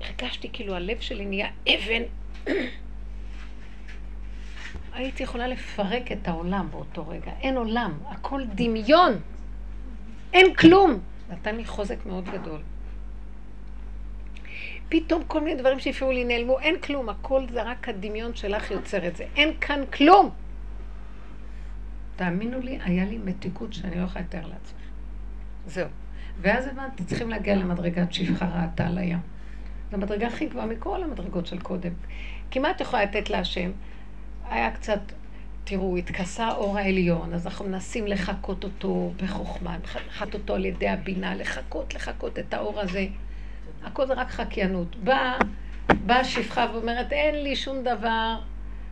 הרגשתי 0.02 0.50
כאילו 0.54 0.76
הלב 0.76 1.00
שלי 1.00 1.26
נהיה 1.26 1.48
אבן. 1.68 2.04
הייתי 4.94 5.24
יכולה 5.24 5.48
לפרק 5.48 6.12
את 6.12 6.28
העולם 6.28 6.68
באותו 6.72 7.08
רגע. 7.08 7.32
אין 7.42 7.58
עולם, 7.58 8.00
הכל 8.10 8.42
דמיון. 8.56 9.14
אין 10.34 10.54
כלום. 10.54 11.00
נתן 11.30 11.56
לי 11.56 11.66
חוזק 11.66 12.06
מאוד 12.06 12.30
גדול. 12.30 12.62
פתאום 14.90 15.24
כל 15.28 15.42
מיני 15.42 15.62
דברים 15.62 15.80
שהפריעו 15.80 16.12
לי 16.14 16.24
נעלמו, 16.24 16.60
אין 16.60 16.80
כלום, 16.80 17.10
הכל 17.10 17.46
זה 17.52 17.64
רק 17.64 17.90
הדמיון 17.90 18.36
שלך 18.36 18.72
יוצר 18.72 19.08
את 19.08 19.16
זה. 19.16 19.26
אין 19.36 19.54
כאן 19.62 19.82
כלום! 19.94 20.30
תאמינו 22.16 22.60
לי, 22.60 22.80
היה 22.84 23.06
לי 23.06 23.18
מתיקות 23.18 23.74
שאני 23.74 23.96
לא 23.96 24.04
יכולה 24.04 24.26
לתאר 24.26 24.48
לעצמי. 24.48 24.80
זהו. 25.68 25.88
ואז 26.42 26.68
הבנתי, 26.68 27.04
צריכים 27.04 27.30
להגיע 27.30 27.56
למדרגת 27.56 28.14
שפחה 28.14 28.46
ראתה 28.46 28.88
על 28.88 28.98
הים. 28.98 29.20
זו 29.92 29.98
המדרגה 29.98 30.28
הכי 30.28 30.46
גבוהה 30.46 30.66
מכל 30.66 31.04
המדרגות 31.04 31.46
של 31.46 31.60
קודם. 31.60 31.92
כמעט 32.52 32.82
יכולה 32.82 33.04
לתת 33.04 33.30
להשם. 33.30 33.72
היה 34.50 34.72
קצת, 34.72 35.00
תראו, 35.64 35.98
התכסה 35.98 36.52
אור 36.52 36.78
העליון, 36.78 37.34
אז 37.34 37.46
אנחנו 37.48 37.66
מנסים 37.66 38.08
לחקות 38.08 38.64
אותו 38.64 39.12
בחוכמה, 39.24 39.78
לחקות 40.10 40.34
אותו 40.34 40.56
על 40.56 40.66
ידי 40.66 40.88
הבינה, 40.88 41.36
לחקות, 41.36 41.96
לחקות 41.96 42.40
את 42.40 42.54
האור 42.54 42.80
הזה. 42.80 43.08
הכל 43.86 44.08
זה 44.08 44.14
רק 44.14 44.30
חקיינות. 44.30 44.96
באה 44.96 45.38
בא 46.06 46.24
שפחה 46.24 46.68
ואומרת, 46.74 47.12
אין 47.12 47.44
לי 47.44 47.56
שום 47.56 47.84
דבר, 47.84 48.40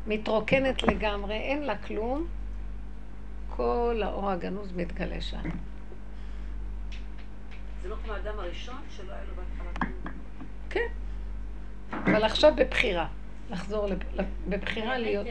מתרוקנת 0.07 0.83
לגמרי, 0.83 1.35
אין 1.35 1.63
לה 1.63 1.77
כלום. 1.77 2.27
כל 3.49 4.01
האור 4.03 4.29
הגנוז 4.31 4.71
מתגלה 4.71 5.21
שם. 5.21 5.49
זה 7.81 7.89
לא 7.89 7.95
כמו 8.03 8.13
האדם 8.13 8.39
הראשון 8.39 8.81
שלא 8.89 9.13
היה 9.13 9.21
לו 9.29 9.33
בהתחלה 9.35 9.73
כלום. 9.73 10.13
כן. 10.69 10.87
אבל 11.91 12.23
עכשיו 12.23 12.53
בבחירה. 12.55 13.07
לחזור 13.49 13.87
בבחירה 14.49 14.97
להיות... 14.97 15.27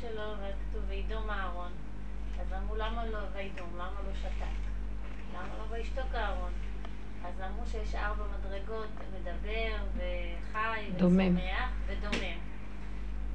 שלו, 0.00 0.22
וכתוב 0.32 0.82
וידום 0.88 1.30
אהרון. 1.30 1.72
למה 2.80 3.06
לא 3.06 3.18
וידום? 3.32 3.74
למה 3.74 4.00
לא 4.06 4.14
שתק? 4.14 4.60
למה 5.34 5.48
לא 5.58 5.64
וישתוק 5.70 6.14
אהרון? 6.14 6.52
אז 7.24 7.40
אמרו 7.40 7.66
שיש 7.66 7.94
ארבע 7.94 8.24
מדרגות, 8.38 8.88
מדבר 9.20 9.76
וחי 9.96 10.90
וצומח 10.96 11.70
ודומם. 11.86 12.38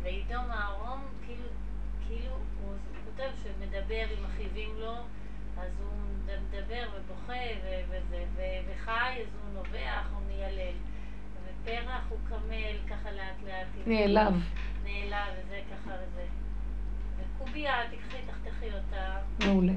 וידום 0.01 0.51
אהרון, 0.51 0.99
כאילו, 1.25 1.47
כאילו, 2.07 2.35
הוא 2.61 2.73
כותב 3.05 3.29
שמדבר 3.43 4.05
עם 4.17 4.23
מכאיבים 4.23 4.69
לו, 4.77 4.95
אז 5.57 5.71
הוא 5.79 5.93
מדבר 6.25 6.89
ובוכה 6.95 7.43
וזה, 7.89 8.23
וחי, 8.67 9.21
אז 9.21 9.27
הוא 9.43 9.53
נובח, 9.53 10.07
הוא 10.13 10.21
מיילל. 10.27 10.75
ופרח 11.45 12.03
הוא 12.09 12.19
קמל, 12.29 12.77
ככה 12.89 13.11
לאט 13.11 13.43
לאט. 13.45 13.67
נעלב. 13.87 14.33
נעלב, 14.83 15.33
וזה 15.39 15.61
ככה 15.71 15.91
וזה. 15.91 16.44
וקוביה, 17.45 17.73
תקחי, 17.91 18.17
תחתכי 18.27 18.65
אותה. 18.65 19.17
מעולה. 19.45 19.73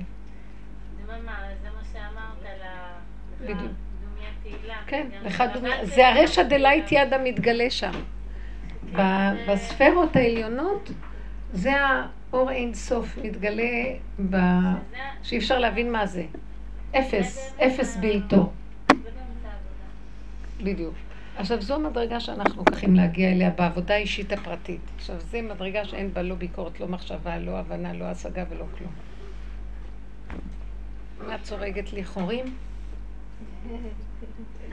זה 1.06 1.12
מה, 1.26 1.38
זה 1.62 1.68
מה 1.76 1.82
שאמרת 1.92 2.40
על 2.40 2.62
ה... 2.62 2.92
בדיוק. 3.40 3.72
דומיה 4.02 4.30
תהילה. 4.42 4.76
כן, 4.86 5.06
לך 5.24 5.42
דומיה. 5.54 5.84
זה 5.86 6.08
הרישא 6.08 6.42
דלא 6.42 6.92
אתיידע 6.92 7.12
מתגלה 7.12 7.70
שם. 7.70 7.90
כן, 8.96 9.36
בספירות 9.48 10.16
העליונות, 10.16 10.90
זה 11.52 11.72
האור 11.80 12.50
אין 12.50 12.74
סוף 12.74 13.18
מתגלה, 13.22 13.94
ב... 14.30 14.36
שאי 15.22 15.38
אפשר 15.38 15.58
להבין 15.58 15.92
מה 15.92 16.06
זה. 16.06 16.24
אפס, 16.90 17.54
אפס 17.66 17.96
בלתו. 17.96 18.52
בדיוק. 20.62 20.94
עכשיו, 21.38 21.62
זו 21.62 21.74
המדרגה 21.74 22.20
שאנחנו 22.20 22.62
הולכים 22.62 22.94
להגיע 22.94 23.32
אליה 23.32 23.50
בעבודה 23.50 23.94
האישית 23.94 24.32
הפרטית. 24.32 24.80
עכשיו, 24.96 25.20
זו 25.20 25.38
מדרגה 25.42 25.84
שאין 25.84 26.14
בה 26.14 26.22
לא 26.22 26.34
ביקורת, 26.34 26.80
לא 26.80 26.88
מחשבה, 26.88 27.38
לא 27.38 27.58
הבנה, 27.58 27.92
לא 27.92 28.04
השגה 28.04 28.44
ולא 28.50 28.64
כלום. 28.78 28.92
מה 31.26 31.34
את 31.34 31.42
צורגת 31.42 31.92
לי 31.92 32.04
חורים? 32.04 32.56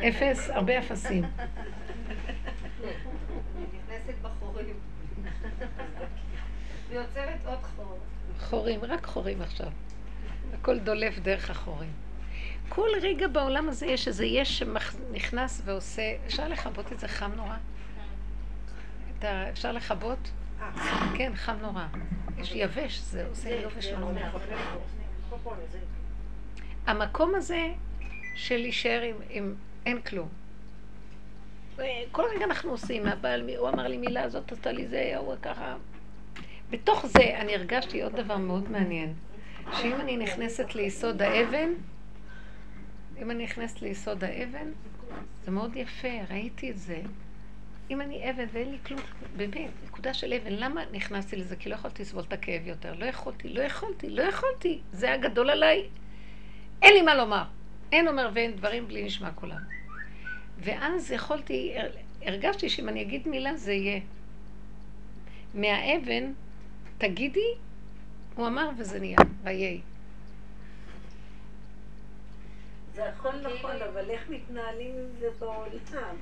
אפס, 0.07 0.49
הרבה 0.49 0.79
אפסים. 0.79 1.23
נכנסת 3.73 4.13
בחורים. 4.21 4.75
ויוצרת 6.89 7.45
עוד 7.45 7.59
חור. 7.75 7.97
חורים, 8.39 8.79
רק 8.83 9.05
חורים 9.05 9.41
עכשיו. 9.41 9.69
הכל 10.53 10.79
דולף 10.79 11.19
דרך 11.19 11.49
החורים. 11.49 12.04
כל 12.69 12.89
רגע 13.01 13.27
בעולם 13.27 13.69
הזה 13.69 13.85
יש 13.85 14.07
איזה 14.07 14.25
יש 14.25 14.59
שנכנס 14.59 15.61
ועושה, 15.65 16.15
אפשר 16.25 16.47
לכבות 16.47 16.91
את 16.91 16.99
זה 16.99 17.07
חם 17.07 17.31
נורא? 17.35 17.55
אפשר 19.49 19.71
לכבות? 19.71 20.31
כן, 21.17 21.31
חם 21.35 21.55
נורא. 21.61 21.83
יש 22.37 22.51
יבש, 22.55 22.99
זה 22.99 23.27
עושה 23.27 23.49
יובש 23.49 23.87
נורא. 23.87 24.13
המקום 26.87 27.35
הזה 27.35 27.73
של 28.35 28.57
להישאר 28.57 29.01
עם, 29.01 29.15
עם 29.29 29.55
אין 29.85 30.01
כלום. 30.01 30.27
כל 32.11 32.23
רגע 32.35 32.45
אנחנו 32.45 32.71
עושים, 32.71 33.07
הבעל, 33.07 33.49
הוא 33.57 33.69
אמר 33.69 33.87
לי 33.87 33.97
מילה 33.97 34.23
הזאת, 34.23 34.51
עשתה 34.51 34.71
לי 34.71 34.87
זה, 34.87 35.13
הוא 35.17 35.35
ככה. 35.41 35.75
בתוך 36.69 37.05
זה 37.05 37.37
אני 37.37 37.55
הרגשתי 37.55 38.01
עוד 38.03 38.15
דבר 38.15 38.37
מאוד 38.37 38.71
מעניין, 38.71 39.13
שאם 39.73 39.95
אני 40.01 40.17
נכנסת 40.17 40.75
ליסוד 40.75 41.21
האבן, 41.21 41.69
אם 43.21 43.31
אני 43.31 43.43
נכנסת 43.43 43.81
ליסוד 43.81 44.23
האבן, 44.23 44.71
זה 45.43 45.51
מאוד 45.51 45.75
יפה, 45.75 46.07
ראיתי 46.29 46.71
את 46.71 46.77
זה. 46.77 47.01
אם 47.89 48.01
אני 48.01 48.29
אבן 48.29 48.45
ואין 48.51 48.71
לי 48.71 48.77
כלום, 48.85 48.99
באמת, 49.37 49.71
נקודה 49.85 50.13
של 50.13 50.33
אבן, 50.33 50.53
למה 50.53 50.81
נכנסתי 50.91 51.35
לזה? 51.35 51.55
כי 51.55 51.69
לא 51.69 51.75
יכולתי 51.75 52.01
לסבול 52.01 52.23
את 52.27 52.33
הכאב 52.33 52.67
יותר. 52.67 52.93
לא 52.93 53.05
יכולתי, 53.05 53.49
לא 53.49 53.61
יכולתי, 53.61 54.09
לא 54.09 54.23
יכולתי. 54.23 54.79
זה 54.91 55.05
היה 55.05 55.17
גדול 55.17 55.49
עליי. 55.49 55.83
אין 56.81 56.93
לי 56.93 57.01
מה 57.01 57.15
לומר. 57.15 57.43
אין 57.91 58.07
אומר 58.07 58.29
ואין 58.33 58.55
דברים 58.55 58.87
בלי 58.87 59.03
נשמע 59.03 59.31
קולם. 59.31 59.61
ואז 60.59 61.11
יכולתי, 61.11 61.73
הרגשתי 62.21 62.69
שאם 62.69 62.89
אני 62.89 63.01
אגיד 63.01 63.27
מילה 63.27 63.57
זה 63.57 63.73
יהיה. 63.73 63.99
מהאבן, 65.53 66.31
תגידי, 66.97 67.53
הוא 68.35 68.47
אמר 68.47 68.69
וזה 68.77 68.99
נהיה, 68.99 69.17
ויהי. 69.43 69.81
זה 72.95 73.03
הכל 73.09 73.29
נכון, 73.41 73.71
אבל 73.93 74.09
איך 74.09 74.21
מתנהלים 74.29 74.91
עם 74.97 75.19
זה 75.19 75.27
בעולם? 75.39 76.15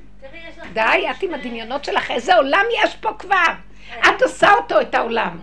די, 0.74 1.09
את 1.11 1.24
עם 1.24 1.34
הדמיונות 1.34 1.86
שלך, 1.86 2.11
איזה 2.11 2.36
עולם 2.36 2.65
יש 2.84 2.95
פה 2.95 3.09
כבר? 3.19 3.53
את 3.99 4.21
עושה 4.21 4.51
אותו, 4.53 4.82
את 4.82 4.95
העולם. 4.95 5.39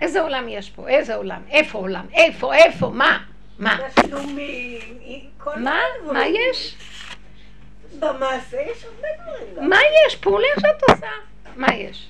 איזה 0.00 0.20
עולם 0.20 0.48
יש 0.48 0.70
פה? 0.70 0.88
איזה 0.88 1.14
עולם? 1.14 1.42
איפה 1.50 1.78
עולם? 1.78 2.06
איפה? 2.12 2.54
איפה? 2.54 2.88
מה? 2.94 3.18
מה? 3.58 3.78
מה? 5.56 5.80
מה 6.12 6.26
יש? 6.26 6.76
במעשה 7.98 8.60
יש 8.60 8.84
הרבה 8.84 9.08
דברים. 9.22 9.68
מה 9.68 9.78
יש? 10.06 10.16
פעולה 10.16 10.48
שאת 10.60 10.90
עושה. 10.90 11.10
מה 11.56 11.74
יש? 11.74 12.08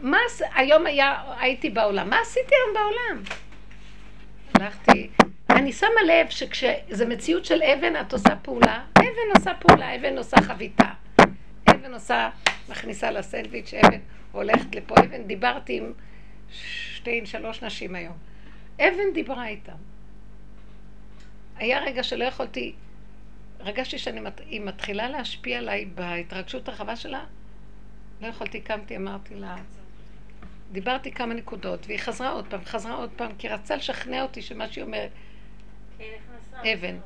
מה 0.00 0.18
היום 0.54 0.86
היה, 0.86 1.22
הייתי 1.38 1.70
בעולם. 1.70 2.10
מה 2.10 2.20
עשיתי 2.20 2.54
היום 2.54 2.74
בעולם? 2.74 3.22
הלכתי, 4.54 5.10
אני 5.56 5.72
שמה 5.72 6.02
לב 6.06 6.30
שכשזה 6.30 7.06
מציאות 7.08 7.44
של 7.44 7.62
אבן, 7.62 8.00
את 8.00 8.12
עושה 8.12 8.36
פעולה, 8.36 8.84
אבן 8.98 9.36
עושה 9.36 9.54
פעולה, 9.54 9.96
אבן 9.96 10.18
עושה 10.18 10.36
חביתה. 10.42 10.88
אבן 11.70 11.94
עושה, 11.94 12.30
מכניסה 12.68 13.10
לסנדוויץ', 13.10 13.74
אבן 13.74 13.98
הולכת 14.32 14.74
לפה, 14.74 14.94
אבן, 15.00 15.22
דיברתי 15.22 15.78
עם 15.78 15.92
שתי, 16.50 17.26
שלוש 17.26 17.62
נשים 17.62 17.94
היום. 17.94 18.16
אבן 18.80 19.12
דיברה 19.14 19.46
איתם. 19.46 19.72
היה 21.56 21.80
רגע 21.80 22.02
שלא 22.02 22.24
יכולתי, 22.24 22.72
הרגשתי 23.60 23.98
שהיא 23.98 24.60
מתחילה 24.60 25.08
להשפיע 25.08 25.58
עליי 25.58 25.84
בהתרגשות 25.84 26.68
הרחבה 26.68 26.96
שלה, 26.96 27.24
לא 28.20 28.26
יכולתי, 28.26 28.60
קמתי, 28.60 28.96
אמרתי 28.96 29.34
לה, 29.34 29.56
דיברתי 30.72 31.12
כמה 31.12 31.34
נקודות, 31.34 31.86
והיא 31.86 31.98
חזרה 31.98 32.30
עוד 32.30 32.46
פעם, 32.48 32.64
חזרה 32.64 32.94
עוד 32.94 33.10
פעם, 33.16 33.30
כי 33.38 33.48
רצה 33.48 33.76
לשכנע 33.76 34.22
אותי 34.22 34.42
שמה 34.42 34.72
שהיא 34.72 34.84
אומרת. 34.84 35.10
אבן. 36.60 36.96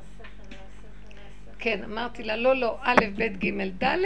כן, 1.59 1.85
אמרתי 1.85 2.23
לה, 2.23 2.37
לא, 2.37 2.57
לא, 2.57 2.79
א', 2.83 2.97
ב', 3.17 3.23
ג', 3.23 3.85
ד', 3.85 3.97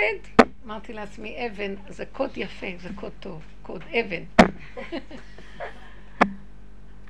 אמרתי 0.65 0.93
לעצמי, 0.93 1.47
אבן, 1.47 1.75
זה 1.89 2.05
קוד 2.07 2.31
יפה, 2.37 2.67
זה 2.79 2.89
קוד 2.95 3.13
טוב, 3.21 3.43
קוד 3.63 3.83
אבן. 3.83 4.23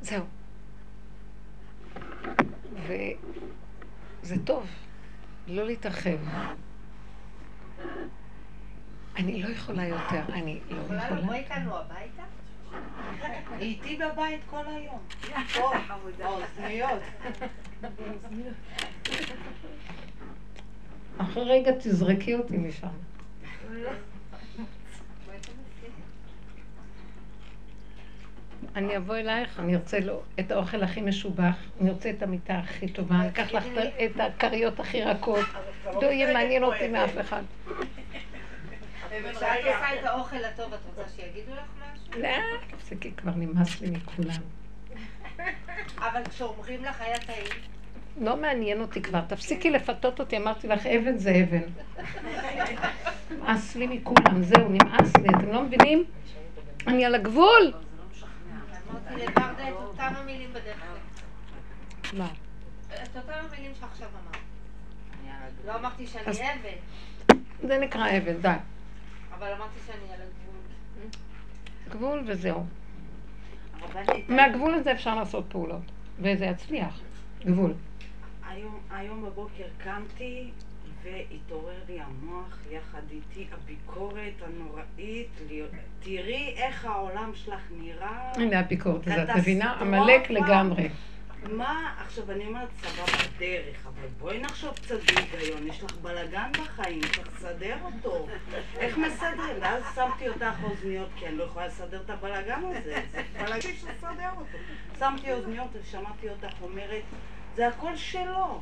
זהו. 0.00 0.24
וזה 4.22 4.44
טוב, 4.44 4.66
לא 5.48 5.66
להתרחב. 5.66 6.18
אני 9.16 9.42
לא 9.42 9.48
יכולה 9.48 9.86
יותר, 9.86 10.22
אני 10.32 10.60
לא 10.70 10.80
יכולה 10.80 11.10
לבוא 11.10 11.18
יכולה. 11.20 11.36
איתנו 11.36 11.76
הביתה? 11.76 12.22
היא 13.58 13.68
איתי 13.82 13.96
בבית 13.96 14.40
כל 14.50 14.62
היום. 14.66 14.98
פה, 15.54 15.72
באוזניות. 16.18 17.02
אחרי 21.18 21.44
רגע 21.44 21.72
תזרקי 21.78 22.34
אותי 22.34 22.56
משם. 22.56 22.88
אני 28.76 28.96
אבוא 28.96 29.16
אלייך, 29.16 29.60
אני 29.60 29.74
ארצה 29.76 30.00
לו 30.00 30.22
את 30.40 30.50
האוכל 30.52 30.82
הכי 30.82 31.00
משובח, 31.00 31.54
אני 31.80 31.90
ארצה 31.90 32.10
את 32.10 32.22
המיטה 32.22 32.54
הכי 32.58 32.88
טובה, 32.88 33.14
אני 33.14 33.28
אקח 33.28 33.52
לך 33.52 33.64
את- 34.04 34.20
הכריות 34.20 34.80
הכי 34.80 35.02
רכות, 35.04 35.46
לא 35.84 36.06
יהיה 36.06 36.32
מעניין 36.32 36.62
אותי 36.64 36.88
מאף 36.88 37.10
אחד. 37.20 37.42
וכשאת 39.10 39.34
עושה 39.34 39.54
את 40.00 40.04
האוכל 40.04 40.44
הטוב, 40.44 40.72
את 40.74 40.78
רוצה 40.86 41.08
שיגידו 41.16 41.52
לך 41.54 41.64
משהו? 42.10 42.22
לא, 42.22 42.28
זה 42.88 42.96
כי 43.00 43.12
כבר 43.12 43.32
נמאס 43.36 43.80
לי 43.80 43.90
מכולם. 43.90 44.42
אבל 45.98 46.22
כשאומרים 46.30 46.84
לך 46.84 47.00
היה 47.00 47.18
טעים, 47.18 47.46
לא 48.20 48.36
מעניין 48.36 48.80
אותי 48.80 49.02
כבר, 49.02 49.20
תפסיקי 49.20 49.70
לפתות 49.70 50.20
אותי, 50.20 50.36
אמרתי 50.36 50.68
לך, 50.68 50.86
אבן 50.86 51.18
זה 51.18 51.32
אבן. 51.44 51.62
נמאס 53.30 53.76
לי 53.76 53.86
מכולם, 53.86 54.42
זהו, 54.42 54.68
נמאס 54.68 55.16
לי, 55.16 55.28
אתם 55.28 55.52
לא 55.52 55.62
מבינים? 55.62 56.04
אני 56.86 57.04
על 57.04 57.14
הגבול. 57.14 57.72
אמרתי 58.90 59.26
לברדה 59.26 59.68
את 59.68 59.74
אותם 59.74 60.12
המילים 60.16 60.50
בדרך 60.50 60.80
כלל. 60.80 62.18
מה? 62.18 62.28
את 63.02 63.16
אותם 63.16 63.32
המילים 63.32 63.72
שעכשיו 63.80 64.08
אמרת. 64.08 64.40
לא 65.66 65.76
אמרתי 65.76 66.06
שאני 66.06 66.30
אבן, 66.30 67.36
זה 67.68 67.78
נקרא 67.78 68.08
אבן, 68.18 68.40
די. 68.40 68.48
אבל 69.38 69.52
אמרתי 69.52 69.78
שאני 69.86 70.14
על 70.14 70.20
הגבול. 70.20 70.29
גבול 71.90 72.22
וזהו. 72.26 72.64
מהגבול 74.28 74.74
הזה 74.74 74.92
אפשר 74.92 75.14
לעשות 75.14 75.44
פעולות, 75.48 75.82
וזה 76.18 76.44
יצליח. 76.44 77.00
גבול. 77.46 77.72
היום, 78.48 78.78
היום 78.90 79.22
בבוקר 79.22 79.64
קמתי 79.78 80.50
והתעורר 81.02 81.78
לי 81.88 81.98
המוח 82.00 82.58
יחד 82.70 83.00
איתי 83.10 83.46
הביקורת 83.52 84.32
הנוראית. 84.46 85.28
תראי 86.02 86.54
איך 86.56 86.84
העולם 86.84 87.30
שלך 87.34 87.60
נראה. 87.80 88.32
הנה 88.36 88.58
הביקורת 88.58 89.06
הזאת, 89.06 89.30
את. 89.30 89.36
מבינה? 89.36 89.72
עמלק 89.80 90.30
לגמרי. 90.30 90.88
מה, 91.48 91.94
עכשיו 91.98 92.30
אני 92.30 92.46
אומרת, 92.46 92.68
סבבה 92.80 93.22
דרך, 93.38 93.86
אבל 93.86 94.08
בואי 94.18 94.40
נחשוב 94.40 94.74
קצת 94.74 94.98
בהיגיון, 95.14 95.66
יש 95.66 95.82
לך 95.82 95.96
בלאגן 95.96 96.52
בחיים, 96.52 97.00
צריך 97.00 97.28
לסדר 97.36 97.76
אותו. 97.82 98.28
איך 98.78 98.98
מסדרים? 98.98 99.56
ואז 99.60 99.82
שמתי 99.94 100.28
אותך 100.28 100.54
אוזניות, 100.62 101.08
כי 101.16 101.26
אני 101.26 101.36
לא 101.36 101.44
יכולה 101.44 101.66
לסדר 101.66 102.02
את 102.04 102.10
הבלאגן 102.10 102.62
הזה, 102.64 103.02
זה 103.12 103.22
בלאגן 103.38 103.60
שיש 103.60 103.84
לסדר 103.84 104.30
אותו. 104.36 104.58
שמתי 104.98 105.32
אוזניות 105.32 105.68
ושמעתי 105.72 106.28
אותך 106.28 106.62
אומרת, 106.62 107.02
זה 107.60 107.68
הכל 107.68 107.96
שלו. 107.96 108.60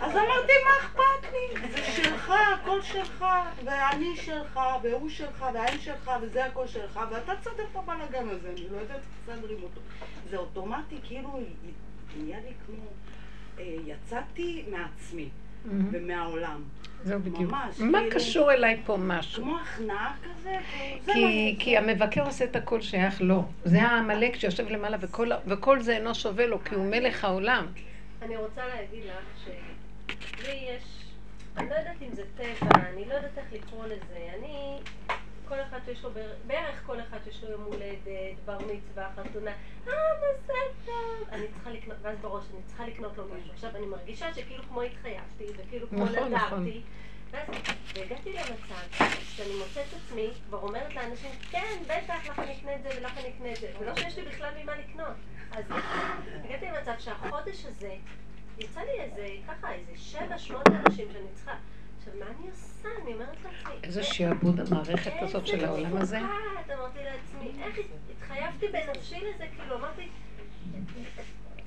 אז 0.00 0.12
אמרתי, 0.12 0.52
מה 0.64 0.76
אכפת 0.80 1.32
לי? 1.32 1.70
זה 1.70 1.82
שלך, 1.82 2.32
הכל 2.62 2.82
שלך, 2.82 3.24
ואני 3.64 4.16
שלך, 4.16 4.60
והוא 4.82 5.08
שלך, 5.08 5.44
והאם 5.54 5.78
שלך, 5.78 6.10
וזה 6.22 6.44
הכל 6.44 6.66
שלך, 6.66 7.00
ואתה 7.10 7.36
תסדר 7.36 7.64
את 7.72 7.76
הבלאגן 7.76 8.28
הזה, 8.28 8.50
אני 8.50 8.68
לא 8.70 8.76
יודעת 8.76 8.96
איך 8.96 9.38
מסדרים 9.38 9.62
אותו. 9.62 9.80
זה 10.30 10.36
אוטומטי, 10.36 10.96
כאילו, 11.02 11.40
נהיה 12.16 12.38
לי 12.40 12.52
כמו... 12.66 12.84
אה, 13.58 13.76
יצאתי 13.86 14.64
מעצמי 14.70 15.28
ומהעולם. 15.64 16.62
זהו 17.04 17.20
בדיוק. 17.20 17.50
ממש, 17.52 17.80
מה 17.80 17.98
כאילו- 17.98 18.14
קשור 18.14 18.52
אליי 18.52 18.80
פה 18.86 18.96
משהו? 19.00 19.42
כמו 19.42 19.56
הכנעה 19.58 20.14
כזה, 20.24 20.56
כאילו, 21.06 21.28
כי 21.58 21.76
המבקר 21.78 22.24
עושה 22.26 22.44
את 22.44 22.56
הכל 22.56 22.80
שייך 22.80 23.20
לו. 23.22 23.44
זה 23.64 23.82
העמלק 23.82 24.36
שיושב 24.36 24.68
למעלה, 24.68 24.96
וכל, 25.00 25.30
וכל 25.46 25.80
זה 25.80 25.96
אינו 25.96 26.14
שווה 26.14 26.46
לו, 26.46 26.64
כי 26.64 26.74
הוא 26.74 26.84
מלך 26.90 27.24
העולם. 27.24 27.66
אני 28.22 28.36
רוצה 28.36 28.62
להגיד 28.66 29.04
לך 29.04 29.44
שלי 29.44 30.52
יש, 30.52 30.82
אני 31.56 31.68
לא 31.70 31.74
יודעת 31.74 31.96
אם 32.02 32.14
זה 32.14 32.22
טבע, 32.36 32.68
אני 32.92 33.04
לא 33.08 33.14
יודעת 33.14 33.38
איך 33.38 33.46
לקרוא 33.52 33.86
לזה. 33.86 33.96
אני, 34.38 34.76
כל 35.48 35.60
אחד 35.68 35.78
שיש 35.84 36.02
לו, 36.04 36.10
בערך- 36.46 36.82
כל 36.86 37.00
אחד 37.00 37.18
שיש 37.24 37.44
לו 37.44 37.50
יום 37.50 37.62
הולדת, 37.64 38.04
בר 38.44 38.58
מצווה, 38.58 39.10
חתונה, 39.16 39.50
אה, 39.88 39.92
טוב. 40.86 41.28
אני 41.32 41.46
צריכה 41.54 41.70
לקנות, 41.70 41.96
ואז 42.02 42.18
בראש, 42.18 42.44
אני 42.54 42.62
צריכה 42.66 42.86
לקנות 42.86 43.18
לו 43.18 43.24
משהו. 43.24 43.52
עכשיו, 43.52 43.76
אני 43.76 43.86
מרגישה 43.86 44.34
שכאילו 44.34 44.62
כמו 44.68 44.82
התחייבתי, 44.82 45.44
וכאילו 45.56 45.88
כמו 45.88 46.04
נכון, 46.04 46.32
נכון. 46.32 46.62
נדרתי. 46.62 46.82
ואז, 47.30 47.48
והגעתי 47.94 48.32
למצב 48.32 49.04
שאני 49.20 49.54
מוצאת 49.58 49.86
עצמי, 49.96 50.30
כבר 50.48 50.58
אומרת 50.58 50.94
לאנשים, 50.94 51.30
כן, 51.50 51.76
בטח, 51.86 52.26
לך 52.28 52.38
אני 52.38 52.52
אקנה 52.58 52.74
את 52.74 52.82
זה 52.82 52.88
ולך 53.00 53.18
אני 53.18 53.28
אקנה 53.28 53.52
את 53.52 53.56
זה, 53.56 53.70
ולא 53.78 53.94
שיש 53.96 54.18
לי 54.18 54.24
בכלל 54.24 54.50
ממה 54.62 54.72
לקנות. 54.78 55.14
אז 55.52 55.64
הגעתי 56.44 56.66
למצב 56.66 56.92
שהחודש 56.98 57.64
הזה, 57.64 57.94
יצא 58.58 58.80
לי 58.80 59.00
איזה, 59.00 59.26
ככה, 59.48 59.72
איזה 59.72 59.92
שבע, 59.96 60.38
שמונה 60.38 60.80
אנשים 60.86 61.08
שאני 61.12 61.28
צריכה. 61.34 61.54
עכשיו, 62.06 62.20
מה 62.20 62.26
אני 62.38 62.50
עושה? 62.50 62.88
אני 63.02 63.14
אומרת 63.14 63.28
לעצמי... 63.44 63.78
איזה 63.82 64.02
שעבוד 64.02 64.60
המערכת 64.60 65.12
הזאת 65.20 65.46
של 65.46 65.64
העולם 65.64 65.96
הזה. 65.96 66.16
איזה 66.16 66.26
משוגעת, 66.26 66.78
אמרתי 66.78 66.98
לעצמי, 67.04 67.62
איך 67.64 67.78
התחייבתי 68.10 68.66
בנפשי 68.68 69.16
לזה, 69.16 69.44
כאילו, 69.56 69.76
אמרתי, 69.76 70.08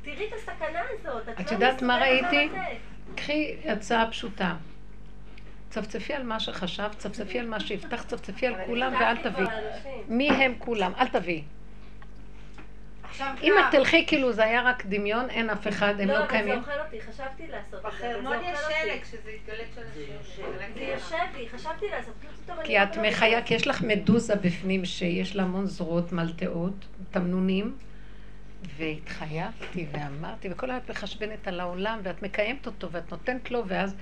תראי 0.02 0.28
את 0.28 0.34
הסכנה 0.34 0.82
הזאת, 0.90 1.30
את 1.30 1.42
את 1.42 1.46
לא 1.46 1.52
יודעת 1.52 1.82
מה 1.82 1.98
ראיתי? 1.98 2.50
לנתק." 2.50 2.78
קחי 3.16 3.56
הצעה 3.66 4.12
פשוטה. 4.12 4.56
צפצפי 5.70 6.14
על 6.14 6.24
מה 6.24 6.40
שחשבת, 6.40 6.98
צפצפי 6.98 7.40
על 7.40 7.48
מה 7.48 7.60
שהבטחת, 7.60 8.08
צפצפי 8.08 8.48
על 8.48 8.56
כולם 8.66 8.94
ואל 8.94 9.16
לאנשים. 9.24 10.04
מי 10.08 10.30
הם 10.30 10.54
כולם? 10.60 10.92
אל 11.00 11.08
תביאי. 11.08 11.44
אם 13.43 13.53
את 13.60 13.66
תלכי 13.72 14.05
כאילו 14.05 14.34
זה 14.34 14.43
היה 14.43 14.62
רק 14.62 14.86
דמיון, 14.86 15.30
אין 15.30 15.49
אף 15.49 15.68
אחד, 15.68 15.93
הם 15.99 16.08
לא, 16.08 16.14
לא 16.14 16.20
אבל 16.20 16.28
זה 16.28 16.30
קיימים. 16.30 16.60
אוכל 16.60 16.72
אותי, 16.86 17.01
חשבתי 17.01 17.47
לעשות 17.47 17.76
את 17.76 17.82
זה, 17.82 17.88
בחרמון 17.88 18.38
יש. 18.45 18.60
שלג, 18.60 19.03
שזה 19.12 19.32
יתגלק 19.32 19.68
של 19.76 19.82
השיר. 19.91 20.45
זה 20.74 20.82
יושב 20.84 21.38
לי, 21.38 21.49
חשבתי 21.49 21.86
לעשות, 21.89 22.14
אני 22.49 22.64
כי 22.64 22.84
את. 22.84 22.97
מחיה, 22.97 23.41
כי 23.41 23.53
יש 23.53 23.68
לך 23.68 23.82
מדוזה 23.82 24.36
בפנים 24.36 24.86
שיש 24.86 25.36
לה 25.36 25.43
המון 25.43 25.66
זרועות 25.66 26.12
מלטעות, 26.12 26.86
תמנונים, 27.12 27.76
והתחייבתי 28.78 29.86
ואמרתי, 29.91 30.47
וכל 30.51 30.70
היום 30.70 30.82
את 30.86 30.91
מחשבנת 30.91 31.47
על 31.47 31.60
העולם, 31.60 31.99
ואת 32.03 32.24
מקיימת 32.24 32.66
אותו, 32.66 32.91
ואת 32.91 33.12
נותנת 33.12 33.51
לו, 33.51 33.64
ואז, 33.68 33.95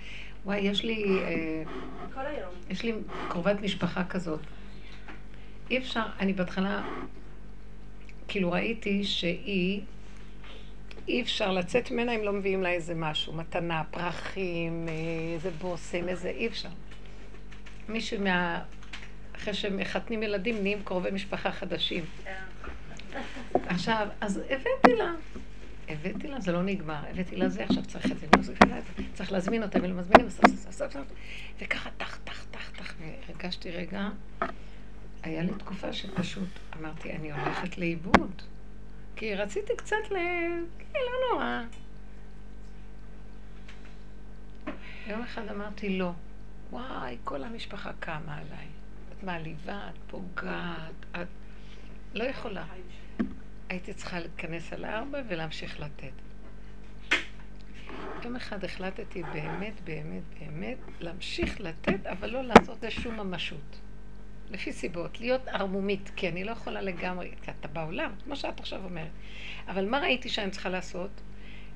וואי, 0.45 0.57
יש 0.59 0.83
לי, 0.83 1.19
אה, 1.23 1.63
כל 2.13 2.25
היום. 2.25 2.49
יש 2.69 2.83
לי 2.83 2.93
קרובת 3.29 3.61
משפחה 3.61 4.03
כזאת. 4.03 4.39
אי 5.69 5.77
אפשר, 5.77 6.03
אני 6.19 6.33
בהתחלה, 6.33 6.81
כאילו 8.27 8.51
ראיתי 8.51 9.03
שהיא, 9.03 9.81
אי 11.07 11.21
אפשר 11.21 11.51
לצאת 11.51 11.91
ממנה 11.91 12.11
אם 12.15 12.23
לא 12.23 12.33
מביאים 12.33 12.63
לה 12.63 12.69
איזה 12.71 12.95
משהו, 12.95 13.33
מתנה, 13.33 13.83
פרחים, 13.91 14.85
אה, 14.89 14.93
איזה 15.33 15.51
בושם, 15.51 16.09
איזה, 16.09 16.29
אי 16.29 16.47
אפשר. 16.47 16.69
מישהו 17.89 18.21
מה... 18.21 18.61
אחרי 19.35 19.53
שמחתנים 19.53 20.23
ילדים 20.23 20.61
נהיים 20.61 20.79
קרובי 20.83 21.11
משפחה 21.11 21.51
חדשים. 21.51 22.03
עכשיו, 23.53 24.07
אז 24.21 24.41
הבאתי 24.49 24.95
לה. 24.97 25.11
הבאתי 25.89 26.27
לה, 26.27 26.39
זה 26.39 26.51
לא 26.51 26.63
נגמר. 26.63 27.01
הבאתי 27.11 27.35
לה 27.35 27.49
זה, 27.49 27.63
עכשיו 27.63 27.85
צריך 27.85 28.05
את 28.11 28.43
זה, 28.43 28.53
צריך 29.13 29.31
להזמין 29.31 29.63
אותה, 29.63 29.79
אז- 30.25 30.41
וככה 31.59 31.89
טח, 31.97 32.19
טח, 32.23 32.45
טח, 32.51 32.71
טח, 32.77 32.95
והרגשתי 32.99 33.71
רגע, 33.71 34.09
היה 35.25 35.43
לי 35.43 35.53
תקופה 35.53 35.93
שפשוט 35.93 36.49
אמרתי, 36.79 37.13
אני 37.13 37.31
הולכת 37.31 37.77
לאיבוד. 37.77 38.41
כי 39.15 39.35
רציתי 39.35 39.73
קצת 39.77 40.11
ל... 40.11 40.15
כן, 40.79 40.99
לא 40.99 41.31
נורא. 41.31 41.61
יום 45.07 45.21
אחד 45.21 45.47
אמרתי, 45.47 45.97
לא. 45.97 46.11
וואי, 46.71 47.17
כל 47.23 47.43
המשפחה 47.43 47.91
קמה 47.99 48.35
עליי. 48.37 48.67
את 49.11 49.23
מעליבה, 49.23 49.89
את 49.89 49.97
פוגעת, 50.07 51.05
את... 51.11 51.27
לא 52.13 52.23
יכולה. 52.23 52.65
הייתי 53.69 53.93
צריכה 53.93 54.19
להיכנס 54.19 54.73
על 54.73 54.85
הארבע 54.85 55.21
ולהמשיך 55.27 55.79
לתת. 55.79 56.11
יום 58.23 58.35
אחד 58.35 58.63
החלטתי 58.63 59.23
באמת, 59.23 59.81
באמת, 59.83 60.23
באמת 60.39 60.77
להמשיך 60.99 61.61
לתת, 61.61 62.05
אבל 62.05 62.29
לא 62.29 62.41
לעשות 62.41 62.83
לשום 62.83 63.15
ממשות. 63.15 63.79
לפי 64.51 64.73
סיבות, 64.73 65.19
להיות 65.21 65.47
ערמומית, 65.47 66.11
כי 66.15 66.29
אני 66.29 66.43
לא 66.43 66.51
יכולה 66.51 66.81
לגמרי, 66.81 67.31
כי 67.41 67.51
אתה 67.59 67.67
בעולם, 67.67 68.11
כמו 68.23 68.35
שאת 68.35 68.59
עכשיו 68.59 68.83
אומרת. 68.83 69.11
אבל 69.67 69.89
מה 69.89 69.99
ראיתי 69.99 70.29
שאני 70.29 70.51
צריכה 70.51 70.69
לעשות? 70.69 71.09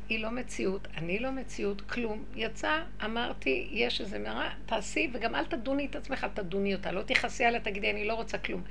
היא 0.09 0.20
לא 0.20 0.32
מציאות, 0.32 0.88
אני 0.97 1.20
לא 1.20 1.32
מציאות, 1.32 1.82
כלום. 1.82 2.24
יצא, 2.36 2.82
אמרתי, 3.05 3.67
יש 3.72 4.01
איזה 4.01 4.20
מראה, 4.20 4.49
תעשי, 4.65 5.09
וגם 5.13 5.36
אל 5.36 5.45
תדוני 5.45 5.86
את 5.86 5.95
עצמך, 5.95 6.28
תדוני 6.34 6.76
אותה. 6.76 6.91
לא 6.91 7.01
תכעסי 7.01 7.45
עליה, 7.45 7.59
תגידי, 7.59 7.91
אני 7.91 8.05
לא 8.05 8.13
רוצה 8.13 8.38
כלום. 8.38 8.63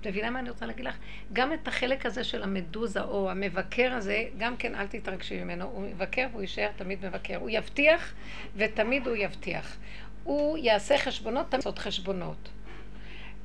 את 0.00 0.06
מבינה 0.06 0.30
מה 0.30 0.38
אני 0.38 0.50
רוצה 0.50 0.66
להגיד 0.66 0.84
לך? 0.84 0.96
גם 1.32 1.52
את 1.52 1.68
החלק 1.68 2.06
הזה 2.06 2.24
של 2.24 2.42
המדוזה, 2.42 3.02
או 3.02 3.30
המבקר 3.30 3.92
הזה, 3.92 4.24
גם 4.38 4.56
כן 4.56 4.74
אל 4.74 4.86
תתרגשי 4.86 5.44
ממנו. 5.44 5.64
הוא 5.64 5.88
מבקר 5.88 6.26
והוא 6.30 6.42
יישאר 6.42 6.70
תמיד 6.76 7.06
מבקר. 7.06 7.36
הוא 7.36 7.50
יבטיח, 7.50 8.14
ותמיד 8.56 9.06
הוא 9.06 9.16
יבטיח. 9.16 9.76
הוא 10.24 10.58
יעשה 10.58 10.98
חשבונות, 10.98 11.46
תמיד 11.46 11.58
לעשות 11.58 11.78
חשבונות. 11.78 12.48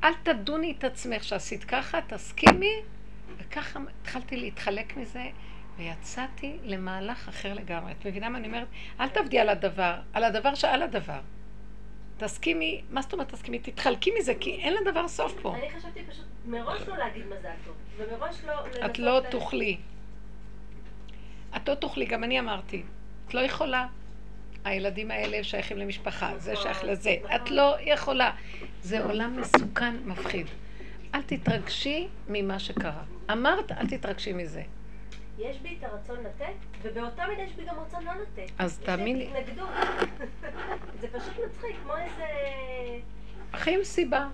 אל 0.03 0.13
תדוני 0.23 0.75
את 0.77 0.83
עצמך 0.83 1.23
שעשית 1.23 1.63
ככה, 1.63 1.99
תסכימי, 2.07 2.73
וככה 3.37 3.79
התחלתי 4.01 4.37
להתחלק 4.37 4.97
מזה. 4.97 5.25
ויצאתי 5.77 6.57
למהלך 6.63 7.27
אחר 7.27 7.53
לגמרי. 7.53 7.91
את 7.91 8.07
מבינה 8.07 8.29
מה 8.29 8.37
אני 8.37 8.47
אומרת? 8.47 8.67
אל 8.99 9.09
תעבדי 9.09 9.39
על 9.39 9.49
הדבר, 9.49 9.99
על 10.13 10.23
הדבר 10.23 10.55
שעל 10.55 10.81
הדבר. 10.81 11.19
תסכימי, 12.17 12.81
מה 12.89 13.01
זאת 13.01 13.13
אומרת 13.13 13.31
תסכימי? 13.31 13.59
תתחלקי 13.59 14.11
מזה, 14.19 14.33
כי 14.39 14.55
אין 14.55 14.73
לדבר 14.73 15.07
סוף 15.07 15.33
פה. 15.41 15.55
אני 15.55 15.69
חשבתי 15.77 16.03
פשוט 16.09 16.25
מראש 16.45 16.81
לא 16.87 16.97
להגיד 16.97 17.25
מזל 17.25 17.49
טוב, 17.65 17.75
ומראש 17.97 18.43
לא... 18.43 18.85
את 18.85 18.99
לא 18.99 19.21
תוכלי. 19.31 19.77
את 21.55 21.69
לא 21.69 21.75
תוכלי, 21.75 22.05
גם 22.05 22.23
אני 22.23 22.39
אמרתי. 22.39 22.83
את 23.27 23.33
לא 23.33 23.39
יכולה. 23.39 23.87
הילדים 24.63 25.11
האלה 25.11 25.43
שייכים 25.43 25.77
למשפחה, 25.77 26.33
זה 26.37 26.51
נכון, 26.51 26.63
שייך 26.63 26.83
לזה. 26.83 27.15
נכון. 27.23 27.35
את 27.35 27.51
לא 27.51 27.77
יכולה. 27.81 28.31
זה 28.81 29.03
עולם 29.03 29.37
מסוכן, 29.41 29.95
מפחיד. 30.05 30.47
אל 31.15 31.21
תתרגשי 31.21 32.07
ממה 32.27 32.59
שקרה. 32.59 33.03
אמרת, 33.31 33.71
אל 33.71 33.87
תתרגשי 33.87 34.33
מזה. 34.33 34.61
יש 35.39 35.57
בי 35.59 35.77
את 35.79 35.83
הרצון 35.83 36.17
לתת, 36.19 36.53
ובאותה 36.81 37.27
מידה 37.27 37.41
יש 37.41 37.51
בי 37.53 37.65
גם 37.65 37.75
רצון 37.79 38.03
לא 38.03 38.11
לתת. 38.21 38.51
אז 38.57 38.81
יש 38.81 38.89
לי. 38.99 39.29
זה 40.99 41.07
פשוט 41.07 41.33
מצחיק, 41.45 41.75
כמו 41.83 41.93
איזה... 41.97 42.25
החיים 43.53 43.83
סיבה. 43.83 44.27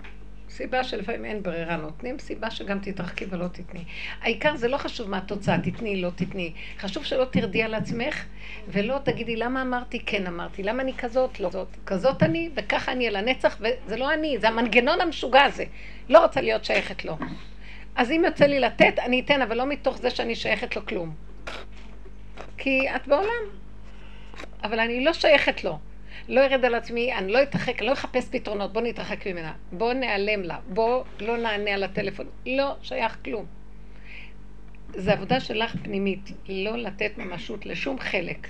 סיבה 0.56 0.84
שלפעמים 0.84 1.24
אין 1.24 1.42
ברירה, 1.42 1.76
נותנים 1.76 2.18
סיבה 2.18 2.50
שגם 2.50 2.78
תתרחקי 2.78 3.24
ולא 3.30 3.46
תתני. 3.48 3.84
העיקר 4.22 4.56
זה 4.56 4.68
לא 4.68 4.76
חשוב 4.76 5.10
מה 5.10 5.18
התוצאה, 5.18 5.58
תתני, 5.58 6.02
לא 6.02 6.10
תתני. 6.14 6.52
חשוב 6.78 7.04
שלא 7.04 7.24
תרדי 7.24 7.62
על 7.62 7.74
עצמך 7.74 8.24
ולא 8.68 8.98
תגידי 9.04 9.36
למה 9.36 9.62
אמרתי, 9.62 10.00
כן 10.06 10.26
אמרתי, 10.26 10.62
למה 10.62 10.82
אני 10.82 10.94
כזאת, 10.94 11.40
לא 11.40 11.50
זאת. 11.50 11.68
כזאת 11.86 12.22
אני 12.22 12.50
וככה 12.54 12.92
אני 12.92 13.08
על 13.08 13.16
הנצח, 13.16 13.58
וזה 13.60 13.96
לא 13.96 14.14
אני, 14.14 14.38
זה 14.38 14.48
המנגנון 14.48 15.00
המשוגע 15.00 15.42
הזה. 15.42 15.64
לא 16.08 16.22
רוצה 16.22 16.40
להיות 16.40 16.64
שייכת 16.64 17.04
לו. 17.04 17.16
אז 17.96 18.10
אם 18.10 18.22
יוצא 18.26 18.44
לי 18.44 18.60
לתת, 18.60 18.98
אני 18.98 19.20
אתן, 19.20 19.42
אבל 19.42 19.56
לא 19.56 19.66
מתוך 19.66 19.98
זה 19.98 20.10
שאני 20.10 20.34
שייכת 20.34 20.76
לו 20.76 20.86
כלום. 20.86 21.14
כי 22.58 22.88
את 22.96 23.08
בעולם. 23.08 23.44
אבל 24.64 24.80
אני 24.80 25.04
לא 25.04 25.12
שייכת 25.12 25.64
לו. 25.64 25.78
לא 26.28 26.40
ארד 26.40 26.64
על 26.64 26.74
עצמי, 26.74 27.14
אני 27.14 27.32
לא 27.32 27.42
אתרחק, 27.42 27.82
לא 27.82 27.92
אחפש 27.92 28.28
פתרונות, 28.30 28.72
בוא 28.72 28.82
נתרחק 28.82 29.26
ממנה, 29.26 29.52
בוא 29.72 29.92
נעלם 29.92 30.42
לה, 30.42 30.58
בוא 30.68 31.04
לא 31.20 31.36
נענה 31.36 31.70
על 31.74 31.84
הטלפון, 31.84 32.26
לא 32.46 32.76
שייך 32.82 33.18
כלום. 33.24 33.46
זה 34.88 35.12
עבודה 35.12 35.40
שלך 35.40 35.76
פנימית, 35.82 36.30
לא 36.48 36.76
לתת 36.76 37.18
ממשות 37.18 37.66
לשום 37.66 37.98
חלק. 37.98 38.48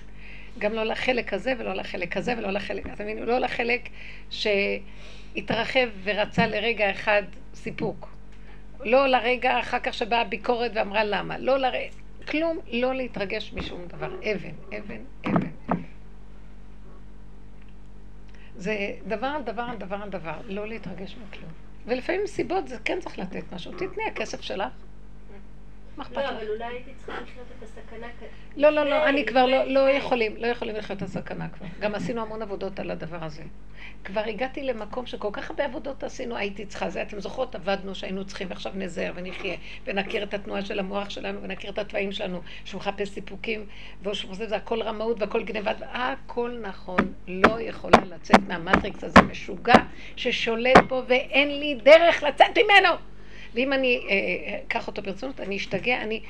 גם 0.59 0.73
לא 0.73 0.85
לחלק 0.85 1.33
הזה 1.33 1.53
ולא 1.59 1.75
לחלק 1.75 2.17
הזה 2.17 2.35
ולא 2.39 2.51
לחלק, 2.51 2.87
אתה 2.87 3.03
מבין? 3.03 3.19
לא 3.19 3.39
לחלק 3.39 3.89
שהתרחב 4.31 5.89
ורצה 6.03 6.47
לרגע 6.47 6.91
אחד 6.91 7.23
סיפוק. 7.55 8.17
לא 8.85 9.07
לרגע 9.07 9.61
אחר 9.61 9.79
כך 9.79 9.95
שבאה 9.95 10.21
הביקורת 10.21 10.71
ואמרה 10.75 11.05
למה. 11.05 11.39
לא 11.39 11.59
לרגע, 11.59 11.91
כלום, 12.29 12.59
לא 12.73 12.95
להתרגש 12.95 13.53
משום 13.53 13.87
דבר. 13.87 14.15
אבן, 14.33 14.79
אבן, 14.79 15.01
אבן. 15.27 15.51
זה 18.57 18.77
דבר 19.09 19.27
על 19.27 19.43
דבר 19.43 19.63
על 19.63 19.77
דבר 19.77 19.97
על 19.97 20.11
דבר, 20.11 20.41
לא 20.47 20.69
להתרגש 20.69 21.17
מכלום. 21.17 21.51
ולפעמים 21.87 22.27
סיבות 22.27 22.69
זה 22.69 22.77
כן 22.85 22.99
צריך 23.01 23.19
לתת 23.19 23.53
משהו. 23.53 23.73
תתני 23.73 24.05
הכסף 24.13 24.41
שלך. 24.41 24.73
מה 25.97 26.05
אכפת 26.05 26.17
לא, 26.17 26.23
לך? 26.23 26.31
אבל 26.31 26.49
אולי 26.49 26.65
הייתי 26.65 26.91
צריכה 26.97 27.21
לחיות 27.21 27.47
את 27.59 27.63
הסכנה. 27.63 28.07
לא, 28.57 28.71
לא, 28.71 28.85
לא, 28.85 29.09
אני 29.09 29.27
כבר 29.27 29.47
לא, 29.47 29.65
לא. 29.65 29.91
יכולים, 29.91 30.37
לא 30.37 30.47
יכולים 30.47 30.77
לחיות 30.77 30.99
את 30.99 31.03
הסכנה 31.03 31.49
כבר. 31.49 31.67
גם 31.81 31.95
עשינו 31.95 32.23
המון 32.23 32.43
עבודות 32.43 32.81
על 32.81 32.91
הדבר 32.91 33.25
הזה. 33.25 33.43
כבר 34.05 34.21
הגעתי 34.21 34.63
למקום 34.63 35.07
שכל 35.07 35.29
כך 35.33 35.51
הרבה 35.51 35.65
עבודות 35.65 36.05
עשינו, 36.05 36.37
הייתי 36.37 36.67
צריכה 36.67 36.91
זה. 36.91 37.03
אתם 37.03 37.21
זוכרות, 37.21 37.55
עבדנו 37.55 37.95
שהיינו 37.95 38.25
צריכים, 38.25 38.49
ועכשיו 38.51 38.73
נזהר 38.75 39.13
ונחיה, 39.15 39.57
ונכיר 39.85 40.23
את 40.23 40.35
התנועה 40.35 40.65
של 40.65 40.79
המוח 40.79 41.11
שלנו, 41.11 41.43
ונכיר 41.43 41.71
את 41.71 41.79
התוואים 41.79 42.13
שלנו, 42.13 42.41
שהוא 42.65 42.79
מחפש 42.79 43.09
סיפוקים, 43.09 43.67
והוא 44.03 44.15
חושב 44.15 44.49
זה 44.49 44.57
הכל 44.57 44.83
רמאות 44.83 45.21
והכל 45.21 45.43
גניבה, 45.43 45.73
הכל 45.81 46.59
נכון, 46.63 47.13
לא 47.29 47.61
יכולה 47.61 47.99
לצאת 48.11 48.41
מהמטריקס 48.49 49.05
הזה 49.05 49.23
משוגע, 49.23 49.75
ששולט 50.17 50.79
פה 50.89 51.03
ואין 51.09 51.61
לי 51.61 51.75
דרך 51.75 52.23
לצאת 52.23 52.59
ממנו. 52.59 53.16
ואם 53.55 53.73
אני 53.73 54.07
אה, 54.09 54.59
אקח 54.67 54.87
אותו 54.87 55.03
ברצינות, 55.03 55.41
אני 55.41 55.57
אשתגע, 55.57 56.03
אני 56.03 56.21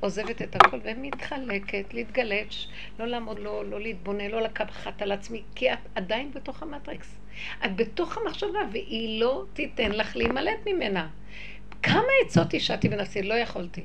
עוזבת 0.00 0.42
את 0.42 0.56
הכל 0.56 0.78
ומתחלקת, 0.82 1.94
להתגלץ', 1.94 2.66
לא 2.98 3.06
לעמוד, 3.06 3.38
לא, 3.38 3.64
לא 3.64 3.80
להתבונן, 3.80 4.30
לא 4.30 4.42
לקחת 4.42 5.02
על 5.02 5.12
עצמי, 5.12 5.42
כי 5.54 5.72
את 5.72 5.78
עדיין 5.94 6.30
בתוך 6.34 6.62
המטריקס. 6.62 7.18
את 7.64 7.76
בתוך 7.76 8.18
המחשבה, 8.18 8.58
והיא 8.72 9.20
לא 9.20 9.44
תיתן 9.52 9.92
לך 9.92 10.16
להימלט 10.16 10.66
ממנה. 10.66 11.08
כמה 11.82 12.08
עצות 12.26 12.54
השעתי 12.54 12.88
בנפסי, 12.88 13.22
לא 13.22 13.34
יכולתי. 13.34 13.82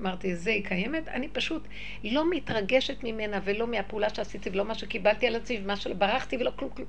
אמרתי, 0.00 0.36
זה 0.36 0.50
היא 0.50 0.64
קיימת, 0.64 1.08
אני 1.08 1.28
פשוט 1.28 1.68
לא 2.04 2.30
מתרגשת 2.30 3.04
ממנה 3.04 3.40
ולא 3.44 3.66
מהפעולה 3.66 4.08
שעשיתי 4.08 4.50
ולא 4.50 4.64
מה 4.64 4.74
שקיבלתי 4.74 5.26
על 5.26 5.36
עצמי 5.36 5.60
ומה 5.62 5.76
שברחתי 5.76 6.36
ולא 6.36 6.50
כלום 6.56 6.70
כלום, 6.70 6.88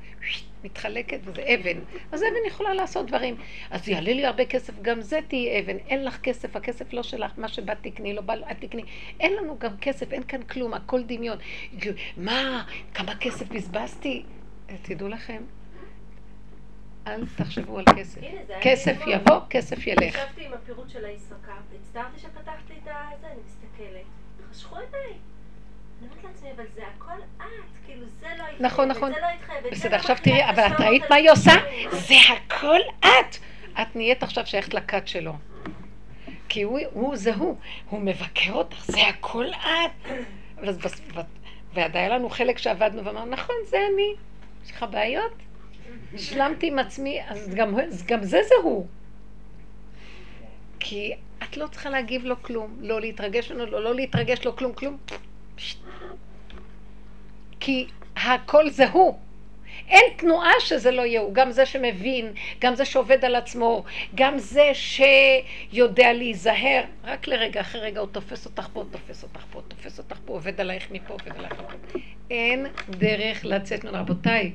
מתחלקת 0.64 1.20
וזה 1.24 1.41
אבן. 1.41 1.80
אז 2.12 2.22
אבן 2.22 2.47
יכולה 2.47 2.74
לעשות 2.74 3.07
דברים. 3.07 3.36
אז 3.72 3.89
יעלה 3.89 4.14
לי 4.14 4.26
הרבה 4.26 4.45
כסף, 4.45 4.74
גם 4.82 5.01
זה 5.01 5.20
תהיי 5.28 5.60
אבן. 5.60 5.78
אין 5.78 6.05
לך 6.05 6.20
כסף, 6.20 6.55
הכסף 6.55 6.93
לא 6.93 7.03
שלך, 7.03 7.32
מה 7.38 7.47
שבאת 7.47 7.78
תקני, 7.82 8.14
לא 8.14 8.22
בא, 8.22 8.34
את 8.51 8.57
תקני. 8.60 8.84
אין 9.20 9.34
לנו 9.34 9.60
גם 9.60 9.78
כסף, 9.82 10.14
אין 10.14 10.24
כאן 10.24 10.43
כלום, 10.43 10.74
הכל 10.74 11.03
דמיון. 11.03 11.38
מה, 12.18 12.64
כמה 12.93 13.16
כסף 13.16 13.47
בזבזתי? 13.49 14.24
תדעו 14.82 15.07
לכם, 15.07 15.41
אל 17.14 17.24
תחשבו 17.36 17.80
על 17.80 17.86
כסף. 17.95 18.22
זה 18.47 18.53
כסף 18.62 18.91
אתמול. 19.01 19.14
יבוא, 19.16 19.39
כסף 19.49 19.88
ילך. 19.88 20.16
ישבתי 20.16 20.45
עם 20.45 20.53
הפירוט 20.53 20.89
של 20.89 21.05
הישראכרט, 21.05 21.53
הצטערתי 21.82 22.20
שפתחתי 22.20 22.74
את 22.84 22.88
הזה, 22.88 23.28
אני 23.28 23.39
מסתכלת. 23.45 24.05
חשכו 24.51 24.76
עיניי. 24.76 25.18
אני 26.01 26.07
אומרת 26.10 26.24
לעצמי, 26.24 26.51
אבל 26.51 26.64
זה 26.76 26.82
הכל 26.97 27.12
את, 27.38 27.43
זה 28.20 28.28
התחייב, 28.34 28.62
נכון, 28.62 28.88
נכון. 28.88 29.12
בסדר, 29.72 29.95
עכשיו 29.95 30.18
תראי, 30.24 30.49
אבל 30.49 30.64
את 30.68 30.82
ראית 30.82 31.03
מה 31.10 31.16
היא 31.16 31.32
עושה? 31.32 31.51
זה 31.91 32.16
הכל 32.34 32.80
את! 32.99 33.36
את 33.82 33.95
נהיית 33.95 34.24
עכשיו 34.24 34.45
שייכת 34.45 34.74
לכת 34.74 35.07
שלו. 35.07 35.34
כי 36.49 36.62
הוא, 36.62 36.80
הוא 36.91 37.16
זה 37.16 37.36
הוא, 37.36 37.55
הוא 37.89 38.01
מבקר 38.01 38.51
אותך, 38.53 38.86
זה 38.86 39.01
הכל 39.07 39.45
את. 39.53 40.12
ואז 40.57 40.78
בס- 40.78 41.01
ו- 41.16 41.20
ועד 41.74 41.97
היה 41.97 42.10
לנו 42.10 42.30
חלק 42.30 42.57
שעבדנו 42.57 43.05
ואמרנו, 43.05 43.32
נכון, 43.32 43.55
זה 43.66 43.78
אני. 43.93 44.14
יש 44.66 44.72
לך 44.72 44.86
בעיות? 44.91 45.32
השלמתי 46.14 46.68
עם 46.68 46.80
עצמי, 46.80 47.20
אז 47.28 47.53
גם, 47.55 47.80
אז 47.80 48.05
גם 48.05 48.24
זה 48.24 48.39
זה 48.43 48.55
הוא. 48.64 48.88
כי 50.80 51.14
את 51.43 51.57
לא 51.57 51.68
צריכה 51.68 51.89
להגיב 51.89 52.26
לו 52.26 52.43
כלום, 52.43 52.78
לא 52.82 53.01
להתרגש 53.01 53.51
ממנו, 53.51 53.66
לא, 53.66 53.84
לא 53.84 53.95
להתרגש 53.95 54.45
לו 54.45 54.55
כלום, 54.55 54.74
כלום. 54.74 54.97
כי 57.60 57.88
הכל 58.16 58.70
זה 58.70 58.89
הוא. 58.89 59.20
אין 59.89 60.03
תנועה 60.18 60.51
שזה 60.60 60.91
לא 60.91 61.01
יהיה 61.01 61.22
הוא, 61.22 61.34
גם 61.34 61.51
זה 61.51 61.66
שמבין, 61.66 62.34
גם 62.60 62.76
זה 62.76 62.86
שעובד 62.86 63.26
על 63.26 63.36
עצמו, 63.36 63.84
גם 64.16 64.38
זה 64.38 64.72
שיודע 64.74 66.14
להיזהר. 66.14 66.84
רק 67.03 67.28
לרגע, 67.28 67.62
אחרי 67.62 67.82
רגע 67.82 67.99
הוא 67.99 68.07
תופס 68.12 68.45
אותך 68.45 68.68
פה, 68.74 68.84
תופס 68.91 69.24
אותך 69.24 69.45
פה, 69.51 69.62
תופס 69.68 69.99
אותך 69.99 70.18
פה, 70.26 70.34
עובד 70.34 70.62
עלייך 70.62 70.91
מפה, 70.91 71.14
עובד 71.14 71.38
עלייך 71.38 71.53
מפה. 71.53 71.99
אין 72.32 72.66
דרך 72.89 73.45
לצאת 73.45 73.84
ממנה. 73.84 73.99
רבותיי, 73.99 74.51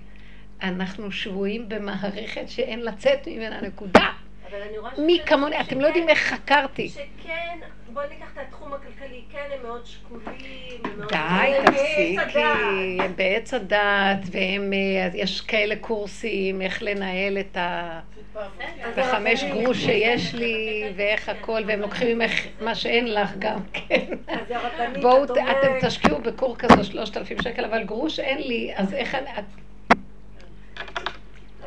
אנחנו 0.63 1.13
שבויים 1.13 1.69
במערכת 1.69 2.49
שאין 2.49 2.83
לצאת 2.83 3.27
ממנה, 3.27 3.61
נקודה. 3.61 4.11
אבל 4.51 4.63
אני 4.69 4.79
רואה 4.79 4.91
מי 4.99 5.21
כמוני, 5.27 5.61
אתם 5.61 5.81
לא 5.81 5.87
יודעים 5.87 6.09
איך 6.09 6.19
חקרתי. 6.19 6.89
שכן, 6.89 7.59
בואי 7.93 8.07
ניקח 8.09 8.33
את 8.33 8.39
התחום 8.49 8.73
הכלכלי, 8.73 9.23
כן 9.33 9.49
הם 9.55 9.63
מאוד 9.63 9.87
שקולים. 9.87 10.83
די, 11.09 11.53
תפסיקי. 11.67 12.39
הם 13.01 13.17
בעץ 13.17 13.55
הדת, 13.55 14.19
והם, 14.31 14.73
אה, 14.73 15.09
יש 15.15 15.41
כאלה 15.41 15.77
קורסים, 15.77 16.63
איך 16.63 16.83
לנהל 16.83 17.39
את 17.39 17.57
ה... 17.57 18.01
בחמש 18.97 19.45
גרוש 19.45 19.85
שיש 19.85 20.35
לי, 20.35 20.85
ואיך 20.97 21.29
הכל, 21.29 21.63
והם 21.67 21.81
לוקחים 21.81 22.19
ממך 22.19 22.33
מה 22.61 22.75
שאין 22.75 23.15
לך 23.15 23.31
גם 23.39 23.59
כן. 23.73 24.07
בואו, 25.03 25.25
אתם 25.25 25.73
תשקיעו 25.81 26.19
בקור 26.19 26.57
כזה 26.57 26.85
שלושת 26.85 27.17
אלפים 27.17 27.43
שקל, 27.43 27.65
אבל 27.65 27.85
גרוש 27.85 28.21
אין 28.21 28.39
לי, 28.39 28.73
אז 28.77 28.95
איך 28.95 29.15
אני... 29.15 29.31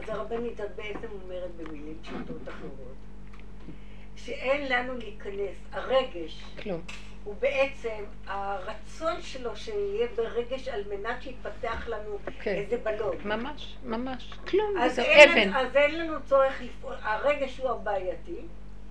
אז 0.08 0.16
הרבנית, 0.16 0.62
את 0.62 0.76
בעצם 0.76 1.08
אומרת 1.24 1.52
במילים 1.58 1.98
פשוטות 2.02 2.42
אחרות, 2.50 2.96
שאין 4.16 4.72
לנו 4.72 4.98
להיכנס, 4.98 5.56
הרגש 5.72 6.44
כלום. 6.64 6.82
הוא 7.24 7.36
בעצם 7.40 8.04
הרצון 8.28 9.22
שלו 9.22 9.56
שיהיה 9.56 10.08
ברגש 10.18 10.68
על 10.68 10.84
מנת 10.90 11.22
שיתפתח 11.22 11.88
לנו 11.88 12.18
כן. 12.42 12.56
איזה 12.56 12.78
בלון. 12.78 13.16
ממש, 13.26 13.76
ממש. 13.86 14.34
כלום, 14.48 14.78
אז 14.82 14.96
זה 14.96 15.02
אין, 15.02 15.48
אבן. 15.48 15.54
אז 15.56 15.76
אין 15.76 16.00
לנו 16.00 16.14
צורך 16.26 16.62
לפעול, 16.62 16.96
הרגש 17.02 17.58
הוא 17.58 17.70
הבעייתי, 17.70 18.36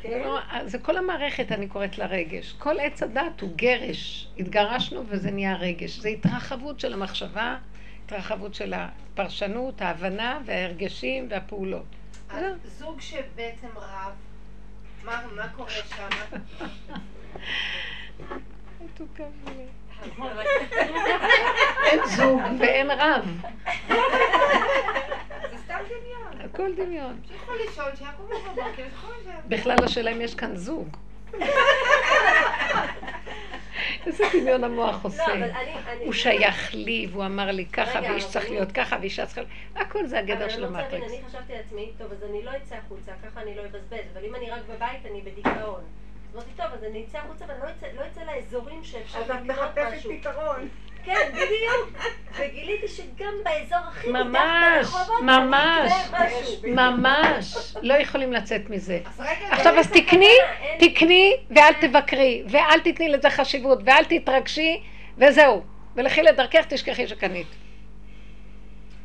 כן? 0.01 0.23
לא- 0.25 0.41
זה 0.67 0.79
כל 0.79 0.97
המערכת, 0.97 1.53
אני 1.53 1.69
קוראת 1.69 1.99
לה 1.99 2.07
רגש. 2.07 2.53
כל 2.59 2.81
עץ 2.81 3.03
הדת 3.03 3.41
הוא 3.41 3.51
גרש. 3.57 4.29
התגרשנו 4.39 5.03
וזה 5.09 5.31
נהיה 5.31 5.57
רגש. 5.57 5.99
זה 5.99 6.09
התרחבות 6.09 6.81
של 6.81 6.93
המחשבה, 6.93 7.57
התרחבות 8.07 8.55
של 8.55 8.75
הפרשנות, 8.75 9.83
ההבנה 9.83 10.39
וההרגשים 10.45 11.27
והפעולות. 11.31 11.85
אז 12.31 12.55
זוג 12.79 13.01
שבעצם 13.01 13.69
רב, 13.77 14.13
מה 15.05 15.23
מה 15.37 15.49
קורה 15.49 15.71
שם? 15.71 16.09
אין 21.85 22.01
זוג 22.07 22.41
ואין 22.61 22.91
רב. 22.91 23.41
זה 25.51 25.57
סתם 25.65 25.79
דמיון. 25.89 26.41
הכל 26.45 26.75
דמיון. 26.75 27.21
שיכול 27.29 27.57
לישון, 27.67 27.97
שיקום 27.99 28.27
בבוקר. 28.27 28.87
בכלל 29.49 29.77
השאלה 29.85 30.13
אם 30.13 30.21
יש 30.21 30.35
כאן 30.35 30.57
זוג. 30.57 30.97
איזה 34.07 34.25
דמיון 34.41 34.65
המוח 34.65 34.95
לא, 34.95 35.09
עושה. 35.09 35.25
אבל 35.35 35.51
הוא 36.05 36.13
שייך 36.13 36.75
לי, 36.75 37.07
והוא 37.13 37.25
אמר 37.27 37.51
לי 37.51 37.67
ככה, 37.67 38.01
ואיש 38.03 38.25
אבל 38.25 38.33
צריך 38.33 38.51
להיות 38.51 38.73
ככה, 38.73 38.97
ואישה 39.01 39.27
צריכה... 39.27 39.41
הכל 39.77 40.07
זה 40.07 40.19
הגדר 40.19 40.49
של 40.49 40.65
אבל 40.65 40.75
אני 40.75 40.83
רוצה 40.85 40.97
להבין, 40.97 41.03
המטריקס. 41.03 41.25
אני 41.25 41.29
חשבתי 41.29 41.53
לעצמי, 41.53 41.91
טוב, 41.99 42.13
אז 42.13 42.23
אני 42.31 42.43
לא 42.45 42.51
אצא 42.57 42.75
החוצה, 42.75 43.13
ככה 43.25 43.41
אני 43.43 43.55
לא 43.55 43.63
אבזבז, 43.65 44.07
אבל 44.13 44.25
אם 44.25 44.35
אני 44.35 44.51
רק 44.51 44.61
בבית, 44.69 45.07
אני 45.11 45.23
בדיכאון. 45.23 45.81
אמרתי, 46.35 46.51
טוב, 46.57 46.67
אז 46.73 46.85
אני 46.85 47.05
אצא 47.09 47.19
החוצה 47.19 47.45
ואני 47.49 47.61
לא 47.61 47.67
אצא- 47.67 47.97
לא 48.01 48.07
אצא 48.13 48.21
לאזורים 48.25 48.85
שאפשר 48.85 49.19
אז 49.19 49.31
את 49.31 49.37
לקנות 49.37 49.47
מחפשת 49.59 49.97
משהו. 49.99 50.11
פתרון. 50.21 50.69
כן, 51.07 51.31
בדיוק. 51.33 52.07
וגיליתי 52.39 52.89
שגם 52.89 53.33
באזור 53.45 53.79
הכי 53.89 54.11
ממש, 54.11 54.87
ברחובות, 54.87 55.23
ממש. 55.23 55.93
ממש. 56.65 57.77
לא 57.83 57.95
יכולים 57.95 58.33
לצאת 58.33 58.71
מזה. 58.71 59.01
עכשיו, 59.51 59.79
אז 59.79 59.91
תקני, 59.91 60.35
תקני, 60.79 61.37
ואל 61.51 61.73
תבקרי, 61.81 62.43
ואל 62.49 62.81
תתני 62.85 63.09
לזה 63.09 63.31
חשיבות, 63.31 63.79
ואל 63.85 64.05
תתרגשי, 64.05 64.83
וזהו. 65.19 65.63
ולכי 65.97 66.23
לדרכך, 66.23 66.65
תשכחי 66.69 67.07
שקנית. 67.07 67.47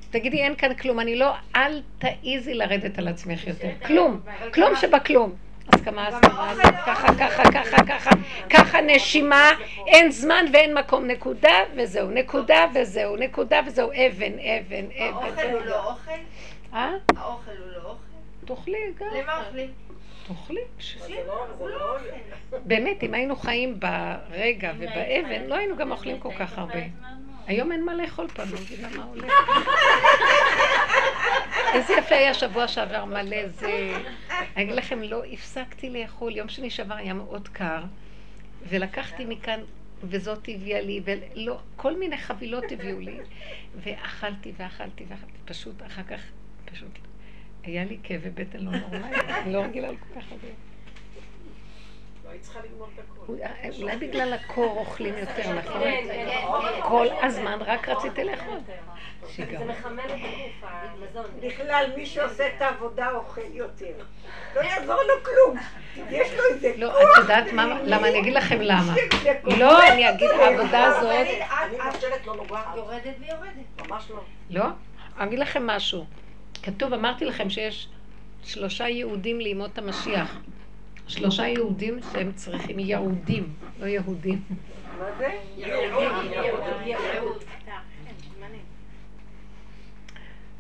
תגידי, 0.10 0.44
אין 0.44 0.56
כאן 0.56 0.74
כלום, 0.74 1.00
אני 1.00 1.16
לא, 1.16 1.32
אל 1.56 1.82
תעיזי 2.00 2.54
לרדת 2.54 2.98
על 2.98 3.08
עצמך 3.08 3.48
יותר. 3.48 3.70
כלום, 3.86 4.22
כלום 4.54 4.76
שבכלום. 4.76 5.36
הסכמה, 5.68 6.08
הסכמה, 6.08 6.52
הסכמה, 6.52 6.72
ככה, 6.86 7.08
ככה, 7.20 7.44
ככה, 7.52 7.86
ככה, 7.86 8.10
ככה 8.50 8.82
נשימה, 8.82 9.52
אין 9.88 10.12
זמן 10.12 10.46
ואין 10.54 10.78
מקום, 10.78 11.06
נקודה 11.06 11.56
וזהו, 11.76 12.10
נקודה 12.10 12.66
וזהו, 12.76 13.16
נקודה 13.16 13.62
וזהו, 13.68 13.90
אבן, 13.92 14.32
אבן, 14.40 14.86
האוכל 14.98 15.28
אבן. 15.28 15.52
הוא 15.52 15.62
לא 15.62 15.86
אוכל? 15.86 16.12
אה? 16.74 16.92
האוכל 17.18 17.52
הוא 17.52 17.72
לא 17.74 17.90
אוכל? 17.90 18.02
תאכלי 18.46 18.78
גם, 19.00 19.08
למה 19.14 19.44
אוכלים? 19.48 19.70
תאכלי. 20.28 20.62
לא, 21.28 21.46
לא... 21.70 21.98
באמת, 22.66 23.04
אם 23.04 23.14
היינו 23.14 23.36
חיים 23.36 23.80
ברגע 23.80 24.72
ובאבן, 24.78 25.46
לא 25.48 25.56
היינו 25.56 25.76
גם 25.78 25.92
אוכלים 25.92 26.20
כל 26.20 26.34
כך 26.40 26.58
הרבה. 26.58 26.80
היום 27.48 27.72
אין 27.72 27.86
מה 27.86 27.94
לאכול 27.94 28.28
פה, 28.28 28.44
אני 28.44 28.52
לא 28.52 28.60
מבינה 28.60 28.90
מה 28.98 29.04
הולך. 29.04 29.34
איזה 31.74 31.94
יפה 31.94 32.16
היה 32.16 32.34
שבוע 32.34 32.68
שעבר 32.68 33.06
מלא 33.06 33.48
זה... 33.48 33.94
אני 34.56 34.64
אגיד 34.64 34.76
לכם, 34.76 35.02
לא 35.02 35.24
הפסקתי 35.26 35.90
לאכול. 35.90 36.36
יום 36.36 36.50
שני 36.50 36.70
שעבר 36.70 36.96
היה 36.96 37.14
מאוד 37.14 37.48
קר, 37.48 37.84
ולקחתי 38.70 39.26
מכאן, 39.26 39.60
וזאת 40.04 40.48
הביאה 40.48 40.82
לי, 40.82 41.02
ולא, 41.04 41.60
כל 41.76 41.98
מיני 42.00 42.18
חבילות 42.18 42.64
הביאו 42.72 43.00
לי, 43.00 43.18
ואכלתי 43.84 44.52
ואכלתי 44.58 45.06
ואכלתי. 45.10 45.38
פשוט, 45.46 45.84
אחר 45.86 46.04
כך, 46.04 46.22
פשוט, 46.66 47.00
היה 47.64 47.86
לי 47.86 47.98
כאבי 48.04 48.30
בטן 48.30 48.60
לא 48.60 48.72
נורמלי, 48.72 49.20
אני 49.44 49.54
לא 49.54 49.62
רגילה 49.62 49.92
לכל 49.92 50.06
כך 50.16 50.32
הרבה. 50.32 50.71
לא, 52.32 52.36
היא 52.36 52.42
צריכה 52.42 52.60
לגמור 52.60 52.88
את 52.96 53.00
הכול. 53.00 53.38
אולי- 53.82 53.98
בגלל 53.98 54.34
הקור 54.34 54.78
אוכלים 54.78 55.18
יותר, 55.18 55.54
נכון? 55.54 55.82
כן, 55.82 56.04
כן, 56.08 56.26
כן. 56.76 56.82
כל 56.82 57.08
הזמן 57.24 57.58
רק 57.66 57.90
רציתי 57.90 58.24
לאכול. 58.24 58.58
זה. 58.68 58.74
מחמם 59.68 60.00
את 60.00 60.12
הגוף, 60.12 60.64
המזון. 60.64 61.26
בכלל, 61.42 61.86
מי 61.96 62.06
שעושה 62.06 62.48
את 62.48 62.62
העבודה 62.62 63.12
אוכל 63.12 63.42
יותר. 63.54 63.86
לא 64.56 64.62
יעזור 64.62 64.96
לו 64.96 65.14
כלום. 65.24 65.58
יש 66.10 66.34
לו 66.34 66.44
איזה 66.52 66.74
לא, 66.78 67.02
את 67.02 67.08
יודעת 67.18 67.54
מה, 67.54 67.80
למה? 67.84 68.08
אני 68.08 68.20
אגיד 68.20 68.34
לכם 68.34 68.62
למה. 68.62 68.94
לא, 69.60 69.88
אני 69.88 70.10
אגיד, 70.10 70.30
העבודה 70.30 70.84
הזאת, 70.84 71.12
אני 71.12 71.78
לא 72.28 72.36
נוגעת. 72.36 72.66
יורדת 72.76 73.14
ויורדת. 73.20 73.90
ממש 73.90 74.04
לא. 74.10 74.22
לא? 74.50 74.66
אני 75.18 75.28
אגיד 75.28 75.40
לכם 75.40 75.68
משהו. 75.68 76.06
כתוב, 76.64 76.94
אמרתי 76.94 77.26
לכם 77.26 77.50
שיש 77.50 77.88
שלושה 78.44 78.88
יהודים 78.88 79.40
לימות 79.40 79.78
המשיח. 79.78 80.38
שלושה 81.12 81.48
יהודים 81.48 82.00
שהם 82.14 82.32
צריכים, 82.36 82.80
יהודים, 82.80 83.54
לא 83.80 83.86
יהודים. 83.86 84.42
מה 85.00 85.06
זה? 85.18 85.32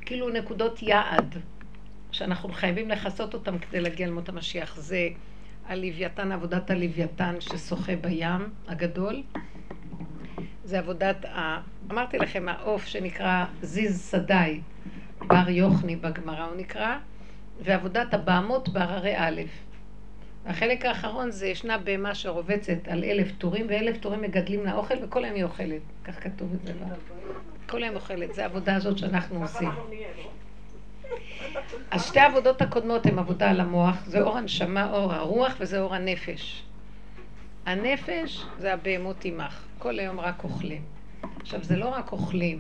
כאילו 0.06 0.30
נקודות 0.30 0.84
יעד, 0.84 1.36
שאנחנו 2.12 2.50
חייבים 2.50 2.90
לכסות 2.90 3.34
אותם 3.34 3.58
כדי 3.58 3.82
להגיע 3.82 4.08
למות 4.08 4.30
המשיח. 4.30 4.76
זה 4.76 5.10
הלוויתן, 5.68 6.32
עבודת 6.32 6.72
הלוויתן 6.72 7.36
ששוחה 7.40 7.96
בים 7.96 8.50
הגדול. 8.68 9.24
זה 10.64 10.80
עבודת, 10.80 11.26
ה... 11.26 11.62
אמרתי 11.92 12.18
לכם, 12.18 12.50
העוף 12.50 12.86
שנקרא 12.86 13.46
זיז 13.62 14.10
שדאי, 14.12 14.62
בר 15.28 15.50
יוחני 15.50 15.96
בגמרא 15.96 16.46
הוא 16.46 16.56
נקרא, 16.56 16.98
ועבודת 17.64 18.14
הבהמות 18.14 18.70
בהררי 18.70 19.18
א'. 19.18 19.42
החלק 20.46 20.86
האחרון 20.86 21.32
זה 21.32 21.48
ישנה 21.48 21.78
בהמה 21.78 22.16
שרובצת 22.16 22.88
על 22.88 23.04
אלף 23.04 23.32
טורים, 23.38 23.66
ואלף 23.70 23.98
טורים 23.98 24.22
מגדלים 24.22 24.66
לה 24.66 24.74
אוכל, 24.74 24.96
וכל 25.04 25.24
היום 25.24 25.36
היא 25.36 25.44
אוכלת. 25.44 25.82
כך 26.04 26.24
כתוב 26.24 26.54
את 26.54 26.68
זה. 26.68 26.74
כל 27.68 27.84
היום 27.84 27.96
אוכלת. 27.96 28.34
זה 28.34 28.44
העבודה 28.44 28.76
הזאת 28.76 28.98
שאנחנו 28.98 29.42
עושים. 29.42 29.70
לא? 29.70 29.88
אז 31.92 32.06
שתי 32.06 32.20
העבודות 32.20 32.62
הקודמות 32.62 33.06
הן 33.06 33.20
עבודה 33.20 33.50
על 33.50 33.60
המוח, 33.60 34.06
זה 34.06 34.22
אור 34.22 34.38
הנשמה, 34.38 34.92
אור 34.92 35.14
הרוח, 35.14 35.56
וזה 35.60 35.82
אור 35.82 35.96
הנפש. 35.96 36.64
הנפש 37.66 38.46
זה 38.60 38.74
הבהמות 38.74 39.26
עמך, 39.26 39.64
כל 39.80 40.00
היום 40.00 40.20
רק 40.20 40.44
אוכלים. 40.44 40.82
עכשיו, 41.42 41.64
זה 41.64 41.76
לא 41.76 41.90
רק 41.90 42.12
אוכלים, 42.12 42.60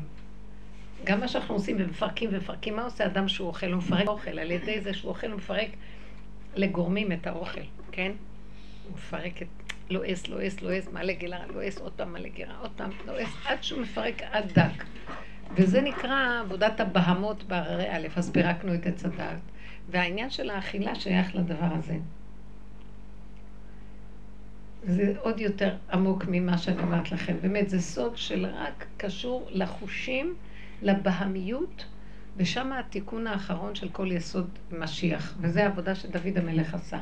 גם 1.03 1.19
מה 1.19 1.27
שאנחנו 1.27 1.55
עושים 1.55 1.75
ומפרקים 1.79 2.29
ומפרקים, 2.33 2.75
מה 2.75 2.83
עושה 2.83 3.05
אדם 3.05 3.27
שהוא 3.27 3.47
אוכל? 3.47 3.71
הוא 3.71 3.77
מפרק 3.77 4.07
אוכל, 4.07 4.39
על 4.39 4.51
ידי 4.51 4.81
זה 4.81 4.93
שהוא 4.93 5.09
אוכל 5.09 5.27
הוא 5.27 5.37
מפרק 5.37 5.69
לגורמים 6.55 7.11
את 7.11 7.27
האוכל, 7.27 7.61
כן? 7.91 8.11
הוא 8.87 8.93
מפרק 8.93 9.41
את... 9.41 9.47
לועס, 9.89 10.27
לועס, 10.27 10.61
לועס, 10.61 10.87
מעלה 10.91 11.13
גירה, 11.13 11.45
לועס, 11.47 11.77
עוד 11.77 11.91
פעם 11.91 12.13
מעלה 12.13 12.29
גירה, 12.29 12.57
עוד 12.61 12.71
פעם 12.75 12.89
לועס, 13.07 13.29
עד 13.45 13.63
שהוא 13.63 13.81
מפרק 13.81 14.21
עד 14.31 14.51
דק. 14.53 14.83
וזה 15.55 15.81
נקרא 15.81 16.39
עבודת 16.39 16.79
הבהמות 16.79 17.43
בהררי 17.43 17.89
א', 17.89 18.07
אז 18.15 18.31
פירקנו 18.31 18.73
את 18.73 18.85
עץ 18.85 19.05
הדעת. 19.05 19.39
והעניין 19.89 20.29
של 20.29 20.49
האכילה 20.49 20.95
שייך 20.95 21.35
לדבר 21.35 21.67
הזה. 21.79 21.97
זה 24.83 25.13
עוד 25.19 25.39
יותר 25.39 25.75
עמוק 25.91 26.23
ממה 26.27 26.57
שאני 26.57 26.81
אומרת 26.81 27.11
לכם. 27.11 27.35
באמת, 27.41 27.69
זה 27.69 27.81
סוד 27.81 28.17
של 28.17 28.45
רק 28.45 28.85
קשור 28.97 29.47
לחושים, 29.51 30.35
לבהמיות, 30.81 31.85
ושם 32.37 32.73
התיקון 32.73 33.27
האחרון 33.27 33.75
של 33.75 33.89
כל 33.89 34.11
יסוד 34.11 34.49
משיח. 34.71 35.35
וזו 35.41 35.59
העבודה 35.59 35.95
שדוד 35.95 36.37
המלך 36.37 36.73
עשה. 36.73 36.99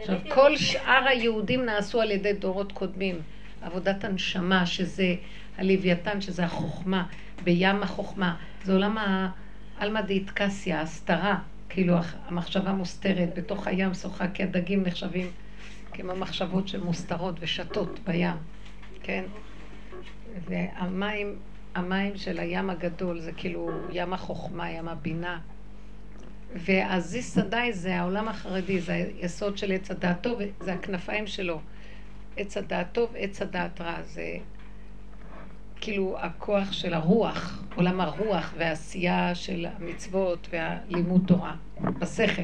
עכשיו, 0.00 0.18
כל 0.34 0.56
שאר 0.56 1.04
היהודים 1.08 1.64
נעשו 1.64 2.00
על 2.00 2.10
ידי 2.10 2.32
דורות 2.32 2.72
קודמים. 2.72 3.20
עבודת 3.62 4.04
הנשמה, 4.04 4.66
שזה 4.66 5.14
הלוויתן, 5.58 6.20
שזה 6.20 6.44
החוכמה, 6.44 7.06
בים 7.44 7.82
החוכמה. 7.82 8.36
זה 8.64 8.72
עולם 8.72 8.96
העלמא 9.78 10.00
דאיטקסיה, 10.00 10.78
ההסתרה, 10.78 11.38
כאילו 11.68 11.96
המחשבה 12.26 12.72
מוסתרת, 12.72 13.28
בתוך 13.36 13.66
הים 13.66 13.94
שוחה, 13.94 14.28
כי 14.28 14.42
הדגים 14.42 14.82
נחשבים 14.82 15.30
כמו 15.92 16.16
מחשבות 16.16 16.68
שמוסתרות 16.68 17.34
ושתות 17.40 17.98
בים, 18.06 18.36
כן? 19.02 19.24
והמים, 20.48 21.36
המים 21.74 22.16
של 22.16 22.38
הים 22.38 22.70
הגדול 22.70 23.20
זה 23.20 23.32
כאילו 23.32 23.70
ים 23.90 24.12
החוכמה, 24.12 24.70
ים 24.70 24.88
הבינה. 24.88 25.40
והזיס 26.54 27.34
שדאי 27.34 27.72
זה 27.72 28.00
העולם 28.00 28.28
החרדי, 28.28 28.80
זה 28.80 28.92
היסוד 28.92 29.58
של 29.58 29.72
עץ 29.72 29.90
הדעת 29.90 30.22
טוב, 30.22 30.40
זה 30.60 30.72
הכנפיים 30.72 31.26
שלו. 31.26 31.60
עץ 32.36 32.56
הדעת 32.56 32.86
טוב, 32.92 33.12
עץ 33.16 33.42
הדעת 33.42 33.80
רע. 33.80 34.02
זה 34.02 34.36
כאילו 35.80 36.16
הכוח 36.18 36.72
של 36.72 36.94
הרוח, 36.94 37.64
עולם 37.74 38.00
הרוח 38.00 38.54
והעשייה 38.58 39.34
של 39.34 39.66
המצוות 39.76 40.48
והלימוד 40.50 41.22
תורה, 41.26 41.54
בשכל. 41.80 42.42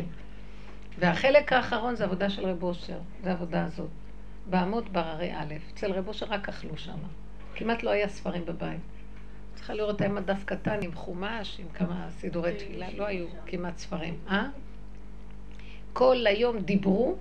והחלק 0.99 1.53
האחרון 1.53 1.97
זה 1.97 2.05
עבודה 2.05 2.31
של 2.31 2.47
רב 2.47 2.63
אושר, 2.63 2.99
זה 3.23 3.31
העבודה 3.31 3.65
הזאת. 3.65 3.89
בעמוד 4.47 4.93
בררי 4.93 5.33
א', 5.33 5.55
אצל 5.73 5.93
רב 5.93 6.09
אושר 6.09 6.27
רק 6.27 6.49
אכלו 6.49 6.77
שם. 6.77 6.99
כמעט 7.55 7.83
לא 7.83 7.91
היה 7.91 8.09
ספרים 8.09 8.45
בבית. 8.45 8.81
צריכה 9.59 9.75
לראות 9.75 10.01
האם 10.01 10.19
הדף 10.19 10.45
קטן 10.45 10.79
עם 10.83 10.95
חומש, 10.95 11.61
עם 11.61 11.67
כמה 11.75 12.07
סידורי 12.11 12.55
תפילה, 12.55 12.87
לא 12.97 13.07
היו 13.07 13.27
כמעט 13.47 13.79
ספרים. 13.79 14.15
אה? 14.29 14.49
כל 15.93 16.27
היום 16.27 16.59
דיברו 16.59 17.17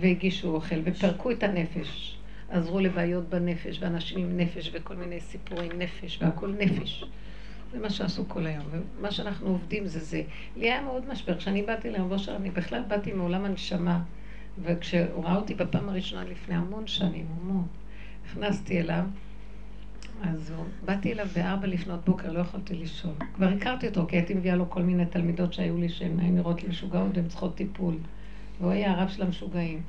והגישו 0.00 0.54
אוכל 0.54 0.76
ופרקו 0.84 1.30
את 1.30 1.42
הנפש. 1.42 2.18
עזרו 2.50 2.80
לבעיות 2.80 3.28
בנפש, 3.28 3.78
ואנשים 3.80 4.18
עם 4.18 4.36
נפש 4.36 4.70
וכל 4.72 4.94
מיני 4.94 5.20
סיפורי 5.20 5.68
נפש, 5.78 6.18
והכל 6.22 6.54
נפש. 6.58 7.04
זה 7.72 7.78
מה 7.78 7.90
שעשו 7.90 8.28
כל 8.28 8.46
היום, 8.46 8.64
ומה 8.70 9.10
שאנחנו 9.10 9.48
עובדים 9.48 9.86
זה 9.86 10.00
זה. 10.00 10.22
לי 10.56 10.70
היה 10.70 10.82
מאוד 10.82 11.08
משבר. 11.08 11.38
כשאני 11.38 11.62
באתי 11.62 11.90
לרב 11.90 12.12
אושר, 12.12 12.36
אני 12.36 12.50
בכלל 12.50 12.82
באתי 12.88 13.12
מעולם 13.12 13.44
הנשמה, 13.44 14.02
וכשהוא 14.62 15.24
ראה 15.24 15.36
אותי 15.36 15.54
בפעם 15.54 15.88
הראשונה 15.88 16.24
לפני 16.24 16.54
המון 16.54 16.86
שנים, 16.86 17.26
המון, 17.40 17.66
נכנסתי 18.26 18.80
אליו, 18.80 19.04
אז 20.22 20.52
באתי 20.84 21.12
אליו 21.12 21.26
בארבע 21.34 21.66
לפנות 21.66 22.04
בוקר, 22.04 22.32
לא 22.32 22.38
יכולתי 22.38 22.74
לישון. 22.74 23.14
כבר 23.34 23.48
הכרתי 23.48 23.88
אותו, 23.88 24.06
כי 24.06 24.16
הייתי 24.16 24.34
מביאה 24.34 24.56
לו 24.56 24.70
כל 24.70 24.82
מיני 24.82 25.06
תלמידות 25.06 25.52
שהיו 25.52 25.78
לי, 25.78 25.88
שהן 25.88 26.20
היו 26.20 26.32
נראות 26.32 26.62
לי 26.62 26.68
משוגעות 26.68 27.10
והן 27.14 27.28
צריכות 27.28 27.54
טיפול. 27.56 27.94
והוא 28.60 28.72
היה 28.72 28.92
הרב 28.92 29.08
של 29.08 29.22
המשוגעים. 29.22 29.82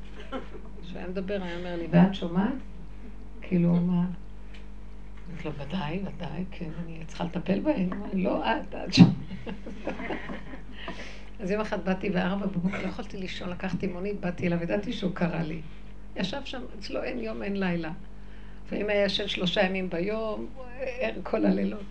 כשהיה 0.81 1.07
מדבר, 1.07 1.43
היה 1.43 1.57
אומר 1.57 1.75
לי, 1.75 1.87
ואת 1.91 2.15
שומעת? 2.15 2.53
כאילו, 3.41 3.73
מה? 3.75 4.05
אמרתי 5.29 5.43
לו, 5.47 5.53
ודאי, 5.53 5.99
ודאי, 5.99 6.43
כן, 6.51 6.69
אני 6.85 6.99
צריכה 7.07 7.23
לטפל 7.23 7.59
בהן. 7.59 7.89
לא 8.13 8.43
את, 8.45 8.75
את 8.75 8.93
שומעת. 8.93 9.13
אז 11.39 11.51
יום 11.51 11.61
אחד 11.61 11.85
באתי 11.85 12.09
בארבע 12.09 12.45
בבוקר, 12.45 12.81
לא 12.81 12.87
יכולתי 12.87 13.17
לישון, 13.17 13.49
לקחתי 13.49 13.87
מונית, 13.87 14.19
באתי 14.19 14.47
אליו, 14.47 14.63
ידעתי 14.63 14.93
שהוא 14.93 15.15
קרא 15.15 15.41
לי. 15.41 15.61
ישב 16.15 16.41
שם, 16.45 16.61
אצלו 16.79 17.03
אין 17.03 17.19
יום, 17.19 17.43
אין 17.43 17.59
לילה. 17.59 17.91
ואם 18.71 18.89
היה 18.89 19.05
ישן 19.05 19.27
שלושה 19.27 19.61
ימים 19.61 19.89
ביום, 19.89 20.47
כל 21.23 21.45
הלילות. 21.45 21.83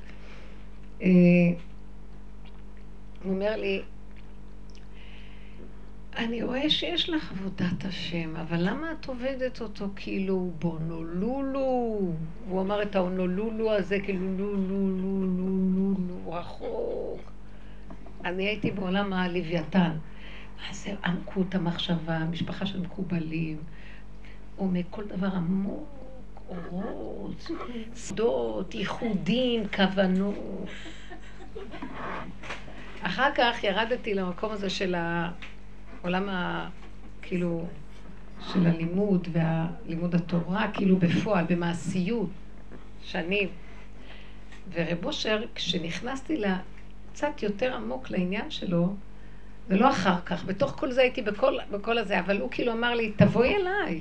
אה, 1.03 1.09
הוא 3.25 3.35
אומר 3.35 3.57
לי, 3.57 3.83
אני 6.17 6.43
רואה 6.43 6.71
שיש 6.71 7.11
לך 7.11 7.33
עבודת 7.33 7.85
השם, 7.85 8.37
אבל 8.37 8.59
למה 8.61 8.93
את 8.93 9.07
עובדת 9.07 9.61
אותו 9.61 9.89
כאילו 9.97 10.51
בונולולו? 10.59 11.99
הוא 12.49 12.61
אמר 12.61 12.83
את 12.83 12.97
האונולולו 12.97 13.73
הזה 13.73 13.99
כאילו 14.01 14.37
לולולולולולו, 14.39 16.33
רחוק. 16.33 17.21
אני 18.25 18.45
הייתי 18.45 18.71
בעולם 18.71 19.13
הלוויתן. 19.13 19.91
מה 20.59 20.75
זה 20.75 20.95
עמקות 21.05 21.55
המחשבה, 21.55 22.19
משפחה 22.19 22.67
של 22.67 22.81
מקובלים, 22.81 23.57
עומק 24.57 24.87
כל 24.91 25.05
דבר 25.05 25.27
עמוק, 25.27 25.98
אורות, 26.49 27.51
שדות, 27.97 28.75
ייחודים, 28.75 29.69
כוונות. 29.77 30.35
אחר 33.03 33.31
כך 33.35 33.65
ירדתי 33.65 34.15
למקום 34.15 34.53
הזה 34.53 34.71
של 34.71 34.95
ה... 34.95 35.31
עולם 36.03 36.29
ה... 36.29 36.69
כאילו, 37.23 37.67
של 38.53 38.67
הלימוד 38.67 39.29
והלימוד 39.33 40.15
התורה, 40.15 40.71
כאילו 40.75 40.97
בפועל, 40.97 41.45
במעשיות, 41.49 42.31
שנים. 43.03 43.49
ורב 44.73 45.05
אושר, 45.05 45.43
כשנכנסתי 45.55 46.43
קצת 47.13 47.43
יותר 47.43 47.75
עמוק 47.75 48.11
לעניין 48.11 48.51
שלו, 48.51 48.95
זה 49.69 49.77
לא 49.77 49.91
אחר 49.91 50.21
כך, 50.27 50.45
בתוך 50.45 50.71
כל 50.71 50.93
זה 50.93 51.01
הייתי 51.01 51.23
בכל, 51.23 51.59
בכל 51.71 51.99
הזה, 51.99 52.21
אבל 52.21 52.41
הוא 52.41 52.51
כאילו 52.51 52.73
אמר 52.73 52.95
לי, 52.95 53.13
תבואי 53.17 53.57
אליי. 53.57 54.01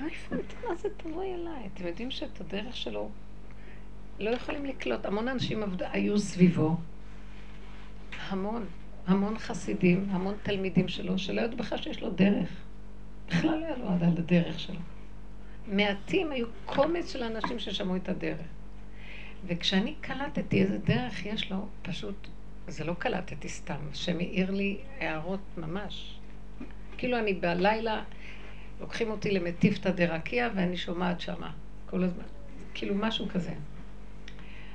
לא 0.00 0.06
הבנתי 0.06 0.54
מה 0.68 0.74
זה 0.74 0.88
תבואי 0.96 1.34
אליי. 1.34 1.68
אתם 1.74 1.86
יודעים 1.86 2.10
שאת 2.10 2.40
הדרך 2.40 2.76
שלו 2.76 3.10
לא 4.18 4.30
יכולים 4.30 4.66
לקלוט. 4.66 5.06
המון 5.06 5.28
אנשים 5.28 5.62
היו 5.80 6.18
סביבו, 6.18 6.76
המון. 8.28 8.66
המון 9.06 9.38
חסידים, 9.38 10.06
המון 10.10 10.34
תלמידים 10.42 10.88
שלו, 10.88 11.18
שלא 11.18 11.40
ידעו 11.40 11.58
בכלל 11.58 11.78
שיש 11.78 12.02
לו 12.02 12.10
דרך. 12.10 12.48
בכלל 13.28 13.60
לא 13.60 13.66
ידעו 13.66 13.88
על 13.88 13.98
הדרך 14.02 14.60
שלו. 14.60 14.80
מעטים 15.66 16.32
היו 16.32 16.46
קומץ 16.64 17.12
של 17.12 17.22
אנשים 17.22 17.58
ששמעו 17.58 17.96
את 17.96 18.08
הדרך. 18.08 18.46
וכשאני 19.46 19.94
קלטתי 20.00 20.62
איזה 20.62 20.78
דרך 20.78 21.26
יש 21.26 21.50
לו, 21.50 21.68
פשוט, 21.82 22.28
זה 22.68 22.84
לא 22.84 22.94
קלטתי 22.94 23.48
סתם, 23.48 23.78
שמאיר 23.92 24.50
לי 24.50 24.78
הערות 25.00 25.40
ממש. 25.56 26.18
כאילו 26.98 27.18
אני 27.18 27.34
בלילה, 27.34 28.02
לוקחים 28.80 29.10
אותי 29.10 29.30
למטיפתא 29.30 29.90
דרקיע 29.90 30.48
ואני 30.54 30.76
שומעת 30.76 31.20
שמה, 31.20 31.50
כל 31.86 32.04
הזמן. 32.04 32.24
כאילו 32.74 32.94
משהו 32.94 33.28
כזה. 33.28 33.52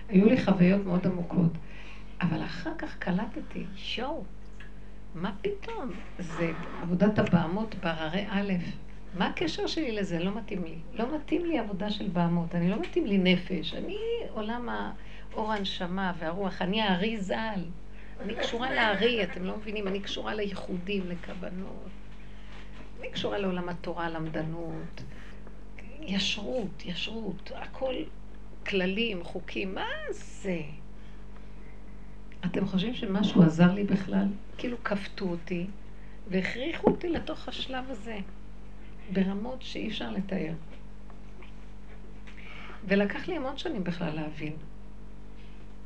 היו 0.09 0.25
לי 0.25 0.43
חוויות 0.43 0.85
מאוד 0.85 1.07
עמוקות. 1.07 1.51
אבל 2.21 2.43
אחר 2.43 2.71
כך 2.77 2.97
קלטתי, 2.97 3.65
שואו, 3.75 4.23
מה 5.15 5.31
פתאום? 5.41 5.91
זה 6.19 6.51
עבודת 6.81 7.19
הבעמות 7.19 7.75
בהררי 7.75 8.25
א', 8.29 8.53
מה 9.17 9.27
הקשר 9.27 9.67
שלי 9.67 9.91
לזה? 9.91 10.19
לא 10.19 10.35
מתאים 10.37 10.63
לי. 10.63 10.75
לא 10.93 11.15
מתאים 11.15 11.45
לי 11.45 11.59
עבודה 11.59 11.89
של 11.89 12.07
בעמות, 12.07 12.55
אני 12.55 12.69
לא 12.69 12.79
מתאים 12.79 13.05
לי 13.05 13.17
נפש. 13.17 13.73
אני 13.73 13.97
עולם 14.29 14.69
האור 14.69 15.53
הנשמה 15.53 16.13
והרוח, 16.19 16.61
אני 16.61 16.81
הארי 16.81 17.19
ז"ל. 17.19 17.63
אני 18.21 18.35
קשורה 18.35 18.75
לארי, 18.75 19.23
אתם 19.23 19.43
לא 19.43 19.57
מבינים, 19.57 19.87
אני 19.87 19.99
קשורה 19.99 20.33
לייחודים, 20.33 21.03
לכוונות. 21.07 21.89
אני 23.01 23.11
קשורה 23.11 23.37
לעולם 23.37 23.69
התורה, 23.69 24.09
למדנות. 24.09 25.03
ישרות, 26.01 26.85
ישרות, 26.85 27.51
הכל 27.55 27.93
כללים, 28.67 29.23
חוקים, 29.23 29.75
מה 29.75 29.87
זה? 30.11 30.61
אתם 32.45 32.67
חושבים 32.67 32.93
שמשהו 32.93 33.43
עזר 33.43 33.73
לי 33.73 33.83
בכלל? 33.83 34.27
כאילו 34.57 34.83
כפתו 34.83 35.25
אותי 35.25 35.67
והכריחו 36.27 36.91
אותי 36.91 37.09
לתוך 37.09 37.47
השלב 37.47 37.85
הזה, 37.89 38.17
ברמות 39.13 39.61
שאי 39.61 39.87
אפשר 39.87 40.11
לתאר. 40.11 40.53
ולקח 42.87 43.27
לי 43.27 43.35
המון 43.35 43.57
שנים 43.57 43.83
בכלל 43.83 44.15
להבין 44.15 44.53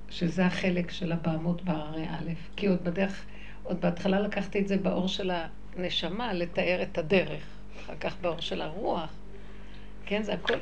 שזה 0.09 0.45
החלק 0.45 0.91
של 0.91 1.11
הבעמות 1.11 1.61
בהררי 1.61 2.07
א', 2.09 2.32
כי 2.55 2.68
עוד 2.68 2.84
בדרך, 2.84 3.26
עוד 3.63 3.82
בהתחלה 3.82 4.20
לקחתי 4.20 4.59
את 4.59 4.68
זה 4.68 4.78
באור 4.78 5.07
של 5.07 5.32
הנשמה, 5.78 6.34
לתאר 6.34 6.84
את 6.84 6.97
הדרך, 6.97 7.43
אחר 7.80 7.95
כך 7.99 8.15
באור 8.21 8.41
של 8.41 8.61
הרוח. 8.61 9.13
כן, 10.05 10.23
זה 10.23 10.34
הכל 10.34 10.53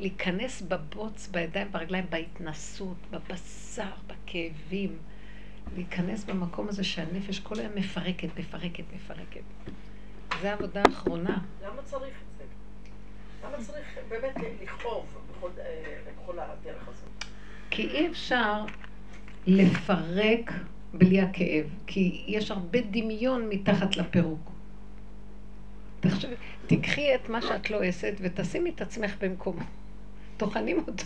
להיכנס 0.00 0.62
בבוץ, 0.62 1.28
בידיים, 1.28 1.72
ברגליים, 1.72 2.04
בהתנסות, 2.10 2.96
בבשר, 3.10 3.90
בכאבים. 4.06 4.98
להיכנס 5.74 6.24
במקום 6.24 6.68
הזה 6.68 6.84
שהנפש 6.84 7.40
כל 7.40 7.54
היום 7.58 7.72
מפרקת, 7.74 8.28
מפרקת, 8.38 8.84
מפרקת. 8.94 9.40
זו 10.42 10.48
העבודה 10.48 10.82
האחרונה. 10.88 11.38
למה 11.64 11.82
צריך 11.82 12.14
את 12.22 12.38
זה? 12.38 12.44
למה 13.44 13.64
צריך 13.64 13.98
באמת 14.08 14.34
לכאוב 14.62 15.06
בכל, 15.30 15.50
אה, 15.58 16.00
בכל 16.06 16.38
הדרך 16.38 16.88
הזאת? 16.88 17.24
כי 17.70 17.88
אי 17.88 18.08
אפשר 18.10 18.64
לפרק 19.46 20.52
בלי 20.98 21.20
הכאב, 21.20 21.66
כי 21.86 22.24
יש 22.26 22.50
הרבה 22.50 22.78
דמיון 22.90 23.48
מתחת 23.48 23.96
לפירוק. 23.96 24.50
תחשבי, 26.00 26.34
תיקחי 26.66 27.14
את 27.14 27.28
מה 27.28 27.42
שאת 27.42 27.70
לא 27.70 27.82
עשת 27.82 28.14
ותשימי 28.20 28.70
את 28.70 28.80
עצמך 28.80 29.14
במקומו. 29.20 29.62
טוחנים 30.36 30.78
אותו. 30.78 31.04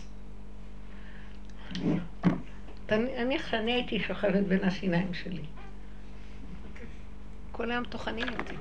נניח 2.91 3.51
שאני 3.51 3.73
הייתי 3.73 4.01
שוכבת 4.01 4.45
בין 4.49 4.65
השיניים 4.65 5.15
שלי. 5.15 5.43
כל 7.53 7.71
היום 7.71 7.85
טוחנים 7.85 8.29
אותי. 8.29 8.55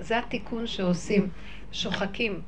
זה 0.00 0.18
התיקון 0.18 0.66
שעושים, 0.66 1.28
שוחקים, 1.72 2.40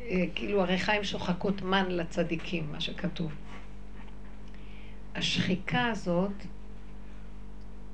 אה, 0.00 0.24
כאילו 0.34 0.62
הריחיים 0.62 1.04
שוחקות 1.04 1.62
מן 1.62 1.90
לצדיקים, 1.90 2.72
מה 2.72 2.80
שכתוב. 2.80 3.32
השחיקה 5.14 5.86
הזאת 5.86 6.32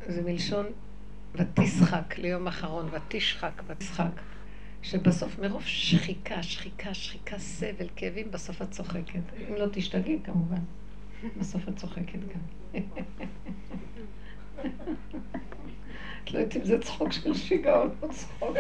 זה 0.07 0.23
מלשון 0.23 0.67
ותשחק 1.35 2.19
ליום 2.19 2.47
אחרון, 2.47 2.89
ותשחק, 2.93 3.63
ותשחק, 3.67 4.11
שבסוף 4.83 5.39
מרוב 5.39 5.63
שחיקה, 5.65 6.43
שחיקה, 6.43 6.95
שחיקה, 6.95 7.39
סבל, 7.39 7.87
כאבים, 7.97 8.31
בסוף 8.31 8.63
את 8.63 8.71
צוחקת. 8.71 9.21
אם 9.49 9.55
לא 9.55 9.67
תשתגעי 9.73 10.19
כמובן. 10.25 10.61
בסוף 11.39 11.69
את 11.69 11.77
צוחקת 11.77 12.19
גם. 12.19 12.81
את 16.25 16.33
לא 16.33 16.39
יודעת 16.39 16.57
אם 16.57 16.65
זה 16.65 16.79
צחוק 16.81 17.13
של 17.13 17.35
שיגעון 17.35 17.91
או 18.03 18.09
צחוק. 18.09 18.57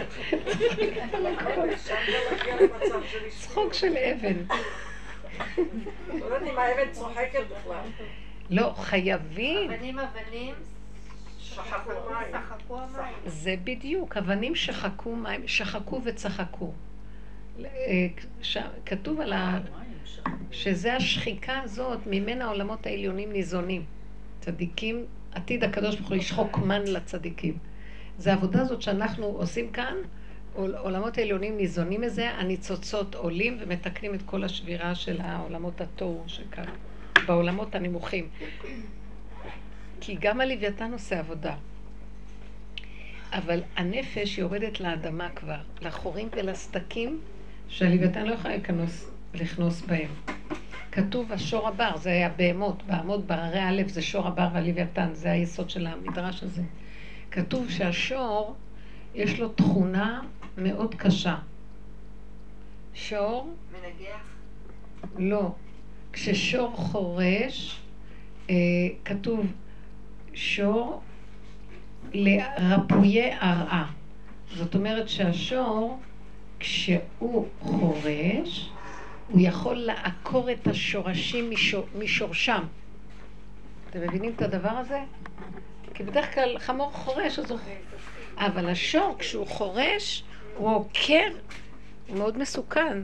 צחוק 3.28 3.74
של 3.74 3.96
אבן. 3.96 4.36
לא 6.08 6.24
יודעת 6.24 6.42
אם 6.42 6.58
האבן 6.58 6.92
צוחקת 6.92 7.44
בכלל. 7.50 7.84
לא, 8.50 8.74
חייבים. 8.76 9.70
אבנים 9.70 9.98
אבנים, 9.98 10.54
זה 13.26 13.54
בדיוק, 13.64 14.16
אבנים 14.16 14.54
שחקו 14.54 15.16
מים, 15.16 15.48
שחקו 15.48 16.00
וצחקו. 16.04 16.72
אה, 17.64 18.06
כתוב 18.86 19.20
על 19.20 19.32
ה... 19.32 19.58
שזה 20.50 20.94
השחיקה 20.96 21.60
הזאת, 21.60 21.98
ממנה 22.06 22.44
העולמות 22.44 22.86
העליונים 22.86 23.32
ניזונים. 23.32 23.84
צדיקים, 24.40 25.04
עתיד 25.32 25.64
הקדוש 25.64 25.96
ברוך 25.96 26.08
הוא 26.08 26.16
ישחוק 26.16 26.58
מן 26.58 26.82
לצדיקים. 26.86 27.58
זה 28.18 28.32
העבודה 28.32 28.60
הזאת 28.60 28.82
שאנחנו 28.82 29.24
עושים 29.26 29.70
כאן, 29.70 29.94
עול- 30.54 30.76
עולמות 30.76 31.18
העליונים 31.18 31.56
ניזונים 31.56 32.00
מזה, 32.00 32.30
הניצוצות 32.30 33.14
עולים 33.14 33.56
ומתקנים 33.60 34.14
את 34.14 34.22
כל 34.26 34.44
השבירה 34.44 34.94
של 34.94 35.20
העולמות 35.20 35.80
התוהו 35.80 36.24
שכאן, 36.26 36.64
בעולמות 37.26 37.74
הנמוכים. 37.74 38.28
כי 40.04 40.16
גם 40.20 40.40
הלוויתן 40.40 40.92
עושה 40.92 41.18
עבודה. 41.18 41.54
אבל 43.32 43.62
הנפש 43.76 44.38
יורדת 44.38 44.80
לאדמה 44.80 45.28
כבר, 45.30 45.60
לחורים 45.82 46.28
ולסדקים 46.36 47.20
שהלוויתן 47.68 48.26
לא 48.26 48.34
יכולה 48.34 48.54
להיכנס, 48.54 49.10
לכנוס 49.34 49.82
בהם. 49.82 50.10
כתוב 50.92 51.32
השור 51.32 51.68
הבר, 51.68 51.96
זה 51.96 52.26
הבהמות, 52.26 52.82
בהמות 52.82 53.26
בררי 53.26 53.58
הלב 53.58 53.88
זה 53.88 54.02
שור 54.02 54.28
הבר 54.28 54.48
והלוויתן, 54.52 55.10
זה 55.12 55.32
היסוד 55.32 55.70
של 55.70 55.86
המדרש 55.86 56.42
הזה. 56.42 56.62
כתוב 57.30 57.70
שהשור, 57.70 58.56
יש 59.14 59.40
לו 59.40 59.48
תכונה 59.48 60.20
מאוד 60.58 60.94
קשה. 60.94 61.36
שור, 62.94 63.54
מנגח. 63.72 64.24
לא. 65.18 65.52
כששור 66.12 66.76
חורש, 66.76 67.80
אה, 68.50 68.54
כתוב 69.04 69.46
שור 70.34 71.02
לרפויי 72.12 73.32
הרעה. 73.40 73.90
זאת 74.54 74.74
אומרת 74.74 75.08
שהשור, 75.08 76.00
כשהוא 76.58 77.48
חורש, 77.60 78.70
הוא 79.28 79.40
יכול 79.40 79.76
לעקור 79.76 80.52
את 80.52 80.66
השורשים 80.66 81.50
משור, 81.50 81.86
משורשם. 81.98 82.64
אתם 83.90 84.00
מבינים 84.00 84.32
את 84.36 84.42
הדבר 84.42 84.68
הזה? 84.70 85.00
כי 85.94 86.02
בדרך 86.02 86.34
כלל 86.34 86.58
חמור 86.58 86.90
חורש, 86.90 87.38
אז 87.38 87.50
הוא... 87.50 87.58
אבל 88.36 88.68
השור, 88.68 89.16
כשהוא 89.18 89.46
חורש, 89.46 90.24
הוא 90.56 90.74
עוקר, 90.74 91.28
הוא 92.08 92.18
מאוד 92.18 92.38
מסוכן. 92.38 92.98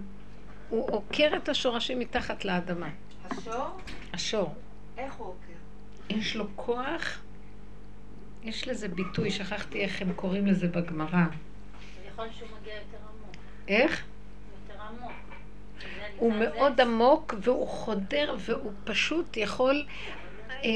הוא 0.69 0.89
עוקר 0.91 1.31
את 1.37 1.49
השורשים 1.49 1.99
מתחת 1.99 2.45
לאדמה. 2.45 2.89
השור, 3.31 3.67
השור. 4.13 4.55
איך 4.99 5.15
הוא 5.15 5.27
עוקר? 5.27 5.48
יש 6.11 6.37
לו 6.37 6.47
כוח, 6.57 7.21
יש 8.43 8.69
לזה 8.69 8.89
ביטוי, 8.89 9.31
שכחתי 9.31 9.81
איך 9.81 10.03
הם 10.03 10.13
קוראים 10.13 10.47
לזה 10.47 10.69
בגמרא. 10.69 11.25
יכול 12.13 12.27
שהוא 12.33 12.49
מגיע 12.61 12.75
יותר 12.75 12.97
עמוק. 12.97 13.37
איך? 13.69 14.05
יותר 14.69 14.83
עמוק. 14.83 15.13
הוא 16.17 16.33
מאוד 16.33 16.81
עמוק 16.81 17.35
והוא 17.43 17.69
חודר 17.69 18.37
והוא 18.39 18.73
פשוט 18.85 19.37
יכול... 19.37 19.87
אה, 20.65 20.71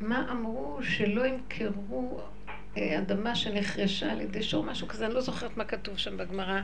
מה 0.00 0.32
אמרו? 0.32 0.78
שלא 0.82 1.26
ימכרו 1.26 2.20
אה, 2.76 2.98
אדמה 2.98 3.34
שנחרשה 3.34 4.12
על 4.12 4.20
ידי 4.20 4.42
שור, 4.42 4.64
משהו 4.64 4.88
כזה, 4.88 5.06
אני 5.06 5.14
לא 5.14 5.20
זוכרת 5.20 5.56
מה 5.56 5.64
כתוב 5.64 5.98
שם 5.98 6.16
בגמרא, 6.16 6.60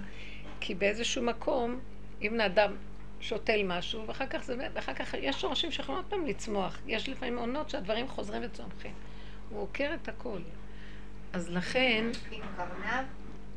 כי 0.61 0.74
באיזשהו 0.74 1.22
מקום, 1.22 1.81
אם 2.22 2.41
אדם 2.41 2.72
שותל 3.21 3.61
משהו, 3.64 4.07
ואחר 4.07 4.27
כך, 4.27 4.43
זה, 4.45 4.57
ואחר 4.75 4.95
כך 4.95 5.14
יש 5.14 5.41
שורשים 5.41 5.73
שיכולים 5.73 5.97
עוד 6.01 6.11
פעם 6.11 6.27
לצמוח. 6.27 6.79
יש 6.87 7.09
לפעמים 7.09 7.39
עונות 7.39 7.71
שהדברים 7.71 8.09
חוזרים 8.09 8.43
וצומחים. 8.45 8.93
הוא 9.51 9.61
עוקר 9.62 9.91
את 10.03 10.09
הכל. 10.09 10.39
אז 11.33 11.51
לכן, 11.51 12.05
עם 12.31 12.43
קרנב? 12.57 13.05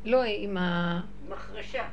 לא 0.04 0.22
עם 0.22 0.56
ה... 0.56 1.00
מחרשה. 1.28 1.84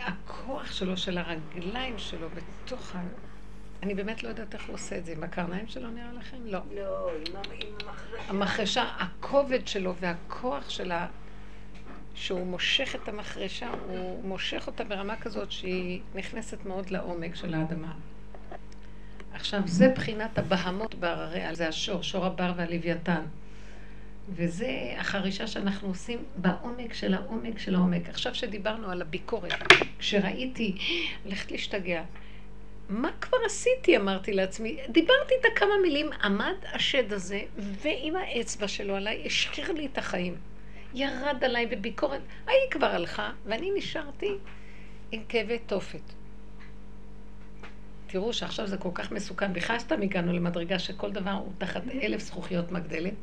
הכוח 0.00 0.72
שלו, 0.72 0.96
של 0.96 1.18
הרגליים 1.18 1.98
שלו, 1.98 2.28
בתוך 2.30 2.96
ה... 2.96 3.02
אני 3.82 3.94
באמת 3.94 4.22
לא 4.22 4.28
יודעת 4.28 4.54
איך 4.54 4.66
הוא 4.66 4.74
עושה 4.74 4.98
את 4.98 5.04
זה. 5.04 5.12
עם 5.12 5.22
הקרניים 5.24 5.68
שלו 5.68 5.90
נראה 5.90 6.12
לכם? 6.12 6.36
לא. 6.44 6.58
לא, 6.76 7.10
עם 7.10 7.36
ה- 7.36 7.40
המחרשה. 7.88 8.28
המחרשה, 8.28 8.82
הכובד 8.98 9.68
שלו 9.68 9.94
והכוח 9.96 10.70
שלה, 10.70 11.06
שהוא 12.14 12.46
מושך 12.46 12.94
את 12.94 13.08
המחרשה, 13.08 13.70
הוא 13.86 14.24
מושך 14.24 14.64
אותה 14.66 14.84
ברמה 14.84 15.16
כזאת 15.16 15.52
שהיא 15.52 16.00
נכנסת 16.14 16.64
מאוד 16.64 16.90
לעומק 16.90 17.34
של 17.34 17.54
האדמה. 17.54 17.92
עכשיו, 19.32 19.60
זה 19.66 19.92
בחינת 19.96 20.38
הבהמות 20.38 20.94
בהררי, 20.94 21.54
זה 21.54 21.68
השור, 21.68 22.02
שור 22.02 22.26
הבר 22.26 22.52
והלוויתן. 22.56 23.22
וזה 24.28 24.94
החרישה 24.98 25.46
שאנחנו 25.46 25.88
עושים 25.88 26.18
בעומק 26.36 26.94
של 26.94 27.14
העומק 27.14 27.58
של 27.58 27.74
העומק. 27.74 28.08
עכשיו 28.08 28.34
שדיברנו 28.34 28.90
על 28.90 29.02
הביקורת, 29.02 29.52
כשראיתי, 29.98 30.76
הולכת 31.24 31.50
להשתגע. 31.50 32.02
מה 32.88 33.10
כבר 33.20 33.38
עשיתי, 33.46 33.96
אמרתי 33.96 34.32
לעצמי. 34.32 34.76
דיברתי 34.88 35.34
איתה 35.34 35.48
כמה 35.56 35.74
מילים, 35.82 36.10
עמד 36.22 36.54
השד 36.72 37.12
הזה, 37.12 37.40
ועם 37.56 38.16
האצבע 38.16 38.68
שלו 38.68 38.96
עליי, 38.96 39.22
השחיר 39.26 39.72
לי 39.72 39.86
את 39.86 39.98
החיים. 39.98 40.34
ירד 40.94 41.44
עליי 41.44 41.66
בביקורת. 41.66 42.20
ההיא 42.46 42.70
כבר 42.70 42.86
הלכה, 42.86 43.32
ואני 43.46 43.70
נשארתי 43.74 44.34
עם 45.12 45.22
כאבי 45.28 45.58
תופת. 45.58 46.02
תראו 48.06 48.32
שעכשיו 48.32 48.66
זה 48.66 48.76
כל 48.76 48.90
כך 48.94 49.12
מסוכן. 49.12 49.52
בכלל 49.52 49.78
סתם 49.78 50.02
הגענו 50.02 50.32
למדרגה 50.32 50.78
שכל 50.78 51.12
דבר 51.12 51.30
הוא 51.30 51.52
תחת 51.58 51.82
אלף 52.02 52.20
זכוכיות 52.20 52.72
מגדלת. 52.72 53.14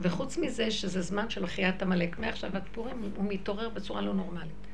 וחוץ 0.00 0.38
מזה 0.38 0.70
שזה 0.70 1.02
זמן 1.02 1.30
של 1.30 1.42
מחיית 1.42 1.82
עמלק. 1.82 2.18
מעכשיו 2.18 2.50
עד 2.56 2.68
פורים 2.72 3.12
הוא 3.16 3.24
מתעורר 3.28 3.68
בצורה 3.68 4.00
לא 4.00 4.14
נורמלית. 4.14 4.66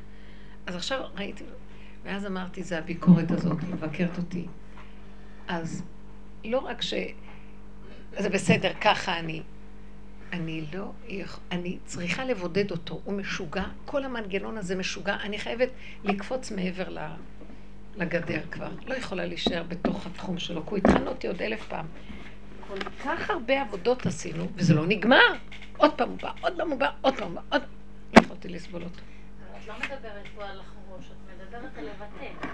אז 0.67 0.77
עכשיו 0.77 1.05
ראיתי, 1.17 1.45
ואז 2.05 2.27
אמרתי, 2.27 2.63
זה 2.63 2.79
הביקורת 2.79 3.31
הזאת, 3.31 3.63
מבקרת 3.63 4.19
אותי. 4.19 4.47
אז 5.49 5.83
לא 6.45 6.59
רק 6.59 6.83
ש... 6.83 6.95
זה 8.19 8.29
בסדר, 8.29 8.73
ככה 8.81 9.19
אני. 9.19 9.43
אני 10.33 10.65
לא, 10.75 10.93
אני 11.53 11.79
צריכה 11.85 12.25
לבודד 12.25 12.71
אותו, 12.71 13.01
הוא 13.05 13.15
משוגע, 13.15 13.65
כל 13.85 14.05
המנגנון 14.05 14.59
הזה 14.59 14.77
משוגע, 14.77 15.17
אני 15.23 15.39
חייבת 15.39 15.69
לקפוץ 16.05 16.51
מעבר 16.51 16.89
לגדר 17.97 18.41
כבר. 18.51 18.71
לא 18.87 18.95
יכולה 18.95 19.27
להישאר 19.27 19.63
בתוך 19.63 20.07
התחום 20.07 20.39
שלו, 20.39 20.67
כי 20.67 20.71
הוא 20.71 20.79
יטחן 20.79 21.07
אותי 21.07 21.29
עוד 21.29 21.43
אלף 21.43 21.67
פעם. 21.69 21.87
כל 22.69 22.81
כך 23.05 23.31
הרבה 23.31 23.63
עבודות 23.63 24.07
עשינו, 24.07 24.47
וזה 24.55 24.75
לא 24.75 24.87
נגמר. 24.87 25.33
עוד 25.77 25.93
פעם 25.95 26.09
הוא 26.09 26.19
בא, 26.23 26.33
עוד 26.41 26.53
פעם 26.57 26.71
הוא 26.71 26.79
בא, 26.79 26.91
עוד 27.01 27.15
פעם 27.15 27.29
הוא 27.29 27.35
בא, 27.35 27.41
עוד... 27.57 27.63
לא 28.17 28.21
יכולתי 28.21 28.49
לסבול 28.49 28.83
אותו. 28.83 29.01
את 29.63 29.69
לא 29.69 29.75
מדברת 29.75 30.27
פה 30.37 30.45
על 30.45 30.61
החרוש, 30.61 31.05
את 31.07 31.47
מדברת 31.47 31.79
על 31.79 31.85
לבטל. 31.85 32.49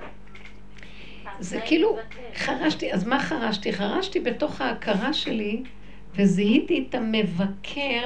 זה 1.40 1.60
כאילו. 1.66 1.98
חרשתי, 2.34 2.92
אז 2.92 3.06
מה 3.06 3.20
חרשתי? 3.20 3.72
חרשתי 3.72 4.20
בתוך 4.20 4.60
ההכרה 4.60 5.12
שלי, 5.12 5.62
וזיהיתי 6.14 6.84
את 6.88 6.94
המבקר, 6.94 8.04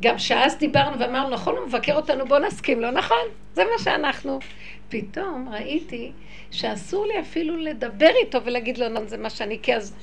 גם 0.00 0.18
שאז 0.18 0.58
דיברנו 0.58 0.98
ואמרנו, 0.98 1.30
נכון, 1.30 1.56
הוא 1.56 1.66
מבקר 1.66 1.96
אותנו, 1.96 2.26
בוא 2.26 2.38
נסכים 2.38 2.80
לו, 2.80 2.90
נכון, 2.90 3.26
זה 3.54 3.64
מה 3.64 3.84
שאנחנו. 3.84 4.38
פתאום 4.88 5.48
ראיתי 5.52 6.12
שאסור 6.50 7.06
לי 7.06 7.20
אפילו 7.20 7.56
לדבר 7.56 8.10
איתו 8.24 8.44
ולהגיד 8.44 8.78
לו, 8.78 8.88
לא, 8.88 9.04
זה 9.04 9.16
מה 9.16 9.30
שאני, 9.30 9.58
כי 9.62 9.74
אז 9.74 9.94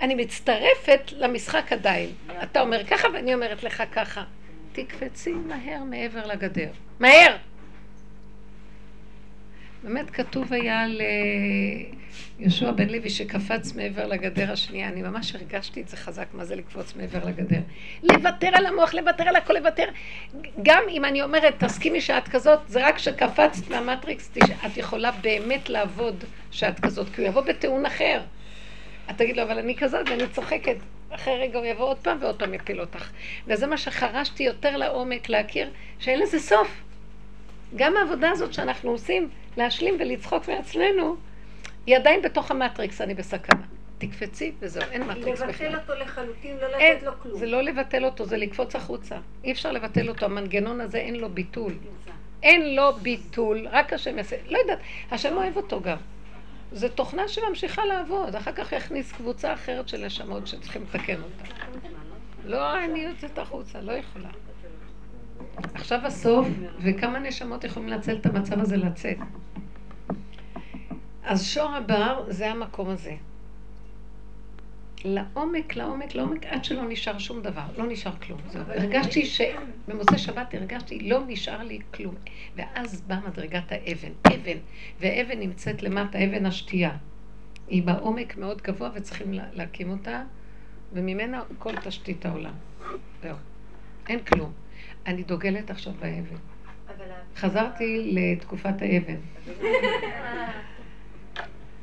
אני 0.00 0.14
מצטרפת 0.14 1.12
למשחק 1.16 1.72
עדיין. 1.72 2.10
אתה 2.42 2.60
אומר 2.60 2.84
ככה 2.84 3.08
ואני 3.14 3.34
אומרת 3.34 3.62
לך 3.62 3.82
ככה. 3.92 4.24
תקפצי 4.72 5.32
מהר 5.32 5.84
מעבר 5.84 6.26
לגדר. 6.26 6.68
מהר! 7.00 7.36
באמת 9.84 10.10
כתוב 10.10 10.52
היה 10.52 10.82
על 10.82 11.00
אה, 11.00 11.06
יהושע 12.38 12.70
בן 12.70 12.88
לוי 12.88 13.10
שקפץ 13.10 13.74
מעבר 13.74 14.06
לגדר 14.06 14.52
השנייה. 14.52 14.88
אני 14.88 15.02
ממש 15.02 15.34
הרגשתי 15.34 15.80
את 15.80 15.88
זה 15.88 15.96
חזק, 15.96 16.26
מה 16.32 16.44
זה 16.44 16.56
לקפוץ 16.56 16.96
מעבר 16.96 17.24
לגדר. 17.24 17.60
לוותר 18.02 18.50
על 18.52 18.66
המוח, 18.66 18.94
לוותר 18.94 19.28
על 19.28 19.36
הכל, 19.36 19.52
לוותר. 19.52 19.84
גם 20.62 20.82
אם 20.88 21.04
אני 21.04 21.22
אומרת, 21.22 21.64
תסכימי 21.64 22.00
שאת 22.00 22.28
כזאת, 22.28 22.58
זה 22.68 22.86
רק 22.86 22.98
שקפצת 22.98 23.70
מהמטריקס, 23.70 24.30
את 24.66 24.76
יכולה 24.76 25.10
באמת 25.10 25.68
לעבוד 25.68 26.24
שאת 26.50 26.80
כזאת, 26.80 27.08
כי 27.14 27.20
הוא 27.20 27.28
יבוא 27.28 27.42
בטיעון 27.42 27.86
אחר. 27.86 28.20
את 29.10 29.18
תגיד 29.18 29.36
לו, 29.36 29.42
אבל 29.42 29.58
אני 29.58 29.76
כזאת 29.76 30.08
ואני 30.08 30.28
צוחקת. 30.28 30.76
אחרי 31.10 31.38
רגע 31.38 31.58
הוא 31.58 31.66
יבוא 31.66 31.84
עוד 31.84 31.98
פעם 31.98 32.18
ועוד 32.20 32.38
פעם 32.38 32.54
יפיל 32.54 32.80
אותך. 32.80 33.10
וזה 33.46 33.66
מה 33.66 33.76
שחרשתי 33.76 34.42
יותר 34.42 34.76
לעומק, 34.76 35.28
להכיר 35.28 35.70
שאין 35.98 36.20
לזה 36.20 36.40
סוף. 36.40 36.84
גם 37.76 37.96
העבודה 37.96 38.30
הזאת 38.30 38.54
שאנחנו 38.54 38.90
עושים, 38.90 39.28
להשלים 39.56 39.96
ולצחוק 40.00 40.48
מעצמנו, 40.48 41.16
היא 41.86 41.96
עדיין 41.96 42.22
בתוך 42.22 42.50
המטריקס, 42.50 43.00
אני 43.00 43.14
בסכנה. 43.14 43.62
תקפצי 43.98 44.52
וזהו, 44.60 44.82
אין 44.90 45.02
מטריקס 45.02 45.42
בכלל. 45.42 45.66
לבטל 45.66 45.80
אותו 45.80 46.02
לחלוטין, 46.04 46.56
לא 46.56 46.68
לתת 46.68 47.02
לו 47.02 47.12
כלום. 47.22 47.38
זה 47.38 47.46
לא 47.46 47.62
לבטל 47.62 48.04
אותו, 48.04 48.24
זה 48.24 48.36
לקפוץ 48.36 48.76
החוצה. 48.76 49.16
אי 49.44 49.52
אפשר 49.52 49.72
לבטל 49.72 50.08
אותו, 50.08 50.24
המנגנון 50.26 50.80
הזה 50.80 50.98
אין 50.98 51.16
לו 51.16 51.28
ביטול. 51.28 51.74
אין 52.42 52.76
לו 52.76 52.92
ביטול, 52.92 53.66
רק 53.70 53.92
השם 53.92 54.18
יעשה. 54.18 54.36
לא 54.46 54.58
יודעת, 54.58 54.78
השם 55.10 55.36
אוהב 55.36 55.56
אותו 55.56 55.80
גם. 55.80 55.96
זה 56.72 56.88
תוכנה 56.88 57.28
שממשיכה 57.28 57.84
לעבוד, 57.84 58.36
אחר 58.36 58.52
כך 58.52 58.72
יכניס 58.72 59.12
קבוצה 59.12 59.52
אחרת 59.52 59.88
של 59.88 60.06
נשמות 60.06 60.46
שצריכים 60.46 60.82
לתקן 60.82 61.16
אותה. 61.22 61.54
לא, 62.44 62.78
אני 62.84 63.00
יוצאת 63.00 63.38
החוצה, 63.38 63.80
לא 63.80 63.92
יכולה. 63.92 64.28
עכשיו 65.74 66.06
הסוף, 66.06 66.48
וכמה 66.80 67.18
נשמות 67.18 67.64
יכולים 67.64 67.88
לנצל 67.88 68.16
את 68.16 68.26
המצב 68.26 68.60
הזה 68.60 68.76
לצאת. 68.76 69.16
אז 71.24 71.46
שור 71.46 71.70
הבר 71.70 72.24
זה 72.28 72.50
המקום 72.50 72.88
הזה. 72.88 73.14
לעומק, 75.04 75.76
לעומק, 75.76 76.14
לעומק, 76.14 76.46
עד 76.46 76.64
שלא 76.64 76.88
נשאר 76.88 77.18
שום 77.18 77.42
דבר, 77.42 77.62
לא 77.76 77.86
נשאר 77.86 78.12
כלום. 78.16 78.40
הרגשתי 78.54 79.26
שבמוצאי 79.26 80.18
שבת 80.18 80.54
הרגשתי, 80.54 80.98
לא 80.98 81.20
נשאר 81.26 81.62
לי 81.62 81.78
כלום. 81.94 82.14
ואז 82.56 83.02
באה 83.06 83.20
מדרגת 83.28 83.72
האבן, 83.72 84.12
אבן, 84.26 84.56
והאבן 85.00 85.40
נמצאת 85.40 85.82
למטה, 85.82 86.18
אבן 86.24 86.46
השתייה. 86.46 86.96
היא 87.68 87.82
בעומק 87.82 88.36
מאוד 88.36 88.62
גבוה 88.62 88.90
וצריכים 88.94 89.32
להקים 89.52 89.90
אותה, 89.90 90.22
וממנה 90.92 91.42
כל 91.58 91.76
תשתית 91.76 92.26
העולם. 92.26 92.54
זהו. 93.22 93.36
אין 94.08 94.18
כלום. 94.18 94.52
אני 95.06 95.22
דוגלת 95.22 95.70
עכשיו 95.70 95.92
באבן. 95.92 96.36
חזרתי 97.36 98.12
לתקופת 98.14 98.82
האבן. 98.82 99.20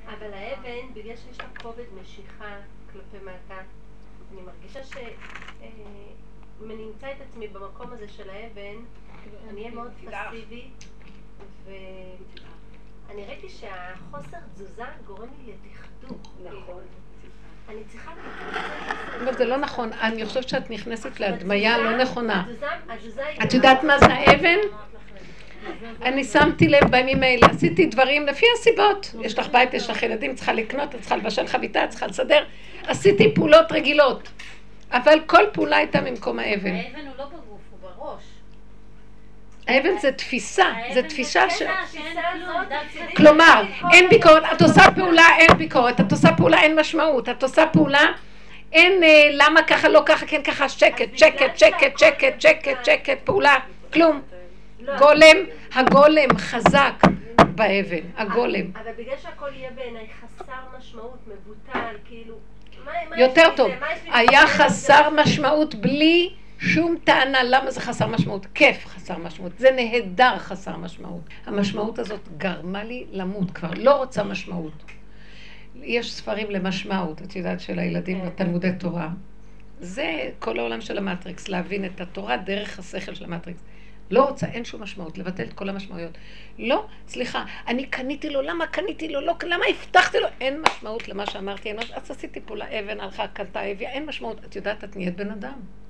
אבל 0.06 0.34
האבן, 0.34 0.94
בגלל 0.94 1.16
שיש 1.16 1.40
לה 1.40 1.46
כובד 1.62 1.84
משיכה 2.02 2.58
כלפי 2.94 3.18
מטה, 3.26 3.62
אני 4.34 4.42
מרגישה 4.42 4.84
שאם 4.84 6.72
אני 6.72 6.84
אמצא 6.84 7.12
את 7.12 7.22
עצמי 7.30 7.48
במקום 7.48 7.94
הזה 7.94 8.08
של 8.08 8.30
האבן, 8.30 8.76
אני 9.50 9.62
אהיה 9.62 9.72
מאוד 9.72 9.92
פסיבי, 10.30 10.70
ואני 11.66 13.26
ראיתי 13.26 13.50
שהחוסר 13.50 14.38
תזוזה 14.54 14.84
גורם 15.06 15.30
לי 15.38 15.54
לדכדוך. 15.54 16.34
נכון. 16.46 16.84
אני 17.72 17.84
צריכה... 17.88 18.12
אבל 19.24 19.34
זה 19.38 19.46
לא 19.46 19.58
נכון, 19.58 19.90
אני 20.02 20.26
חושבת 20.26 20.50
שאת 20.50 20.70
נכנסת 20.70 21.20
להדמיה 21.20 21.78
לא 21.78 21.98
נכונה. 21.98 22.44
את 23.44 23.54
יודעת 23.54 23.84
מה 23.84 24.00
זה 24.00 24.06
האבן? 24.06 24.58
אני 26.02 26.24
שמתי 26.24 26.68
לב 26.68 26.92
בימים 26.92 27.24
האלה, 27.24 27.48
עשיתי 27.48 27.86
דברים 27.86 28.26
לפי 28.26 28.46
הסיבות. 28.58 29.16
יש 29.22 29.40
לך 29.40 29.50
בית, 29.50 29.74
יש 29.74 29.90
לך 29.90 30.04
ילדים, 30.04 30.36
צריכה 30.36 30.54
לקנות, 30.54 30.96
את 30.96 31.00
צריכה 31.00 31.18
לבשל 31.18 31.48
חביתה, 31.48 31.84
את 31.84 31.90
צריכה 31.90 32.08
לסדר. 32.08 32.44
עשיתי 32.88 33.36
פעולות 33.36 33.72
רגילות. 33.72 34.30
אבל 34.92 35.20
כל 35.26 35.44
פעולה 35.54 35.78
הייתה 35.78 36.02
ממקום 36.02 36.40
האבן. 36.40 36.76
האבן 36.76 37.08
הוא 37.08 37.18
לא 37.18 37.26
בגוף, 37.26 37.62
הוא 37.72 37.80
בראש. 37.82 38.24
האבן 39.68 39.98
זה 39.98 40.12
תפיסה, 40.12 40.66
זה 40.94 41.04
תפיסה 41.04 41.50
ש... 41.50 41.62
כלומר, 43.18 43.64
אין 43.94 44.10
ביקורת, 44.10 44.44
את 44.54 44.62
עושה 44.62 44.84
פעולה, 44.96 45.28
אין 45.38 45.58
ביקורת, 45.58 46.00
את 46.00 46.12
עושה 46.12 46.30
פעולה, 46.38 46.62
אין 46.62 46.80
משמעות, 46.80 47.30
את 47.30 47.44
עושה 47.44 47.66
פעולה, 47.68 48.06
אין 48.74 49.04
אה, 49.04 49.30
למה 49.32 49.64
ככה, 49.64 49.90
לא 49.90 50.04
ככה, 50.06 50.26
כן 50.26 50.44
ככה, 50.44 50.70
שקט, 50.70 51.18
שקט, 51.18 51.58
שקט, 51.58 51.98
שקט, 52.00 52.42
שקט, 52.42 52.86
שקט, 52.86 53.18
פעולה, 53.24 53.56
כלום. 53.94 54.22
לא, 54.80 54.98
גולם, 54.98 55.38
הגולם 55.74 56.38
חזק 56.38 57.04
באבן, 57.56 58.04
הגולם. 58.18 58.66
אבל 58.76 58.92
בגלל 58.98 59.16
שהכל 59.22 59.50
יהיה 59.56 59.70
בעיניי 59.76 60.08
חסר 60.22 60.54
משמעות, 60.78 61.20
מבוטל, 61.28 61.96
כאילו... 62.06 62.36
יותר 63.18 63.50
טוב, 63.56 63.72
היה 64.12 64.48
חסר 64.48 65.10
משמעות 65.10 65.76
בלי 65.76 66.34
שום 66.62 66.96
טענה 67.04 67.44
למה 67.44 67.72
זה 67.72 67.82
חסר 67.82 68.08
משמעות. 68.08 68.46
כיף 68.54 68.86
חסר 68.86 69.18
משמעות, 69.18 69.52
זה 69.58 69.72
נהדר 69.72 70.38
חסר 70.38 70.78
משמעות. 70.78 71.22
המשמעות 71.46 72.00
הזאת 72.00 72.20
גרמה 72.38 72.84
לי 72.84 73.06
למות 73.12 73.52
כבר, 73.52 73.70
לא 73.78 73.96
רוצה 73.98 74.24
משמעות. 74.24 74.84
יש 75.76 76.14
ספרים 76.14 76.52
למשמעות, 76.52 77.22
את 77.22 77.36
יודעת, 77.36 77.60
של 77.60 77.80
הילדים 77.80 78.22
כן. 78.22 78.26
בתלמודי 78.26 78.72
תורה. 78.80 79.10
זה 79.80 80.30
כל 80.40 80.60
העולם 80.60 80.82
של 80.82 80.98
המטריקס, 80.98 81.48
להבין 81.48 81.86
את 81.86 82.02
התורה 82.02 82.38
דרך 82.38 82.80
השכל 82.80 83.14
של 83.14 83.26
המטריקס. 83.26 83.62
לא 84.12 84.30
רוצה, 84.30 84.48
אין 84.48 84.66
שום 84.66 84.84
משמעות, 84.84 85.18
לבטל 85.18 85.44
את 85.44 85.54
כל 85.54 85.70
המשמעויות. 85.70 86.18
לא, 86.60 86.86
סליחה, 87.08 87.46
אני 87.68 87.86
קניתי 87.86 88.30
לו, 88.30 88.42
למה 88.42 88.68
קניתי 88.68 89.10
לו, 89.10 89.22
לא, 89.22 89.34
למה 89.44 89.66
הבטחתי 89.70 90.18
לו? 90.20 90.28
אין 90.42 90.62
משמעות 90.62 91.08
למה 91.08 91.26
שאמרתי, 91.26 91.72
אז 91.96 92.12
עשיתי 92.12 92.40
פה 92.46 92.56
לאבן, 92.56 93.00
הלכה, 93.00 93.28
קנתה, 93.28 93.62
הביאה, 93.62 93.92
אין 93.92 94.06
משמעות. 94.06 94.46
את 94.46 94.56
יודעת, 94.56 94.84
את 94.84 94.96
נהיית 94.96 95.16
בן 95.16 95.32
אדם. 95.32 95.81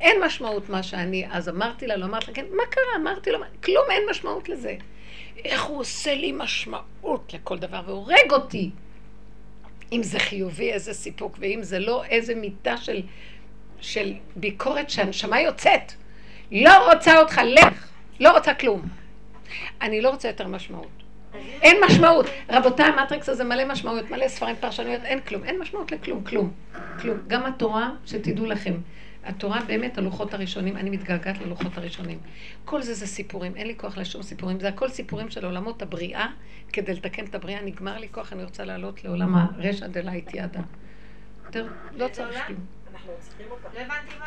אין 0.00 0.24
משמעות 0.24 0.68
מה 0.68 0.82
שאני 0.82 1.26
אז 1.30 1.48
אמרתי 1.48 1.86
לה, 1.86 1.96
לא 1.96 2.04
אמרתי 2.04 2.26
לה, 2.26 2.34
כן, 2.34 2.44
מה 2.56 2.62
קרה? 2.70 3.02
אמרתי 3.02 3.30
לו, 3.30 3.38
כלום 3.64 3.84
אין 3.90 4.02
משמעות 4.10 4.48
לזה. 4.48 4.76
איך 5.44 5.62
הוא 5.62 5.80
עושה 5.80 6.14
לי 6.14 6.32
משמעות 6.32 7.34
לכל 7.34 7.58
דבר 7.58 7.82
והורג 7.86 8.32
אותי. 8.32 8.70
אם 9.92 10.02
זה 10.02 10.18
חיובי, 10.18 10.72
איזה 10.72 10.94
סיפוק, 10.94 11.36
ואם 11.40 11.62
זה 11.62 11.78
לא, 11.78 12.04
איזה 12.04 12.34
מיטה 12.34 12.76
של, 12.76 13.02
של 13.80 14.12
ביקורת 14.36 14.90
שהנשמה 14.90 15.40
יוצאת. 15.40 15.92
לא 16.52 16.92
רוצה 16.92 17.18
אותך, 17.20 17.40
לך. 17.46 17.88
לא 18.20 18.32
רוצה 18.32 18.54
כלום. 18.54 18.82
אני 19.82 20.00
לא 20.00 20.10
רוצה 20.10 20.28
יותר 20.28 20.46
משמעות. 20.46 20.88
אין 21.62 21.76
משמעות. 21.86 22.26
רבותיי, 22.48 22.86
המטריקס 22.86 23.28
הזה 23.28 23.44
מלא 23.44 23.64
משמעויות, 23.64 24.10
מלא 24.10 24.28
ספרים 24.28 24.56
פרשנויות, 24.60 25.02
אין 25.04 25.20
כלום. 25.20 25.44
אין 25.44 25.58
משמעות 25.58 25.92
לכלום, 25.92 26.24
כלום. 26.24 26.52
כלום. 27.00 27.18
גם 27.26 27.46
התורה, 27.46 27.90
שתדעו 28.06 28.46
לכם, 28.46 28.74
התורה 29.24 29.60
באמת, 29.66 29.98
הלוחות 29.98 30.34
הראשונים, 30.34 30.76
אני 30.76 30.90
מתגעגעת 30.90 31.38
ללוחות 31.38 31.78
הראשונים. 31.78 32.18
כל 32.64 32.82
זה 32.82 32.94
זה 32.94 33.06
סיפורים, 33.06 33.56
אין 33.56 33.66
לי 33.66 33.74
כוח 33.76 33.98
לשום 33.98 34.22
סיפורים, 34.22 34.60
זה 34.60 34.68
הכל 34.68 34.88
סיפורים 34.88 35.30
של 35.30 35.44
עולמות 35.44 35.82
הבריאה, 35.82 36.26
כדי 36.72 36.94
לתקן 36.94 37.24
את 37.24 37.34
הבריאה, 37.34 37.62
נגמר 37.62 37.98
לי 37.98 38.08
כוח, 38.10 38.32
אני 38.32 38.44
רוצה 38.44 38.64
לעלות 38.64 39.04
לעולם 39.04 39.34
הרישא 39.34 39.86
דלא 39.86 40.34
אתיידע. 40.34 40.60
יותר, 41.46 41.66
לא 41.92 42.08
צריך 42.08 42.46
כלום. 42.46 42.60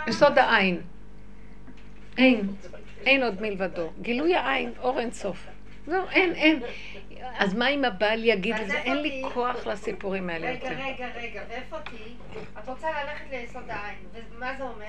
יסוד 0.08 0.38
האין. 0.38 0.82
אין, 2.18 2.48
אין 3.06 3.24
עוד 3.24 3.42
מלבדו. 3.42 3.92
גילוי 4.02 4.36
האין, 4.36 4.72
אור 4.80 5.00
אין 5.00 5.12
סוף. 5.12 5.48
זהו, 5.88 6.04
אין, 6.12 6.34
אין. 6.34 6.60
אז 7.38 7.54
מה 7.54 7.68
אם 7.68 7.86
הבעל 7.86 8.26
יגיד 8.26 8.56
לזה? 8.60 8.78
אין 8.80 9.02
לי 9.02 9.24
כוח 9.34 9.68
לסיפורים 9.68 10.30
האלה 10.30 10.52
יותר. 10.52 10.68
רגע, 10.68 10.86
רגע, 10.86 11.08
רגע, 11.16 11.42
ואיפה 11.50 11.78
תהיי? 11.80 12.44
את 12.60 12.70
רוצה 12.70 12.88
ללכת 12.92 13.26
ליסוד 13.32 13.64
העין, 13.70 13.98
ומה 14.36 14.54
זה 14.58 14.64
אומר? 14.64 14.86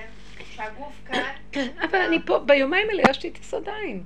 שהגוף 0.55 0.93
כאן... 1.05 1.23
אבל 1.89 1.99
אני 1.99 2.17
פה, 2.25 2.39
ביומיים 2.39 2.89
האלה 2.89 3.03
יש 3.09 3.23
לי 3.23 3.29
את 3.29 3.39
יסוד 3.39 3.69
העין. 3.69 4.03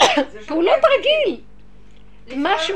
פעולות 0.48 0.80
רגיל. 0.98 1.40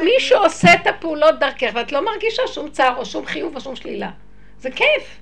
מי 0.04 0.20
שעושה 0.20 0.74
את 0.74 0.86
הפעולות 0.86 1.38
דרכך, 1.38 1.70
ואת 1.74 1.92
לא 1.92 2.04
מרגישה 2.04 2.42
שום 2.46 2.70
צער 2.70 2.96
או 2.96 3.06
שום 3.06 3.26
חיוב 3.26 3.56
או 3.56 3.60
שום 3.60 3.76
שלילה. 3.76 4.10
זה 4.58 4.70
כיף. 4.70 5.20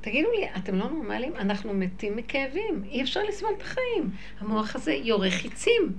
תגידו 0.00 0.30
לי, 0.30 0.48
אתם 0.56 0.78
לא 0.78 0.84
נורמלים? 0.84 1.36
אנחנו 1.36 1.74
מתים 1.74 2.16
מכאבים, 2.16 2.82
אי 2.90 3.02
אפשר 3.02 3.22
לסבול 3.22 3.52
את 3.56 3.62
החיים. 3.62 4.10
המוח 4.40 4.76
הזה 4.76 4.92
יורה 4.92 5.30
חיצים, 5.30 5.92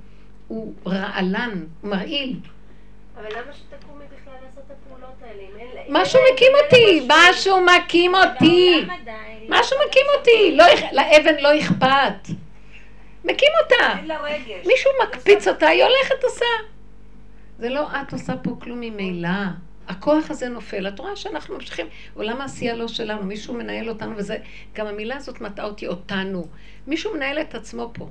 הוא 0.52 0.74
רעלן, 0.88 1.66
הוא 1.82 1.90
מרעיל. 1.90 2.36
אבל 3.16 3.26
למה 3.26 3.54
שתקומי 3.54 4.04
בכלל 4.06 4.34
לעשות 4.46 4.64
את 4.68 4.72
הפעולות 4.72 5.16
האלה? 5.22 5.82
משהו 5.90 6.20
מקים 6.34 6.52
אותי, 6.64 7.08
משהו 7.08 7.58
מקים 7.66 8.16
אותי. 8.16 8.86
משהו 9.50 9.78
מקים 9.88 10.06
אותי, 10.18 10.58
לאבן 10.92 11.36
לא 11.40 11.60
אכפת. 11.60 12.36
מקים 13.26 13.52
אותה. 13.64 14.14
מישהו 14.66 14.92
מקפיץ 15.04 15.48
אותה, 15.48 15.68
היא 15.68 15.84
הולכת 15.84 16.24
עושה. 16.24 16.46
זה 17.60 17.70
לא 17.70 17.88
את 18.02 18.14
עושה 18.14 18.34
פה 18.44 18.52
כלום 18.62 18.80
ממילא. 18.82 19.30
הכוח 19.88 20.32
הזה 20.32 20.50
נופל. 20.50 20.88
את 20.88 21.00
רואה 21.00 21.16
שאנחנו 21.16 21.56
ממשיכים, 21.56 21.88
עולם 22.14 22.42
העשייה 22.42 22.76
לא 22.76 22.88
שלנו, 22.88 23.24
מישהו 23.24 23.54
מנהל 23.54 23.90
אותנו, 23.90 24.18
וזה, 24.18 24.38
גם 24.76 24.88
המילה 24.88 25.16
הזאת 25.16 25.42
מטעה 25.42 25.66
אותי, 25.66 25.88
אותנו. 25.88 26.48
מישהו 26.88 27.14
מנהל 27.14 27.42
את 27.42 27.56
עצמו 27.56 27.92
פה. 27.94 28.10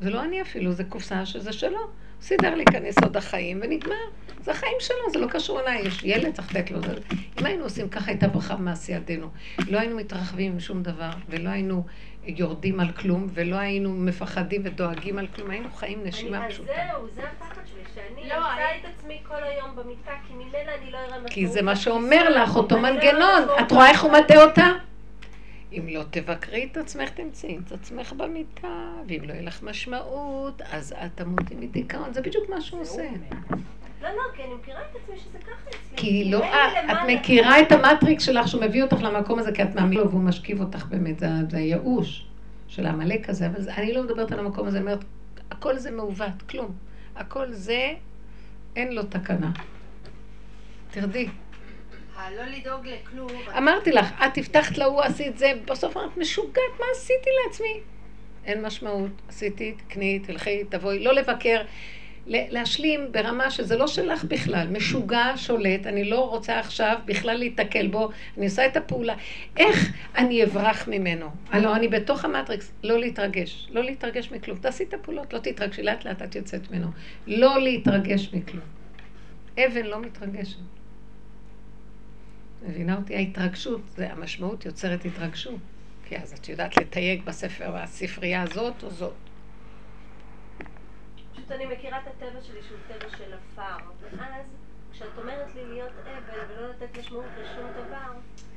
זה 0.00 0.10
לא 0.10 0.22
אני 0.22 0.42
אפילו, 0.42 0.72
זה 0.72 0.84
קופסה 0.84 1.26
שזה 1.26 1.52
שלו. 1.52 1.78
סידר 2.22 2.54
להיכנס 2.54 2.94
עוד 3.02 3.16
החיים 3.16 3.60
ונגמר. 3.62 3.94
זה 4.40 4.50
החיים 4.50 4.76
שלו, 4.80 5.12
זה 5.12 5.18
לא 5.18 5.26
קשור 5.26 5.60
אליי, 5.60 5.80
יש 5.80 6.00
ילד, 6.04 6.34
צריך 6.34 6.54
לתת 6.54 6.70
לו. 6.70 6.82
זה... 6.82 6.94
אם 7.40 7.46
היינו 7.46 7.64
עושים 7.64 7.88
ככה, 7.88 8.10
הייתה 8.10 8.28
ברכה 8.28 8.56
במעשייתנו. 8.56 9.28
לא 9.68 9.78
היינו 9.78 9.96
מתרחבים 9.96 10.52
עם 10.52 10.60
שום 10.60 10.82
דבר, 10.82 11.10
ולא 11.28 11.48
היינו 11.48 11.84
יורדים 12.24 12.80
על 12.80 12.92
כלום, 12.92 13.26
ולא 13.34 13.56
היינו 13.56 13.92
מפחדים 13.92 14.62
ודואגים 14.64 15.18
על 15.18 15.26
כלום, 15.26 15.50
היינו 15.50 15.70
חיים 15.72 16.04
נשימה 16.04 16.48
פשוטה. 16.48 16.72
זהו, 16.72 17.08
זה 17.14 17.22
הפחד 17.22 17.62
שלי, 17.66 17.82
שאני 17.94 18.28
לא, 18.28 18.34
אמצא 18.34 18.62
את 18.80 18.94
עצמי 18.94 19.18
כל 19.28 19.42
היום 19.42 19.76
במיטה, 19.76 20.10
כי 20.28 20.34
ממילא 20.34 20.58
אני 20.58 20.90
לא 20.90 20.98
אראה 20.98 21.08
משמעות. 21.08 21.30
כי 21.30 21.46
זה 21.46 21.62
מה 21.62 21.76
שאומר 21.76 22.30
לך, 22.30 22.56
אותו 22.56 22.78
מנגנון. 22.78 23.42
את 23.60 23.72
רואה 23.72 23.90
איך 23.90 24.02
הוא 24.02 24.12
מטה 24.12 24.44
אותה? 24.44 24.89
אם 25.72 25.86
לא 25.88 26.02
תבקרי 26.10 26.68
את 26.72 26.76
עצמך, 26.76 27.10
תמצאי 27.10 27.58
את 27.66 27.72
עצמך 27.72 28.12
במיטה, 28.12 28.92
ואם 29.08 29.20
לא 29.24 29.32
יהיה 29.32 29.42
לך 29.42 29.62
משמעות, 29.62 30.62
אז 30.62 30.94
את 31.04 31.10
תמותי 31.14 31.54
מדיכאון. 31.54 32.12
זה 32.12 32.22
בדיוק 32.22 32.48
מה 32.48 32.60
שהוא 32.60 32.80
עושה. 32.80 33.08
לא, 34.02 34.08
לא, 34.08 34.22
כי 34.36 34.42
אני 34.42 34.54
מכירה 34.54 34.80
את 34.80 34.96
עצמי 34.96 35.18
שזה 35.18 35.38
ככה 35.38 35.68
אצלי. 35.68 35.96
כי 35.96 36.30
לא, 36.30 36.44
את 36.92 36.96
מכירה 37.08 37.60
את 37.60 37.72
המטריקס 37.72 38.22
שלך 38.22 38.48
שהוא 38.48 38.62
מביא 38.62 38.82
אותך 38.82 39.02
למקום 39.02 39.38
הזה, 39.38 39.52
כי 39.52 39.62
את 39.62 39.74
מאמינה 39.74 40.02
לו 40.02 40.10
והוא 40.10 40.22
משכיב 40.22 40.60
אותך 40.60 40.86
באמת, 40.86 41.18
זה, 41.18 41.26
זה 41.50 41.56
הייאוש 41.56 42.26
של 42.68 42.86
העמלק 42.86 43.28
הזה, 43.28 43.46
אבל 43.46 43.70
אני 43.70 43.92
לא 43.92 44.02
מדברת 44.02 44.32
על 44.32 44.38
המקום 44.38 44.66
הזה, 44.66 44.78
אני 44.78 44.86
אומרת, 44.86 45.04
הכל 45.50 45.78
זה 45.78 45.90
מעוות, 45.90 46.42
כלום. 46.50 46.72
הכל 47.16 47.52
זה 47.52 47.92
אין 48.76 48.92
לו 48.92 49.02
תקנה. 49.02 49.50
תרדי. 50.90 51.28
הלא 52.20 52.42
לדאוג 52.44 52.86
לכלום. 52.86 53.30
אמרתי 53.58 53.92
לך, 53.92 54.06
את 54.26 54.38
הבטחת 54.38 54.78
להוא, 54.78 55.02
עשית 55.02 55.38
זה, 55.38 55.52
בסוף 55.64 55.96
אמרת, 55.96 56.16
משוגעת, 56.16 56.80
מה 56.80 56.86
עשיתי 56.92 57.30
לעצמי? 57.44 57.80
אין 58.44 58.62
משמעות, 58.62 59.10
עשיתי, 59.28 59.72
תקני, 59.72 60.18
תלכי, 60.18 60.64
תבואי, 60.64 61.04
לא 61.04 61.14
לבקר, 61.14 61.62
להשלים 62.26 63.12
ברמה 63.12 63.50
שזה 63.50 63.76
לא 63.76 63.86
שלך 63.86 64.24
בכלל, 64.24 64.66
משוגע, 64.70 65.32
שולט, 65.36 65.86
אני 65.86 66.04
לא 66.04 66.30
רוצה 66.30 66.58
עכשיו 66.58 66.98
בכלל 67.04 67.36
להיתקל 67.36 67.86
בו, 67.86 68.10
אני 68.36 68.46
עושה 68.46 68.66
את 68.66 68.76
הפעולה. 68.76 69.14
איך 69.56 69.92
אני 70.16 70.44
אברח 70.44 70.88
ממנו? 70.88 71.30
הלוא 71.50 71.76
אני 71.76 71.88
בתוך 71.88 72.24
המטריקס, 72.24 72.72
לא 72.82 72.98
להתרגש, 72.98 73.68
לא 73.70 73.84
להתרגש 73.84 74.32
מכלום. 74.32 74.58
תעשי 74.58 74.84
את 74.84 74.94
הפעולות, 74.94 75.32
לא 75.32 75.38
תתרגשי, 75.38 75.82
לאט 75.82 76.04
לאט 76.04 76.22
את 76.22 76.34
יוצאת 76.34 76.70
ממנו. 76.70 76.88
לא 77.26 77.60
להתרגש 77.60 78.30
מכלום. 78.34 78.64
אבן 79.58 79.86
לא 79.86 80.00
מתרגשת. 80.00 80.79
מבינה 82.62 82.96
אותי? 82.96 83.16
ההתרגשות, 83.16 83.80
זה 83.90 84.12
המשמעות 84.12 84.64
יוצרת 84.64 85.04
התרגשות. 85.04 85.60
כי 86.04 86.16
אז 86.16 86.32
את 86.32 86.48
יודעת 86.48 86.76
לתייג 86.76 87.24
בספר, 87.24 87.76
בספרייה 87.82 88.42
הזאת 88.42 88.82
או 88.82 88.90
זאת. 88.90 89.14
פשוט 91.32 91.52
אני 91.52 91.66
מכירה 91.66 91.98
את 91.98 92.06
הטבע 92.06 92.40
שלי 92.42 92.62
שהוא 92.68 92.78
טבע 92.88 93.10
של 93.16 93.34
עפר, 93.34 93.84
ואז 94.18 94.44
כשאת 94.92 95.18
אומרת 95.18 95.54
לי 95.54 95.64
להיות 95.64 95.92
אבל 96.04 96.38
ולא 96.48 96.68
לתת 96.70 96.98
משמעות 96.98 97.24
לשום 97.42 97.66
דבר, 97.70 98.12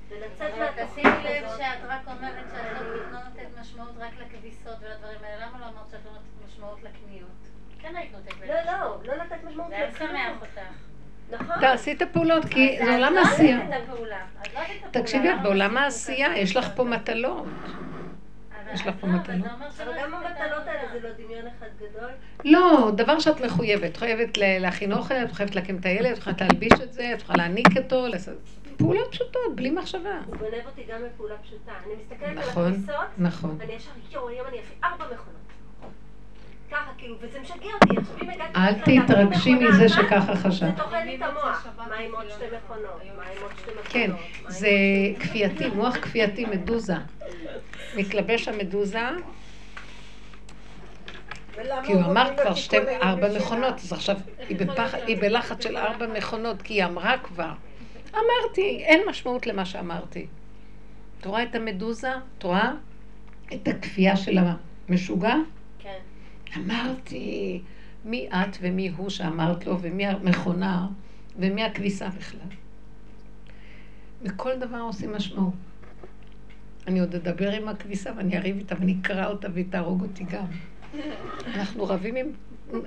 ולצאת 0.09 0.53
מהתוכנית 0.59 0.89
תשימי 0.91 1.39
לב 1.39 1.45
הזאת, 1.45 1.57
שאת 1.57 1.83
רק 1.87 2.07
אומרת 2.07 2.45
שאת 2.51 2.81
לא 2.81 3.11
לא 3.11 3.23
נותנת 3.23 3.59
משמעות 3.61 3.91
רק 3.97 4.13
לכביסות 4.19 4.77
ולדברים 4.81 5.19
האלה. 5.23 5.47
למה 5.47 5.59
לא 5.59 5.65
אמרת 5.65 5.89
שאת 5.91 6.05
לא 6.05 6.11
נותנת 6.11 6.47
משמעות 6.47 6.83
לקניות? 6.83 7.29
כן 7.79 7.95
היית 7.95 8.11
נותנת 8.11 8.49
לא, 8.49 8.55
לא, 8.71 9.03
לא 9.05 9.15
לתת 9.23 9.43
משמעות 9.43 9.69
זה 9.69 9.75
היה. 9.75 9.89
משמח 9.89 10.41
אותך. 10.41 10.82
נכון. 11.39 11.55
תעשי 11.59 11.91
את 11.93 12.01
הפעולות, 12.01 12.45
כי 12.45 12.77
זה 12.85 12.93
עולם 12.95 13.13
לא 13.13 13.19
העשייה. 13.19 13.57
לא. 13.69 13.75
תקשיבי, 14.91 15.29
את 15.33 15.41
בעולם 15.43 15.77
העשייה? 15.77 16.37
יש 16.37 16.55
לך 16.57 16.67
פה 16.75 16.83
מטלות. 16.83 17.45
יש 18.73 18.87
לך 18.87 18.95
פה 19.01 19.07
לא, 19.07 19.13
אבל 19.13 19.23
שלא 19.77 19.91
אבל 19.91 19.99
גם 20.01 20.13
המטלות 20.13 20.67
האלה. 20.67 20.81
זה 20.93 20.99
לא 20.99 21.09
דמיון 21.17 21.45
אחד 21.57 21.67
גדול. 21.77 22.09
לא, 22.45 22.91
דבר 22.95 23.19
שאת 23.19 23.41
מחויבת. 23.41 23.83
את 23.91 23.97
חייבת 23.97 24.37
ל- 24.37 24.57
להכין 24.59 24.93
אוכל, 24.93 25.13
את 25.13 25.31
חייבת 25.31 25.55
להקים 25.55 25.77
את 25.77 25.85
הילד, 25.85 26.11
את 26.11 26.19
חייבת 26.19 26.41
להלביש 26.41 26.73
את 26.83 26.93
זה, 26.93 27.11
את 27.13 27.21
יכולה 27.21 27.37
להניק 27.37 27.67
אותו, 27.77 28.07
לעשות- 28.07 28.33
פעולות 28.77 29.07
פשוטות, 29.11 29.55
בלי 29.55 29.69
מחשבה. 29.71 30.19
הוא 30.25 30.35
גונב 30.37 30.53
אותי 30.65 30.83
גם 30.93 30.99
בפעולה 31.05 31.35
פשוטה. 31.43 31.71
אני 31.85 31.93
מסתכלת 32.03 32.29
על 32.29 32.37
נכון, 32.49 32.71
הכניסות, 32.71 32.95
נכון. 33.17 33.57
אני 33.61 33.73
ישר, 33.73 33.89
יואו, 34.11 34.29
היום 34.29 34.47
אני 34.47 34.57
אפעיל 34.59 34.77
ארבע 34.83 35.05
מכונות. 35.05 35.42
ככה, 36.73 36.91
כאילו, 36.97 37.15
וזה 37.19 37.39
משגע 37.39 37.55
אותי. 37.55 37.97
עכשיו, 37.97 38.15
אם 38.21 38.29
הגעתי... 38.29 38.55
אל 38.55 38.71
להחלטה, 38.71 39.13
תתרגשי 39.13 39.55
מזה 39.55 39.89
שככה 39.89 40.35
חשבת. 40.35 40.77
זה 40.77 40.83
טוחן 40.83 41.05
לי 41.05 41.15
את 41.15 41.21
המוח. 41.21 41.67
מה 41.77 41.95
עם 41.95 42.15
עוד 42.15 42.25
שתי 42.29 42.45
מכונות? 42.45 43.01
מה 43.17 43.23
עם 43.23 43.41
עוד 43.41 43.51
שתי 43.57 43.71
מכונות? 43.71 43.87
כן, 43.89 44.11
זה 44.47 44.69
כפייתי, 45.19 45.67
מוח 45.69 45.95
כפייתי, 45.95 46.45
מדוזה. 46.45 46.95
מתלבש 47.95 48.47
המדוזה, 48.47 49.09
כי 51.83 51.93
הוא 51.93 52.01
אמר 52.01 52.29
כבר 52.37 52.55
שתי, 52.55 52.77
ארבע? 53.03 53.37
מכונות, 53.37 53.75
אז 53.75 53.93
עכשיו 53.93 54.15
היא 54.49 54.57
בפחד, 54.57 54.97
היא 55.07 55.17
בלחץ 55.17 55.63
של 55.63 55.77
ארבע 55.77 56.07
מכונות, 56.07 56.61
כי 56.61 56.73
היא 56.73 56.85
אמרה 56.85 57.17
כבר. 57.17 57.51
אמרתי, 58.13 58.83
אין 58.85 59.01
משמעות 59.09 59.47
למה 59.47 59.65
שאמרתי. 59.65 60.27
את 61.19 61.25
רואה 61.25 61.43
את 61.43 61.55
המדוזה? 61.55 62.11
את 62.37 62.43
רואה? 62.43 62.71
את 63.53 63.67
הכפייה 63.67 64.17
של 64.17 64.37
המשוגע? 64.89 65.35
אמרתי, 66.57 67.61
מי 68.05 68.29
את 68.31 68.57
ומי 68.61 68.89
הוא 68.97 69.09
שאמרת 69.09 69.65
לו, 69.67 69.77
ומי 69.81 70.07
המכונה, 70.07 70.87
ומי 71.39 71.63
הכביסה 71.63 72.09
בכלל. 72.09 72.47
וכל 74.21 74.59
דבר 74.59 74.77
עושים 74.79 75.13
משמעות. 75.13 75.53
אני 76.87 76.99
עוד 76.99 77.15
אדבר 77.15 77.51
עם 77.51 77.67
הכביסה 77.67 78.11
ואני 78.17 78.37
אריב 78.37 78.57
איתה 78.57 78.75
ואני 78.79 78.95
אקרא 79.01 79.27
אותה 79.27 79.47
והיא 79.53 79.65
תהרוג 79.69 80.01
אותי 80.01 80.23
גם. 80.23 80.45
אנחנו 81.45 81.83
רבים 81.85 82.15
עם... 82.15 82.27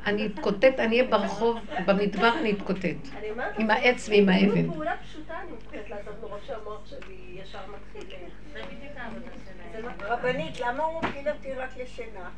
אני 0.07 0.27
אתקוטט, 0.27 0.65
אני 0.79 1.01
אהיה 1.01 1.11
ברחוב, 1.11 1.57
במדבר 1.87 2.39
אני 2.41 2.53
אתקוטט. 2.53 2.85
אני 3.19 3.31
אומרת 3.31 3.59
עם 3.59 3.71
העץ 3.71 4.09
ועם 4.09 4.29
האבן. 4.29 4.51
אפילו 4.51 4.73
פעולה 4.73 4.93
פשוטה 5.03 5.35
אני 5.43 5.51
מוכנת 5.51 5.91
לעשות 5.91 6.15
מרוב 6.23 6.39
שהמוח 6.47 6.87
שלי 6.87 7.41
ישר 7.43 7.59
מתחיל... 7.77 8.11
אה, 8.13 8.29
זה 8.53 8.59
בדיוק 8.67 8.93
העבודה 8.97 9.27
זה 9.27 9.53
שלהם. 9.73 9.85
לא- 9.85 9.91
רבנית, 10.09 10.61
למה 10.61 10.83
הוא 10.83 11.03
מפיל 11.03 11.29
אותי 11.29 11.53
רק 11.55 11.71
לשינה? 11.77 12.31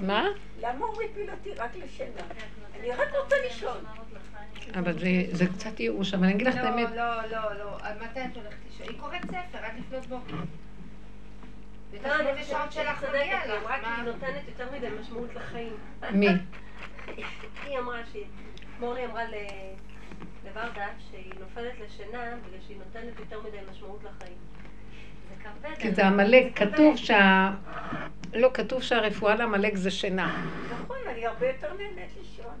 מה? 0.00 0.24
למה 0.60 0.86
הוא 0.86 0.94
מפיל 1.04 1.30
אותי 1.30 1.54
רק 1.54 1.70
לשינה? 1.76 2.20
אני 2.80 2.90
רק 2.90 3.08
רוצה 3.22 3.36
לישון. 3.44 3.84
אבל 4.78 4.98
זה, 4.98 5.08
זה 5.32 5.46
קצת 5.46 5.80
ייאוש, 5.80 6.14
אבל 6.14 6.24
אני 6.24 6.32
אגיד 6.34 6.46
לך 6.46 6.54
את 6.56 6.60
האמת, 6.64 6.88
לא, 6.90 6.96
לא, 6.96 7.30
לא, 7.30 7.58
לא. 7.58 7.78
עד 7.82 8.02
מתי 8.02 8.20
את 8.24 8.36
הולכת 8.36 8.56
לישון? 8.70 8.86
היא 8.88 9.00
קוראת 9.00 9.24
ספר 9.26 9.58
עד 9.58 9.72
לפנות 9.78 10.06
בוקר. 10.06 10.36
לא, 12.04 12.14
אני 12.20 12.42
חושבת 12.42 12.72
שלך 12.72 13.00
צודקת, 13.00 13.14
מגיע 13.22 13.40
היא 13.40 13.52
לך. 13.52 13.62
אמרה 13.62 13.76
כי 13.78 13.82
מה? 13.86 13.96
היא 13.96 14.04
נותנת 14.04 14.48
יותר 14.48 14.68
מדי 14.72 14.86
משמעות 15.00 15.34
לחיים. 15.34 15.76
מי? 16.12 16.26
היא 17.66 17.78
אמרה 17.78 17.98
שהיא, 18.12 18.24
מורי 18.80 19.06
אמרה 19.06 19.24
ל- 19.24 19.34
לוורדה 20.44 20.86
שהיא 21.10 21.32
נופלת 21.40 21.72
לשינה 21.80 22.18
בגלל 22.46 22.60
שהיא 22.66 22.76
נותנת 22.78 23.18
יותר 23.18 23.40
מדי 23.40 23.58
משמעות 23.70 24.00
לחיים. 24.04 24.36
זה 25.42 25.68
כבד. 25.68 25.78
כי 25.78 25.90
זה 25.90 26.06
עמלק, 26.06 26.58
כתוב 26.58 26.96
שה... 26.96 27.50
לא, 28.34 28.50
כתוב 28.54 28.82
שהרפואה 28.82 29.34
לעמלק 29.34 29.76
זה 29.76 29.90
שינה. 29.90 30.44
נכון, 30.70 30.96
אני 31.08 31.26
הרבה 31.26 31.46
יותר 31.46 31.68
נהנית 31.78 32.10
לישון. 32.20 32.54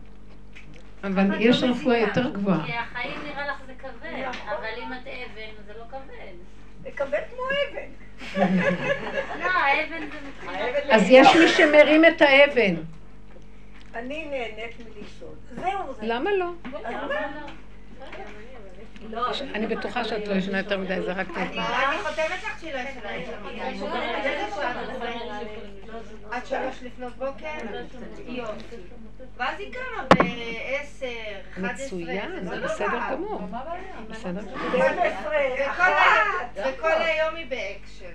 אבל 1.04 1.40
יש 1.40 1.62
רפואה 1.62 1.98
יותר 1.98 2.30
גבוהה. 2.30 2.66
כי 2.66 2.72
החיים 2.72 3.20
נראה 3.24 3.46
לך 3.46 3.56
זה 3.66 3.72
כבד, 3.78 4.30
אבל 4.46 4.82
אם 4.82 4.92
את 4.92 5.06
אבן 5.06 5.64
זה 5.66 5.72
לא 5.78 5.84
כבד. 5.90 6.32
לקבל 6.86 7.18
כמו 7.30 7.42
אבן. 7.70 7.88
לא, 9.40 9.46
האבן 9.46 10.06
זה 10.12 10.18
מבחינת... 10.28 10.90
אז 10.90 11.02
יש 11.10 11.36
מי 11.36 11.48
שמרים 11.48 12.04
את 12.04 12.22
האבן. 12.22 12.74
אני 13.94 14.24
נהנית 14.24 14.76
מלישון. 14.78 15.34
זהו 15.50 15.94
זה. 15.94 16.00
למה 16.02 16.30
לא? 16.38 16.50
אז 16.64 16.94
מה? 16.94 17.08
לא, 17.08 17.46
אני 19.54 19.66
בטוחה 19.66 20.04
שאת 20.04 20.28
לא 20.28 20.34
ישנה 20.34 20.58
יותר 20.58 20.78
מדי, 20.78 21.02
זה 21.02 21.12
רק 21.12 21.26
אני 21.36 21.48
נגמר. 21.48 21.64
אני 21.88 21.98
חותמת 22.02 22.42
לך 22.44 22.60
שהיא 22.60 22.72
לא 22.72 22.78
ישנה 22.78 23.16
יותר 23.16 23.40
מדי. 23.44 23.60
את 23.70 23.78
זה 24.22 24.56
שעה 24.56 25.40
עד 26.30 26.46
שלוש 26.46 26.82
לפנות 26.82 27.16
בוקר? 27.16 27.46
ואז 29.36 29.58
היא 29.58 29.72
קמה 29.72 30.02
ב-10, 30.10 31.04
11. 31.52 31.72
מצוין, 31.72 32.46
זה 32.46 32.56
לא 32.56 32.66
בסדר. 32.66 32.98
גמור. 33.12 33.40
בסדר 34.10 34.40
גמור. 34.42 34.58
וכל 36.56 36.92
היום 36.92 37.34
היא 37.36 37.46
באקשן. 37.46 38.14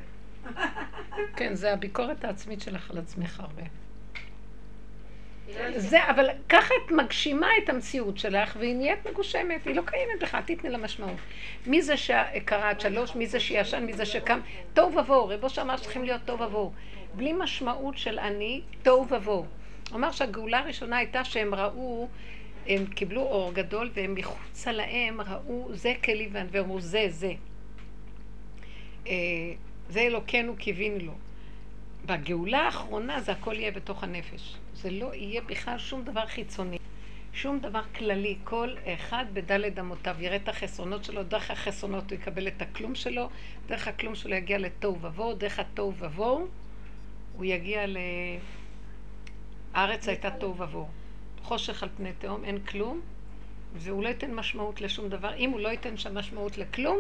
כן, 1.36 1.54
זה 1.56 1.74
הביקורת 1.74 2.24
העצמית 2.24 2.62
שלך 2.62 2.92
על 2.92 2.98
עצמך 2.98 3.40
הרבה. 3.40 3.64
זה, 5.76 6.10
אבל 6.10 6.30
ככה 6.50 6.74
את 6.86 6.92
מגשימה 6.92 7.48
את 7.64 7.70
המציאות 7.70 8.18
שלך, 8.18 8.56
והיא 8.60 8.76
נהיית 8.76 9.08
מגושמת, 9.08 9.66
היא 9.66 9.76
לא 9.76 9.82
קיימת 9.86 10.22
בכלל, 10.22 10.42
תתני 10.46 10.70
לה 10.70 10.78
משמעות. 10.78 11.18
מי 11.66 11.82
זה 11.82 11.98
שקרא 11.98 12.70
עד 12.70 12.82
שלוש, 12.82 13.16
מי 13.16 13.28
זה 13.28 13.40
שישן, 13.40 13.86
מי 13.86 13.94
זה 13.94 14.06
שקם, 14.06 14.40
תוהו 14.74 14.98
ובוהו, 14.98 15.28
רבנו 15.28 15.50
שאמר 15.50 15.78
שצריכים 15.78 16.04
להיות 16.04 16.22
תוהו 16.26 16.42
ובוהו. 16.42 16.72
בלי 17.16 17.34
משמעות 17.34 17.98
של 17.98 18.20
אני, 18.20 18.62
תוהו 18.84 19.08
ובוהו. 19.10 19.46
הוא 19.90 19.98
אמר 19.98 20.12
שהגאולה 20.12 20.60
הראשונה 20.60 20.98
הייתה 20.98 21.24
שהם 21.24 21.56
ראו, 21.56 22.08
הם 22.68 22.86
קיבלו 22.86 23.22
אור 23.22 23.54
גדול, 23.54 23.90
והם 23.94 24.16
מחוצה 24.16 24.72
להם 24.72 25.22
ראו 25.22 25.68
זה 25.74 25.94
כלי 26.04 26.30
ואין, 26.32 26.48
ואמרו 26.52 26.82
זה, 26.82 27.06
זה. 27.10 27.34
אה, 29.08 29.14
זה 29.90 30.02
אלוקינו 30.02 30.56
קיווינו 30.56 31.06
לו. 31.06 31.14
בגאולה 32.06 32.60
האחרונה 32.60 33.22
זה 33.22 33.32
הכל 33.32 33.54
יהיה 33.54 33.72
בתוך 33.72 34.04
הנפש. 34.04 34.58
זה 34.82 34.90
לא 34.92 35.14
יהיה 35.14 35.42
בכלל 35.42 35.78
שום 35.78 36.04
דבר 36.04 36.26
חיצוני, 36.26 36.78
שום 37.34 37.60
דבר 37.60 37.82
כללי. 37.96 38.38
כל 38.44 38.70
אחד 38.86 39.26
בדלת 39.34 39.80
אמותיו 39.80 40.16
יראה 40.20 40.36
את 40.36 40.50
החסרונות 40.50 41.04
שלו, 41.04 41.24
דרך 41.24 41.52
החסרונות 41.52 42.12
הוא 42.12 42.20
יקבל 42.20 42.48
את 42.48 42.62
הכלום 42.62 42.96
שלו, 42.96 43.30
דרך 43.68 43.88
הכלום 43.88 44.16
שלו 44.16 44.36
יגיע 44.36 44.58
לתוהו 44.58 45.02
ובוהו, 45.02 45.34
דרך 45.34 45.60
התוהו 45.60 45.94
ובוהו 45.98 46.48
הוא 47.38 47.46
יגיע 47.46 47.88
ל... 47.88 47.98
הארץ 49.74 50.08
הייתה 50.08 50.32
תוהו 50.32 50.58
ובוהו. 50.58 50.88
חושך 51.42 51.84
על 51.84 51.90
פני 51.98 52.14
תהום, 52.20 52.46
אין 52.46 52.60
כלום, 52.60 53.02
והוא 53.74 54.04
לא 54.04 54.08
ייתן 54.08 54.34
משמעות 54.34 54.82
לשום 54.82 55.10
דבר. 55.10 55.36
אם 55.36 55.50
הוא 55.50 55.60
לא 55.60 55.70
ייתן 55.70 55.98
שם 55.98 56.18
משמעות 56.18 56.58
לכלום, 56.58 56.98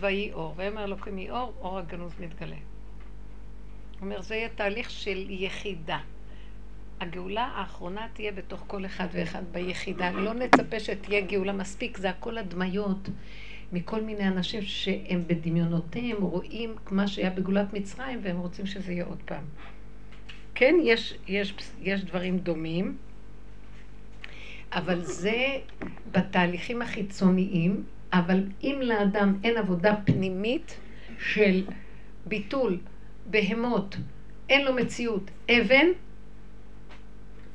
ויהי 0.00 0.32
אור. 0.32 0.54
ויאמר 0.56 0.84
אלוקים 0.84 1.18
יהי 1.18 1.30
אור, 1.30 1.54
אור 1.60 1.78
הגנוז 1.78 2.12
מתגלה. 2.20 2.56
הוא 2.56 4.00
אומר, 4.00 4.22
זה 4.22 4.34
יהיה 4.34 4.48
תהליך 4.48 4.90
של 4.90 5.26
יחידה. 5.30 5.98
הגאולה 7.00 7.44
האחרונה 7.44 8.06
תהיה 8.14 8.32
בתוך 8.32 8.64
כל 8.66 8.86
אחד 8.86 9.06
ואחד 9.12 9.42
ביחידה. 9.52 10.10
לא 10.10 10.34
נצפה 10.34 10.80
שתהיה 10.80 11.20
גאולה 11.20 11.52
מספיק, 11.52 11.98
זה 11.98 12.10
הכל 12.10 12.38
הדמיות 12.38 13.08
מכל 13.72 14.00
מיני 14.00 14.28
אנשים 14.28 14.62
שהם 14.62 15.22
בדמיונותיהם 15.26 16.22
רואים 16.22 16.74
מה 16.90 17.08
שהיה 17.08 17.30
בגאולת 17.30 17.72
מצרים 17.72 18.20
והם 18.22 18.38
רוצים 18.38 18.66
שזה 18.66 18.92
יהיה 18.92 19.04
עוד 19.04 19.18
פעם. 19.24 19.44
כן, 20.54 20.74
יש, 20.82 21.14
יש, 21.28 21.54
יש 21.82 22.04
דברים 22.04 22.38
דומים, 22.38 22.96
אבל 24.72 25.04
זה 25.04 25.58
בתהליכים 26.12 26.82
החיצוניים, 26.82 27.84
אבל 28.12 28.44
אם 28.62 28.78
לאדם 28.82 29.38
אין 29.44 29.56
עבודה 29.56 29.94
פנימית 30.04 30.78
של 31.18 31.64
ביטול, 32.26 32.78
בהמות, 33.26 33.96
אין 34.48 34.64
לו 34.64 34.74
מציאות, 34.74 35.30
אבן, 35.50 35.86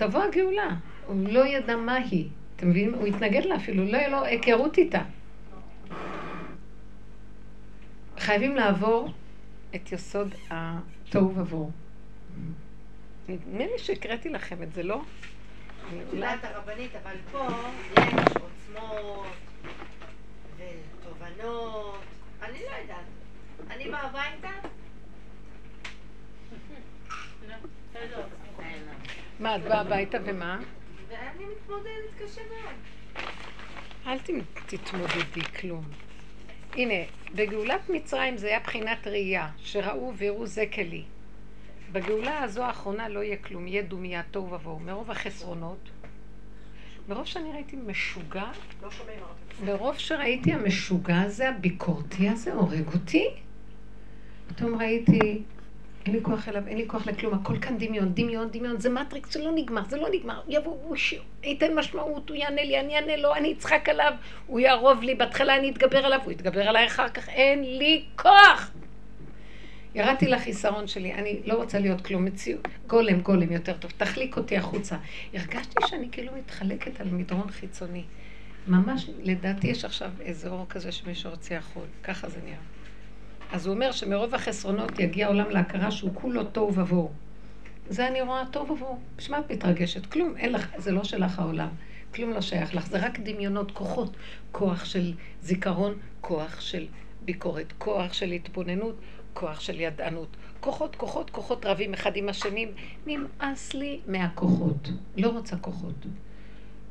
תבוא 0.02 0.23
הגאולה. 0.23 0.69
הוא 1.06 1.30
לא 1.30 1.45
ידע 1.45 1.76
מה 1.76 1.95
היא. 1.95 2.30
אתם 2.56 2.69
מבינים? 2.69 2.94
הוא 2.94 3.07
התנגד 3.07 3.45
לה 3.45 3.56
אפילו, 3.56 3.86
לא 3.86 3.98
היה 3.98 4.10
לו 4.10 4.23
היכרות 4.23 4.78
איתה. 4.78 5.02
חייבים 8.19 8.56
לעבור 8.56 9.14
את 9.76 9.91
יסוד 9.91 10.36
התוהו 10.49 11.36
ובוהו. 11.36 11.72
נדמה 13.30 13.65
לי 13.65 13.78
שהקראתי 13.78 14.30
לכם 14.30 14.64
את 14.64 14.73
זה, 14.73 14.84
לא? 14.84 15.02
את 16.14 16.44
הרבנית, 16.44 16.91
אבל 17.03 17.15
פה 17.32 17.48
יש 17.91 18.03
עוצמות 18.41 19.28
ותובנות. 20.57 21.99
אני 22.41 22.60
לא 22.60 22.76
יודעת. 22.82 23.06
אני 23.69 23.90
באה 23.90 24.02
הביתה, 24.02 24.49
מה, 29.41 29.55
את 29.55 29.61
באה 29.61 29.81
הביתה 29.81 30.18
ומה? 30.26 30.59
ואני 31.09 31.45
מתמודדת 31.45 32.23
קשה 32.23 32.41
מאוד. 32.49 32.76
אל 34.07 34.18
תתמודדי 34.65 35.41
כלום. 35.59 35.84
הנה, 36.73 36.93
בגאולת 37.35 37.89
מצרים 37.89 38.38
זה 38.38 38.47
היה 38.47 38.59
בחינת 38.59 39.07
ראייה, 39.07 39.49
שראו 39.57 40.13
והראו 40.15 40.47
זה 40.47 40.65
כלי. 40.73 41.03
בגאולה 41.91 42.43
הזו 42.43 42.63
האחרונה 42.63 43.09
לא 43.09 43.19
יהיה 43.19 43.38
כלום, 43.38 43.68
יהיה 43.68 43.81
דומיה, 43.81 44.22
תוהו 44.31 44.51
ובוהו, 44.51 44.80
מרוב 44.80 45.11
החסרונות. 45.11 45.89
מרוב 47.09 47.26
שאני 47.26 47.51
ראיתי 47.51 47.76
משוגע, 47.76 48.51
לא 48.81 48.91
שומעים. 48.91 49.19
מרוב 49.65 49.97
שראיתי 49.97 50.53
המשוגע 50.53 51.22
הזה, 51.22 51.49
הביקורתי 51.49 52.30
הזה, 52.30 52.53
הורג 52.53 52.88
אותי. 52.93 53.30
פתאום 54.47 54.76
ראיתי, 54.76 55.43
אין 56.06 56.15
לי 56.15 56.19
כוח 56.22 56.48
אליו, 56.48 56.68
אין 56.68 56.78
לי 56.78 56.88
כוח 56.88 57.07
לכלום, 57.07 57.34
הכל 57.34 57.60
כאן 57.60 57.78
דמיון, 57.78 58.14
דמיון, 58.14 58.49
דמיון, 58.52 58.80
זה 58.80 58.90
מטריקס 58.90 59.34
שלא 59.34 59.52
נגמר, 59.56 59.82
זה 59.90 59.98
לא 59.98 60.07
נגמר, 60.14 60.41
יבוא, 60.48 60.78
הוא 60.84 60.95
ש... 60.95 61.14
ייתן 61.44 61.76
משמעות, 61.76 62.30
הוא 62.30 62.38
יענה 62.38 62.64
לי, 62.64 62.80
אני 62.80 62.95
אענה 62.95 63.15
לו, 63.15 63.36
אני 63.36 63.53
אצחק 63.53 63.90
עליו, 63.90 64.14
הוא 64.48 64.60
יערוב 64.60 65.03
לי, 65.03 65.15
בהתחלה 65.15 65.57
אני 65.57 65.69
אתגבר 65.69 66.06
עליו, 66.06 66.19
הוא 66.23 66.32
יתגבר 66.32 66.68
עליי 66.68 66.88
אחר 66.88 67.10
כך, 67.10 67.30
אין 67.30 67.78
לי 67.78 68.03
כוח! 68.15 68.72
ירדתי 69.95 70.28
לחיסרון 70.28 70.88
שלי, 70.88 71.14
אני 71.14 71.40
לא 71.45 71.53
רוצה 71.53 71.80
להיות 71.80 72.02
כלום 72.02 72.26
מציאות. 72.26 72.68
גולם, 72.88 73.22
גולם 73.22 73.52
יותר 73.52 73.73
טוב, 73.73 73.91
תחליק 73.98 74.38
אותי 74.38 74.57
החוצה. 74.57 74.95
הרגשתי 75.34 75.76
שאני 75.88 76.07
כאילו 76.11 76.32
מתחלקת 76.38 77.02
על 77.02 77.07
מדרון 77.07 77.52
חיצוני. 77.52 78.03
ממש, 78.68 79.10
לדעתי 79.23 79.68
יש 79.68 79.86
עכשיו 79.86 80.11
איזה 80.22 80.49
אור 80.49 80.65
כזה 80.69 80.91
שמישהו 80.91 81.32
רוצה 81.32 81.56
יכול. 81.56 81.86
ככה 82.03 82.30
זה 82.30 82.40
נראה. 82.45 82.81
אז 83.52 83.65
הוא 83.65 83.76
אומר 83.76 83.91
שמרוב 83.91 84.36
החסרונות 84.36 84.99
יגיע 84.99 85.26
העולם 85.26 85.49
להכרה 85.49 85.91
שהוא 85.91 86.11
כולו 86.14 86.44
תוהו 86.44 86.76
ובוהו. 86.76 87.11
זה 87.90 88.07
אני 88.07 88.22
רואה 88.22 88.44
תוהו 88.52 88.72
ובוהו. 88.73 88.99
בשביל 89.15 89.38
מה 89.38 89.44
את 89.45 89.52
מתרגשת? 89.52 90.06
כלום, 90.06 90.38
אין 90.38 90.52
לך, 90.53 90.68
זה 90.78 90.91
לא 90.91 91.03
שלך 91.03 91.40
העולם. 91.40 91.69
כלום 92.15 92.30
לא 92.32 92.41
שייך 92.41 92.76
לך, 92.76 92.88
זה 92.88 93.06
רק 93.06 93.19
דמיונות, 93.19 93.72
כוחות. 93.72 94.15
כוח 94.52 94.86
של 94.86 95.14
זיכרון, 95.41 95.94
כוח 96.22 96.61
של 96.61 96.86
ביקורת, 97.26 97.73
כוח 97.78 98.14
של 98.14 98.32
התבוננות, 98.32 98.95
כוח 99.34 99.60
של 99.60 99.80
ידענות. 99.80 100.28
כוחות, 100.60 100.95
כוחות, 100.95 101.30
כוחות 101.30 101.65
רבים 101.65 101.94
אחד 101.94 102.15
עם 102.15 102.30
השנים. 102.30 102.72
נמאס 103.07 103.73
לי 103.73 103.99
מהכוחות. 104.07 104.90
לא 105.18 105.30
רוצה 105.30 105.57
כוחות. 105.57 106.06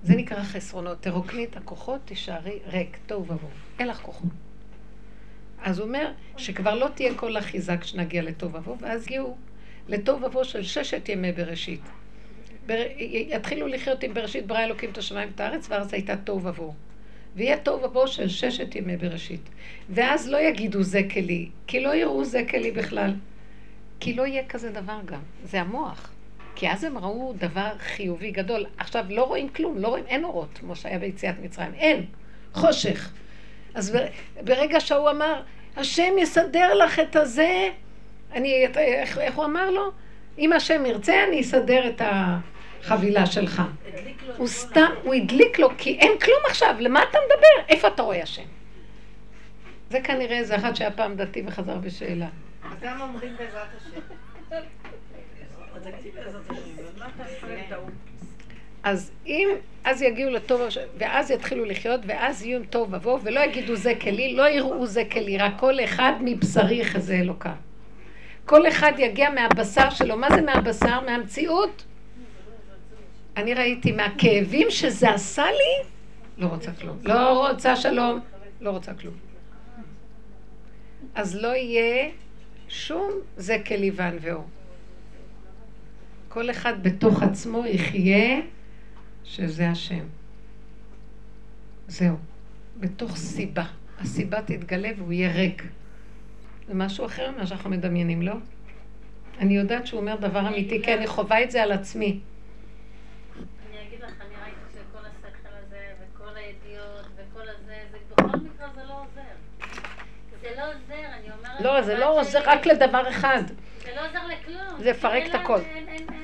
זה 0.03 0.17
נקרא 0.17 0.43
חסרונות. 0.43 1.01
תרוקני 1.01 1.45
את 1.45 1.57
הכוחות, 1.57 2.01
תישארי 2.05 2.59
ריק, 2.67 2.99
תוהו 3.07 3.23
ובוהו. 3.23 3.49
אין 3.79 3.89
לך 3.89 4.01
כוחות. 4.03 4.50
אז 5.63 5.79
הוא 5.79 5.89
אומר 5.89 6.11
שכבר 6.37 6.75
לא 6.75 6.89
תהיה 6.95 7.15
כל 7.15 7.39
אחיזה 7.39 7.77
כשנגיע 7.77 8.23
לתוהו 8.23 8.53
ובוהו, 8.53 8.79
ואז 8.81 9.11
יהיו 9.11 9.33
לתוהו 9.89 10.23
ובוהו 10.23 10.45
של 10.45 10.63
ששת 10.63 11.09
ימי 11.09 11.33
בראשית. 11.33 11.81
בר... 12.67 12.83
יתחילו 12.99 13.67
לחיות 13.67 14.03
עם 14.03 14.15
בראשית 14.15 14.47
ברא 14.47 14.65
אלוקים 14.65 14.91
את 14.91 14.99
השמיים 14.99 15.29
ואת 15.29 15.41
הארץ, 15.41 15.71
והארץ 15.71 15.95
הייתה 15.95 16.17
תוהו 16.17 16.43
ובוהו. 16.45 16.75
ויהיה 17.37 17.57
תוהו 17.59 17.83
ובוהו 17.83 18.09
של 18.09 18.29
ששת 18.29 18.75
ימי 18.75 18.97
בראשית. 18.97 19.49
ואז 19.91 20.29
לא 20.29 20.39
יגידו 20.39 20.83
זה 20.83 21.01
כלי, 21.13 21.49
כי 21.67 21.81
לא 21.81 21.95
יראו 21.95 22.25
זה 22.25 22.45
כלי 22.51 22.71
בכלל. 22.71 23.15
כי 24.01 24.15
לא 24.15 24.27
יהיה 24.27 24.47
כזה 24.49 24.71
דבר 24.71 24.99
גם. 25.05 25.21
זה 25.45 25.61
המוח. 25.61 26.13
כי 26.55 26.71
אז 26.71 26.85
הם 26.85 26.99
ראו 26.99 27.35
דבר 27.39 27.73
חיובי 27.79 28.31
גדול. 28.31 28.67
עכשיו, 28.77 29.05
לא 29.09 29.25
רואים 29.25 29.49
כלום, 29.49 29.79
לא 29.79 29.89
רואים, 29.89 30.05
אין 30.07 30.25
אורות, 30.25 30.59
כמו 30.61 30.77
שהיה 30.77 30.99
ביציאת 30.99 31.35
מצרים. 31.43 31.75
אין. 31.75 32.05
חושך. 32.53 33.13
אז 33.75 33.97
ברגע 34.45 34.81
שהוא 34.81 35.11
אמר, 35.11 35.43
השם 35.77 36.19
יסדר 36.19 36.75
לך 36.75 36.99
את 36.99 37.17
הזה, 37.17 37.69
אני, 38.33 38.67
איך, 38.77 39.19
איך 39.19 39.37
הוא 39.37 39.45
אמר 39.45 39.71
לו? 39.71 39.91
אם 40.39 40.53
השם 40.53 40.87
ירצה, 40.87 41.25
אני 41.29 41.41
אסדר 41.41 41.89
את 41.89 42.03
החבילה 42.05 43.27
שלך. 43.27 43.63
הוא 44.37 44.47
סתם, 44.49 44.91
הוא 45.03 45.15
הדליק 45.15 45.59
לו, 45.59 45.69
כי 45.79 45.99
אין 45.99 46.19
כלום 46.19 46.39
עכשיו, 46.47 46.75
למה 46.79 47.03
אתה 47.03 47.19
מדבר? 47.27 47.69
איפה 47.69 47.89
אתה 47.89 48.03
רואה 48.03 48.23
השם? 48.23 48.43
זה 49.91 50.01
כנראה 50.01 50.39
איזה 50.39 50.57
אחד 50.57 50.77
שהיה 50.77 50.91
פעם 50.91 51.17
דתי 51.17 51.43
וחזר 51.47 51.77
בשאלה. 51.77 52.27
אז 52.65 52.81
גם 52.81 53.01
אומרים 53.01 53.37
בעזרת 53.39 53.69
השם. 53.77 54.01
אז 55.75 55.83
תקציב 55.83 56.15
בעזרת 56.15 56.51
השם, 56.51 56.61
אז 56.79 56.99
מה 56.99 57.07
אתה 57.17 57.23
עושה 57.23 57.47
טעות? 57.69 57.93
אז 58.83 59.11
אם, 59.27 59.49
אז 59.85 60.03
יגיעו 60.03 60.31
לטוב, 60.31 60.61
ואז 60.99 61.31
יתחילו 61.31 61.65
לחיות, 61.65 62.01
ואז 62.07 62.45
יהיו 62.45 62.61
טוב 62.71 62.95
ובוהו, 62.95 63.21
ולא 63.23 63.41
יגידו 63.41 63.77
זה 63.77 63.95
כלי, 64.01 64.35
לא 64.35 64.49
יראו 64.49 64.87
זה 64.87 65.03
כלי, 65.13 65.39
רק 65.39 65.53
כל 65.59 65.85
אחד 65.85 66.13
מבשרי 66.21 66.81
יחזה 66.81 67.15
אלוקיו. 67.15 67.53
כל 68.45 68.69
אחד 68.69 68.93
יגיע 68.99 69.31
מהבשר 69.31 69.91
שלו. 69.91 70.17
מה 70.17 70.29
זה 70.31 70.43
מהבשר? 70.43 71.01
מהמציאות. 71.01 71.85
אני 73.37 73.55
ראיתי 73.55 73.93
מהכאבים 73.93 74.71
שזה 74.71 75.11
עשה 75.11 75.45
לי, 75.45 75.89
לא 76.39 76.47
רוצה 76.47 76.73
כלום. 76.73 76.99
לא 77.03 77.49
רוצה 77.49 77.77
שלום, 77.77 78.21
לא 78.61 78.71
רוצה 78.71 78.95
כלום. 78.95 79.15
אז 81.15 81.37
לא 81.37 81.49
יהיה 81.49 82.11
שום 82.69 83.11
זה 83.37 83.57
כלי 83.67 83.91
וענווהו. 83.95 84.43
כל 86.29 86.51
אחד 86.51 86.83
בתוך 86.83 87.23
עצמו 87.23 87.67
יחיה 87.67 88.41
שזה 89.31 89.69
השם. 89.69 90.05
זהו. 91.89 92.17
בתוך 92.81 93.17
סיבה. 93.17 93.65
הסיבה 93.99 94.43
תתגלה 94.43 94.89
והוא 94.97 95.13
יהיה 95.13 95.33
ריק. 95.33 95.63
זה 96.69 96.75
משהו 96.75 97.07
אחר 97.07 97.31
ממה 97.31 97.47
שאנחנו 97.47 97.71
מדמיינים, 97.71 98.23
לא? 98.23 98.33
אני 99.39 99.57
יודעת 99.57 99.87
שהוא 99.87 100.01
אומר 100.01 100.17
דבר 100.17 100.49
אמיתי, 100.49 100.83
כי 100.83 100.95
אני 100.95 101.07
חווה 101.07 101.43
את 101.43 101.51
זה 101.51 101.63
על 101.63 101.73
עצמי. 101.73 102.21
אני 103.71 103.89
אגיד 103.89 104.01
לך, 104.01 104.13
אני 104.21 104.35
ראיתי 104.43 104.59
שכל 104.73 105.07
השכל 105.07 105.55
הזה, 105.67 105.93
וכל 106.01 106.37
הידיעות, 106.37 107.07
וכל 107.17 107.49
הזה, 107.49 107.79
זה 107.91 107.99
בכל 108.15 108.39
מקרה 108.39 108.69
זה 108.75 108.81
לא 108.89 108.95
עוזר. 108.95 109.21
זה 110.43 110.49
לא 110.57 110.63
עוזר, 110.63 111.07
אני 111.19 111.29
אומרת... 111.39 111.61
לא, 111.61 111.83
זה 111.83 111.99
לא 111.99 112.21
עוזר 112.21 112.41
רק 112.47 112.67
לדבר 112.67 113.09
אחד. 113.09 113.43
זה 113.83 113.91
לא 113.97 114.07
עוזר 114.07 114.27
לכלום. 114.27 114.83
זה 114.83 114.91
לפרק 114.91 115.23
אין 115.23 115.31
את 115.31 115.35
הכל. 115.35 115.61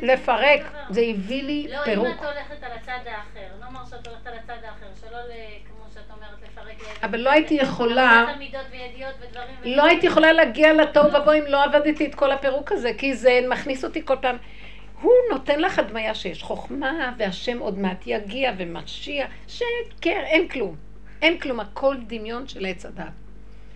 לפרק. 0.02 0.60
זה 0.90 1.00
הביא 1.00 1.42
לי 1.42 1.66
לא, 1.70 1.78
אם 1.78 1.84
פירוק. 1.84 2.08
את 2.20 2.24
הולכת 2.24 2.62
על 2.62 2.72
הצד 2.96 3.06
האחר, 3.08 3.54
לא 3.60 3.66
אומר 3.66 3.80
שאת 3.90 4.06
הולכת 4.06 4.26
על 4.26 4.34
הצד 4.34 4.64
האחר, 4.64 4.86
שלא 5.00 5.18
כמו 5.66 5.84
שאת 5.94 6.10
אומרת, 6.10 6.42
לפרק... 6.42 7.02
אבל 7.02 7.20
לא 7.20 7.30
הייתי 7.30 7.54
יכולה- 7.54 8.26
ודברים... 9.20 9.76
לא 9.76 9.84
הייתי 9.84 10.06
יכולה 10.06 10.32
להגיע 10.32 10.72
לתוהו 10.72 11.06
ובוהו 11.08 11.38
אם 11.38 11.44
לא 11.46 11.64
עבדתי 11.64 12.06
את 12.06 12.14
כל 12.14 12.32
הפירוק 12.32 12.72
הזה, 12.72 12.90
כי 12.98 13.14
זה 13.14 13.40
מכניס 13.48 13.84
אותי 13.84 14.04
כל 14.04 14.16
פעם. 14.22 14.36
הוא 15.00 15.12
נותן 15.30 15.60
לך 15.60 15.78
הדמיה 15.78 16.14
שיש 16.14 16.42
חוכמה, 16.42 17.12
והשם 17.18 17.58
עוד 17.58 17.78
מעט 17.78 18.02
יגיע 18.06 18.52
ומשיח, 18.58 19.30
שקר, 19.48 20.20
אין 20.24 20.48
כלום. 20.48 20.76
אין 21.22 21.38
כלום, 21.38 21.60
הכל 21.60 21.96
דמיון 22.06 22.48
של 22.48 22.66
עץ 22.66 22.86
הדת. 22.86 23.04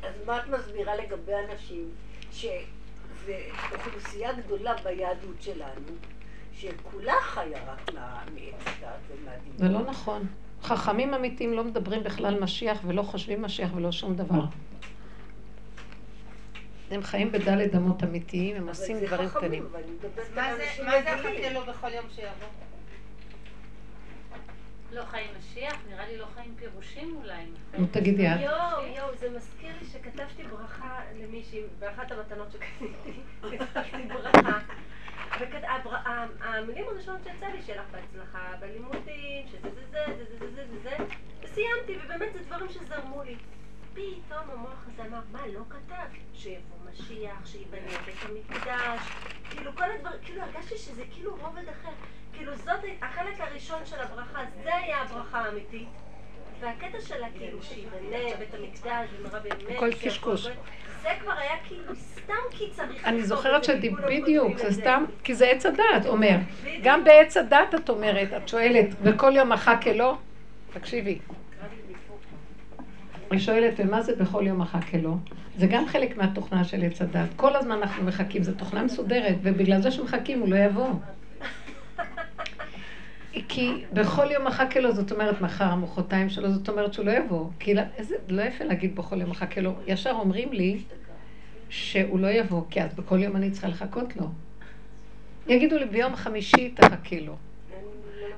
אז 0.02 0.12
מה 0.26 0.38
את 0.38 0.48
מסבירה 0.48 0.96
לגבי 0.96 1.32
אנשים 1.50 1.88
שזו 2.32 3.32
אוכלוסייה 3.74 4.32
גדולה 4.32 4.74
ביהדות 4.84 5.42
שלנו, 5.42 5.92
שכולה 6.54 7.14
חיה 7.20 7.58
רק 7.66 7.90
מעץ 7.94 8.66
הדת 8.66 8.88
ומהדמיון? 9.10 9.56
זה 9.56 9.68
לא 9.68 9.82
נכון. 9.82 10.26
חכמים 10.62 11.14
אמיתיים 11.14 11.52
לא 11.52 11.64
מדברים 11.64 12.04
בכלל 12.04 12.40
משיח 12.40 12.78
ולא 12.86 13.02
חושבים 13.02 13.42
משיח 13.42 13.70
ולא 13.74 13.92
שום 13.92 14.16
דבר. 14.16 14.44
הם 16.90 17.02
חיים 17.02 17.32
בדלת 17.32 17.74
אמות 17.74 18.02
אמיתיים, 18.02 18.56
הם 18.56 18.68
עושים 18.68 18.96
דברים 19.06 19.28
קטנים. 19.28 19.68
מה 20.34 20.56
זה-. 20.56 20.64
אחכה 21.14 21.50
לו 21.52 21.60
בכל 21.66 21.92
יום 21.92 22.04
שיבוא? 22.14 22.48
לא 24.92 25.04
חיים 25.04 25.28
משיח, 25.38 25.76
נראה 25.90 26.08
לי 26.08 26.16
לא 26.16 26.26
חיים 26.34 26.54
פירושים 26.56 27.16
אולי. 27.16 27.44
נו, 27.78 27.86
תגידי 27.90 28.28
את. 28.28 28.40
יואו, 28.40 28.86
יואו, 28.96 29.16
זה 29.16 29.30
מזכיר 29.36 29.70
לי 29.80 29.86
שכתבתי 29.86 30.42
ברכה 30.42 31.00
למישהי, 31.20 31.60
באחת 31.78 32.12
המתנות 32.12 32.52
שקניתי, 32.52 33.20
כתבתי 33.58 34.08
ברכה. 34.08 34.58
המילים 36.40 36.84
הראשונות 36.88 37.20
שיצא 37.24 37.46
לי, 37.46 37.62
שיהיה 37.62 37.82
לך 37.82 37.88
בהצלחה 37.90 38.56
בלימודים, 38.60 39.48
שזה 39.48 39.70
זה 39.70 39.80
זה, 39.90 40.04
זה 40.18 40.38
זה 40.38 40.50
זה 40.54 40.66
זה 40.66 40.78
זה, 40.82 40.96
וסיימתי, 41.42 41.96
ובאמת 42.04 42.32
זה 42.32 42.38
דברים 42.38 42.68
שזרמו 42.68 43.22
לי. 43.22 43.36
פתאום 43.92 44.50
המוח 44.52 44.86
הזה 44.86 45.02
אמר, 45.08 45.20
מה 45.32 45.46
לא 45.46 45.60
כתב? 45.68 46.18
שיבוא 46.34 46.76
משיח, 46.90 47.46
שיבנה 47.46 47.98
בית 48.06 48.16
המקדש, 48.22 49.00
כאילו 49.50 49.76
כל 49.76 49.90
הדברים, 49.90 50.18
כאילו 50.22 50.42
הרגשתי 50.42 50.78
שזה 50.78 51.02
כאילו 51.12 51.36
רובד 51.36 51.68
אחר. 51.68 51.90
כאילו 52.32 52.56
זאת, 52.56 52.80
החלק 53.02 53.40
הראשון 53.40 53.86
של 53.86 54.00
הברכה, 54.00 54.40
זה 54.62 54.74
היה 54.74 55.02
הברכה 55.02 55.38
האמיתית. 55.38 55.88
והקטע 56.60 57.00
שלה 57.00 57.26
כאילו 57.38 57.62
שיבנה 57.62 58.36
בית 58.38 58.54
המקדש 58.54 59.08
ומראה 59.18 59.40
באמת... 59.40 59.76
הכל 59.76 59.90
קשקוש. 60.02 60.46
זה 61.02 61.08
כבר 61.22 61.32
היה 61.32 61.56
כאילו 61.68 61.94
סתם 61.94 62.34
כי 62.50 62.64
צריך 62.70 63.04
אני 63.04 63.22
זוכרת 63.22 63.62
וכולם 63.62 64.22
בדיוק, 64.22 64.58
זה. 64.58 64.72
סתם, 64.72 65.04
כי 65.24 65.34
זה 65.34 65.46
עץ 65.46 65.66
הדעת, 65.66 66.06
אומר. 66.06 66.36
גם 66.82 67.04
בעץ 67.04 67.36
הדת 67.36 67.74
את 67.74 67.88
אומרת, 67.88 68.28
את 68.36 68.48
שואלת, 68.48 68.86
וכל 69.02 69.32
יום 69.36 69.52
מחק 69.52 69.80
אלו? 69.86 70.16
תקשיבי. 70.72 71.18
היא 73.30 73.40
שואלת, 73.40 73.74
ומה 73.78 74.02
זה 74.02 74.16
בכל 74.16 74.46
יום 74.46 74.60
מחק 74.60 74.94
אלו? 74.94 75.16
זה 75.56 75.66
גם 75.66 75.86
חלק 75.86 76.16
מהתוכנה 76.16 76.64
של 76.64 76.84
עץ 76.84 77.02
הדת. 77.02 77.28
כל 77.36 77.56
הזמן 77.56 77.82
אנחנו 77.82 78.04
מחכים, 78.04 78.42
זו 78.42 78.52
תוכנה 78.52 78.82
מסודרת, 78.82 79.36
ובגלל 79.42 79.80
זה 79.82 79.90
שמחכים 79.90 80.40
הוא 80.40 80.48
לא 80.48 80.56
יבוא. 80.56 80.88
כי 83.48 83.84
בכל 83.92 84.30
יום 84.30 84.46
מחכה 84.46 84.80
לו, 84.80 84.92
זאת 84.94 85.12
אומרת 85.12 85.40
מחר, 85.40 85.74
מחרתיים 85.74 86.28
שלו, 86.30 86.50
זאת 86.52 86.68
אומרת 86.68 86.94
שהוא 86.94 87.06
לא 87.06 87.10
יבוא. 87.10 87.50
כי 87.58 87.74
לא- 87.74 87.82
איזה, 87.96 88.14
לא 88.28 88.42
יפה 88.42 88.64
להגיד 88.64 88.96
בכל 88.96 89.20
יום 89.20 89.30
מחכה 89.30 89.60
לו. 89.60 89.72
ישר 89.86 90.10
אומרים 90.10 90.52
לי 90.52 90.82
שהוא 91.68 92.18
לא 92.20 92.28
יבוא, 92.28 92.62
כי 92.70 92.82
אז 92.82 92.94
בכל 92.94 93.22
יום 93.22 93.36
אני 93.36 93.50
צריכה 93.50 93.68
לחכות 93.68 94.16
לו. 94.16 94.26
יגידו 95.46 95.78
לי, 95.78 95.84
ביום 95.84 96.16
חמישי 96.16 96.70
תחכי 96.70 97.20
לו. 97.20 97.36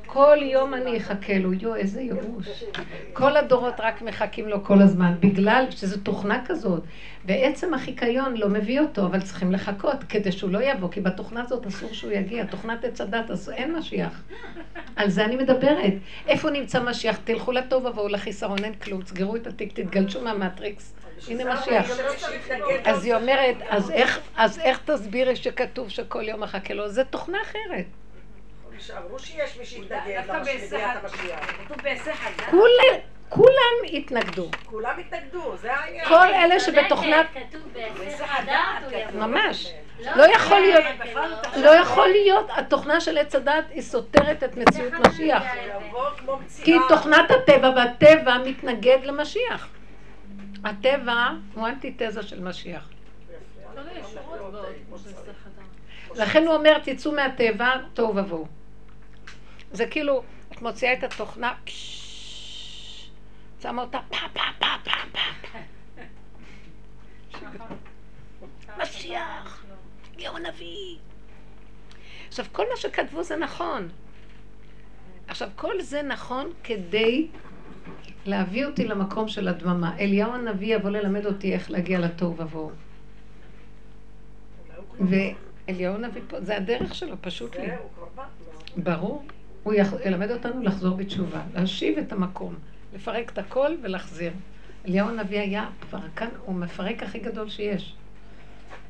כל 0.07 0.39
יום 0.43 0.75
אני 0.75 0.97
אחכה 0.97 1.39
לו, 1.39 1.53
יואו, 1.53 1.75
איזה 1.75 2.01
ייאוש. 2.01 2.65
כל 3.13 3.37
הדורות 3.37 3.75
רק 3.79 4.03
מחכים 4.03 4.49
לו 4.49 4.65
כל 4.65 4.83
הזמן, 4.83 5.15
בגלל 5.21 5.65
שזו 5.71 5.97
תוכנה 6.01 6.43
כזאת. 6.47 6.83
ועצם 7.25 7.75
החיקיון 7.75 8.37
לא 8.37 8.49
מביא 8.49 8.81
אותו, 8.81 9.07
אבל 9.07 9.21
צריכים 9.21 9.53
לחכות 9.53 10.05
כדי 10.09 10.33
שהוא 10.33 10.51
לא 10.51 10.63
יבוא, 10.63 10.89
כי 10.89 11.01
בתוכנה 11.01 11.43
הזאת 11.43 11.67
אסור 11.67 11.93
שהוא 11.93 12.13
יגיע. 12.13 12.45
תוכנת 12.45 12.85
עץ 12.85 13.01
הדת, 13.01 13.31
אז 13.31 13.51
אין 13.51 13.75
משיח. 13.75 14.23
על 14.97 15.11
זה 15.11 15.25
אני 15.25 15.37
מדברת. 15.37 15.93
איפה 16.29 16.51
נמצא 16.51 16.83
משיח? 16.83 17.19
תלכו 17.25 17.53
לטוב 17.53 17.85
ובואו 17.85 18.09
לחיסרון, 18.09 18.65
אין 18.65 18.75
כלום. 18.75 19.03
סגרו 19.07 19.37
את 19.37 19.47
התיק, 19.47 19.73
תתגלשו 19.73 20.21
מהמטריקס. 20.21 20.95
הנה 21.29 21.55
משיח. 21.55 21.91
אז 22.85 23.05
היא 23.05 23.15
אומרת, 23.15 23.57
אז 24.37 24.59
איך, 24.61 24.81
תסבירי 24.85 25.37
שכתוב 25.37 25.89
שכל 25.89 26.29
יום 26.29 26.41
מחכה 26.41 26.75
לו? 26.75 26.89
זה 26.89 27.05
תוכנה 27.05 27.39
אחרת. 27.43 28.02
אמרו 28.91 29.19
שיש 29.19 29.57
מי 29.59 29.65
למשיח, 29.65 30.05
בהיסח- 30.05 30.31
המשיח. 30.31 31.51
כולם, 33.29 33.93
התנגדו. 33.93 34.49
כולם 34.65 34.99
התנגדו, 34.99 35.57
זה 35.57 35.73
העניין. 35.75 36.05
כל 36.09 36.27
אלה 36.35 36.61
שבתוכנת... 36.61 37.27
יבוא. 37.77 39.21
ממש. 39.21 39.73
לא 40.17 40.23
יכול 40.35 40.61
להיות, 40.61 40.85
בכלל 41.01 41.31
לא 41.57 41.71
יכול 41.71 42.09
להיות, 42.09 42.47
התוכנה 42.57 43.01
של 43.01 43.19
עץ 43.19 43.35
הדת 43.35 43.65
היא 43.71 43.83
סותרת 43.83 44.45
את 44.45 44.57
מציאות 44.57 44.93
משיח. 44.93 45.43
כי 46.65 46.77
תוכנת 46.89 47.31
הטבע, 47.31 47.71
והטבע 47.77 48.39
מתנגד 48.47 48.99
למשיח. 49.05 49.69
הטבע 50.65 51.29
הוא 51.55 51.69
אנטיתזה 51.69 52.23
של 52.23 52.41
משיח. 52.41 52.89
לכן 56.15 56.47
הוא 56.47 56.55
אומר, 56.55 56.79
תצאו 56.85 57.13
מהטבע, 57.13 57.71
תוהו 57.95 58.17
ובוהו. 58.17 58.62
זה 59.73 59.87
כאילו, 59.87 60.23
את 60.53 60.63
מוציאה 60.63 60.93
את 60.93 61.03
התוכנה, 61.05 61.55
שמה 63.63 63.83
אותה 63.83 63.99
פה 64.09 64.17
פה 64.33 64.41
פה 64.59 64.67
פה 64.85 64.91
פה. 65.13 65.19
משיח, 68.83 69.65
אליהו 70.17 70.37
הנביא. 70.37 70.97
עכשיו, 72.29 72.45
כל 72.53 72.65
מה 72.71 72.77
שכתבו 72.77 73.23
זה 73.23 73.37
נכון. 73.37 73.89
עכשיו, 75.27 75.49
כל 75.57 75.81
זה 75.81 76.03
נכון 76.03 76.53
כדי 76.65 77.29
להביא 78.27 78.67
אותי 78.67 78.85
למקום 78.85 79.29
של 79.29 79.49
הדממה. 79.49 79.99
אליהו 79.99 80.33
הנביא 80.33 80.77
יבוא 80.77 80.91
ללמד 80.91 81.27
אותי 81.27 81.55
איך 81.55 81.71
להגיע 81.71 81.99
לתוהו 81.99 82.37
ובוהו. 82.37 82.71
ואליהו 85.01 85.95
הנביא 85.95 86.23
פה, 86.29 86.41
זה 86.41 86.57
הדרך 86.57 86.95
שלו, 86.95 87.17
פשוט 87.21 87.57
לי. 87.57 87.69
ברור. 88.77 89.25
הוא 89.63 89.75
ילמד 90.05 90.31
אותנו 90.31 90.63
לחזור 90.63 90.97
בתשובה, 90.97 91.43
להשיב 91.55 91.99
את 91.99 92.13
המקום, 92.13 92.55
לפרק 92.95 93.31
את 93.31 93.39
הכל 93.39 93.71
ולהחזיר. 93.83 94.33
אליהו 94.89 95.09
הנביא 95.09 95.41
היה 95.41 95.69
פרקן, 95.91 96.29
הוא 96.45 96.55
מפרק 96.55 97.03
הכי 97.03 97.19
גדול 97.19 97.49
שיש. 97.49 97.95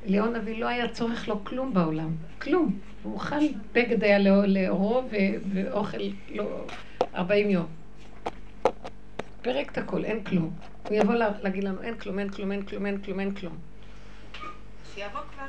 אליהו 0.09 0.27
הנביא 0.27 0.61
לא 0.61 0.67
היה 0.69 0.89
צורך 0.89 1.29
לו 1.29 1.45
כלום 1.45 1.75
בעולם, 1.75 2.11
כלום. 2.43 2.79
הוא 3.03 3.17
אכל 3.17 3.37
בגד 3.73 4.05
היה 4.05 4.19
לאור- 4.19 4.45
לאורו 4.47 5.03
ואוכל 5.53 5.99
לא 6.35 6.65
40 7.15 7.51
יום. 7.51 7.67
פרק 9.43 9.71
את 9.73 9.79
הכל, 9.79 10.05
אין 10.05 10.25
כלום. 10.25 10.51
הוא 10.89 10.97
יבוא 10.97 11.15
לה- 11.15 11.31
להגיד 11.43 11.65
לנו, 11.65 11.83
אין 11.83 11.95
כלום, 11.99 12.19
אין 12.19 12.29
כלום, 12.31 12.53
אין 12.53 12.63
כלום, 12.63 12.87
אין 12.87 12.99
כלום, 13.03 13.21
אין 13.21 13.35
כלום. 13.35 13.57
שיבוא 14.95 15.21
כבר. 15.35 15.45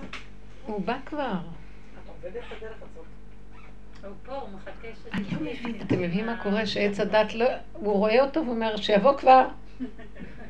הוא 0.66 0.82
בא 0.86 0.98
כבר. 1.06 1.22
את 1.24 2.08
עובדת 2.08 2.32
בדרך 2.34 2.76
הזאת. 2.82 2.82
הוא 2.82 2.88
פה, 2.96 3.00
הוא 3.00 3.60
מחכה 3.60 3.93
אני. 4.04 5.24
לא 5.32 5.40
מבין, 5.42 5.82
אתם 5.82 5.96
מבינים 6.02 6.26
מה 6.26 6.44
קורה? 6.44 6.66
שעץ 6.66 7.00
הדת 7.00 7.34
לא... 7.34 7.46
הוא 7.74 7.94
רואה 7.94 8.22
אותו 8.22 8.46
ואומר, 8.46 8.76
שיבוא 8.78 9.18
כבר. 9.18 9.48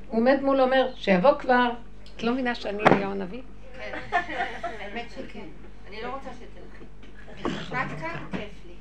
הוא 0.08 0.20
עומד 0.20 0.40
מול 0.42 0.62
אומר, 0.62 0.92
שיבוא 0.96 1.40
כבר. 1.40 1.70
את 2.16 2.24
לא 2.24 2.34
מבינה 2.34 2.56
שאני 2.56 2.84
אליהו 2.84 3.12
הנביא? 3.12 3.42
כן. 3.78 4.00
האמת 4.80 5.12
שכן. 5.12 5.46
אני 5.88 6.02
לא 6.02 6.14
רוצה 6.14 6.30
שתלכי. 6.34 6.86
את 7.68 8.00
כאן, 8.00 8.26
כיף 8.32 8.66
לי. 8.66 8.74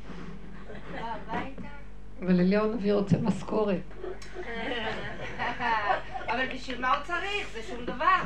בא 0.93 1.15
הביתה. 1.29 1.69
אבל 2.23 2.41
אליהו 2.41 2.73
הנביא 2.73 2.93
רוצה 2.93 3.17
משכורת. 3.19 3.77
אבל 6.29 6.47
בשביל 6.55 6.81
מה 6.81 6.97
הוא 6.97 7.05
צריך? 7.05 7.49
זה 7.53 7.63
שום 7.63 7.85
דבר. 7.85 8.23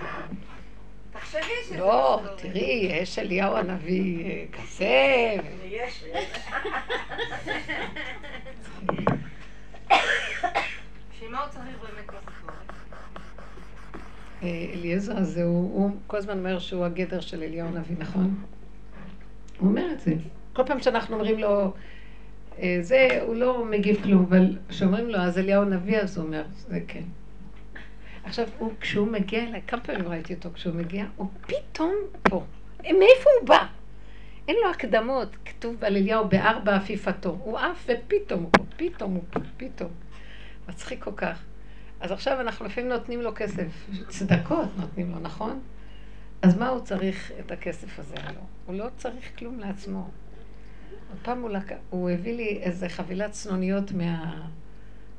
לא, 1.79 2.21
משכורת. 2.23 2.41
תראי, 2.41 2.89
יש 2.91 3.19
אליהו 3.19 3.57
הנביא 3.57 4.25
אה, 4.25 4.45
כזה. 4.53 5.37
באמת 11.83 12.07
משכורת? 12.29 12.57
אה, 14.43 14.67
אליעזר 14.75 15.17
הזה, 15.17 15.45
הוא, 15.45 15.83
הוא 15.83 15.91
כל 16.07 16.17
הזמן 16.17 16.39
אומר 16.39 16.59
שהוא 16.59 16.85
הגדר 16.85 17.21
של 17.21 17.43
אליהו 17.43 17.69
הנביא, 17.69 17.97
נכון? 17.99 18.35
הוא 19.59 19.69
אומר 19.69 19.91
את 19.93 20.01
זה. 20.01 20.13
כל 20.53 20.63
פעם 20.67 20.81
שאנחנו 20.81 21.17
אומרים 21.17 21.39
לו, 21.39 21.73
אה, 22.59 22.79
זה, 22.81 23.09
הוא 23.27 23.35
לא 23.35 23.65
מגיב 23.65 24.03
כלום, 24.03 24.27
אבל 24.29 24.59
כשאומרים 24.69 25.09
לו, 25.09 25.19
אז 25.19 25.39
אליהו 25.39 25.63
הנביא, 25.63 25.99
אז 25.99 26.19
הוא 26.19 26.27
אומר, 26.27 26.45
זה 26.69 26.81
כן. 26.89 27.03
עכשיו, 28.27 28.49
הוא, 28.59 28.73
כשהוא 28.81 29.09
מגיע 29.09 29.43
אליי, 29.43 29.63
כמה 29.67 29.81
פעמים 29.81 30.09
ראיתי 30.09 30.35
אותו 30.35 30.51
כשהוא 30.55 30.75
מגיע, 30.75 31.05
הוא 31.17 31.29
פתאום 31.41 31.95
פה. 32.23 32.45
מאיפה 32.83 33.31
הוא 33.41 33.49
בא? 33.49 33.67
אין 34.49 34.57
לו 34.65 34.71
הקדמות, 34.71 35.37
כתוב 35.45 35.85
על 35.85 35.97
אליהו 35.97 36.29
בארבע 36.29 36.77
עפיפתו. 36.77 37.39
הוא 37.41 37.59
עף 37.59 37.87
ופתאום 37.89 38.43
הוא 38.43 38.51
פה, 38.53 38.65
פתאום 38.77 39.15
הוא 39.15 39.23
פה, 39.31 39.41
פתאום. 39.57 39.91
מצחיק 40.69 41.05
כל 41.05 41.13
כך. 41.17 41.43
אז 42.01 42.13
עכשיו 42.13 42.41
אנחנו 42.41 42.67
לפעמים 42.67 42.91
נותנים 42.91 43.23
לו 43.23 43.31
כסף, 43.35 43.89
צדקות 44.09 44.69
נותנים 44.77 45.11
לו, 45.11 45.19
נכון? 45.19 45.61
אז 46.43 46.59
מה 46.59 46.69
הוא 46.69 46.81
צריך 46.81 47.33
את 47.41 47.51
הכסף 47.51 47.99
הזה 47.99 48.15
הלא? 48.19 48.41
הוא 48.67 48.75
לא 48.75 48.87
צריך 48.97 49.39
כלום 49.39 49.59
לעצמו. 49.59 50.09
פעם 51.23 51.43
הוא, 51.43 51.51
לק... 51.51 51.73
הוא 51.91 52.11
הביא 52.11 52.37
לי 52.37 52.59
איזה 52.63 52.89
חבילת 52.89 53.31
צנוניות 53.31 53.93
מה... 53.93 54.47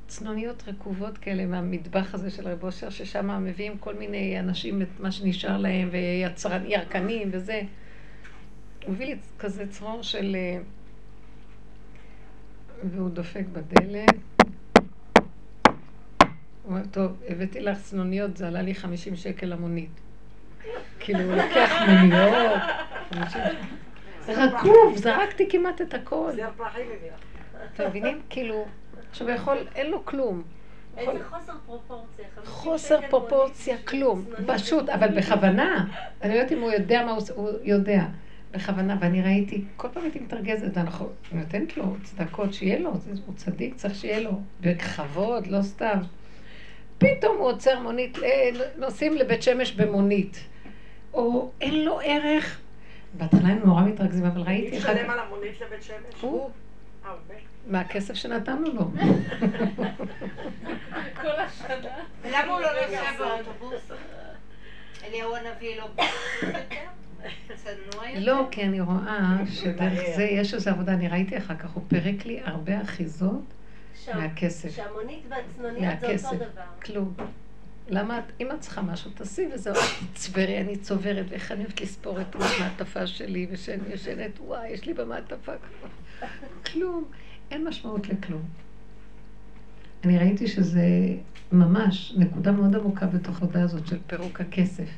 צנוניות 0.07 0.63
רקובות 0.67 1.17
כאלה 1.17 1.45
מהמטבח 1.45 2.13
הזה 2.13 2.31
של 2.31 2.47
רב 2.47 2.63
אושר, 2.63 2.89
ששם 2.89 3.43
מביאים 3.43 3.77
כל 3.77 3.95
מיני 3.95 4.39
אנשים 4.39 4.81
את 4.81 4.99
מה 4.99 5.11
שנשאר 5.11 5.57
להם, 5.57 5.89
וירקנים 5.91 7.29
וזה. 7.31 7.61
הוא 8.85 8.93
הביא 8.93 9.05
לי 9.05 9.15
כזה 9.39 9.67
צרור 9.69 10.03
של... 10.03 10.35
אה, 10.35 10.59
והוא 12.83 13.09
דופק 13.09 13.45
בדלת. 13.51 14.09
הוא 15.65 15.75
אומר, 16.65 16.81
טוב, 16.91 17.11
הבאתי 17.27 17.59
לך 17.59 17.81
צנוניות, 17.81 18.37
זה 18.37 18.47
עלה 18.47 18.61
לי 18.61 18.75
50 18.75 19.15
שקל 19.15 19.45
למונית. 19.45 19.99
כאילו, 20.99 21.19
הוא 21.19 21.33
לוקח 21.33 21.71
מוניות, 21.87 22.61
50 23.09 23.29
שקל. 23.29 23.55
רקוב, 24.27 24.97
זרקתי 24.97 25.49
כמעט 25.49 25.81
את 25.81 25.93
הכל. 25.93 26.31
זר 26.35 26.49
פרחים 26.57 26.85
הביא 26.97 27.11
לך. 27.11 27.19
אתם 27.73 27.89
מבינים? 27.89 28.21
כאילו, 28.29 28.65
עכשיו 29.21 29.29
יכול, 29.35 29.57
אין 29.75 29.91
לו 29.91 30.05
כלום. 30.05 30.43
איזה 30.97 31.11
חוסר 31.29 31.53
פרופורציה. 31.65 32.25
חוסר 32.45 32.99
פרופורציה, 33.09 33.77
כלום. 33.77 34.25
פשוט, 34.47 34.89
אבל 34.89 35.07
בכוונה. 35.17 35.85
אני 36.21 36.33
לא 36.33 36.37
יודעת 36.37 36.51
אם 36.51 36.61
הוא 36.61 36.71
יודע 36.71 37.03
מה 37.05 37.11
הוא 37.11 37.17
עושה, 37.17 37.33
הוא 37.33 37.49
יודע. 37.63 38.03
בכוונה, 38.51 38.97
ואני 38.99 39.21
ראיתי, 39.21 39.63
כל 39.77 39.87
פעם 39.93 40.03
הייתי 40.03 40.19
מתרגזת, 40.19 40.67
ואנחנו 40.77 41.09
נותנת 41.31 41.77
לו 41.77 41.83
צדקות, 42.03 42.53
שיהיה 42.53 42.79
לו, 42.79 42.97
זה- 42.97 43.11
הוא 43.25 43.35
צדיק, 43.35 43.75
צריך 43.75 43.95
שיהיה 43.95 44.19
לו, 44.19 44.31
בכבוד, 44.61 45.47
לא 45.47 45.61
סתם. 45.61 45.99
פתאום 46.97 47.37
הוא 47.37 47.47
עוצר 47.47 47.79
מונית, 47.79 48.17
אה, 48.23 48.49
נוסעים 48.77 49.13
לבית 49.13 49.43
שמש 49.43 49.71
במונית, 49.71 50.39
או 51.13 51.51
אין 51.61 51.85
לו 51.85 51.99
ערך. 52.03 52.59
בהתחלה 53.17 53.47
הם 53.49 53.59
נורא 53.65 53.81
מתרכזים, 53.81 54.25
אבל 54.25 54.37
מי 54.41 54.43
ראיתי 54.47 54.77
אחר 54.77 54.93
משלם 54.93 55.09
על 55.09 55.19
המונית 55.19 55.61
לבית 55.61 55.83
שמש? 55.83 56.21
הוא, 56.21 56.49
אה, 57.05 57.11
באמת? 57.27 57.41
מהכסף 57.67 58.13
שנתנו 58.13 58.73
לו. 58.73 58.91
כל 61.21 61.27
השנה. 61.27 61.89
ולמה 62.21 62.53
הוא 62.53 62.61
לא 62.61 62.69
נוסע 62.81 63.17
באוטובוס? 63.17 63.91
אליהו 65.03 65.35
הנביא 65.35 65.77
לא 65.77 65.83
יותר? 65.83 66.03
צנוע 67.55 68.09
יותר? 68.09 68.19
לא, 68.19 68.47
כי 68.51 68.63
אני 68.63 68.81
רואה 68.81 69.37
שדרך 69.51 69.99
זה 70.15 70.23
יש 70.23 70.53
איזו 70.53 70.69
עבודה, 70.69 70.93
אני 70.93 71.07
ראיתי 71.07 71.37
אחר 71.37 71.55
כך, 71.55 71.69
הוא 71.69 71.83
פירק 71.87 72.25
לי 72.25 72.39
הרבה 72.43 72.81
אחיזות 72.81 73.43
מהכסף. 74.15 74.75
שהמונית 74.75 75.23
והצנוניות 75.29 75.99
זה. 76.15 76.27
אותו 76.27 76.37
דבר. 76.37 76.61
כלום. 76.85 77.13
למה 77.89 78.19
את, 78.19 78.23
אם 78.39 78.51
את 78.51 78.59
צריכה 78.59 78.81
משהו, 78.81 79.11
תעשי 79.11 79.47
וזהו, 79.53 79.75
אל 79.75 79.81
תצברי, 80.13 80.61
אני 80.61 80.77
צוברת, 80.77 81.25
ואיך 81.29 81.51
אני 81.51 81.63
אוהבת 81.63 81.81
לספור 81.81 82.21
את 82.21 82.35
המעטפה 82.35 83.07
שלי, 83.07 83.47
ושאני 83.51 83.93
ישנת, 83.93 84.39
וואי, 84.39 84.69
יש 84.69 84.85
לי 84.85 84.93
במעטפה 84.93 85.51
כבר. 85.51 85.89
כלום, 86.65 87.05
אין 87.51 87.67
משמעות 87.67 88.09
לכלום. 88.09 88.41
אני 90.03 90.17
ראיתי 90.17 90.47
שזה 90.47 90.87
ממש 91.51 92.13
נקודה 92.17 92.51
מאוד 92.51 92.75
עמוקה 92.75 93.05
בתוך 93.05 93.41
ההודעה 93.41 93.63
הזאת 93.63 93.87
של 93.87 93.97
פירוק 94.07 94.41
הכסף 94.41 94.89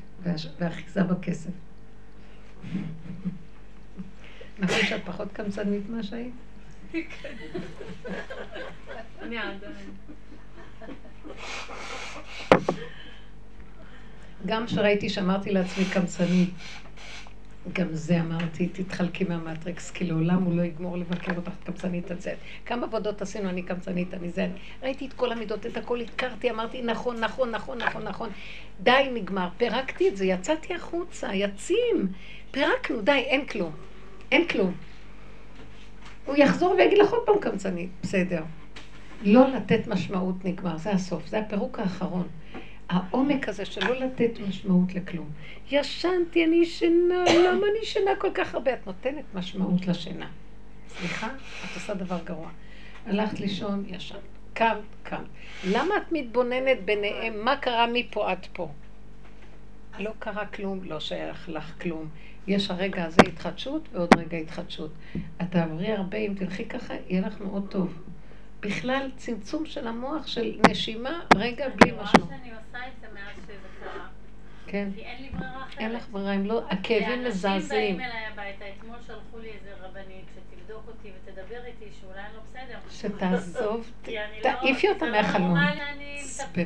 והאחיזה 0.59 1.03
בכסף. 1.03 1.49
נכון 4.59 4.79
שאת 4.85 5.01
פחות 5.05 5.27
קמצנית 5.33 5.89
ממה 5.89 6.03
שהיית? 6.03 6.33
אני 9.21 9.37
עדיין. 9.37 9.59
גם 14.45 14.65
כשראיתי 14.65 15.09
שאמרתי 15.09 15.51
לעצמי 15.51 15.85
קמצנית, 15.93 16.49
גם 17.73 17.87
זה 17.91 18.21
אמרתי, 18.21 18.67
תתחלקי 18.67 19.23
מהמטריקס, 19.23 19.91
כי 19.91 20.03
לעולם 20.05 20.43
הוא 20.43 20.55
לא 20.55 20.61
יגמור 20.61 20.97
לבקר 20.97 21.35
אותך 21.35 21.51
קמצנית 21.63 22.11
על 22.11 22.19
זה. 22.19 22.33
כמה 22.65 22.85
עבודות 22.85 23.21
עשינו, 23.21 23.49
אני 23.49 23.61
קמצנית, 23.61 24.13
אני 24.13 24.29
זה. 24.29 24.47
ראיתי 24.83 25.05
את 25.05 25.13
כל 25.13 25.31
המידות, 25.31 25.65
את 25.65 25.77
הכל 25.77 26.01
הכרתי, 26.01 26.49
אמרתי, 26.49 26.81
נכון, 26.81 27.19
נכון, 27.19 27.51
נכון, 27.51 27.77
נכון, 27.77 28.03
נכון. 28.03 28.29
די, 28.79 29.09
נגמר. 29.13 29.47
פירקתי 29.57 30.09
את 30.09 30.17
זה, 30.17 30.25
יצאתי 30.25 30.75
החוצה, 30.75 31.33
יצאים. 31.33 32.07
פירקנו, 32.51 33.01
די, 33.01 33.11
אין 33.11 33.45
כלום. 33.45 33.71
אין 34.31 34.47
כלום. 34.47 34.73
הוא 36.25 36.35
יחזור 36.35 36.71
ויגיד 36.71 36.97
לך 36.97 37.11
עוד 37.11 37.25
פעם 37.25 37.39
קמצנית, 37.39 37.89
בסדר. 38.03 38.43
לא 39.21 39.47
לתת 39.49 39.87
משמעות 39.87 40.45
נגמר, 40.45 40.77
זה 40.77 40.91
הסוף, 40.91 41.27
זה 41.27 41.39
הפירוק 41.39 41.79
האחרון. 41.79 42.27
העומק 42.89 43.49
הזה 43.49 43.65
של 43.65 43.87
לא 43.87 43.95
לתת 43.99 44.31
משמעות 44.47 44.93
לכלום. 44.93 45.29
ישנתי, 45.71 46.45
אני 46.45 46.55
ישנה, 46.55 47.23
למה 47.23 47.65
אני 47.71 47.79
ישנה 47.81 48.11
כל 48.17 48.31
כך 48.33 48.53
הרבה? 48.53 48.73
את 48.73 48.87
נותנת 48.87 49.23
משמעות 49.33 49.87
לשינה. 49.87 50.27
סליחה, 50.87 51.27
את 51.27 51.75
עושה 51.75 51.93
דבר 51.93 52.19
גרוע. 52.23 52.49
הלכת 53.05 53.39
לישון, 53.39 53.83
ישנת. 53.87 54.19
קמת, 54.53 54.77
קמת. 55.03 55.19
למה 55.67 55.97
את 55.97 56.11
מתבוננת 56.11 56.77
ביניהם? 56.85 57.45
מה 57.45 57.57
קרה 57.57 57.87
מפה 57.93 58.31
עד 58.31 58.47
פה? 58.53 58.69
לא 59.99 60.11
קרה 60.19 60.45
כלום, 60.45 60.79
לא 60.83 60.99
שייך 60.99 61.49
לך 61.49 61.73
כלום. 61.81 62.07
יש 62.47 62.71
הרגע 62.71 63.05
הזה 63.05 63.21
התחדשות 63.27 63.89
ועוד 63.93 64.09
רגע 64.17 64.37
התחדשות. 64.37 64.91
את 65.41 65.51
תעברי 65.51 65.91
הרבה, 65.91 66.17
אם 66.17 66.33
תלכי 66.37 66.65
ככה, 66.65 66.93
יהיה 67.07 67.27
לך 67.27 67.41
מאוד 67.41 67.67
טוב. 67.69 68.08
בכלל, 68.59 69.11
צמצום 69.17 69.65
של 69.65 69.87
המוח, 69.87 70.27
של 70.27 70.59
נשימה, 70.69 71.19
רגע 71.35 71.69
בלי 71.69 71.91
אני 71.91 71.99
רואה. 71.99 72.07
שאני 72.07 72.21
עושה 72.51 72.87
את 72.87 73.01
זה 73.01 73.07
מאז 73.13 73.35
שזה 73.45 73.53
קרה. 73.83 74.07
כן. 74.67 74.89
כי 74.95 75.01
אין 75.01 75.21
לי 75.21 75.29
ברירה 75.29 75.63
אחרת. 75.63 75.79
אין 75.79 75.93
לך 75.93 76.07
ברירה, 76.11 76.35
אם 76.35 76.45
לא, 76.45 76.61
הכאבים 76.69 77.23
מזעזעים. 77.23 77.61
אנשים 77.61 77.97
באים 77.97 78.01
אליי 78.11 78.25
הביתה, 78.25 78.65
אתמול 78.77 78.95
שלחו 79.07 79.39
לי 79.39 79.49
איזה 79.49 79.69
רבנית 79.85 80.25
שתבדוק 80.35 80.83
אותי 80.87 81.11
ותדבר 81.25 81.65
איתי 81.65 81.85
שאולי 82.01 82.19
אני 82.19 82.33
לא 82.35 82.39
בסדר. 82.49 82.79
שתעזוב, 82.91 83.91
אני 84.07 84.15
תעיפי 84.41 84.87
לא- 84.87 84.93
אותה 84.93 85.05
לא. 85.05 85.21
נורמלי, 85.39 85.81
אני. 85.93 86.21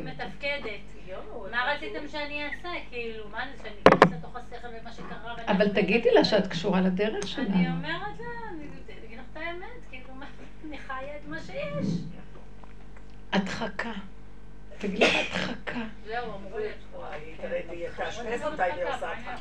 מתפקדת. 0.05 0.63
מה 1.51 1.73
רציתם? 1.75 2.07
שאני 2.07 2.43
אעשה? 2.45 2.69
כאילו, 2.89 3.29
מה 3.29 3.43
זה, 3.55 3.63
שאני 3.63 3.75
אכנס 3.97 4.13
לתוך 4.19 4.35
השכל 4.35 4.67
ומה 4.81 4.93
שקרה? 4.93 5.35
אבל 5.47 5.69
תגידי? 5.69 6.09
לה 6.13 6.23
שאת 6.25 6.47
קשורה 6.47 6.81
לדרך 6.81 7.13
אני 7.23 7.27
שלנו. 7.27 7.67
אומרת 7.69 8.19
לה, 8.19 8.49
אני 8.51 8.63
אגיד 9.07 9.17
לך 9.19 9.25
את 9.31 9.37
האמת, 9.37 9.63
אני 9.89 9.92
חיה 10.99 11.15
את 11.15 11.27
מה 11.27 11.37
שיש. 11.39 11.87
הדחקה. 13.31 13.91
תגידי 14.77 14.99
לה 14.99 15.19
הדחקה. 15.19 15.79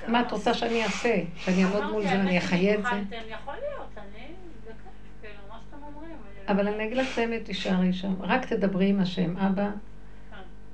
מה 0.08 0.20
את 0.20 0.32
רוצה 0.32 0.54
שאני 0.54 0.84
אעשה? 0.84 1.22
שאני 1.36 1.64
אעמוד 1.64 1.84
מול 1.90 2.02
זה 2.02 2.08
ואני 2.08 2.38
אחיה 2.38 2.74
את 2.74 2.82
זה? 2.82 2.88
כן, 2.88 3.04
כאילו, 3.10 3.36
אומרים. 5.86 6.16
אבל 6.48 6.68
אני 6.68 6.84
אגיד 6.84 6.96
לך 6.96 7.12
את 7.12 7.18
האמת, 7.18 7.44
תישארי 7.44 7.92
שם. 7.92 8.22
רק 8.22 8.44
תדברי 8.46 8.88
עם 8.88 9.00
השם, 9.00 9.36
אבא. 9.36 9.70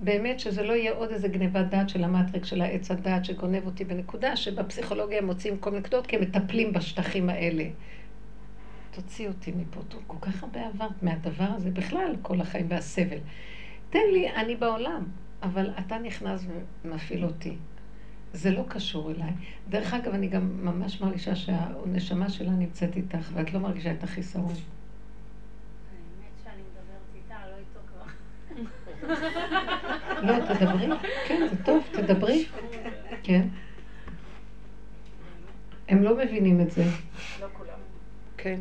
באמת 0.00 0.40
שזה 0.40 0.62
לא 0.62 0.72
יהיה 0.72 0.92
עוד 0.92 1.10
איזה 1.10 1.28
גניבת 1.28 1.66
דעת 1.66 1.88
של 1.88 2.04
המטריקס, 2.04 2.48
של 2.48 2.62
העץ 2.62 2.90
הדעת 2.90 3.24
שגונב 3.24 3.66
אותי 3.66 3.84
בנקודה 3.84 4.36
שבפסיכולוגיה 4.36 5.18
הם 5.18 5.26
מוצאים 5.26 5.58
כל 5.58 5.70
מיני 5.70 5.80
נקודות 5.80 6.06
כי 6.06 6.16
הם 6.16 6.22
מטפלים 6.22 6.72
בשטחים 6.72 7.30
האלה. 7.30 7.64
תוציא 8.90 9.28
אותי 9.28 9.52
מפה, 9.52 9.80
כל 10.06 10.16
כך 10.20 10.42
הרבה 10.42 10.66
עברת 10.66 11.02
מהדבר 11.02 11.44
הזה 11.44 11.70
בכלל, 11.70 12.16
כל 12.22 12.40
החיים 12.40 12.66
והסבל. 12.68 13.18
תן 13.90 13.98
לי, 14.12 14.30
אני 14.30 14.56
בעולם, 14.56 15.04
אבל 15.42 15.70
אתה 15.78 15.98
נכנס 15.98 16.46
ומפעיל 16.84 17.24
אותי. 17.24 17.56
זה 18.32 18.50
לא 18.50 18.64
קשור 18.68 19.10
אליי. 19.10 19.30
דרך 19.68 19.94
אגב, 19.94 20.14
אני 20.14 20.28
גם 20.28 20.64
ממש 20.64 21.00
מרגישה 21.00 21.36
שהנשמה 21.36 22.30
שלה 22.30 22.50
נמצאת 22.50 22.96
איתך, 22.96 23.30
ואת 23.34 23.52
לא 23.52 23.60
מרגישה 23.60 23.92
את 23.92 24.04
החיסרון. 24.04 24.52
האמת 24.52 24.58
שאני 26.44 26.62
מדברת 26.62 27.14
איתה, 27.14 27.36
לא 27.50 27.56
איתו 27.58 27.80
כבר. 27.88 28.04
לא, 30.26 30.54
תדברי. 30.54 31.08
כן, 31.28 31.46
זה 31.50 31.64
טוב, 31.64 31.84
תדברי. 31.92 32.46
כן. 33.22 33.48
הם 35.88 36.02
לא 36.02 36.16
מבינים 36.16 36.60
את 36.60 36.70
זה. 36.70 36.84
לא 37.40 37.46
כולם. 37.52 37.78
כן. 38.36 38.60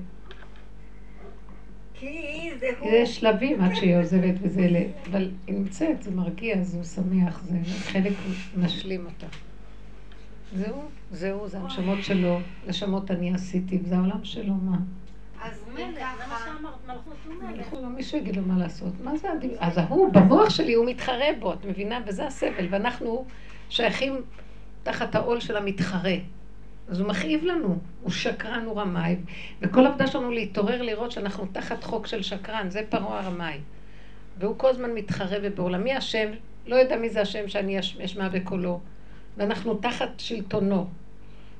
זה. 2.59 2.67
יש 2.85 3.15
שלבים 3.19 3.61
עד 3.61 3.75
שהיא 3.75 3.97
עוזבת 3.97 4.33
וזה, 4.41 4.67
ל- 4.69 5.07
אבל 5.11 5.29
היא 5.47 5.55
נמצאת, 5.55 6.03
זה 6.03 6.11
מרגיע, 6.11 6.63
זה 6.63 6.79
משמח, 6.79 7.41
זה 7.43 7.57
חלק 7.91 8.13
משלים 8.57 9.05
אותה. 9.05 9.27
זהו, 10.55 10.81
זהו, 11.11 11.47
זה 11.47 11.57
הנשמות 11.59 11.97
שלו, 12.03 12.39
נשמות 12.67 13.11
אני 13.11 13.33
עשיתי, 13.33 13.79
וזה 13.83 13.95
העולם 13.95 14.23
שלו, 14.23 14.53
מה? 14.53 14.77
אז 15.41 15.63
אם 15.69 15.75
מילא 15.75 15.87
זה 15.93 15.99
מה 15.99 16.35
ככה, 16.35 16.45
שאמרת, 16.57 16.73
מלכות 16.87 17.13
הוא 17.25 17.33
מלך. 17.49 17.73
לא, 17.73 17.89
מישהו 17.89 18.17
יגיד 18.17 18.35
לו 18.35 18.41
מה 18.41 18.57
לעשות. 18.57 18.93
מה 19.03 19.17
זה 19.17 19.31
הדיב... 19.31 19.51
אז 19.59 19.77
ההוא, 19.77 20.13
במוח 20.13 20.49
שלי 20.49 20.73
הוא 20.73 20.85
מתחרה 20.85 21.25
בו, 21.39 21.53
את 21.53 21.65
מבינה? 21.65 21.99
וזה 22.07 22.25
הסבל, 22.27 22.67
ואנחנו 22.69 23.25
שייכים 23.69 24.21
תחת 24.83 25.15
העול 25.15 25.39
של 25.39 25.57
המתחרה. 25.57 26.15
אז 26.89 26.99
הוא 26.99 27.07
מכאיב 27.09 27.43
לנו, 27.43 27.79
הוא 28.01 28.11
שקרן, 28.11 28.63
הוא 28.65 28.81
רמאי, 28.81 29.15
וכל 29.61 29.85
העבודה 29.85 30.07
שלנו 30.07 30.31
להתעורר 30.31 30.81
לראות 30.81 31.11
שאנחנו 31.11 31.45
תחת 31.51 31.83
חוק 31.83 32.07
של 32.07 32.21
שקרן, 32.23 32.69
זה 32.69 32.81
פרעה 32.89 33.19
הרמאי. 33.19 33.59
והוא 34.39 34.57
כל 34.57 34.69
הזמן 34.69 34.91
מתחרה 34.93 35.37
ובעולמי 35.43 35.93
השם, 35.95 36.31
לא 36.65 36.75
יודע 36.75 36.97
מי 36.97 37.09
זה 37.09 37.21
השם 37.21 37.47
שאני 37.47 37.79
אש- 37.79 37.97
אשמע 37.97 38.29
בקולו, 38.29 38.79
ואנחנו 39.37 39.75
תחת 39.77 40.09
שלטונו. 40.17 40.87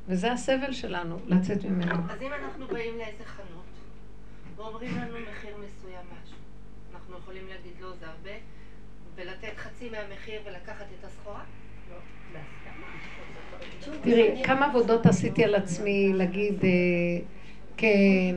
וזה 0.07 0.31
הסבל 0.31 0.73
שלנו, 0.73 1.19
לצאת 1.27 1.63
ממנו. 1.65 1.95
אז 2.09 2.21
אם 2.21 2.31
אנחנו 2.43 2.67
באים 2.67 2.97
לאיזה 2.97 3.23
חנות 3.25 3.65
ואומרים 4.55 4.97
לנו 4.97 5.13
מחיר 5.31 5.55
מסוים 5.57 6.05
משהו, 6.23 6.37
אנחנו 6.93 7.17
יכולים 7.17 7.43
להגיד 7.47 7.71
לא 7.81 7.89
זה 7.99 8.05
הרבה 8.07 8.29
ולתת 9.15 9.57
חצי 9.57 9.89
מהמחיר 9.89 10.41
ולקחת 10.45 10.85
את 10.99 11.05
הסחורה? 11.05 11.41
תראי, 14.01 14.43
כמה 14.43 14.65
עבודות 14.65 15.05
עשיתי 15.05 15.43
על 15.43 15.55
עצמי 15.55 16.13
להגיד, 16.13 16.63
אה, 16.63 16.69
כן, 17.77 18.35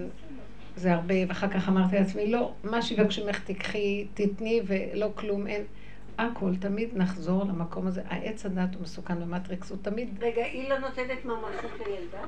זה 0.77 0.93
הרבה, 0.93 1.15
ואחר 1.29 1.49
כך 1.49 1.69
אמרתי 1.69 1.97
לעצמי, 1.97 2.31
לא, 2.31 2.55
מה 2.65 2.83
שיבקשו 2.83 3.27
ממך 3.27 3.45
תיקחי, 3.45 4.07
תתני, 4.15 4.61
ולא 4.67 5.11
כלום, 5.15 5.47
אין. 5.47 5.63
הכל, 6.19 6.57
תמיד 6.57 6.89
נחזור 6.97 7.45
למקום 7.45 7.87
הזה. 7.87 8.03
העץ 8.09 8.47
הדת 8.47 8.75
הוא 8.75 8.83
מסוכן 8.83 9.21
במטריקס, 9.21 9.71
הוא 9.71 9.79
תמיד, 9.83 10.09
רגע, 10.23 10.45
היא 10.45 10.69
לא 10.69 10.79
נותנת 10.79 11.25
ממשות 11.25 11.71
לילדה? 11.87 12.19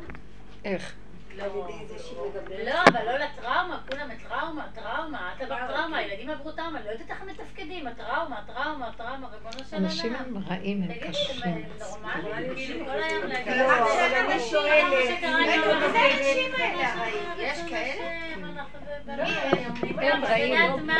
איך? 0.65 0.94
זה 1.36 1.42
מדברת. 1.46 2.64
לא, 2.64 2.80
אבל 2.88 3.04
לא 3.06 3.18
לטראומה, 3.18 3.80
כולם 3.90 4.09
טראומה, 4.28 4.66
טראומה, 4.74 5.32
אתה 5.36 5.44
בטראומה, 5.44 5.98
הילדים 5.98 6.30
עברו 6.30 6.52
טראומה, 6.52 6.80
לא 6.84 6.90
יודעת 6.90 7.10
איך 7.10 7.22
הם 7.22 7.28
מתפקדים, 7.28 7.86
הטראומה, 7.86 8.36
טראומה, 8.46 8.90
טראומה, 8.96 9.28
ריבונו 9.28 9.64
של 9.70 9.76
אנשים 9.76 10.14
עולם. 10.14 10.36
הם 10.36 10.42
רעים, 10.48 10.82
הם 10.82 10.88
תגידי, 10.88 11.09
קשים. 11.09 11.40
אתם 11.40 11.84
נורמלים? 11.84 12.54
כאילו, 12.54 12.86
כל 12.86 13.02
היום 13.02 13.26
להגיד... 13.26 13.52
לא, 13.56 13.64
אבל 13.64 14.30
אני 14.30 14.40
שואלת, 14.40 15.10
את? 15.10 15.24
יש 17.38 17.59
כאלה? 17.68 18.22
לא, 19.06 19.22
הם 20.02 20.24
את 20.24 20.28
רעים. 20.28 20.90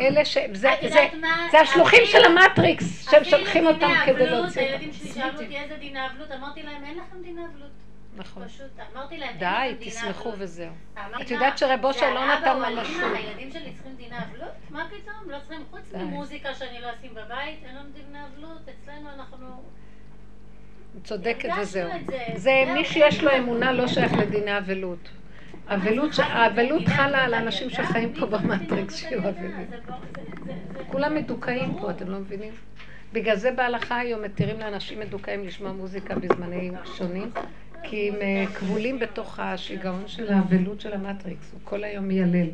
אלה 0.00 0.24
ש... 0.24 0.38
זה, 0.52 0.72
את 0.72 0.92
זה? 0.92 1.08
זה 1.50 1.60
השלוחים 1.60 2.02
של 2.04 2.24
המטריקס, 2.24 3.10
שהם 3.10 3.24
שולחים 3.24 3.66
אותם 3.66 3.92
כדי 4.06 4.26
להוציא. 4.26 4.62
הילדים 4.62 4.92
שלי 4.92 5.08
שאלו 5.12 5.42
אותי 5.42 5.56
איזה 5.56 5.76
דיני 5.76 6.06
אבלות, 6.06 6.30
אמרתי 6.32 6.62
להם 6.62 6.84
אין 6.84 6.98
לכם 6.98 7.22
דיני 7.22 7.40
אבלות. 7.44 7.87
נכון. 8.18 8.48
פשוט, 8.48 8.66
אמרתי 8.94 9.18
להם 9.18 9.36
די, 9.38 9.74
תסמכו 9.80 10.28
אבלות. 10.28 10.34
וזהו. 10.38 10.72
את 11.22 11.30
יודעת 11.30 11.58
שרב 11.58 11.84
אושר 11.84 12.14
לא 12.14 12.34
נתן 12.34 12.62
האמא, 12.62 12.84
שום. 12.84 13.14
הילדים 13.14 13.50
שלי 13.50 13.72
צריכים 13.72 13.94
דיני 13.96 14.16
אבלות? 14.18 14.52
מה 14.70 14.86
פתאום? 14.88 15.30
לא 15.30 15.38
צריכים, 15.38 15.64
חוץ. 15.70 15.94
ממוזיקה 15.94 16.54
שאני 16.54 16.80
לא 16.80 16.88
אשים 16.98 17.14
בבית, 17.14 17.58
אין 17.64 17.76
לנו 17.76 17.88
דיני 17.90 18.18
אבלות, 18.24 18.62
אצלנו 18.68 19.08
אנחנו... 19.14 19.62
צודקת 21.04 21.48
וזהו. 21.60 21.90
זה. 22.36 22.64
מי 22.74 22.84
שיש 22.84 23.22
לו 23.22 23.36
אמונה 23.36 23.72
לא 23.72 23.88
שייך 23.88 24.12
לדיני 24.12 24.58
אבלות. 24.58 25.08
אבלות 25.66 26.10
האבלות 26.18 26.88
חלה 26.88 27.24
על 27.24 27.34
האנשים 27.34 27.70
שחיים 27.70 28.14
פה 28.14 28.26
במטריקס 28.26 28.96
שיהיו 28.96 29.28
אבלים. 29.28 29.70
כולם 30.86 31.14
מדוכאים 31.14 31.78
פה, 31.80 31.90
אתם 31.90 32.10
לא 32.10 32.18
מבינים? 32.18 32.52
בגלל 33.12 33.36
זה 33.36 33.50
בהלכה 33.52 33.98
היום 33.98 34.22
מתירים 34.22 34.60
לאנשים 34.60 35.00
מדוכאים 35.00 35.46
לשמוע 35.46 35.72
מוזיקה 35.72 36.14
בזמנים 36.14 36.74
שונים, 36.84 37.30
כי 37.82 38.08
הם 38.08 38.14
אה, 38.20 38.44
כבולים 38.54 38.98
בתוך 38.98 39.38
השיגעון 39.38 40.08
של 40.08 40.32
האבלות 40.32 40.80
של 40.80 40.92
המטריקס, 40.92 41.52
הוא 41.52 41.60
כל 41.64 41.84
היום 41.84 42.04
מיילל. 42.04 42.48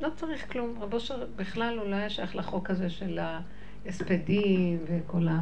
לא 0.00 0.08
צריך 0.16 0.52
כלום, 0.52 0.78
רב 0.80 0.94
אושר 0.94 1.26
בכלל 1.36 1.78
הוא 1.78 1.88
לא 1.88 1.96
היה 1.96 2.10
שייך 2.10 2.36
לחוק 2.36 2.70
הזה 2.70 2.90
של 2.90 3.18
ההספדים 3.84 4.78
וכל 4.86 5.28
ה... 5.28 5.38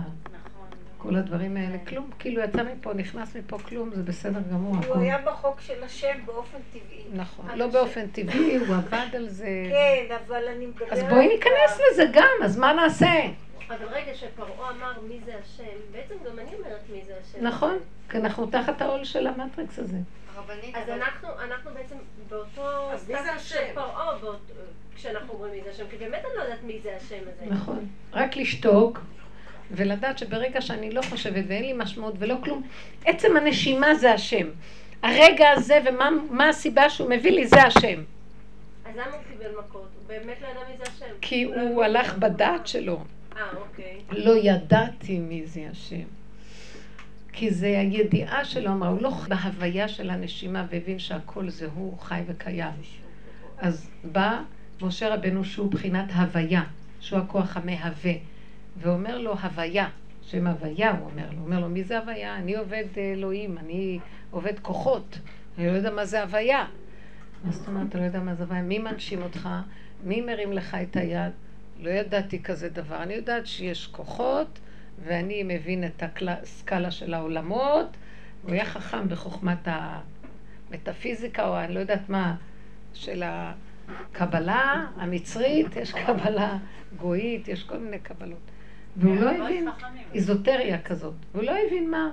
כל 0.98 1.16
הדברים 1.16 1.56
האלה, 1.56 1.78
כלום, 1.78 2.10
כאילו 2.18 2.42
יצא 2.42 2.62
מפה, 2.62 2.94
נכנס 2.94 3.36
מפה, 3.36 3.58
כלום, 3.58 3.90
זה 3.94 4.02
בסדר 4.02 4.40
גמור. 4.52 4.76
הוא. 4.76 4.96
היה 4.96 5.18
בחוק 5.18 5.60
של 5.60 5.84
השם 5.84 6.18
באופן 6.26 6.58
טבעי. 6.72 7.02
נכון, 7.14 7.58
לא 7.58 7.66
באופן 7.66 8.06
טבעי, 8.06 8.56
הוא 8.56 8.76
עבד 8.76 9.06
על 9.16 9.28
זה. 9.28 9.66
כן, 9.70 10.14
אבל 10.26 10.42
אני 10.56 10.66
מדברת... 10.66 10.92
אז 10.92 11.02
בואי 11.02 11.28
ניכנס 11.28 11.80
לזה 11.92 12.04
גם, 12.12 12.44
אז 12.44 12.58
מה 12.58 12.72
נעשה? 12.72 13.12
אבל 13.68 13.86
רגע, 13.90 14.14
שפרעה 14.14 14.70
אמר 14.70 14.92
מי 15.08 15.18
זה 15.24 15.32
השם, 15.44 15.62
בעצם 15.92 16.14
גם 16.26 16.38
אני 16.38 16.54
אומרת 16.58 16.80
מי 16.92 17.00
זה 17.06 17.14
השם. 17.22 17.46
נכון, 17.46 17.78
כי 18.10 18.16
אנחנו 18.18 18.46
תחת 18.46 18.82
העול 18.82 19.04
של 19.04 19.26
המטריקס 19.26 19.78
הזה. 19.78 19.96
הרבנית, 20.36 20.74
אז 20.76 20.82
אבל- 20.88 20.92
אנחנו, 21.02 21.28
אנחנו 21.44 21.70
בעצם 21.74 21.96
באותו 22.28 22.92
אז 22.92 23.08
מי 23.10 23.14
זה 23.22 23.28
סטטוס 23.28 23.42
של 23.48 23.58
השם? 23.58 23.74
פרעה, 23.74 24.18
באות- 24.20 24.50
כשאנחנו 24.96 25.32
אומרים 25.34 25.52
מי 25.54 25.60
זה 25.64 25.70
השם, 25.70 25.84
כי 25.90 25.96
באמת 25.96 26.24
אני 26.24 26.36
לא 26.36 26.42
יודעת 26.42 26.62
מי 26.62 26.80
זה 26.82 26.96
השם 26.96 27.18
הזה. 27.22 27.54
נכון. 27.54 27.86
רק 28.12 28.36
לשתוק 28.36 29.00
ולדעת 29.70 30.18
שברגע 30.18 30.60
שאני 30.60 30.90
לא 30.90 31.02
חושבת 31.02 31.44
ואין 31.48 31.62
לי 31.64 31.72
משמעות 31.72 32.14
ולא 32.18 32.34
כלום, 32.44 32.62
עצם 33.04 33.36
הנשימה 33.36 33.94
זה 33.94 34.12
השם. 34.12 34.46
הרגע 35.02 35.50
הזה 35.50 35.78
ומה 35.86 36.10
מה 36.30 36.48
הסיבה 36.48 36.90
שהוא 36.90 37.10
מביא 37.10 37.30
לי 37.32 37.46
זה 37.46 37.62
השם. 37.62 38.02
אז 38.86 38.96
למה 38.96 39.04
הוא 39.16 39.22
קיבל 39.32 39.50
מכות? 39.58 39.72
הוא 39.98 40.06
באמת 40.08 40.36
לא 40.42 40.46
ידע 40.48 40.60
מי 40.70 40.76
זה 40.76 40.82
השם. 40.82 41.14
כי 41.20 41.44
לא 41.44 41.54
הוא 41.54 41.84
הבין. 41.84 41.96
הלך 41.96 42.18
בדעת 42.18 42.66
שלו. 42.66 43.00
אוקיי. 43.56 44.00
לא 44.10 44.32
ידעתי 44.36 45.18
מי 45.18 45.46
זה 45.46 45.68
השם. 45.70 46.04
כי 47.32 47.50
זה 47.50 47.66
הידיעה 47.66 48.44
שלו, 48.44 48.72
אמרה, 48.72 48.88
הוא 48.88 49.02
לא 49.02 49.10
בהוויה 49.28 49.88
של 49.88 50.10
הנשימה 50.10 50.66
והבין 50.70 50.98
שהכל 50.98 51.48
זה 51.48 51.68
הוא 51.74 51.98
חי 51.98 52.20
וקיים. 52.26 52.72
אז 53.58 53.90
בא 54.04 54.42
משה 54.82 55.14
רבנו 55.14 55.44
שהוא 55.44 55.70
בחינת 55.70 56.12
הוויה, 56.12 56.64
שהוא 57.00 57.18
הכוח 57.18 57.56
המהווה, 57.56 58.12
ואומר 58.76 59.18
לו 59.18 59.32
הוויה, 59.32 59.88
שם 60.22 60.46
הוויה 60.46 60.90
הוא 60.90 61.10
אומר 61.10 61.30
לו, 61.32 61.40
אומר 61.40 61.60
לו 61.60 61.68
מי 61.68 61.84
זה 61.84 61.98
הוויה? 61.98 62.36
אני 62.36 62.56
עובד 62.56 62.84
אלוהים, 62.96 63.58
אני 63.58 63.98
עובד 64.30 64.58
כוחות, 64.62 65.18
אני 65.58 65.66
לא 65.66 65.72
יודע 65.72 65.90
מה 65.90 66.04
זה 66.04 66.22
הוויה. 66.22 66.66
מה 67.44 67.52
זאת 67.52 67.68
אומרת, 67.68 67.88
אתה 67.88 67.98
לא 67.98 68.04
יודע 68.04 68.20
מה 68.20 68.34
זה 68.34 68.42
הוויה? 68.42 68.62
מי 68.62 68.78
מנשים 68.78 69.22
אותך? 69.22 69.48
מי 70.04 70.20
מרים 70.20 70.52
לך 70.52 70.76
את 70.82 70.96
היד? 70.96 71.32
לא 71.84 71.90
ידעתי 71.90 72.42
כזה 72.42 72.68
דבר. 72.68 73.02
אני 73.02 73.14
יודעת 73.14 73.46
שיש 73.46 73.86
כוחות, 73.86 74.58
ואני 75.04 75.42
מבין 75.42 75.84
את 75.84 76.02
הסקאלה 76.28 76.90
של 76.90 77.14
העולמות, 77.14 77.86
הוא 78.42 78.52
היה 78.52 78.64
חכם 78.64 79.08
בחוכמת 79.08 79.68
המטאפיזיקה, 80.70 81.48
או 81.48 81.60
אני 81.60 81.74
לא 81.74 81.80
יודעת 81.80 82.08
מה, 82.08 82.36
של 82.94 83.22
הקבלה 83.26 84.86
המצרית, 84.96 85.76
יש 85.76 85.92
קבלה 85.92 86.58
גויית, 86.96 87.48
יש 87.48 87.64
כל 87.64 87.78
מיני 87.78 87.98
קבלות. 87.98 88.50
והוא 88.96 89.16
לא 89.16 89.30
הבין 89.30 89.68
איזוטריה 90.14 90.82
כזאת, 90.82 91.14
והוא 91.32 91.44
לא 91.44 91.52
הבין 91.66 91.90
מה 91.90 92.10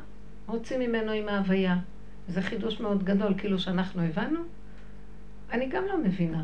רוצים 0.47 0.79
ממנו 0.79 1.11
עם 1.11 1.29
ההוויה. 1.29 1.77
זה 2.27 2.41
חידוש 2.41 2.79
מאוד 2.79 3.03
גדול, 3.03 3.33
כאילו 3.37 3.59
שאנחנו 3.59 4.01
הבנו. 4.01 4.39
אני 5.51 5.69
גם 5.69 5.83
לא 5.85 5.97
מבינה. 6.03 6.43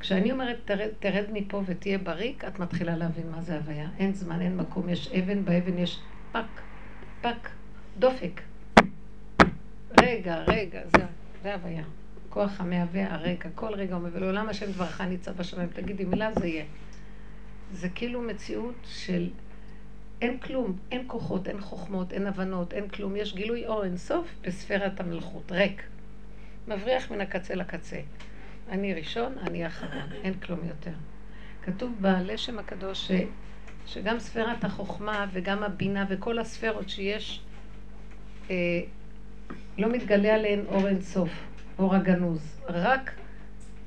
כשאני 0.00 0.32
אומרת 0.32 0.56
תרד, 0.64 0.88
תרד 0.98 1.24
מפה 1.32 1.62
ותהיה 1.66 1.98
בריק, 1.98 2.44
את 2.44 2.58
מתחילה 2.58 2.96
להבין 2.96 3.30
מה 3.30 3.42
זה 3.42 3.56
הוויה. 3.56 3.88
אין 3.98 4.14
זמן, 4.14 4.40
אין 4.40 4.56
מקום, 4.56 4.88
יש 4.88 5.08
אבן, 5.08 5.44
באבן 5.44 5.78
יש 5.78 6.00
פק, 6.32 6.60
פק, 7.20 7.48
דופק. 7.98 8.40
רגע, 10.00 10.36
רגע, 10.46 10.80
זה, 10.86 11.04
זה 11.42 11.54
הוויה. 11.54 11.84
כוח 12.28 12.60
המהווה 12.60 13.14
הרגע, 13.14 13.48
כל 13.54 13.74
רגע 13.74 13.94
אומר, 13.94 14.10
ולעולם 14.12 14.48
השם 14.48 14.72
דברך 14.72 15.00
ניצב 15.00 15.32
בשמיים, 15.36 15.68
תגידי 15.68 16.04
מילה, 16.04 16.30
זה 16.34 16.46
יהיה. 16.46 16.64
זה 17.72 17.88
כאילו 17.88 18.22
מציאות 18.22 18.74
של 18.84 19.30
אין 20.20 20.38
כלום, 20.38 20.78
אין 20.90 21.04
כוחות, 21.06 21.48
אין 21.48 21.60
חוכמות, 21.60 22.12
אין 22.12 22.26
הבנות, 22.26 22.72
אין 22.72 22.88
כלום, 22.88 23.16
יש 23.16 23.34
גילוי 23.34 23.66
אור 23.66 23.84
אינסוף 23.84 24.34
בספירת 24.42 25.00
המלכות, 25.00 25.52
ריק. 25.52 25.82
מבריח 26.68 27.10
מן 27.10 27.20
הקצה 27.20 27.54
לקצה. 27.54 28.00
אני 28.70 28.94
ראשון, 28.94 29.34
אני 29.46 29.66
אחרון, 29.66 30.12
אין 30.22 30.34
כלום 30.34 30.60
יותר. 30.68 30.90
כתוב 31.62 31.92
בלשם 32.00 32.58
הקדוש 32.58 33.06
ש, 33.06 33.12
שגם 33.86 34.18
ספירת 34.18 34.64
החוכמה 34.64 35.26
וגם 35.32 35.62
הבינה 35.62 36.06
וכל 36.08 36.38
הספירות 36.38 36.88
שיש, 36.88 37.40
אה, 38.50 38.80
לא 39.78 39.88
מתגלה 39.88 40.34
עליהן 40.34 40.60
אור 40.66 40.88
אינסוף, 40.88 41.30
אור 41.78 41.94
הגנוז. 41.94 42.60
רק 42.68 43.14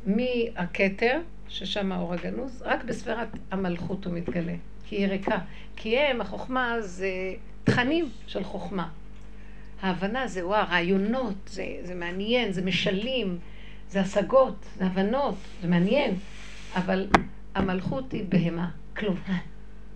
מהכתר, 0.06 1.20
ששם 1.48 1.91
האור 1.91 2.14
הגנוז, 2.14 2.62
רק 2.66 2.84
בספירת 2.84 3.28
המלכות 3.52 4.06
הוא 4.06 4.14
מתגלה, 4.14 4.56
כי 4.86 4.95
היא 4.95 5.08
ריקה. 5.08 5.38
כי 5.76 5.99
הם, 5.99 6.22
החוכמה 6.22 6.76
זה 6.80 7.10
תכנים 7.64 8.10
של 8.28 8.44
חוכמה. 8.44 8.90
ההבנה 9.82 10.28
זה 10.28 10.48
וואו, 10.48 10.68
רעיונות, 10.70 11.36
זה, 11.45 11.66
זה 11.84 11.95
מעניין, 11.95 12.52
זה 12.52 12.62
משלים, 12.62 13.40
זה 13.91 14.01
השגות, 14.01 14.65
זה 14.77 14.85
הבנות, 14.85 15.35
זה 15.61 15.68
מעניין, 15.68 16.15
אבל 16.76 17.07
המלכות 17.55 18.11
היא 18.11 18.26
בהמה, 18.30 18.69
כלום, 18.97 19.18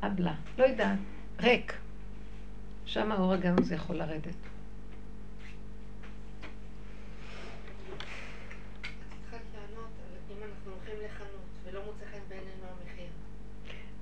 אבלה, 0.04 0.34
לא 0.58 0.64
יודעת, 0.64 0.98
ריק. 1.40 1.74
שם 2.86 3.12
האור 3.12 3.34
הגנוז 3.34 3.72
יכול 3.72 3.96
לרדת. 3.96 4.36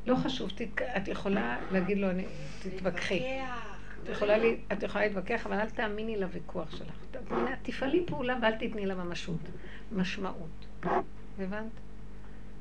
לא 0.05 0.15
חשוב, 0.15 0.49
תתק... 0.55 0.81
את 0.81 1.07
יכולה 1.07 1.57
להגיד 1.71 1.97
לו, 1.97 2.09
אני... 2.09 2.25
תתווכחי. 2.61 3.39
את 4.03 4.09
לי... 4.37 4.57
את 4.71 4.83
יכולה 4.83 5.05
להתווכח, 5.05 5.45
אבל 5.45 5.59
אל 5.59 5.69
תאמיני 5.69 6.19
לוויכוח 6.19 6.77
שלך. 6.77 6.95
תפעלי 7.61 8.03
פעולה 8.07 8.37
ואל 8.41 8.55
תתני 8.55 8.85
לה 8.85 8.95
ממשות. 8.95 9.39
משמעות. 9.95 10.65
הבנת? 11.39 11.71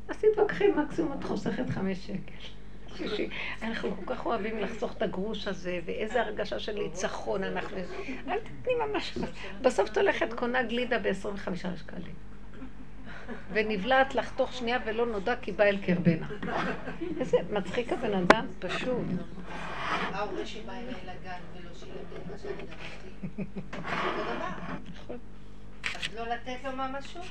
אז 0.09 0.17
תתווכחי, 0.17 0.69
מקסימום 0.69 1.13
את 1.19 1.25
חוסכת 1.25 1.71
חמש 1.71 2.07
שקל. 2.07 2.49
שישי. 2.97 3.29
אנחנו 3.63 3.97
כל 3.97 4.15
כך 4.15 4.27
אוהבים 4.27 4.59
לחסוך 4.59 4.97
את 4.97 5.03
הגרוש 5.03 5.49
הזה, 5.49 5.81
ואיזה 5.85 6.21
הרגשה 6.21 6.59
של 6.59 6.73
ניצחון 6.73 7.45
אנחנו... 7.45 7.77
אל 8.29 8.39
תתני 8.39 8.73
ממש... 8.87 9.19
בסוף 9.63 9.91
את 9.91 9.97
הולכת 9.97 10.33
קונה 10.33 10.63
גלידה 10.63 10.99
ב-25 10.99 11.55
שקלים. 11.57 12.15
ונבלעת 13.53 14.15
לך 14.15 14.33
תוך 14.37 14.53
שנייה 14.53 14.79
ולא 14.87 15.07
נודע 15.07 15.37
כי 15.37 15.53
בא 15.53 15.65
אל 15.65 15.77
קרבנה. 15.77 16.27
איזה 17.21 17.37
מצחיק 17.51 17.93
הבן 17.93 18.15
אדם, 18.15 18.47
פשוט. 18.59 19.07
ההורה 19.89 20.47
שבא 20.47 20.73
אליי 20.73 20.95
לגן 21.05 21.39
ולא 21.55 21.75
שילם 21.75 21.93
את 22.17 22.31
מה 22.31 22.39
שאני 22.39 22.53
דרשתי. 22.55 23.45
אותו 24.07 24.23
דבר. 24.23 25.17
לא 26.17 26.27
לתת 26.29 26.57
לו 26.65 26.71
ממשות? 26.73 27.27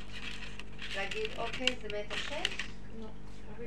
להגיד, 0.95 1.29
אוקיי, 1.37 1.67
זה 1.81 1.87
מאת 1.97 2.11
השם? 2.11 2.51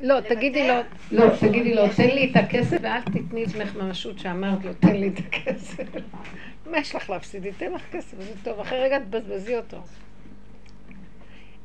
לא, 0.03 0.21
תגידי 0.21 0.69
לו, 0.69 0.75
לא, 1.11 1.25
תגידי 1.41 1.75
לו, 1.75 1.83
תן 1.97 2.09
לי 2.09 2.31
את 2.31 2.37
הכסף 2.37 2.77
ואל 2.83 3.01
תתני 3.01 3.45
עצמך 3.45 3.77
ממשות 3.77 4.19
שאמרת 4.19 4.65
לו, 4.65 4.75
תן 4.75 4.97
לי 4.97 5.09
את 5.09 5.19
הכסף. 5.19 5.85
מה 6.71 6.79
יש 6.79 6.95
לך 6.95 7.11
להפסיד? 7.11 7.45
ייתן 7.45 7.73
לך 7.73 7.83
כסף, 7.93 8.21
זה 8.21 8.33
טוב, 8.43 8.61
אחרי 8.61 8.79
רגע 8.79 8.99
תבזבזי 8.99 9.57
אותו. 9.57 9.83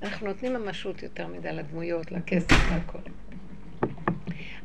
אנחנו 0.04 0.28
נותנים 0.28 0.54
ממשות 0.54 1.04
יותר 1.04 1.28
מדי 1.28 1.52
לדמויות, 1.52 2.12
לכסף, 2.12 2.56
והכל. 2.72 3.00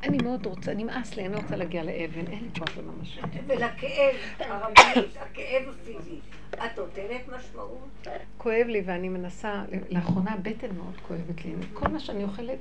אני 0.04 0.18
מאוד 0.22 0.46
רוצה, 0.46 0.74
נמאס 0.74 1.16
לי, 1.16 1.26
אני 1.26 1.34
לא 1.34 1.38
רוצה 1.38 1.56
להגיע 1.56 1.82
לאבן, 1.82 2.26
אין 2.26 2.44
לי 2.44 2.60
כוח 2.60 2.78
לממשות. 2.78 3.24
ולכאב, 3.46 4.14
הרבנית, 4.38 5.16
הכאב 5.16 5.68
הפיזי, 5.68 6.18
את 6.54 6.78
נותנת 6.78 7.28
משמעות? 7.36 8.06
כואב 8.38 8.66
לי 8.66 8.82
ואני 8.86 9.08
מנסה, 9.08 9.64
לאחרונה 9.90 10.32
הבטן 10.32 10.76
מאוד 10.76 10.94
כואבת 11.08 11.44
לי. 11.44 11.52
כל 11.72 11.88
מה 11.88 12.00
שאני 12.00 12.24
אוכלת 12.24 12.58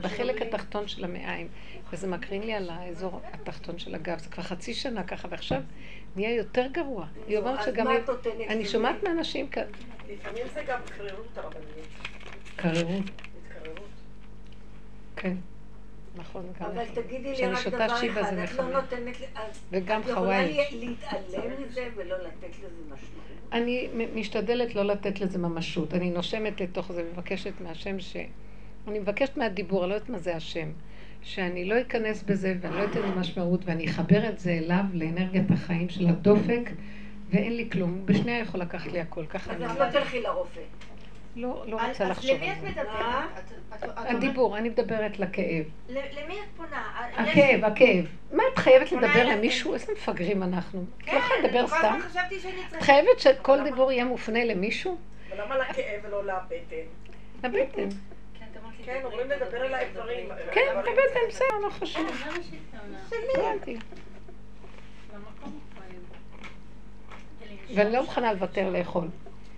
בחלק 0.00 0.42
התחתון 0.42 0.88
של 0.88 1.04
המעיים, 1.04 1.48
וזה 1.92 2.06
מקרין 2.06 2.42
לי 2.42 2.54
על 2.54 2.70
האזור 2.70 3.20
התחתון 3.32 3.78
של 3.78 3.94
הגב, 3.94 4.18
זה 4.18 4.28
כבר 4.28 4.42
חצי 4.42 4.74
שנה 4.74 5.02
ככה, 5.02 5.28
ועכשיו 5.30 5.62
נהיה 6.16 6.34
יותר 6.36 6.66
גרוע. 6.72 7.06
היא 7.26 7.38
אומרת 7.38 7.58
אז 7.58 7.64
שגם... 7.66 7.86
מה 7.86 7.96
את 7.96 8.08
נותנת 8.08 8.32
אני? 8.48 8.64
שומעת 8.64 9.02
מאנשים 9.02 9.48
כאן, 9.48 9.62
לפעמים 10.10 10.44
זה 10.54 10.62
גם 10.68 10.80
קרירות 10.96 11.38
הרבנית. 11.38 11.86
קררות, 12.56 13.04
התקררות. 13.48 13.88
כן. 15.16 15.34
נכון, 16.16 16.42
גם 16.60 16.66
אבל 16.66 16.82
נכון. 16.82 17.02
תגידי 17.02 17.32
לי 17.32 17.46
רק 17.46 17.68
דבר 17.68 17.86
אחד, 17.86 18.04
את 18.44 18.52
לא. 18.52 18.64
נותנת 18.64 19.20
לי... 19.20 19.26
אז 19.34 19.62
את 19.76 20.08
יכולה 20.08 20.46
להתעלם 20.72 21.50
מזה 21.68 21.88
ולא 21.96 22.16
לתת 22.16 22.58
לזה 22.58 22.82
משמעות. 22.84 23.26
אני 23.52 23.88
משתדלת 24.14 24.74
לא 24.74 24.82
לתת 24.82 25.20
לזה 25.20 25.38
ממשות. 25.38 25.94
אני 25.94 26.10
נושמת 26.10 26.60
לתוך 26.60 26.92
זה 26.92 27.04
ומבקשת 27.06 27.52
מהשם 27.60 28.00
ש... 28.00 28.16
אני 28.88 28.98
מבקשת 28.98 29.36
מהדיבור, 29.36 29.82
אני 29.82 29.90
לא 29.90 29.94
יודעת 29.94 30.10
מה 30.10 30.18
זה 30.18 30.36
השם. 30.36 30.68
שאני 31.22 31.64
לא 31.64 31.80
אכנס 31.80 32.22
בזה 32.22 32.54
ואני 32.60 32.76
לא 32.76 32.84
אתן 32.84 33.02
לו 33.02 33.20
משמעות 33.20 33.60
ואני 33.64 33.90
אחבר 33.90 34.28
את 34.28 34.38
זה 34.38 34.52
אליו, 34.52 34.84
לאנרגיית 34.92 35.50
החיים 35.50 35.88
של 35.88 36.08
הדופק, 36.08 36.70
ואין 37.30 37.56
לי 37.56 37.70
כלום. 37.70 38.06
בשנייה 38.06 38.38
יכול 38.38 38.60
לקחת 38.60 38.92
לי 38.92 39.00
הכל, 39.00 39.26
ככה 39.26 39.52
אז 39.52 39.62
אני... 39.62 39.72
את 39.72 39.78
לא 39.78 39.90
תלכי 39.90 40.20
לרופא. 40.20 40.60
לא, 41.36 41.64
לא 41.66 41.80
אז- 41.80 41.88
רוצה 41.88 42.04
אז 42.04 42.10
לחשוב 42.10 42.30
למי 42.36 42.50
על 42.50 42.60
זה. 42.60 42.66
מדברת? 42.68 42.86
מה? 42.86 43.26
את- 43.74 43.82
אומרת- 43.84 43.98
הדיבור, 44.14 44.58
אני 44.58 44.68
מדברת 44.68 45.18
לכאב. 45.18 45.64
למי 45.88 46.04
את 46.40 46.56
פונה? 46.56 46.82
הכאב, 47.16 47.64
הכאב. 47.64 48.04
מה 48.32 48.42
את 48.52 48.58
חייבת 48.58 48.92
לדבר. 48.92 49.24
למישהו? 49.24 49.74
איזה 49.74 49.92
מפגרים 49.92 50.42
אנחנו. 50.42 50.84
את 50.98 51.02
כן, 51.04 51.14
לא 51.14 51.18
יכולה 51.18 51.38
אני 51.40 51.48
לדבר 51.48 51.66
כל 51.66 51.76
סתם? 51.78 51.86
הזמן 51.94 52.00
חשבתי 52.08 52.40
שאני 52.40 52.60
את. 52.76 52.82
חייבת 52.82 53.18
שכל 53.20 53.62
דיבור 53.64 53.92
יהיה 53.92 54.04
מופנה 54.04 54.44
למישהו? 54.44 54.96
אבל 55.32 55.42
למה 55.44 55.58
לכאב 55.58 56.00
ולא 56.04 56.24
לבטן? 56.24 56.76
לבטן. 57.44 57.88
כן, 58.84 59.00
אומרים 59.04 59.30
לדבר 59.30 59.66
אל 59.66 59.74
האיברים. 59.74 60.28
כן, 60.52 60.60
לבטן, 60.76 60.92
בסדר, 61.28 61.46
לא 61.64 61.70
חשוב. 61.70 62.10
כן, 63.10 63.56
זה. 63.66 63.72
במקום 65.14 65.60
כואב. 65.74 65.84
ואני 67.74 67.92
לא 67.92 68.00
מוכנה 68.02 68.32
לוותר 68.32 68.70
לאכול. 68.70 69.08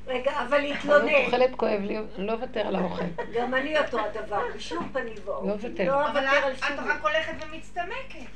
רגע, 0.08 0.32
אבל 0.48 0.58
אני 0.58 0.68
להתלונן. 0.68 1.14
אוכלת 1.26 1.54
כואב 1.54 1.80
לי, 1.82 1.98
אני 1.98 2.26
לא 2.26 2.32
אוותר 2.32 2.60
על 2.60 2.76
האוכל. 2.76 3.04
גם 3.34 3.54
אני 3.54 3.78
אותו 3.78 3.98
הדבר, 4.00 4.40
בשום 4.56 4.88
פנים 4.92 5.14
ואופן. 5.24 5.48
לא 5.48 5.52
אוותר. 5.52 5.84
לא 5.84 6.10
אבל 6.10 6.24
אוותר 6.26 6.46
על 6.46 6.52
את 6.52 6.78
רק 6.78 7.02
הולכת 7.02 7.32
ומצטמקת. 7.46 8.30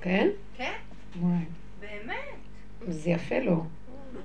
כן? 0.00 0.28
כן? 0.56 0.72
באמת. 1.80 2.14
זה 2.88 3.10
יפה 3.10 3.38
לו. 3.38 3.64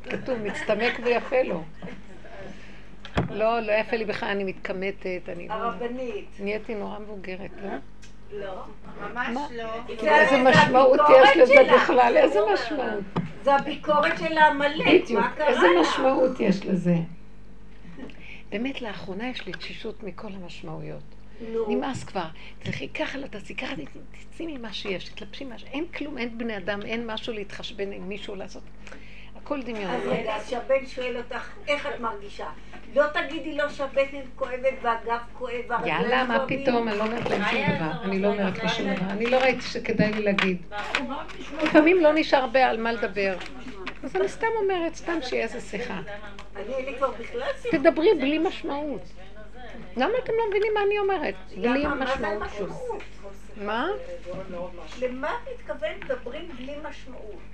כתוב, 0.09 0.38
מצטמק 0.38 0.99
ויפה 1.03 1.41
לו. 1.41 1.63
לא, 3.30 3.59
לא 3.59 3.71
יפה 3.71 3.97
לי 3.97 4.05
בכלל, 4.05 4.30
אני 4.30 4.43
מתקמטת, 4.43 5.21
אני 5.27 5.47
לא... 5.47 5.53
הרבנית. 5.53 6.30
נהייתי 6.39 6.75
נורא 6.75 6.99
מבוגרת, 6.99 7.51
לא? 7.63 7.69
לא. 8.39 8.64
ממש? 9.14 9.38
לא. 9.51 9.64
זה- 10.01 10.22
איזה 10.22 10.35
זה 10.35 10.43
משמעות 10.43 10.99
יש 11.23 11.38
לזה. 11.38 11.53
בכלל, 11.76 12.14
איזה 12.18 12.39
משמעות. 12.53 13.03
זה 13.43 13.55
הביקורת 13.55 14.18
של 14.19 14.38
העמלק, 14.38 15.11
מה 15.11 15.31
קרה 15.38 15.47
איזה? 15.47 15.68
משמעות 15.81 16.39
יש 16.39 16.65
לזה. 16.65 16.95
באמת, 18.51 18.81
לאחרונה 18.81 19.30
יש 19.30 19.45
לי 19.45 19.51
תשישות 19.53 20.03
מכל 20.03 20.27
המשמעויות. 20.43 21.03
נמאס 21.68 22.03
כבר. 22.03 22.26
תלכי 22.60 22.88
ככה, 22.89 23.18
לא 23.18 23.27
תעשי 23.27 23.55
ככה, 23.55 23.73
תצאי 24.31 24.57
ממה 24.57 24.73
שיש, 24.73 25.10
תתלבשי 25.10 25.45
משהו. 25.45 25.68
אין 25.73 25.85
כלום, 25.88 26.18
אין 26.18 26.38
בני 26.38 26.57
אדם, 26.57 26.80
אין 26.81 27.07
משהו 27.11 27.34
להתחשבן 27.34 27.91
עם 27.91 28.10
מישהו 28.10 28.35
לעשות. 28.35 28.64
הכל 29.44 29.61
דמיון. 29.61 29.91
אז 29.91 30.02
רגע, 30.06 30.36
אז 30.36 30.49
שהבן 30.49 30.86
שואל 30.86 31.18
אותך, 31.18 31.49
איך 31.68 31.88
את 31.88 31.99
מרגישה? 31.99 32.48
לא 32.95 33.03
תגידי 33.07 33.57
לו 33.57 33.70
שהבטן 33.70 34.18
כואבת 34.36 34.74
והגב 34.82 35.20
כואב 35.34 35.61
והרגליים 35.68 36.02
יאללה, 36.02 36.24
מה 36.24 36.38
כואבים. 36.38 36.64
פתאום, 36.64 36.88
אני 36.88 36.98
לא 36.98 37.03
אומרת 37.03 37.30
להם 37.30 37.41
שום 37.52 37.76
דבר. 37.76 38.03
אני 38.03 38.20
לא 38.20 38.28
אומרת 38.28 38.64
לו 38.64 38.70
שום 38.70 38.95
דבר. 38.95 39.06
אני 39.10 39.26
לא 39.26 39.38
ראיתי 39.38 39.61
שכדאי 39.61 40.14
לי 40.14 40.22
להגיד. 40.22 40.61
לפעמים 41.64 42.03
לא 42.03 42.14
נשאר 42.14 42.40
הרבה 42.40 42.65
על 42.65 42.82
מה 42.82 42.91
לדבר. 42.91 43.36
אז 44.03 44.15
אני 44.15 44.28
סתם 44.28 44.48
אומרת, 44.61 44.95
סתם 44.95 45.22
שיהיה 45.22 45.44
איזה 45.44 45.61
שיחה. 45.61 45.99
אני 46.56 46.74
אין 46.76 46.86
לי 46.86 46.98
כבר 46.98 47.11
בכלל 47.11 47.48
שיחה. 47.61 47.78
תדברי 47.78 48.14
בלי 48.14 48.38
משמעות. 48.38 49.02
למה 49.98 50.14
אתם 50.24 50.34
לא 50.38 50.49
מבינים 50.49 50.74
מה 50.74 50.80
אני 50.86 50.99
אומרת? 50.99 51.36
בלי 51.57 51.86
משמעות? 51.99 53.03
מה? 53.57 53.88
למה 55.02 55.32
את 55.44 55.49
מתכוונת 55.60 56.03
מדברים 56.03 56.49
בלי 56.57 56.76
משמעות? 56.84 57.52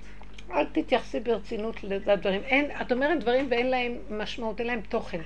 אל 0.52 0.64
תתייחסי 0.72 1.20
ברצינות 1.20 1.84
לדברים. 1.84 2.40
אין, 2.44 2.70
את 2.80 2.92
אומרת 2.92 3.20
דברים 3.20 3.46
ואין 3.50 3.70
להם 3.70 3.98
משמעות, 4.10 4.58
אין 4.60 4.66
להם 4.66 4.80
תוכן. 4.80 5.20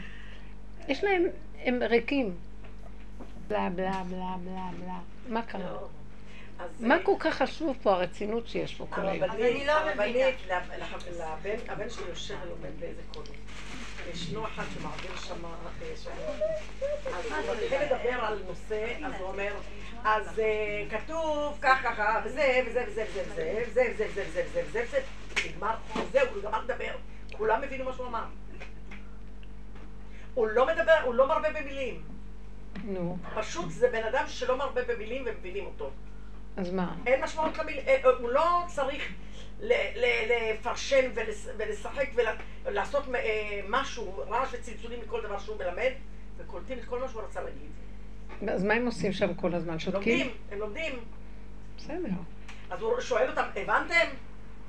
יש 0.88 1.05
להם, 1.05 1.26
הם 1.64 1.82
ריקים. 1.82 2.34
בלה 3.48 3.68
בלה 3.70 4.02
בלה 4.10 4.34
בלה 4.44 4.68
בלה. 4.80 4.98
מה 5.28 5.42
קרה? 5.42 5.78
אז 6.59 6.80
מה 6.80 6.96
כל 7.02 7.14
כך 7.18 7.34
חשוב 7.34 7.76
פה 7.82 7.92
הרצינות 7.92 8.48
שיש 8.48 8.74
פה 8.74 8.86
כל 8.90 9.09
היום? 9.09 9.30
אני 9.30 9.66
לא 9.66 9.74
מבינה. 9.94 10.26
הבן 11.68 11.90
שלי 11.90 12.09
יושב 12.09 12.34
ולומד 12.44 12.80
באיזה 12.80 13.02
קודם. 13.14 13.32
ישנו 14.12 14.44
אחד 14.46 14.62
שמעביר 14.74 15.16
שם, 15.16 15.44
אה. 15.44 15.51
אז 17.16 17.48
הוא 17.48 17.55
מתחיל 17.62 17.82
לדבר 17.82 18.24
על 18.24 18.38
נושא, 18.48 18.94
אז 19.05 19.12
הוא 19.18 19.28
אומר, 19.28 19.52
אז 20.05 20.38
אה, 20.38 20.84
כתוב 20.90 21.59
כך 21.62 21.78
ככה, 21.84 22.20
וזה, 22.24 22.60
וזה, 22.66 22.84
וזה, 22.88 23.05
וזה, 23.14 23.24
וזה, 23.26 23.62
וזה, 23.70 23.84
וזה, 23.94 24.06
וזה, 24.12 24.42
וזה, 24.52 24.62
וזה, 24.68 24.82
וזה, 24.88 25.01
נגמר, 25.49 25.75
זהו, 26.12 26.29
הוא 26.35 26.43
גמר 26.43 26.65
לדבר. 26.65 26.97
כולם 27.37 27.62
הבינו 27.62 27.85
מה 27.85 27.93
שהוא 27.93 28.07
אמר. 28.07 28.25
הוא 30.35 30.47
לא 30.47 30.66
מדבר, 30.66 31.01
הוא 31.05 31.15
לא 31.15 31.29
מרבה 31.29 31.49
במילים. 31.51 32.03
נו, 32.85 33.16
פשוט 33.35 33.71
זה 33.71 33.91
בן 33.91 34.03
אדם 34.03 34.25
שלא 34.29 34.59
מרבה 34.59 34.81
במילים 34.85 35.25
ומבינים 35.27 35.66
אותו. 35.66 35.91
אז 36.57 36.71
מה? 36.71 36.95
אין 37.07 37.25
משמעות 37.25 37.59
למיל... 37.59 37.79
אה, 37.79 37.97
אה, 38.05 38.11
הוא 38.11 38.31
לא 38.31 38.65
צריך 38.66 39.12
לפרשן 39.61 41.11
ולשחק 41.57 42.09
ולעשות 42.65 43.05
אה, 43.15 43.61
משהו, 43.69 44.25
רעש 44.29 44.49
וצלצולים 44.53 45.01
מכל 45.01 45.23
דבר 45.23 45.39
שהוא 45.39 45.57
מלמד, 45.57 45.91
וקולטים 46.37 46.79
את 46.79 46.85
כל 46.85 47.01
מה 47.01 47.09
שהוא 47.09 47.23
רצה 47.23 47.41
להגיד. 47.41 47.71
אז 48.49 48.65
מה 48.65 48.75
הם 48.75 48.87
עושים 48.87 49.12
שם 49.12 49.35
כל 49.35 49.55
הזמן? 49.55 49.79
שותקים? 49.79 50.19
לומדים, 50.19 50.37
הם 50.51 50.59
לומדים. 50.59 51.05
בסדר. 51.79 52.15
אז 52.71 52.83
הוא 52.83 53.01
שואל 53.01 53.31
אותם, 53.31 53.45
הבנתם? 53.57 54.07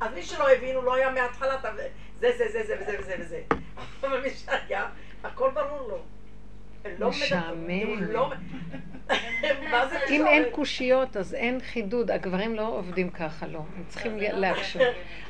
אז 0.02 0.14
מי 0.16 0.24
שלא 0.24 0.52
הבין, 0.52 0.76
הוא 0.76 0.84
לא 0.84 0.96
היה 0.96 1.10
מההתחלה, 1.12 1.56
אתה- 1.56 1.72
זה, 2.20 2.32
זה, 2.38 2.46
זה, 2.52 2.64
זה 2.68 2.76
וזה 2.82 2.96
וזה 3.00 3.16
וזה. 3.20 3.42
אבל 4.02 4.22
מי 4.22 4.30
שהיה, 4.30 4.86
הכל 5.24 5.50
ברור 5.54 5.90
לו. 5.90 5.98
לא 7.00 7.10
משעמם. 7.10 8.04
לא... 8.04 8.32
מה 9.72 9.88
זה 9.88 9.98
אם? 10.10 10.28
אין 10.28 10.44
קושיות, 10.52 11.18
אז 11.18 11.34
אין 11.34 11.60
חידוד. 11.60 12.12
הגברים 12.12 12.56
לא 12.56 12.68
עובדים 12.68 13.10
ככה, 13.10 13.48
לא. 13.48 13.60
הם 13.78 13.84
צריכים 13.88 14.18
להקשות. 14.18 14.82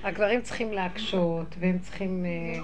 הגברים 0.04 0.42
צריכים 0.42 0.74
להקשות, 0.74 1.56
והם 1.60 1.80
צריכים 1.80 2.26
אה, 2.26 2.60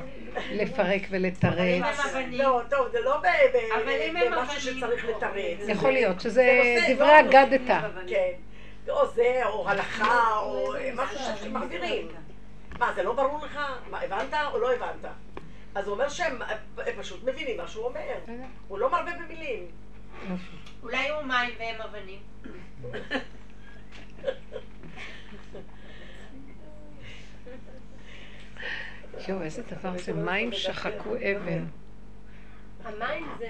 לפרק 0.52 1.02
ולתרץ. 1.10 1.84
הם 1.84 1.84
אבנים. 1.84 2.32
לא, 2.40 2.61
טוב, 2.69 2.88
זה 2.91 2.99
לא 2.99 3.18
אבל 3.18 3.90
אם 3.90 4.15
במשהו 4.32 4.61
שצריך 4.61 5.06
לתרץ. 5.06 5.60
יכול 5.68 5.91
להיות 5.91 6.22
שזה 6.22 6.76
דברי 6.94 7.07
לא. 7.07 7.19
אגדתא. 7.19 7.80
כן. 8.07 8.32
או 8.90 9.08
זה, 9.08 9.41
או 9.45 9.70
הלכה, 9.70 10.38
או 10.38 10.74
משהו 10.95 11.20
שמעבירים. 11.44 12.08
מה, 12.80 12.94
זה 12.95 13.03
לא 13.03 13.14
ברור 13.14 13.45
לך? 13.45 13.60
מה, 13.90 14.02
הבנת 14.02 14.34
או 14.53 14.60
לא 14.60 14.74
הבנת? 14.74 15.12
אז 15.76 15.88
הוא 15.88 15.94
אומר 15.94 16.10
שהם 16.10 16.41
הם 16.78 16.94
פשוט 16.99 17.24
מבינים 17.24 17.58
מה 17.58 17.68
שהוא 17.68 17.86
אומר. 17.86 18.18
הוא 18.68 18.80
לא 18.80 18.91
מרבה 18.91 19.12
במילים. 19.26 19.66
אולי 20.84 21.10
הוא 21.10 21.24
מים 21.24 21.53
והם 21.60 21.82
אבנים. 21.82 22.20
יואו, 29.28 29.41
איזה 29.41 29.64
דבר 29.64 29.98
זה, 29.98 30.14
מים 30.14 30.53
שחקו 30.53 31.16
אבן. 31.16 31.66
המים 32.84 33.30
זה, 33.38 33.49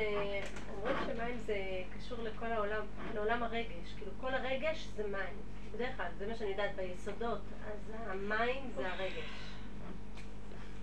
אומרים 0.82 0.98
שמים 1.06 1.38
זה 1.46 1.58
קשור 1.98 2.24
לכל 2.24 2.46
העולם, 2.46 2.86
לעולם 3.16 3.44
הרגש, 3.44 3.94
כאילו 3.98 4.12
כל 4.22 4.34
הרגש 4.34 4.88
זה 4.96 5.04
מים, 5.08 5.36
בדרך 5.74 5.98
כלל, 5.98 6.06
זה 6.18 6.28
מה 6.28 6.36
שאני 6.36 6.50
יודעת 6.50 6.76
ביסודות, 6.76 7.42
אז 7.68 7.94
המים 8.08 8.72
זה 8.76 8.92
הרגש. 8.92 9.30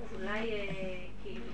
אז 0.00 0.20
אולי 0.20 0.52
אה, 0.52 1.06
כאילו, 1.22 1.44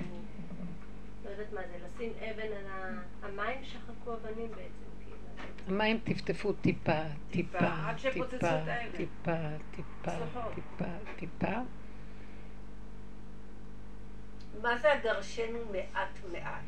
לא 1.25 1.31
יודעת 1.31 1.53
מה 1.53 1.61
זה, 1.61 1.87
לשים 1.87 2.13
אבן 2.19 2.53
על 2.57 2.67
ה... 2.67 3.03
המים 3.23 3.65
שחקו 3.65 4.15
אבנים 4.15 4.49
בעצם, 4.49 5.05
כאילו, 5.05 5.17
המים 5.69 5.99
טפטפו 6.05 6.53
טיפה, 6.53 7.03
טיפה, 7.31 7.59
טיפה. 8.03 8.19
טיפה, 8.97 9.37
טיפה. 9.71 10.13
טיפה, 10.55 10.85
טיפה. 11.17 11.61
מה 14.63 14.79
זה 14.79 14.93
הגרשנו 14.93 15.59
מעט 15.73 16.19
מעט? 16.33 16.65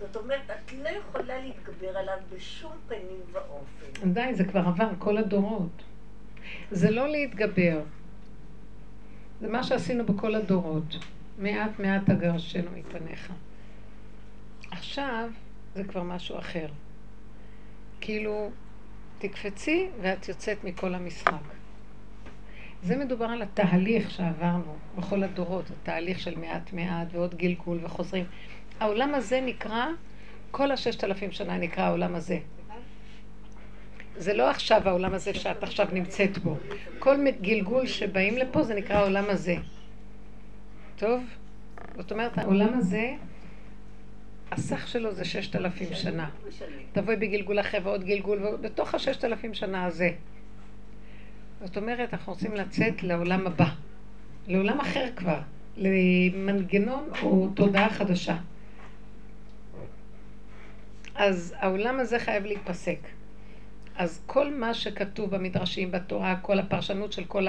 זאת 0.00 0.16
אומרת, 0.16 0.50
את 0.50 0.72
לא 0.72 0.88
יכולה 0.88 1.38
להתגבר 1.38 1.98
עליו 1.98 2.18
בשום 2.34 2.72
פנים 2.88 3.20
ואופן. 3.32 4.12
די, 4.12 4.34
זה 4.34 4.44
כבר 4.44 4.60
עבר 4.60 4.90
כל 4.98 5.18
הדורות. 5.18 5.82
זה 6.70 6.90
לא 6.90 7.08
להתגבר. 7.08 7.80
זה 9.40 9.48
מה 9.48 9.62
שעשינו 9.62 10.06
בכל 10.06 10.34
הדורות. 10.34 10.96
מעט 11.38 11.78
מעט 11.78 12.10
אגרשנו 12.10 12.70
מפניך. 12.76 13.32
עכשיו 14.70 15.30
זה 15.74 15.84
כבר 15.84 16.02
משהו 16.02 16.38
אחר. 16.38 16.66
כאילו, 18.00 18.50
תקפצי 19.18 19.88
ואת 20.00 20.28
יוצאת 20.28 20.64
מכל 20.64 20.94
המשחק. 20.94 21.42
זה 22.82 22.96
מדובר 22.96 23.24
על 23.24 23.42
התהליך 23.42 24.10
שעברנו 24.10 24.76
בכל 24.98 25.22
הדורות, 25.22 25.64
התהליך 25.70 26.20
של 26.20 26.38
מעט 26.38 26.72
מעט 26.72 27.06
ועוד 27.12 27.34
גלגול 27.34 27.78
וחוזרים. 27.82 28.24
העולם 28.80 29.14
הזה 29.14 29.40
נקרא, 29.40 29.86
כל 30.50 30.70
הששת 30.70 31.04
אלפים 31.04 31.32
שנה 31.32 31.58
נקרא 31.58 31.82
העולם 31.82 32.14
הזה. 32.14 32.38
זה 34.16 34.34
לא 34.34 34.50
עכשיו 34.50 34.88
העולם 34.88 35.14
הזה 35.14 35.34
שאת 35.34 35.62
עכשיו 35.62 35.88
נמצאת 35.92 36.38
בו. 36.38 36.56
כל 36.98 37.16
גלגול 37.40 37.86
שבאים 37.86 38.38
לפה 38.38 38.62
זה 38.62 38.74
נקרא 38.74 38.96
העולם 38.96 39.24
הזה. 39.28 39.54
טוב? 40.96 41.24
זאת 41.96 42.12
אומרת, 42.12 42.38
העולם 42.38 42.78
הזה, 42.78 43.14
הסך 44.52 44.88
שלו 44.88 45.14
זה 45.14 45.24
ששת 45.24 45.56
אלפים 45.56 45.88
שנה. 45.94 46.30
תבואי 46.92 47.16
בגלגול 47.16 47.60
אחר 47.60 47.78
ועוד 47.82 48.04
גלגול, 48.04 48.46
ובתוך 48.46 48.94
הששת 48.94 49.24
אלפים 49.24 49.54
שנה 49.54 49.84
הזה. 49.84 50.10
זאת 51.64 51.76
אומרת, 51.76 52.14
אנחנו 52.14 52.32
רוצים 52.32 52.54
לצאת 52.54 53.02
לעולם 53.02 53.46
הבא. 53.46 53.68
לעולם 54.48 54.80
אחר 54.80 55.06
כבר. 55.16 55.40
למנגנון 55.76 57.08
או 57.22 57.48
תודעה 57.54 57.90
חדשה. 57.90 58.36
אז 61.20 61.54
העולם 61.58 62.00
הזה 62.00 62.18
חייב 62.18 62.44
להיפסק. 62.44 62.98
אז 63.96 64.22
כל 64.26 64.54
מה 64.54 64.74
שכתוב 64.74 65.30
במדרשים, 65.30 65.90
בתורה, 65.90 66.36
כל 66.42 66.58
הפרשנות 66.58 67.12
של 67.12 67.24
כל 67.24 67.46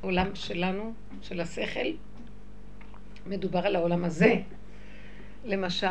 העולם 0.00 0.34
שלנו, 0.34 0.92
של 1.22 1.40
השכל, 1.40 1.86
מדובר 3.26 3.66
על 3.66 3.76
העולם 3.76 4.04
הזה. 4.04 4.34
למשל, 5.44 5.86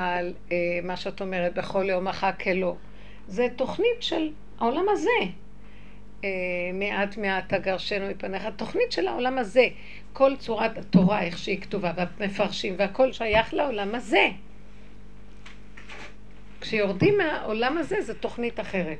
אה, 0.52 0.58
מה 0.84 0.98
שאת 0.98 1.22
אומרת, 1.22 1.54
בכל 1.54 1.90
יומך 1.90 2.28
כלא. 2.44 2.76
זה 3.28 3.48
תוכנית 3.56 4.02
של 4.02 4.32
העולם 4.60 4.86
הזה. 4.90 5.20
אה, 6.24 6.30
מעט 6.74 7.18
מעט 7.18 7.54
תגרשנו 7.54 8.10
מפניך, 8.10 8.48
תוכנית 8.56 8.92
של 8.92 9.08
העולם 9.08 9.38
הזה. 9.38 9.68
כל 10.14 10.36
צורת 10.36 10.78
התורה, 10.78 11.22
איך 11.22 11.38
שהיא 11.38 11.62
כתובה, 11.62 11.94
והמפרשים, 11.96 12.76
והכל 12.78 13.12
שייך 13.12 13.54
לעולם 13.54 13.96
הזה. 13.96 14.30
כשיורדים 16.62 17.18
מהעולם 17.18 17.78
הזה, 17.78 18.02
זו 18.02 18.14
תוכנית 18.14 18.60
אחרת. 18.60 18.98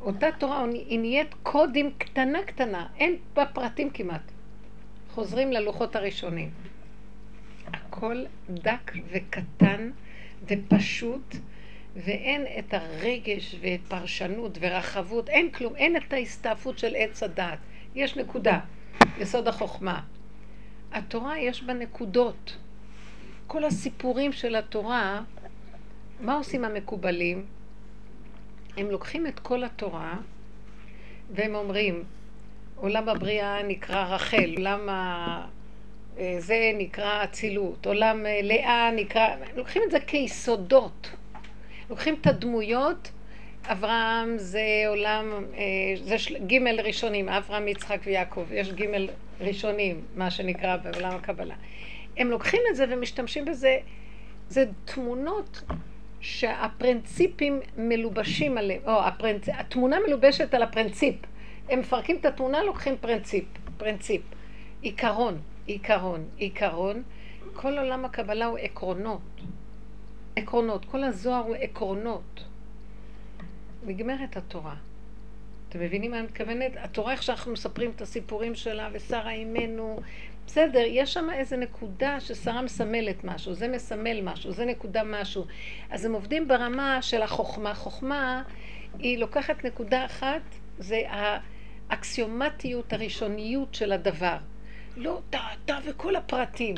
אותה 0.00 0.26
תורה 0.38 0.64
היא 0.64 0.98
נהיית 0.98 1.34
קודים 1.42 1.90
קטנה 1.98 2.42
קטנה, 2.42 2.86
אין 2.98 3.16
בה 3.34 3.46
פרטים 3.46 3.90
כמעט. 3.90 4.22
חוזרים 5.10 5.52
ללוחות 5.52 5.96
הראשונים. 5.96 6.50
הכל 7.66 8.24
דק 8.50 8.92
וקטן 9.10 9.90
ופשוט, 10.48 11.36
ואין 11.96 12.44
את 12.58 12.74
הרגש 12.74 13.56
ואת 13.60 13.80
פרשנות 13.88 14.58
ורחבות, 14.60 15.28
אין 15.28 15.50
כלום, 15.50 15.76
אין 15.76 15.96
את 15.96 16.12
ההסתעפות 16.12 16.78
של 16.78 16.94
עץ 16.96 17.22
הדעת. 17.22 17.58
יש 17.94 18.16
נקודה, 18.16 18.60
יסוד 19.18 19.48
החוכמה. 19.48 20.00
התורה 20.92 21.38
יש 21.38 21.62
בה 21.62 21.72
נקודות. 21.72 22.56
כל 23.46 23.64
הסיפורים 23.64 24.32
של 24.32 24.56
התורה, 24.56 25.22
מה 26.22 26.36
עושים 26.36 26.64
המקובלים? 26.64 27.46
הם 28.76 28.90
לוקחים 28.90 29.26
את 29.26 29.40
כל 29.40 29.64
התורה 29.64 30.14
והם 31.30 31.54
אומרים, 31.54 32.04
עולם 32.76 33.08
הבריאה 33.08 33.62
נקרא 33.62 34.04
רחל, 34.04 34.54
עולם 34.56 34.88
ה... 34.88 35.46
אה, 36.18 36.34
זה 36.38 36.72
נקרא 36.78 37.24
אצילות, 37.24 37.86
עולם 37.86 38.26
אה, 38.26 38.40
לאה 38.42 38.90
נקרא, 38.96 39.28
לוקחים 39.56 39.82
את 39.86 39.90
זה 39.90 40.00
כיסודות. 40.00 41.10
לוקחים 41.90 42.16
את 42.20 42.26
הדמויות, 42.26 43.10
אברהם 43.64 44.38
זה 44.38 44.84
עולם, 44.88 45.44
אה, 45.54 45.62
זה 46.04 46.16
ג' 46.46 46.68
ראשונים, 46.84 47.28
אברהם, 47.28 47.68
יצחק 47.68 47.98
ויעקב, 48.04 48.44
יש 48.52 48.72
ג' 48.72 49.06
ראשונים, 49.40 50.00
מה 50.16 50.30
שנקרא 50.30 50.76
בעולם 50.76 51.16
הקבלה. 51.16 51.54
הם 52.16 52.30
לוקחים 52.30 52.60
את 52.70 52.76
זה 52.76 52.84
ומשתמשים 52.90 53.44
בזה, 53.44 53.78
זה 54.48 54.64
תמונות 54.84 55.62
שהפרינציפים 56.22 57.60
מלובשים 57.76 58.58
עליהם, 58.58 58.80
או 58.86 59.02
הפרינצ... 59.02 59.48
התמונה 59.48 59.96
מלובשת 60.06 60.54
על 60.54 60.62
הפרינציפ. 60.62 61.14
הם 61.68 61.78
מפרקים 61.78 62.16
את 62.16 62.24
התמונה, 62.24 62.62
לוקחים 62.62 62.96
פרינציפ, 63.00 63.44
פרינציפ. 63.76 64.22
עיקרון, 64.82 65.38
עיקרון, 65.66 66.24
עיקרון. 66.36 67.02
כל 67.52 67.78
עולם 67.78 68.04
הקבלה 68.04 68.46
הוא 68.46 68.58
עקרונות. 68.58 69.20
עקרונות. 70.36 70.84
כל 70.84 71.04
הזוהר 71.04 71.44
הוא 71.44 71.54
עקרונות. 71.54 72.44
נגמרת 73.86 74.36
התורה. 74.36 74.74
אתם 75.68 75.80
מבינים 75.80 76.10
מה 76.10 76.18
אני 76.18 76.26
מתכוונת? 76.26 76.72
התורה, 76.76 77.12
איך 77.12 77.22
שאנחנו 77.22 77.52
מספרים 77.52 77.90
את 77.96 78.00
הסיפורים 78.00 78.54
שלה, 78.54 78.88
ושרה 78.92 79.32
אימנו, 79.32 80.00
בסדר, 80.46 80.84
יש 80.86 81.14
שם 81.14 81.28
איזה 81.34 81.56
נקודה 81.56 82.20
ששרה 82.20 82.62
מסמלת 82.62 83.24
משהו, 83.24 83.54
זה 83.54 83.68
מסמל 83.68 84.20
משהו, 84.22 84.52
זה 84.52 84.64
נקודה 84.64 85.02
משהו. 85.04 85.46
אז 85.90 86.04
הם 86.04 86.12
עובדים 86.12 86.48
ברמה 86.48 87.02
של 87.02 87.22
החוכמה. 87.22 87.74
חוכמה 87.74 88.42
היא 88.98 89.18
לוקחת 89.18 89.64
נקודה 89.64 90.04
אחת, 90.04 90.42
זה 90.78 91.02
האקסיומטיות, 91.88 92.92
הראשוניות 92.92 93.74
של 93.74 93.92
הדבר. 93.92 94.36
לא 94.96 95.20
טה 95.30 95.78
וכל 95.84 96.16
הפרטים. 96.16 96.74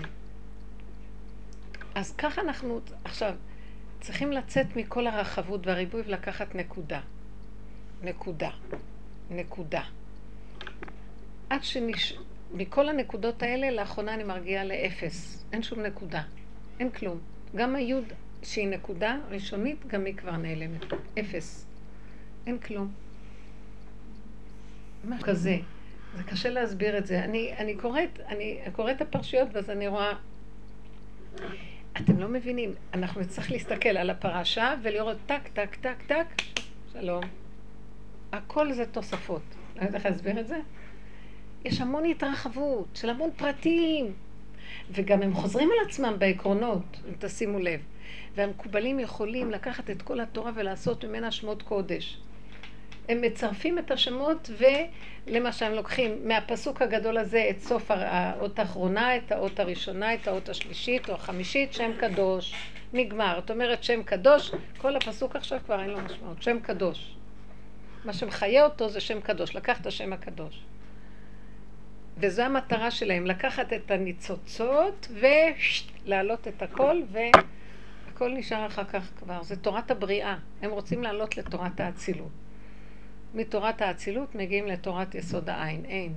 אז 1.94 2.14
ככה 2.16 2.40
אנחנו 2.40 2.80
עכשיו 3.04 3.34
צריכים 4.00 4.32
לצאת 4.32 4.76
מכל 4.76 5.06
הרחבות 5.06 5.66
והריבוי 5.66 6.02
ולקחת 6.06 6.54
נקודה. 6.54 7.00
נקודה. 8.02 8.50
נקודה. 9.30 9.82
עד 11.50 11.64
שנש... 11.64 12.14
מכל 12.54 12.88
הנקודות 12.88 13.42
האלה, 13.42 13.70
לאחרונה 13.70 14.14
אני 14.14 14.24
מרגיעה 14.24 14.64
לאפס. 14.64 15.44
אין 15.52 15.62
שום 15.62 15.80
נקודה. 15.80 16.22
אין 16.80 16.90
כלום. 16.90 17.18
גם 17.56 17.76
היוד 17.76 18.04
שהיא 18.42 18.68
נקודה 18.68 19.16
ראשונית, 19.30 19.86
גם 19.86 20.04
היא 20.04 20.14
כבר 20.14 20.36
נעלמת. 20.36 20.84
אפס. 21.20 21.66
אין 22.46 22.58
כלום. 22.58 22.92
מה 25.04 25.22
כזה. 25.22 25.56
זה 26.16 26.22
קשה 26.22 26.48
להסביר 26.50 26.98
את 26.98 27.06
זה. 27.06 27.24
אני, 27.24 27.54
אני 27.58 27.74
קוראת, 27.74 28.20
אני 28.28 28.58
קוראת 28.72 28.96
את 28.96 29.02
הפרשיות 29.02 29.48
ואז 29.52 29.70
אני 29.70 29.88
רואה... 29.88 30.12
אתם 31.96 32.18
לא 32.18 32.28
מבינים, 32.28 32.74
אנחנו 32.94 33.20
נצטרך 33.20 33.50
להסתכל 33.50 33.88
על 33.88 34.10
הפרשה 34.10 34.74
ולראות 34.82 35.16
טק, 35.26 35.48
טק, 35.52 35.76
טק, 35.80 35.96
טק, 36.06 36.26
שלום. 36.92 37.24
הכל 38.32 38.72
זה 38.72 38.86
תוספות. 38.86 39.42
לא 39.76 39.80
יודעת 39.80 39.94
איך 39.94 40.06
להסביר 40.06 40.40
את 40.40 40.48
זה? 40.48 40.56
יש 41.64 41.80
המון 41.80 42.04
התרחבות 42.04 42.86
של 42.94 43.10
המון 43.10 43.30
פרטים, 43.36 44.12
וגם 44.90 45.22
הם 45.22 45.34
חוזרים 45.34 45.68
על 45.72 45.88
עצמם 45.88 46.14
בעקרונות, 46.18 46.82
אם 47.08 47.12
תשימו 47.18 47.58
לב. 47.58 47.80
והמקובלים 48.34 49.00
יכולים 49.00 49.50
לקחת 49.50 49.90
את 49.90 50.02
כל 50.02 50.20
התורה 50.20 50.52
ולעשות 50.54 51.04
ממנה 51.04 51.30
שמות 51.30 51.62
קודש. 51.62 52.18
הם 53.08 53.20
מצרפים 53.20 53.78
את 53.78 53.90
השמות 53.90 54.50
ולמשל 55.26 55.64
הם 55.66 55.72
לוקחים 55.72 56.28
מהפסוק 56.28 56.82
הגדול 56.82 57.18
הזה 57.18 57.46
את 57.50 57.60
סוף 57.60 57.90
האות 57.90 58.58
האחרונה, 58.58 59.16
את 59.16 59.32
האות 59.32 59.60
הראשונה, 59.60 60.14
את 60.14 60.28
האות 60.28 60.48
השלישית 60.48 61.08
או 61.08 61.14
החמישית, 61.14 61.72
שם 61.72 61.90
קדוש. 61.98 62.54
נגמר. 62.92 63.38
זאת 63.40 63.50
אומרת 63.50 63.84
שם 63.84 64.02
קדוש, 64.02 64.52
כל 64.78 64.96
הפסוק 64.96 65.36
עכשיו 65.36 65.58
כבר 65.64 65.80
אין 65.80 65.90
לו 65.90 66.00
משמעות. 66.00 66.42
שם 66.42 66.60
קדוש. 66.60 67.14
מה 68.04 68.12
שמחיה 68.12 68.64
אותו 68.64 68.88
זה 68.88 69.00
שם 69.00 69.20
קדוש, 69.20 69.56
לקח 69.56 69.80
את 69.80 69.86
השם 69.86 70.12
הקדוש. 70.12 70.64
וזו 72.18 72.42
המטרה 72.42 72.90
שלהם, 72.90 73.26
לקחת 73.26 73.72
את 73.72 73.90
הניצוצות 73.90 75.08
ולהעלות 75.20 76.48
את 76.48 76.62
הכל, 76.62 77.00
והכל 77.12 78.32
נשאר 78.32 78.66
אחר 78.66 78.84
כך 78.84 79.10
כבר. 79.18 79.42
זה 79.42 79.56
תורת 79.56 79.90
הבריאה. 79.90 80.36
הם 80.62 80.70
רוצים 80.70 81.02
לעלות 81.02 81.36
לתורת 81.36 81.80
האצילות. 81.80 82.30
מתורת 83.34 83.82
האצילות 83.82 84.34
מגיעים 84.34 84.66
לתורת 84.66 85.14
יסוד 85.14 85.50
העין. 85.50 85.84
אין. 85.84 86.12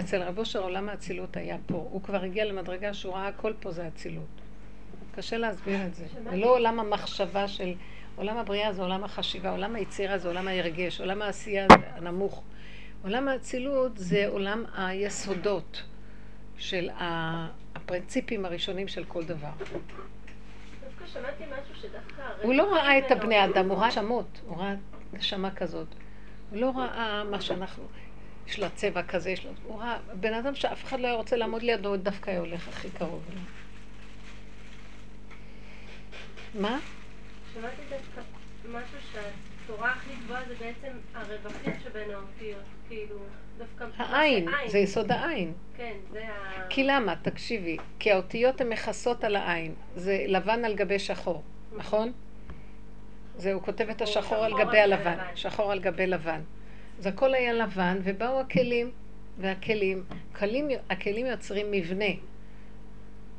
אצל 0.00 0.22
רבו 0.22 0.44
של 0.44 0.58
עולם 0.58 0.88
האצילות 0.88 1.36
היה 1.36 1.56
פה. 1.66 1.88
הוא 1.90 2.02
כבר 2.02 2.22
הגיע 2.22 2.44
למדרגה 2.44 2.94
שהוא 2.94 3.14
ראה 3.14 3.28
הכל 3.28 3.52
פה 3.60 3.70
זה 3.70 3.88
אצילות. 3.88 4.40
קשה 5.14 5.38
להסביר 5.38 5.86
את 5.86 5.94
זה. 5.94 6.04
זה 6.30 6.36
לא 6.36 6.54
עולם 6.54 6.80
המחשבה 6.80 7.48
של... 7.48 7.74
עולם 8.16 8.36
הבריאה 8.36 8.72
זה 8.72 8.82
עולם 8.82 9.04
החשיבה, 9.04 9.50
עולם 9.50 9.74
היצירה 9.74 10.18
זה 10.18 10.28
עולם 10.28 10.48
ההרגש, 10.48 11.00
עולם 11.00 11.22
העשייה 11.22 11.66
זה 11.70 11.86
הנמוך. 11.96 12.42
עולם 13.02 13.28
האצילות 13.28 13.98
זה 13.98 14.26
עולם 14.28 14.64
היסודות 14.76 15.82
של 16.58 16.90
הפרינציפים 17.74 18.44
הראשונים 18.44 18.88
של 18.88 19.04
כל 19.04 19.24
דבר. 19.24 19.50
הוא 22.42 22.54
לא 22.54 22.74
ראה 22.74 22.98
את 22.98 23.02
הרווחה 23.02 23.24
הבני 23.24 23.44
אדם, 23.44 23.68
הוא 23.68 23.78
ראה 23.78 23.88
נשמות, 23.88 24.40
הוא 24.46 24.56
ראה 24.56 24.74
נשמה 25.12 25.50
כזאת. 25.50 25.86
הוא 26.50 26.60
לא 26.60 26.70
ראה 26.76 27.24
מה 27.24 27.40
שאנחנו, 27.40 27.84
יש 28.46 28.58
לה 28.58 28.70
צבע 28.70 29.02
כזה, 29.02 29.30
יש 29.30 29.44
לה... 29.44 29.50
הוא 29.64 29.80
ראה 29.80 29.98
בן 30.20 30.34
אדם 30.34 30.54
שאף 30.54 30.84
אחד 30.84 31.00
לא 31.00 31.06
היה 31.06 31.16
רוצה 31.16 31.36
לעמוד 31.36 31.62
לידו, 31.62 31.88
הוא 31.88 31.96
דווקא 31.96 32.30
היה 32.30 32.40
הולך 32.40 32.68
הכי 32.68 32.90
קרוב 32.90 33.22
אליו. 33.32 33.42
מה? 36.54 36.78
שמעתי 37.54 37.82
דווקא 37.90 38.20
משהו 38.68 38.98
שהתורה 39.12 39.92
הכי 39.92 40.10
גבוהה 40.24 40.42
זה 40.48 40.54
בעצם 40.54 40.96
הרווחים 41.14 41.72
שבין 41.84 42.10
האותיות, 42.10 42.64
כאילו, 42.88 43.16
דווקא... 43.58 43.84
העין. 43.96 44.48
זה 44.66 44.78
יסוד 44.78 45.12
העין. 45.12 45.52
כן, 45.76 45.94
זה 46.12 46.24
ה... 46.28 46.66
כי 46.68 46.84
למה? 46.84 47.14
תקשיבי, 47.22 47.76
כי 47.98 48.12
האותיות 48.12 48.60
הן 48.60 48.68
מכסות 48.68 49.24
על 49.24 49.36
העין. 49.36 49.74
זה 49.96 50.24
לבן 50.28 50.64
על 50.64 50.74
גבי 50.74 50.98
שחור, 50.98 51.42
נכון? 51.76 52.12
זה, 53.36 53.52
הוא 53.52 53.62
כותב 53.62 53.88
את 53.90 54.02
השחור 54.02 54.22
שחור 54.22 54.44
על 54.44 54.52
גבי 54.58 54.78
הלבן, 54.78 55.12
לבן. 55.12 55.24
שחור 55.34 55.72
על 55.72 55.80
גבי 55.80 56.06
לבן. 56.06 56.40
אז 56.98 57.06
הכל 57.06 57.34
היה 57.34 57.52
לבן, 57.52 57.98
ובאו 58.04 58.40
הכלים, 58.40 58.90
והכלים, 59.38 60.04
כלים, 60.38 60.68
הכלים 60.90 61.26
יוצרים 61.26 61.70
מבנה, 61.70 62.04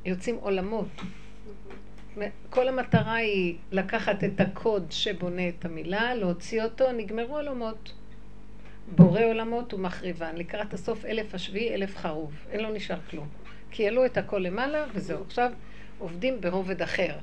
יוצאים 0.05 0.35
עולמות. 0.35 0.87
כל 2.49 2.67
המטרה 2.67 3.15
היא 3.15 3.55
לקחת 3.71 4.23
את 4.23 4.41
הקוד 4.41 4.91
שבונה 4.91 5.49
את 5.49 5.65
המילה, 5.65 6.15
להוציא 6.15 6.63
אותו, 6.63 6.91
נגמרו 6.91 7.35
עולמות. 7.35 7.93
בורא 8.95 9.22
עולמות 9.22 9.73
ומחריבן. 9.73 10.35
לקראת 10.35 10.73
הסוף 10.73 11.05
אלף 11.05 11.35
השביעי, 11.35 11.73
אלף 11.73 11.97
חרוב. 11.97 12.34
אין 12.51 12.59
לו 12.59 12.73
נשאר 12.73 12.99
כלום. 13.09 13.27
כי 13.72 13.85
העלו 13.85 14.05
את 14.05 14.18
הכל 14.18 14.38
למעלה, 14.38 14.85
וזהו. 14.93 15.23
עכשיו 15.23 15.51
עובדים 15.99 16.41
ברובד 16.41 16.81
אחר. 16.81 17.18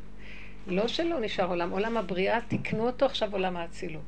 לא 0.67 0.89
שלא 0.89 1.21
נשאר 1.21 1.47
עולם, 1.47 1.71
עולם 1.71 1.97
הבריאה, 1.97 2.39
תיקנו 2.49 2.87
אותו, 2.87 3.07
עכשיו 3.07 3.33
עולם 3.33 3.57
האצילות. 3.57 4.03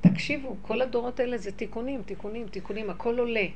תקשיבו, 0.00 0.56
כל 0.62 0.82
הדורות 0.82 1.20
האלה 1.20 1.38
זה 1.38 1.52
תיקונים, 1.52 2.02
תיקונים, 2.02 2.48
תיקונים, 2.48 2.90
הכל 2.90 3.18
עולה. 3.18 3.46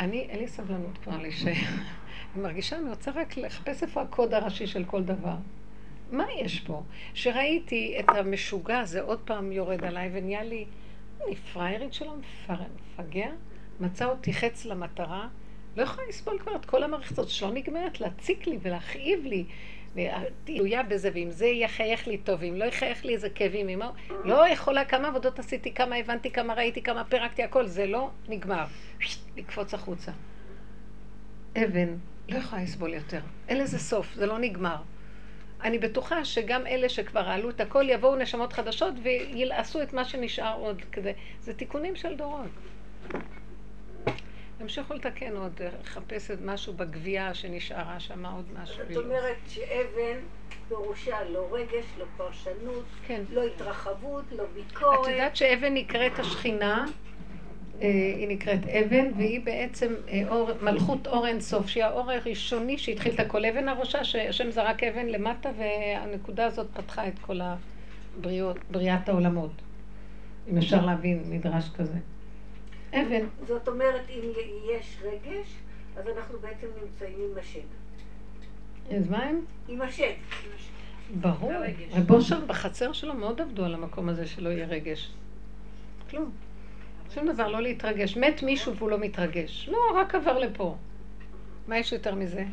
אני, 0.00 0.20
אין 0.20 0.38
לי 0.38 0.48
סבלנות 0.48 0.98
כבר 0.98 1.18
להישאר. 1.18 1.52
אני 2.34 2.42
מרגישה, 2.42 2.78
אני 2.78 2.90
רוצה 2.90 3.10
רק 3.10 3.36
לחפש 3.36 3.82
איפה 3.82 4.02
הקוד 4.02 4.34
הראשי 4.34 4.66
של 4.66 4.84
כל 4.84 5.02
דבר. 5.02 5.36
מה 6.12 6.24
יש 6.40 6.60
פה? 6.60 6.82
שראיתי 7.14 7.96
את 8.00 8.08
המשוגע 8.08 8.78
הזה 8.78 9.00
עוד 9.00 9.20
פעם 9.24 9.52
יורד 9.52 9.84
עליי 9.84 10.10
ונהיה 10.12 10.44
לי, 10.44 10.64
אני 11.26 11.36
פריירית 11.36 11.92
שלו, 11.92 12.12
מפגע, 12.16 13.28
מצא 13.80 14.04
אותי 14.04 14.32
חץ 14.32 14.64
למטרה, 14.64 15.28
לא 15.76 15.82
יכולה 15.82 16.08
לסבול 16.08 16.38
כבר 16.38 16.56
את 16.56 16.64
כל 16.64 16.82
המערכת 16.82 17.12
הזאת 17.12 17.28
שלא 17.28 17.52
נגמרת, 17.52 18.00
להציק 18.00 18.46
לי 18.46 18.58
ולהכאיב 18.62 19.24
לי. 19.24 19.44
תלויה 20.44 20.82
בזה, 20.82 21.10
ואם 21.14 21.30
זה 21.30 21.46
יחייך 21.46 22.08
לי 22.08 22.18
טוב, 22.18 22.40
ואם 22.40 22.54
לא 22.56 22.64
יחייך 22.64 23.04
לי 23.04 23.14
איזה 23.14 23.30
כאבים, 23.30 23.68
אם 23.68 23.78
לא, 23.78 23.92
לא 24.24 24.48
יכולה, 24.48 24.84
כמה 24.84 25.08
עבודות 25.08 25.38
עשיתי, 25.38 25.74
כמה 25.74 25.96
הבנתי, 25.96 26.30
כמה 26.30 26.54
ראיתי, 26.54 26.82
כמה 26.82 27.04
פירקתי, 27.04 27.42
הכל, 27.42 27.66
זה 27.66 27.86
לא 27.86 28.10
נגמר. 28.28 28.64
לקפוץ 29.36 29.74
החוצה. 29.74 30.12
אבן, 31.56 31.96
לא 32.28 32.38
יכולה 32.38 32.62
לסבול 32.62 32.94
יותר. 32.94 33.20
אין 33.48 33.58
לזה 33.58 33.78
סוף, 33.78 34.14
זה 34.14 34.26
לא 34.26 34.38
נגמר. 34.38 34.76
אני 35.64 35.78
בטוחה 35.78 36.24
שגם 36.24 36.66
אלה 36.66 36.88
שכבר 36.88 37.28
העלו 37.28 37.50
את 37.50 37.60
הכל, 37.60 37.84
יבואו 37.88 38.16
נשמות 38.16 38.52
חדשות 38.52 38.94
וילעשו 39.02 39.82
את 39.82 39.92
מה 39.92 40.04
שנשאר 40.04 40.56
עוד 40.56 40.82
כדי... 40.92 41.12
זה 41.40 41.54
תיקונים 41.54 41.96
של 41.96 42.14
דורות. 42.16 42.50
ימשיכו 44.60 44.94
לתקן 44.94 45.36
עוד, 45.36 45.60
לחפש 45.80 46.30
את 46.30 46.38
משהו 46.44 46.72
בגבייה 46.72 47.34
שנשארה 47.34 48.00
שם, 48.00 48.26
עוד 48.26 48.44
משהו. 48.62 48.82
זאת 48.90 49.04
אומרת 49.04 49.36
שאבן 49.48 50.18
פירושה 50.68 51.24
לא 51.24 51.48
רגש, 51.52 51.84
לא 51.98 52.04
פרשנות, 52.16 52.84
כן. 53.06 53.22
לא 53.30 53.42
התרחבות, 53.42 54.24
לא 54.32 54.44
ביקורת. 54.54 55.00
את 55.02 55.08
יודעת 55.08 55.36
שאבן 55.36 55.74
נקראת 55.74 56.18
השכינה, 56.18 56.84
היא 57.86 58.28
נקראת 58.28 58.60
אבן, 58.66 59.06
והיא 59.16 59.40
בעצם 59.44 59.94
אה, 60.08 60.22
אור, 60.28 60.50
מלכות 60.62 61.06
אור 61.06 61.26
אין 61.26 61.40
סוף, 61.40 61.66
שהיא 61.66 61.84
האור 61.84 62.10
הראשוני 62.10 62.78
שהתחיל 62.78 63.14
את 63.14 63.20
הכל. 63.20 63.44
אבן 63.44 63.68
הראשה, 63.68 64.04
שהשם 64.04 64.50
זרק 64.50 64.82
אבן 64.82 65.06
למטה, 65.06 65.50
והנקודה 65.58 66.46
הזאת 66.46 66.66
פתחה 66.74 67.08
את 67.08 67.18
כל 67.18 67.40
הבריאות, 67.40 68.56
בריאת 68.70 69.08
העולמות. 69.08 69.50
אם 70.48 70.58
אפשר 70.58 70.86
להבין 70.86 71.22
מדרש 71.30 71.70
כזה. 71.76 71.98
אבן, 72.92 73.26
זאת 73.46 73.68
אומרת, 73.68 74.10
אם 74.10 74.30
יש 74.76 74.96
רגש, 75.02 75.46
אז 75.96 76.04
אנחנו 76.16 76.38
בעצם 76.38 76.66
נמצאים 76.82 77.16
עם 77.30 77.38
השד. 77.38 77.60
אז 78.96 79.10
מה 79.10 79.24
הם? 79.24 79.40
עם 79.68 79.82
השד. 79.82 80.12
ברור. 81.20 81.52
הרגש. 81.52 81.92
רב 81.92 82.10
אושר 82.10 82.44
בחצר 82.46 82.92
שלו 82.92 83.14
מאוד 83.14 83.40
עבדו 83.40 83.64
על 83.64 83.74
המקום 83.74 84.08
הזה 84.08 84.26
שלא 84.26 84.48
יהיה 84.48 84.66
רגש. 84.66 85.12
כלום. 86.10 86.30
שום 87.14 87.32
דבר, 87.32 87.48
לא 87.48 87.62
להתרגש. 87.62 88.16
מת 88.16 88.42
מישהו 88.42 88.76
והוא 88.76 88.90
לא 88.90 88.98
מתרגש. 88.98 89.68
לא, 89.72 89.78
רק 89.96 90.14
עבר 90.14 90.38
לפה. 90.38 90.76
מה 91.68 91.78
יש 91.78 91.92
יותר 91.92 92.14
מזה? 92.14 92.44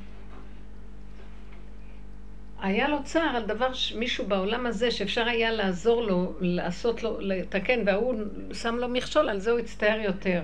היה 2.61 2.87
לו 2.87 3.03
צער 3.03 3.35
על 3.35 3.45
דבר 3.45 3.73
שמישהו 3.73 4.27
בעולם 4.27 4.65
הזה 4.65 4.91
שאפשר 4.91 5.27
היה 5.27 5.51
לעזור 5.51 6.01
לו, 6.01 6.33
לעשות 6.39 7.03
לו, 7.03 7.17
לתקן, 7.19 7.79
וההוא 7.85 8.15
שם 8.53 8.75
לו 8.75 8.89
מכשול, 8.89 9.29
על 9.29 9.39
זה 9.39 9.51
הוא 9.51 9.59
הצטער 9.59 9.99
יותר. 9.99 10.41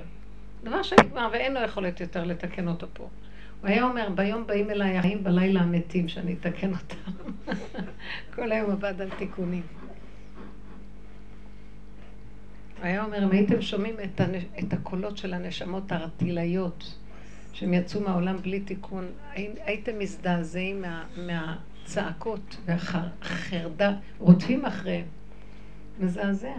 דבר 0.64 0.84
שנגמר 0.84 1.30
ואין 1.32 1.54
לו 1.54 1.62
יכולת 1.62 2.02
יותר 2.02 2.24
לתקן 2.24 2.68
אותו 2.68 2.88
פה. 2.94 3.04
הוא 3.62 3.70
היה 3.70 3.84
אומר, 3.84 4.10
ביום 4.16 4.48
באים 4.48 4.70
אליי 4.70 4.98
החיים, 4.98 5.24
בלילה 5.24 5.62
המתים, 5.62 6.08
שאני 6.08 6.36
אתקן 6.42 6.72
אותם. 6.74 7.12
כל 8.36 8.52
היום 8.52 8.72
עבד 8.72 9.02
על 9.02 9.10
תיקונים. 9.18 9.64
היה 12.82 13.04
אומר, 13.04 13.24
אם 13.24 13.32
הייתם 13.32 13.62
שומעים 13.62 13.96
את, 14.04 14.22
הנ... 14.22 14.36
את 14.60 14.74
הקולות 14.74 15.18
של 15.18 15.34
הנשמות 15.34 15.92
הארטילאיות, 15.92 16.96
שהם 17.54 17.74
יצאו 17.74 18.02
מהעולם 18.02 18.38
בלי 18.38 18.60
תיקון, 18.60 19.06
הי... 19.32 19.50
הייתם 19.66 20.00
מזדעזעים 20.00 20.82
מה... 20.82 21.04
מהצעקות 21.18 22.58
והחרדה, 22.66 23.94
רודפים 24.20 24.66
אחריהם. 24.66 25.06
מזעזע. 26.00 26.54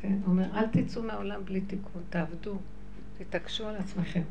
כן? 0.00 0.12
הוא 0.24 0.26
אומר, 0.26 0.46
אל 0.54 0.66
תצאו 0.66 1.02
מהעולם 1.02 1.44
בלי 1.44 1.60
תיקון, 1.60 2.02
תעבדו, 2.10 2.58
תתעקשו 3.18 3.68
על 3.68 3.76
עצמכם. 3.76 4.22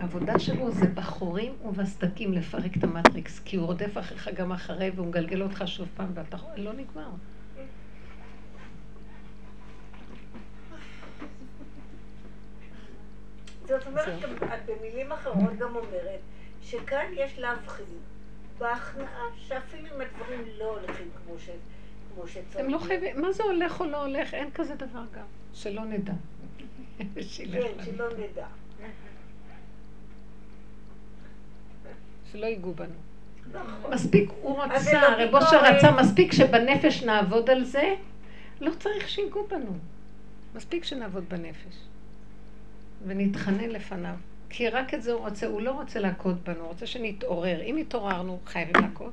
העבודה 0.00 0.38
שלו 0.38 0.70
זה 0.70 0.86
בחורים 0.86 1.52
ובסדקים 1.64 2.32
לפרק 2.32 2.76
את 2.76 2.84
המטריקס, 2.84 3.40
כי 3.44 3.56
הוא 3.56 3.66
רודף 3.66 3.98
אחריך 3.98 4.30
גם 4.36 4.52
אחרי 4.52 4.90
והוא 4.94 5.06
מגלגל 5.06 5.42
אותך 5.42 5.62
שוב 5.66 5.88
פעם, 5.96 6.08
ואתה 6.14 6.36
לא 6.56 6.72
נגמר. 6.72 7.08
זאת 13.68 13.86
אומרת, 13.86 14.08
את 14.24 14.60
במילים 14.66 15.12
אחרות 15.12 15.56
גם 15.58 15.76
אומרת 15.76 16.20
שכאן 16.62 17.06
יש 17.16 17.38
להבחין 17.38 17.84
בהכנעה 18.58 19.22
שאפילו 19.36 19.86
אם 19.96 20.00
הדברים 20.00 20.40
לא 20.58 20.64
הולכים 20.78 21.08
כמו 21.24 21.38
ש- 21.38 21.50
כמו 22.14 22.26
שצריך. 22.28 22.56
הם 22.56 22.68
לא 22.70 22.78
חייבים, 22.78 23.20
מה 23.20 23.32
זה 23.32 23.42
הולך 23.42 23.80
או 23.80 23.86
לא 23.86 24.02
הולך? 24.04 24.34
אין 24.34 24.50
כזה 24.50 24.74
דבר 24.74 25.02
גם. 25.14 25.24
שלא 25.54 25.84
נדע. 25.84 26.12
כן. 26.98 27.22
שלא 27.22 28.06
נדע. 28.18 28.46
שלא 32.32 32.46
ייגעו 32.46 32.74
בנו. 32.74 32.94
נכון. 33.52 33.94
מספיק, 33.94 34.30
הוא 34.42 34.62
רצה, 34.62 35.00
לא 35.00 35.06
רב 35.06 35.34
אושר 35.34 35.46
ביקורת. 35.62 35.74
רצה, 35.76 35.90
מספיק 36.02 36.32
שבנפש 36.32 37.02
נעבוד 37.02 37.50
על 37.50 37.64
זה, 37.64 37.94
לא 38.60 38.70
צריך 38.80 39.08
שיגעו 39.08 39.46
בנו. 39.46 39.72
מספיק 40.54 40.84
שנעבוד 40.84 41.28
בנפש. 41.28 41.74
ונתחנן 43.06 43.68
לפניו. 43.68 44.14
כי 44.48 44.68
רק 44.68 44.94
את 44.94 45.02
זה 45.02 45.12
הוא 45.12 45.20
רוצה, 45.20 45.46
הוא 45.46 45.60
לא 45.60 45.70
רוצה 45.70 46.00
להכות 46.00 46.42
בנו, 46.42 46.60
הוא 46.60 46.68
רוצה 46.68 46.86
שנתעורר. 46.86 47.60
אם 47.62 47.76
התעוררנו, 47.76 48.38
חייבים 48.46 48.74
להכות. 48.82 49.12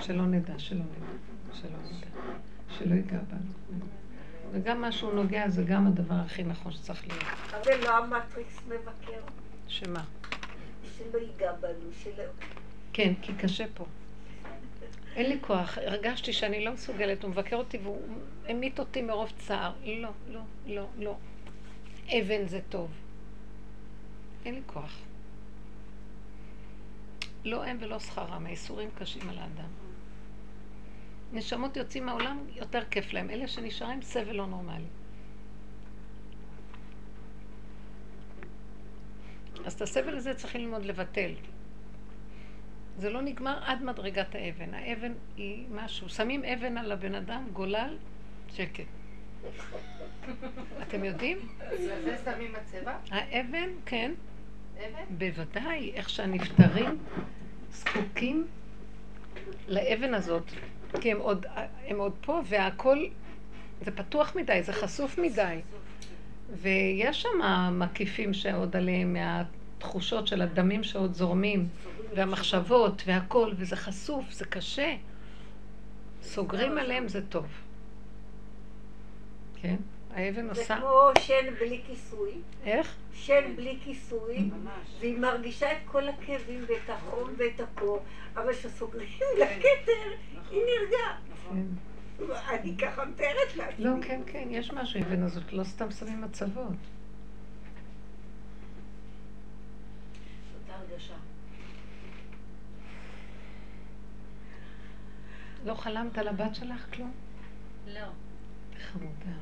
שלא 0.00 0.26
נדע, 0.26 0.58
שלא 0.58 0.78
נדע, 0.78 1.06
שלא 1.54 1.70
נדע, 1.70 2.06
שלא 2.78 2.94
ייגע 2.94 3.18
בנו. 3.30 3.78
וגם 4.52 4.80
מה 4.80 4.92
שהוא 4.92 5.14
נוגע 5.14 5.48
זה 5.48 5.62
גם 5.62 5.86
הדבר 5.86 6.14
הכי 6.14 6.42
נכון 6.42 6.72
שצריך 6.72 7.08
להיות. 7.08 7.24
אבל 7.50 7.84
לא 7.84 7.98
המטריקס 7.98 8.60
מבקר, 8.68 9.20
שמה? 9.68 10.04
שלא 10.98 11.18
ייגע 11.18 11.52
בנו, 11.52 11.90
שלא... 12.02 12.24
כן, 12.92 13.12
כי 13.22 13.32
קשה 13.34 13.64
פה. 13.74 13.84
אין 15.16 15.28
לי 15.28 15.38
כוח, 15.40 15.78
הרגשתי 15.78 16.32
שאני 16.32 16.64
לא 16.64 16.72
מסוגלת, 16.72 17.22
הוא 17.22 17.30
מבקר 17.30 17.56
אותי 17.56 17.78
והוא 17.82 18.00
המית 18.48 18.78
אותי 18.78 19.02
מרוב 19.02 19.32
צער. 19.38 19.72
לא, 19.84 20.08
לא, 20.28 20.40
לא, 20.66 20.86
לא. 20.98 21.16
אבן 22.12 22.46
זה 22.46 22.60
טוב. 22.68 22.90
אין 24.44 24.54
לי 24.54 24.60
כוח. 24.66 24.98
לא 27.44 27.64
הם 27.64 27.76
ולא 27.80 27.98
שכרם, 27.98 28.46
האיסורים 28.46 28.90
קשים 28.98 29.28
על 29.28 29.38
האדם. 29.38 29.68
נשמות 31.32 31.76
יוצאים 31.76 32.06
מהעולם, 32.06 32.38
יותר 32.54 32.84
כיף 32.90 33.12
להם. 33.12 33.30
אלה 33.30 33.48
שנשארים, 33.48 34.02
סבל 34.02 34.32
לא 34.32 34.46
נורמלי. 34.46 34.84
אז 39.64 39.72
את 39.72 39.82
הסבל 39.82 40.16
הזה 40.16 40.34
צריכים 40.34 40.60
ללמוד 40.60 40.84
לבטל. 40.84 41.32
זה 42.98 43.10
לא 43.10 43.22
נגמר 43.22 43.58
עד 43.64 43.82
מדרגת 43.82 44.34
האבן. 44.34 44.74
האבן 44.74 45.12
היא 45.36 45.66
משהו. 45.70 46.08
שמים 46.08 46.44
אבן 46.44 46.78
על 46.78 46.92
הבן 46.92 47.14
אדם, 47.14 47.48
גולל, 47.52 47.98
שקט. 48.48 48.84
אתם 50.82 51.04
יודעים? 51.04 51.38
זה 51.78 52.16
שמים 52.24 52.52
מצבה? 52.52 52.96
האבן, 53.10 53.68
כן, 53.86 54.12
אבן? 54.76 55.04
בוודאי, 55.18 55.92
איך 55.94 56.08
שהנפטרים 56.08 56.98
זקוקים 57.72 58.46
לאבן 59.68 60.14
הזאת, 60.14 60.52
כי 61.00 61.12
הם 61.12 61.18
עוד, 61.18 61.46
הם 61.86 61.98
עוד 61.98 62.12
פה, 62.20 62.40
והכל, 62.48 63.06
זה 63.84 63.90
פתוח 63.90 64.36
מדי, 64.36 64.62
זה 64.62 64.72
חשוף 64.72 65.18
מדי. 65.18 65.60
ויש 66.52 67.22
שם 67.22 67.28
מקיפים 67.78 68.34
שעוד 68.34 68.76
עליהם 68.76 69.12
מהתחושות 69.12 70.26
של 70.26 70.42
הדמים 70.42 70.82
שעוד 70.82 71.14
זורמים, 71.14 71.68
והמחשבות 72.14 73.02
והכל, 73.06 73.52
וזה 73.56 73.76
חשוף, 73.76 74.32
זה 74.32 74.44
קשה. 74.44 74.94
סוגרים 76.22 76.78
עליהם 76.78 77.08
זה 77.08 77.26
טוב. 77.26 77.46
כן? 79.62 79.76
האבן 80.10 80.54
זה 80.54 80.60
עושה... 80.60 80.76
כמו 80.76 81.10
שן 81.20 81.54
בלי 81.60 81.80
כיסוי, 81.86 82.32
איך? 82.64 82.96
שן 83.12 83.56
בלי 83.56 83.78
כיסוי, 83.84 84.50
והיא 85.00 85.18
מרגישה 85.18 85.72
את 85.72 85.78
כל 85.84 86.08
הכאבים 86.08 86.64
ואת 86.68 86.90
החום 86.90 87.30
ואת 87.36 87.60
הקור, 87.60 88.02
אבל 88.34 88.52
כשסוגרים 88.52 89.08
לכתר, 89.38 90.10
היא 90.50 90.60
נרגעה. 90.60 91.18
כן. 91.50 91.66
אני 92.48 92.76
ככה 92.76 93.04
מתארת 93.04 93.56
לעצמי. 93.56 93.84
לא, 93.84 93.90
כן, 94.02 94.20
כן, 94.26 94.48
יש 94.50 94.72
משהו, 94.72 95.00
אבן 95.00 95.22
הזאת, 95.22 95.52
לא 95.52 95.64
סתם 95.64 95.90
שמים 95.90 96.20
מצבות. 96.20 96.72
לא 105.64 105.74
חלמת 105.74 106.18
על 106.18 106.28
הבת 106.28 106.54
שלך 106.54 106.94
כלום? 106.94 107.12
לא, 107.86 108.06
חמודה. 108.82 109.32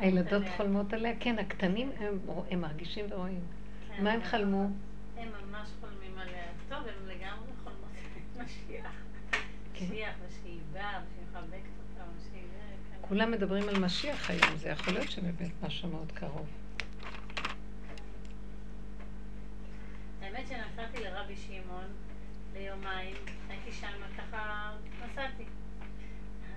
הילדות 0.00 0.42
חולמות 0.56 0.92
עליה? 0.92 1.12
כן, 1.20 1.38
הקטנים 1.38 1.90
הם, 1.98 2.18
הם 2.50 2.60
מרגישים 2.60 3.04
ורואים. 3.10 3.40
כן, 3.88 4.04
מה 4.04 4.12
הם 4.12 4.22
חלמו? 4.22 4.68
הם 5.16 5.28
ממש 5.28 5.68
חולמים 5.80 6.18
עליה. 6.18 6.44
טוב, 6.68 6.78
הם 6.78 7.08
לגמרי 7.08 7.50
חולמות 7.64 7.90
על 8.36 8.42
משיח. 8.44 8.92
כן. 9.74 9.84
משיח, 9.84 10.14
ושהיא 10.28 10.60
באה, 10.72 11.00
ושהיא 11.02 11.26
מחבקת 11.30 11.70
אותה, 11.78 12.10
ושהיא. 12.16 12.42
כן. 12.90 12.96
כולם 13.00 13.30
מדברים 13.30 13.68
על 13.68 13.78
משיח 13.78 14.30
היום, 14.30 14.56
זה 14.56 14.68
יכול 14.68 14.94
להיות 14.94 15.10
שבאמת 15.10 15.52
משהו 15.62 15.88
מאוד 15.88 16.12
קרוב. 16.12 16.46
האמת 20.22 20.44
שנסעתי 20.48 21.04
לרבי 21.04 21.36
שמעון 21.36 21.84
ליומיים, 22.54 23.16
הייתי 23.66 23.78
שם 23.78 24.02
ככה, 24.18 24.72
נסעתי. 25.04 25.44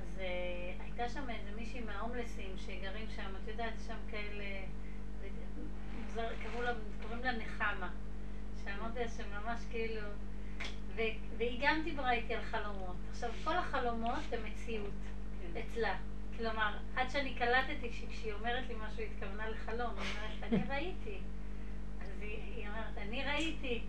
אז 0.02 0.18
uh, 0.18 0.84
הייתה 0.84 1.10
שם 1.10 1.30
איזה 1.30 1.52
מישהי 1.56 1.82
מההומלסים 1.82 2.56
שגרים 2.58 3.06
שם, 3.16 3.34
את 3.44 3.48
יודעת, 3.48 3.74
שם 3.88 3.96
כאלה, 4.12 4.46
קראו 6.16 6.62
לה, 6.62 6.74
קוראים 7.02 7.24
לה 7.24 7.32
נחמה. 7.32 7.90
שאמרתי 8.64 9.00
לה 9.00 9.08
שממש 9.08 9.60
כאילו, 9.72 10.02
והיא 11.38 11.60
גם 11.62 11.82
דיברה 11.84 12.12
איתי 12.12 12.34
על 12.34 12.42
חלומות. 12.42 12.96
עכשיו, 13.12 13.30
כל 13.44 13.58
החלומות 13.58 14.34
הם 14.34 14.40
מציאות 14.46 14.94
אצלה. 15.60 15.98
כלומר, 16.38 16.78
עד 16.96 17.10
שאני 17.10 17.34
קלטתי 17.34 17.92
שכשהיא 17.92 18.34
אומרת 18.34 18.68
לי 18.68 18.76
משהו, 18.76 19.00
היא 19.00 19.08
התכוונה 19.14 19.50
לחלום, 19.50 19.92
היא 19.98 20.10
אומרת, 20.16 20.54
אני 20.54 20.64
ראיתי. 20.70 21.18
אז 22.02 22.22
היא, 22.22 22.38
היא 22.56 22.68
אומרת, 22.68 22.98
אני 22.98 23.26
ראיתי, 23.26 23.82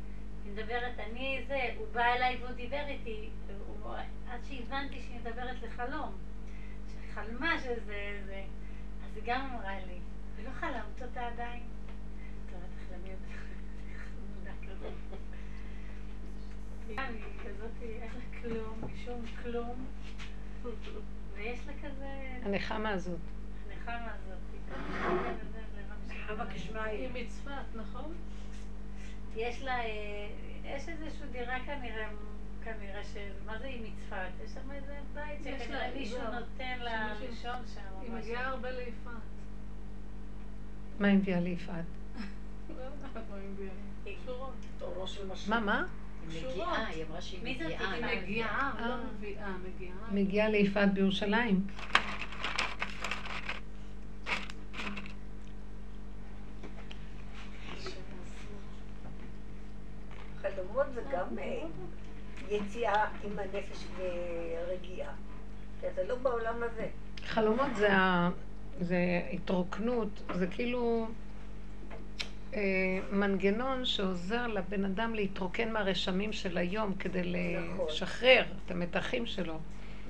מדברת, 0.46 0.98
אני 0.98 1.44
זה, 1.48 1.74
הוא 1.76 1.86
בא 1.92 2.04
אליי 2.04 2.36
והוא 2.40 2.50
דיבר 2.50 2.86
איתי, 2.86 3.30
הוא, 3.66 3.94
עד 4.28 4.40
שהבנתי 4.48 5.00
שהיא 5.00 5.20
מדברת 5.20 5.62
לחלום, 5.62 6.18
שחלמה 6.92 7.58
שזה, 7.58 8.20
זה. 8.26 8.44
אז 9.04 9.16
היא 9.16 9.22
גם 9.26 9.50
אמרה 9.54 9.78
לי, 9.86 9.98
ולא 10.36 10.50
חלמת 10.50 11.02
אותה 11.02 11.26
עדיין? 11.26 11.62
טוב, 12.50 12.60
תחלמי 12.76 13.08
אותה, 13.14 13.32
חמודה 13.96 14.52
כזאת. 14.62 14.92
היא 16.88 16.96
כזאת, 17.44 17.82
אין 17.82 18.10
לה 18.14 18.40
כלום, 18.42 18.80
שום 19.04 19.24
כלום, 19.42 19.86
ויש 21.34 21.60
לה 21.66 21.72
כזה, 21.82 22.38
הנחמה 22.42 22.90
הזאת. 22.90 23.18
הנחמה 23.66 24.14
הזאת, 24.14 24.38
לא. 24.70 24.76
חווה 26.26 26.54
כשמה 26.54 26.84
היא. 26.84 27.08
היא 27.08 27.24
מצפת, 27.24 27.74
נכון? 27.74 28.14
יש 29.36 29.62
לה, 29.62 29.80
אה, 29.80 30.28
יש 30.64 30.88
איזושהי 30.88 31.28
דירה 31.32 31.58
כנראה, 31.66 32.08
כנראה 32.64 33.04
ש... 33.04 33.16
מה 33.46 33.58
זה 33.58 33.66
היא 33.66 33.82
מצפת? 33.82 34.44
יש 34.44 34.50
שם 34.50 34.70
איזה 34.70 34.98
בית 35.14 35.38
שכנראה 35.38 35.88
לה, 35.88 35.94
מישהו. 35.94 36.18
נותן 36.18 36.78
לה 36.78 37.14
לישון 37.20 37.66
שם. 37.74 37.80
היא. 38.00 38.10
מגיעה 38.10 38.48
הרבה 38.48 38.70
ליפעת. 38.70 39.14
מה 41.00 41.08
היא 41.08 41.16
מביאה 41.16 41.40
ליפעת? 41.40 41.84
לא 42.76 42.84
מה. 45.48 45.60
מה. 45.60 45.84
מגיעה, 46.28 46.86
היא 46.86 47.04
אמרה 47.04 47.20
שהיא 47.20 47.42
מי 47.42 47.54
זאת 47.54 47.62
מגיעה. 47.62 47.92
היא? 47.92 48.04
היא 48.04 48.22
מגיעה, 48.22 48.72
אה. 48.78 48.88
לא 48.88 48.96
מביאה, 49.04 49.56
מגיעה. 49.58 49.96
מגיעה 50.12 50.48
ליפעת 50.48 50.94
בירושלים. 50.94 51.66
חלומות 60.60 60.86
זה 60.94 61.00
גם 61.12 61.38
אה, 61.38 61.62
יציאה 62.50 63.04
עם 63.24 63.38
הנפש 63.38 63.84
ורגיעה. 63.96 65.12
כי 65.80 65.86
אתה 65.86 66.02
לא 66.02 66.14
בעולם 66.14 66.62
הזה. 66.62 66.86
חלומות 67.26 67.76
זה, 67.76 67.92
ה... 67.92 68.30
זה 68.80 69.20
התרוקנות, 69.32 70.22
זה 70.34 70.46
כאילו 70.46 71.06
אה, 72.54 72.60
מנגנון 73.12 73.84
שעוזר 73.84 74.46
לבן 74.46 74.84
אדם 74.84 75.14
להתרוקן 75.14 75.72
מהרשמים 75.72 76.32
של 76.32 76.58
היום 76.58 76.94
כדי 76.94 77.22
נכון. 77.22 77.86
לשחרר 77.88 78.44
את 78.66 78.70
המתחים 78.70 79.26
שלו. 79.26 79.58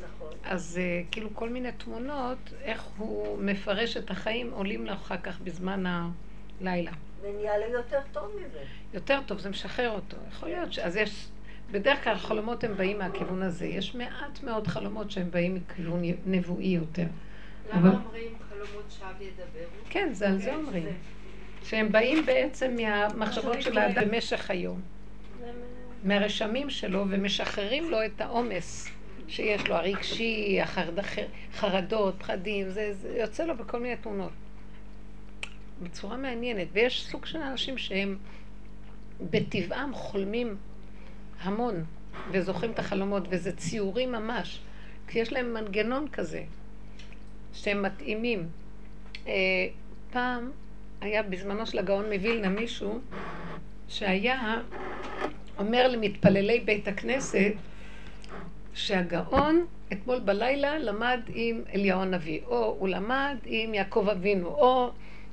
נכון. 0.03 0.33
אז 0.45 0.79
אה, 0.83 1.03
כאילו 1.11 1.29
כל 1.35 1.49
מיני 1.49 1.73
תמונות, 1.73 2.53
איך 2.63 2.83
הוא 2.83 3.39
מפרש 3.43 3.97
את 3.97 4.11
החיים, 4.11 4.51
עולים 4.53 4.87
לו 4.87 4.93
אחר 4.93 5.17
כך 5.17 5.41
בזמן 5.41 5.85
הלילה. 6.61 6.93
ונהיה 7.23 7.59
לו 7.59 7.73
יותר 7.73 8.01
טוב 8.13 8.31
מזה. 8.37 8.63
יותר 8.95 9.21
טוב, 9.27 9.39
זה 9.39 9.51
משחרר 9.51 9.91
אותו. 9.91 10.17
יכול 10.33 10.49
להיות 10.49 10.73
ש... 10.73 10.79
אז 10.79 10.97
יש... 10.97 11.27
בדרך 11.73 12.05
כלל 12.05 12.15
חלומות 12.17 12.65
הם 12.65 12.77
באים 12.77 12.99
מהכיוון 12.99 13.43
הזה. 13.43 13.67
יש 13.67 13.95
מעט 13.95 14.43
מאוד 14.43 14.67
חלומות 14.67 15.11
שהם 15.11 15.31
באים 15.31 15.55
מכיוון 15.55 16.03
נבואי 16.27 16.67
יותר. 16.67 17.05
למה 17.73 17.81
אבל- 17.89 17.97
אומרים 17.97 18.33
חלומות 18.49 18.85
שווא 18.99 19.09
ידברו? 19.21 19.71
כן, 19.91 20.09
זה 20.13 20.29
על 20.29 20.39
זה 20.39 20.55
אומרים. 20.55 20.87
שהם 21.65 21.93
באים 21.93 22.27
בעצם 22.27 22.77
מהמחשבות 22.77 23.63
של 23.63 23.79
האדם 23.79 24.09
במשך 24.09 24.51
היום. 24.51 24.81
מהרשמים 26.05 26.71
שלו, 26.71 27.05
ומשחררים 27.11 27.91
לו 27.91 28.05
את 28.05 28.21
העומס 28.21 28.89
שיש 29.29 29.69
לו, 29.69 29.75
הרגשי, 29.75 30.59
החרד- 30.63 30.99
חרדות, 31.55 32.15
פחדים, 32.19 32.69
זה, 32.71 32.93
זה 32.95 33.17
יוצא 33.21 33.45
לו 33.45 33.57
בכל 33.57 33.81
מיני 33.81 33.97
תמונות. 33.97 34.31
בצורה 35.83 36.17
מעניינת. 36.17 36.69
ויש 36.73 37.07
סוג 37.07 37.27
של 37.27 37.39
אנשים 37.39 37.79
שהם 37.79 38.19
בטבעם 39.31 39.95
חולמים 39.95 40.57
המון, 41.41 41.85
וזוכרים 42.33 42.71
את 42.71 42.79
החלומות, 42.79 43.23
וזה 43.31 43.57
ציורים 43.57 44.13
ממש. 44.13 44.61
כי 45.09 45.19
יש 45.19 45.33
להם 45.33 45.55
מנגנון 45.55 46.09
כזה, 46.09 46.43
שהם 47.53 47.83
מתאימים. 47.83 48.49
אה, 49.27 49.33
פעם 50.11 50.51
היה 51.01 51.23
בזמנו 51.23 51.67
של 51.67 51.79
הגאון 51.79 52.05
מווילנה 52.13 52.49
מישהו 52.49 53.01
שהיה 53.89 54.61
אומר 55.59 55.89
למתפללי 55.89 56.61
בית 56.61 56.89
הכנסת 56.89 57.53
שהגאון 58.75 59.67
אתמול 59.93 60.19
בלילה 60.19 60.79
למד 60.79 61.21
עם 61.35 61.63
אליהו 61.75 62.01
הנביא, 62.01 62.41
או 62.47 62.77
הוא 62.79 62.89
למד 62.89 63.37
עם 63.45 63.75
יעקב 63.75 64.09
אבינו, 64.13 64.47
או 64.47 64.91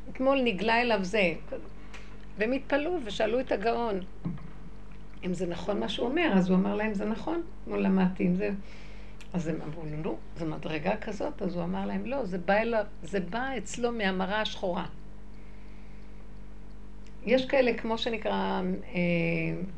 אתמול 0.10 0.42
נגלה 0.44 0.82
אליו 0.82 1.04
זה. 1.04 1.34
והם 2.38 2.52
התפלאו 2.52 2.98
ושאלו 3.04 3.40
את 3.40 3.52
הגאון 3.52 4.00
אם 5.26 5.34
זה 5.34 5.46
נכון 5.46 5.80
מה 5.80 5.90
שהוא 5.90 6.08
אומר, 6.08 6.32
אז 6.34 6.50
הוא 6.50 6.58
אמר 6.58 6.76
להם 6.76 6.94
זה 6.94 7.06
נכון, 7.06 7.42
אתמול 7.64 7.80
למדתי 7.80 8.24
עם 8.24 8.36
זה. 8.36 8.50
אז 9.34 9.48
הם 9.48 9.60
אמרו 9.62 9.84
נו, 9.86 10.18
זו 10.38 10.46
מדרגה 10.46 10.98
כזאת? 10.98 11.42
אז 11.42 11.56
הוא 11.56 11.64
אמר 11.64 11.86
להם, 11.86 12.06
לא, 12.06 12.26
זה 12.26 12.38
בא, 12.38 12.54
אליו, 12.54 12.86
זה 13.04 13.20
בא 13.20 13.50
אצלו 13.58 13.92
מהמראה 13.92 14.42
השחורה. 14.42 14.86
יש 17.26 17.46
כאלה, 17.46 17.74
כמו 17.74 17.98
שנקרא, 17.98 18.62
אה, 18.94 19.00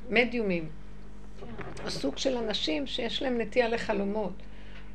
מדיומים, 0.10 0.70
או 1.86 1.90
סוג 1.90 2.18
של 2.18 2.38
אנשים 2.38 2.88
שיש 2.88 3.22
להם 3.22 3.42
נטייה 3.42 3.68
לחלומות, 3.68 4.34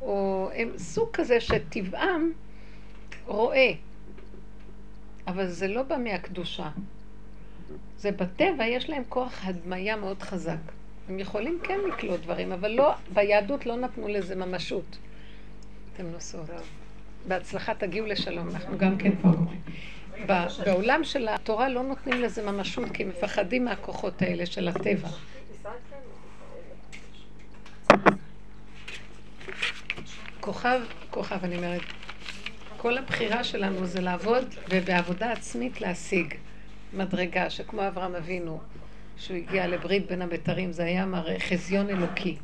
או 0.01 0.48
הם 0.55 0.69
סוג 0.78 1.09
כזה 1.12 1.40
שטבעם 1.40 2.32
רואה, 3.27 3.73
אבל 5.26 5.46
זה 5.48 5.68
לא 5.68 5.82
בא 5.82 5.96
מהקדושה. 5.96 6.68
זה 7.98 8.10
בטבע, 8.10 8.66
יש 8.66 8.90
להם 8.90 9.02
כוח 9.09 9.40
הדמיה 9.44 9.96
מאוד 9.96 10.22
חזק. 10.22 10.56
הם 11.09 11.18
יכולים 11.18 11.59
כן 11.62 11.78
לקלוט 11.88 12.20
דברים, 12.20 12.52
אבל 12.52 12.70
לא, 12.70 12.94
ביהדות 13.14 13.66
לא 13.66 13.76
נתנו 13.76 14.09
לזה 14.09 14.34
ממשות. 14.36 14.98
אתם 15.94 16.06
נוסעות. 16.06 16.46
בהצלחה 17.28 17.74
תגיעו 17.74 18.06
לשלום, 18.06 18.48
אנחנו 18.48 18.78
גם 18.78 18.96
כן. 18.98 19.10
ב- 20.26 20.46
בעולם 20.64 21.05
של 21.05 21.28
התורה 21.28 21.68
לא 21.68 21.82
נותנים 21.82 22.20
לזה 22.22 22.51
ממשות, 22.51 22.84
כי 22.94 23.05
מפחדים 23.05 23.64
מהכוחות 23.64 24.22
האלה 24.22 24.46
של 24.46 24.68
הטבע. 24.68 25.09
כוכב, 30.40 30.80
כוכב, 31.10 31.38
אני 31.44 31.56
אומרת, 31.56 31.80
כל 32.85 32.98
הבחירה 32.98 33.44
שלנו 33.44 33.86
זה 33.86 34.01
לעבוד 34.01 34.44
ובעבודה 34.70 35.32
עצמית 35.32 35.81
להשיג 35.81 36.35
מדרגה, 36.93 37.51
שכמו 37.51 37.89
אברהם 37.89 38.15
אבינו, 38.15 38.61
שהוא 39.16 39.36
הגיע 39.36 39.66
לברית 39.66 40.06
בין 40.06 40.23
הבתרים, 40.23 40.73
זה 40.73 40.85
היה 40.85 41.06
מראה 41.06 41.40
חזיון 41.40 41.90
אלוקי. 41.90 42.36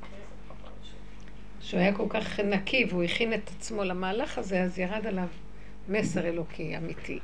שהוא 1.60 1.80
היה 1.80 1.94
כל 1.94 2.06
כך 2.08 2.40
נקי 2.40 2.84
והוא 2.90 3.02
הכין 3.02 3.34
את 3.34 3.50
עצמו 3.56 3.84
למהלך 3.84 4.38
הזה, 4.38 4.62
אז 4.62 4.78
ירד 4.78 5.06
עליו 5.06 5.28
מסר 5.88 6.26
אלוקי 6.28 6.76
אמיתי. 6.76 7.18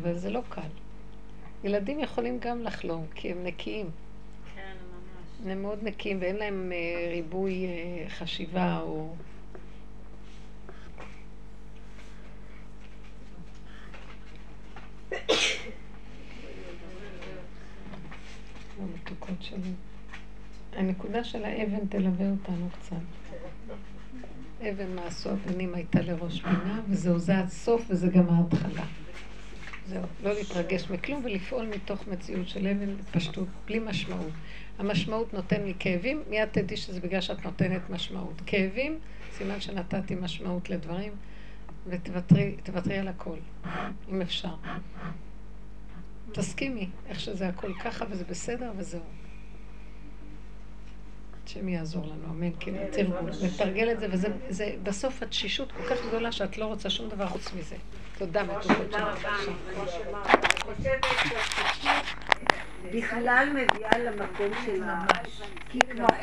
אבל 0.00 0.18
זה 0.18 0.30
לא 0.30 0.40
קל. 0.48 0.60
ילדים 1.64 2.00
יכולים 2.00 2.38
גם 2.40 2.62
לחלום, 2.62 3.06
כי 3.14 3.30
הם 3.30 3.44
נקיים. 3.44 3.86
כן, 4.54 4.60
ממש. 4.60 5.52
הם 5.52 5.62
מאוד 5.62 5.78
נקיים 5.82 6.18
ואין 6.20 6.36
להם 6.36 6.72
אה, 6.74 7.10
ריבוי 7.10 7.66
אה, 7.66 8.08
חשיבה 8.08 8.80
או... 8.82 9.14
המתוקות 15.03 15.03
שלי. 15.03 15.03
הנקודה 20.76 21.24
של 21.24 21.44
האבן 21.44 21.86
תלווה 21.88 22.30
אותנו 22.30 22.68
קצת. 22.80 22.96
אבן 24.60 24.94
מעשו 24.94 25.30
הבנים 25.30 25.74
הייתה 25.74 26.00
לראש 26.00 26.40
פינה, 26.40 26.80
וזהו, 26.88 27.18
זה 27.18 27.38
הסוף 27.38 27.84
וזה 27.88 28.08
גם 28.08 28.28
ההתחלה. 28.28 28.84
זהו, 29.86 30.02
לא 30.22 30.34
להתרגש 30.34 30.90
מכלום 30.90 31.24
ולפעול 31.24 31.66
מתוך 31.66 32.08
מציאות 32.08 32.48
של 32.48 32.66
אבן 32.66 32.96
פשטות, 33.12 33.48
בלי 33.66 33.78
משמעות. 33.78 34.32
המשמעות 34.78 35.34
נותן 35.34 35.62
לי 35.62 35.74
כאבים, 35.78 36.22
מיד 36.30 36.48
תדעי 36.52 36.76
שזה 36.76 37.00
בגלל 37.00 37.20
שאת 37.20 37.44
נותנת 37.44 37.90
משמעות. 37.90 38.42
כאבים, 38.46 38.98
סימן 39.32 39.60
שנתתי 39.60 40.14
משמעות 40.14 40.70
לדברים, 40.70 41.12
ותוותרי 41.86 42.56
תוותרי 42.62 42.98
על 42.98 43.08
הכל, 43.08 43.36
אם 44.08 44.22
אפשר. 44.22 44.54
תסכימי, 46.32 46.88
איך 47.08 47.20
שזה 47.20 47.48
הכל 47.48 47.72
ככה 47.84 48.04
וזה 48.10 48.24
בסדר 48.24 48.72
וזהו. 48.76 49.00
השם 51.46 51.68
יעזור 51.68 52.06
לנו, 52.06 52.30
אמן, 52.30 52.50
כאילו, 52.60 52.78
תרגול, 52.92 53.30
לתרגל 53.42 53.92
את 53.92 54.00
זה, 54.00 54.06
וזה 54.10 54.28
זה, 54.48 54.74
בסוף 54.82 55.22
התשישות 55.22 55.72
כל 55.72 55.82
כך 55.90 56.06
גדולה 56.08 56.32
שאת 56.32 56.58
לא 56.58 56.64
רוצה 56.64 56.90
שום 56.90 57.08
דבר 57.08 57.26
חוץ 57.26 57.52
מזה. 57.52 57.76
תודה, 58.18 58.42
מתוקות 58.42 58.92
שלי. 58.92 59.02
אני 59.02 59.84
חושבת 60.60 61.04
שהפשטות 61.28 62.24
בכלל 62.92 63.48
מביאה 63.50 63.98
למקום 63.98 64.50
של 64.64 64.80
ממש. 64.80 65.42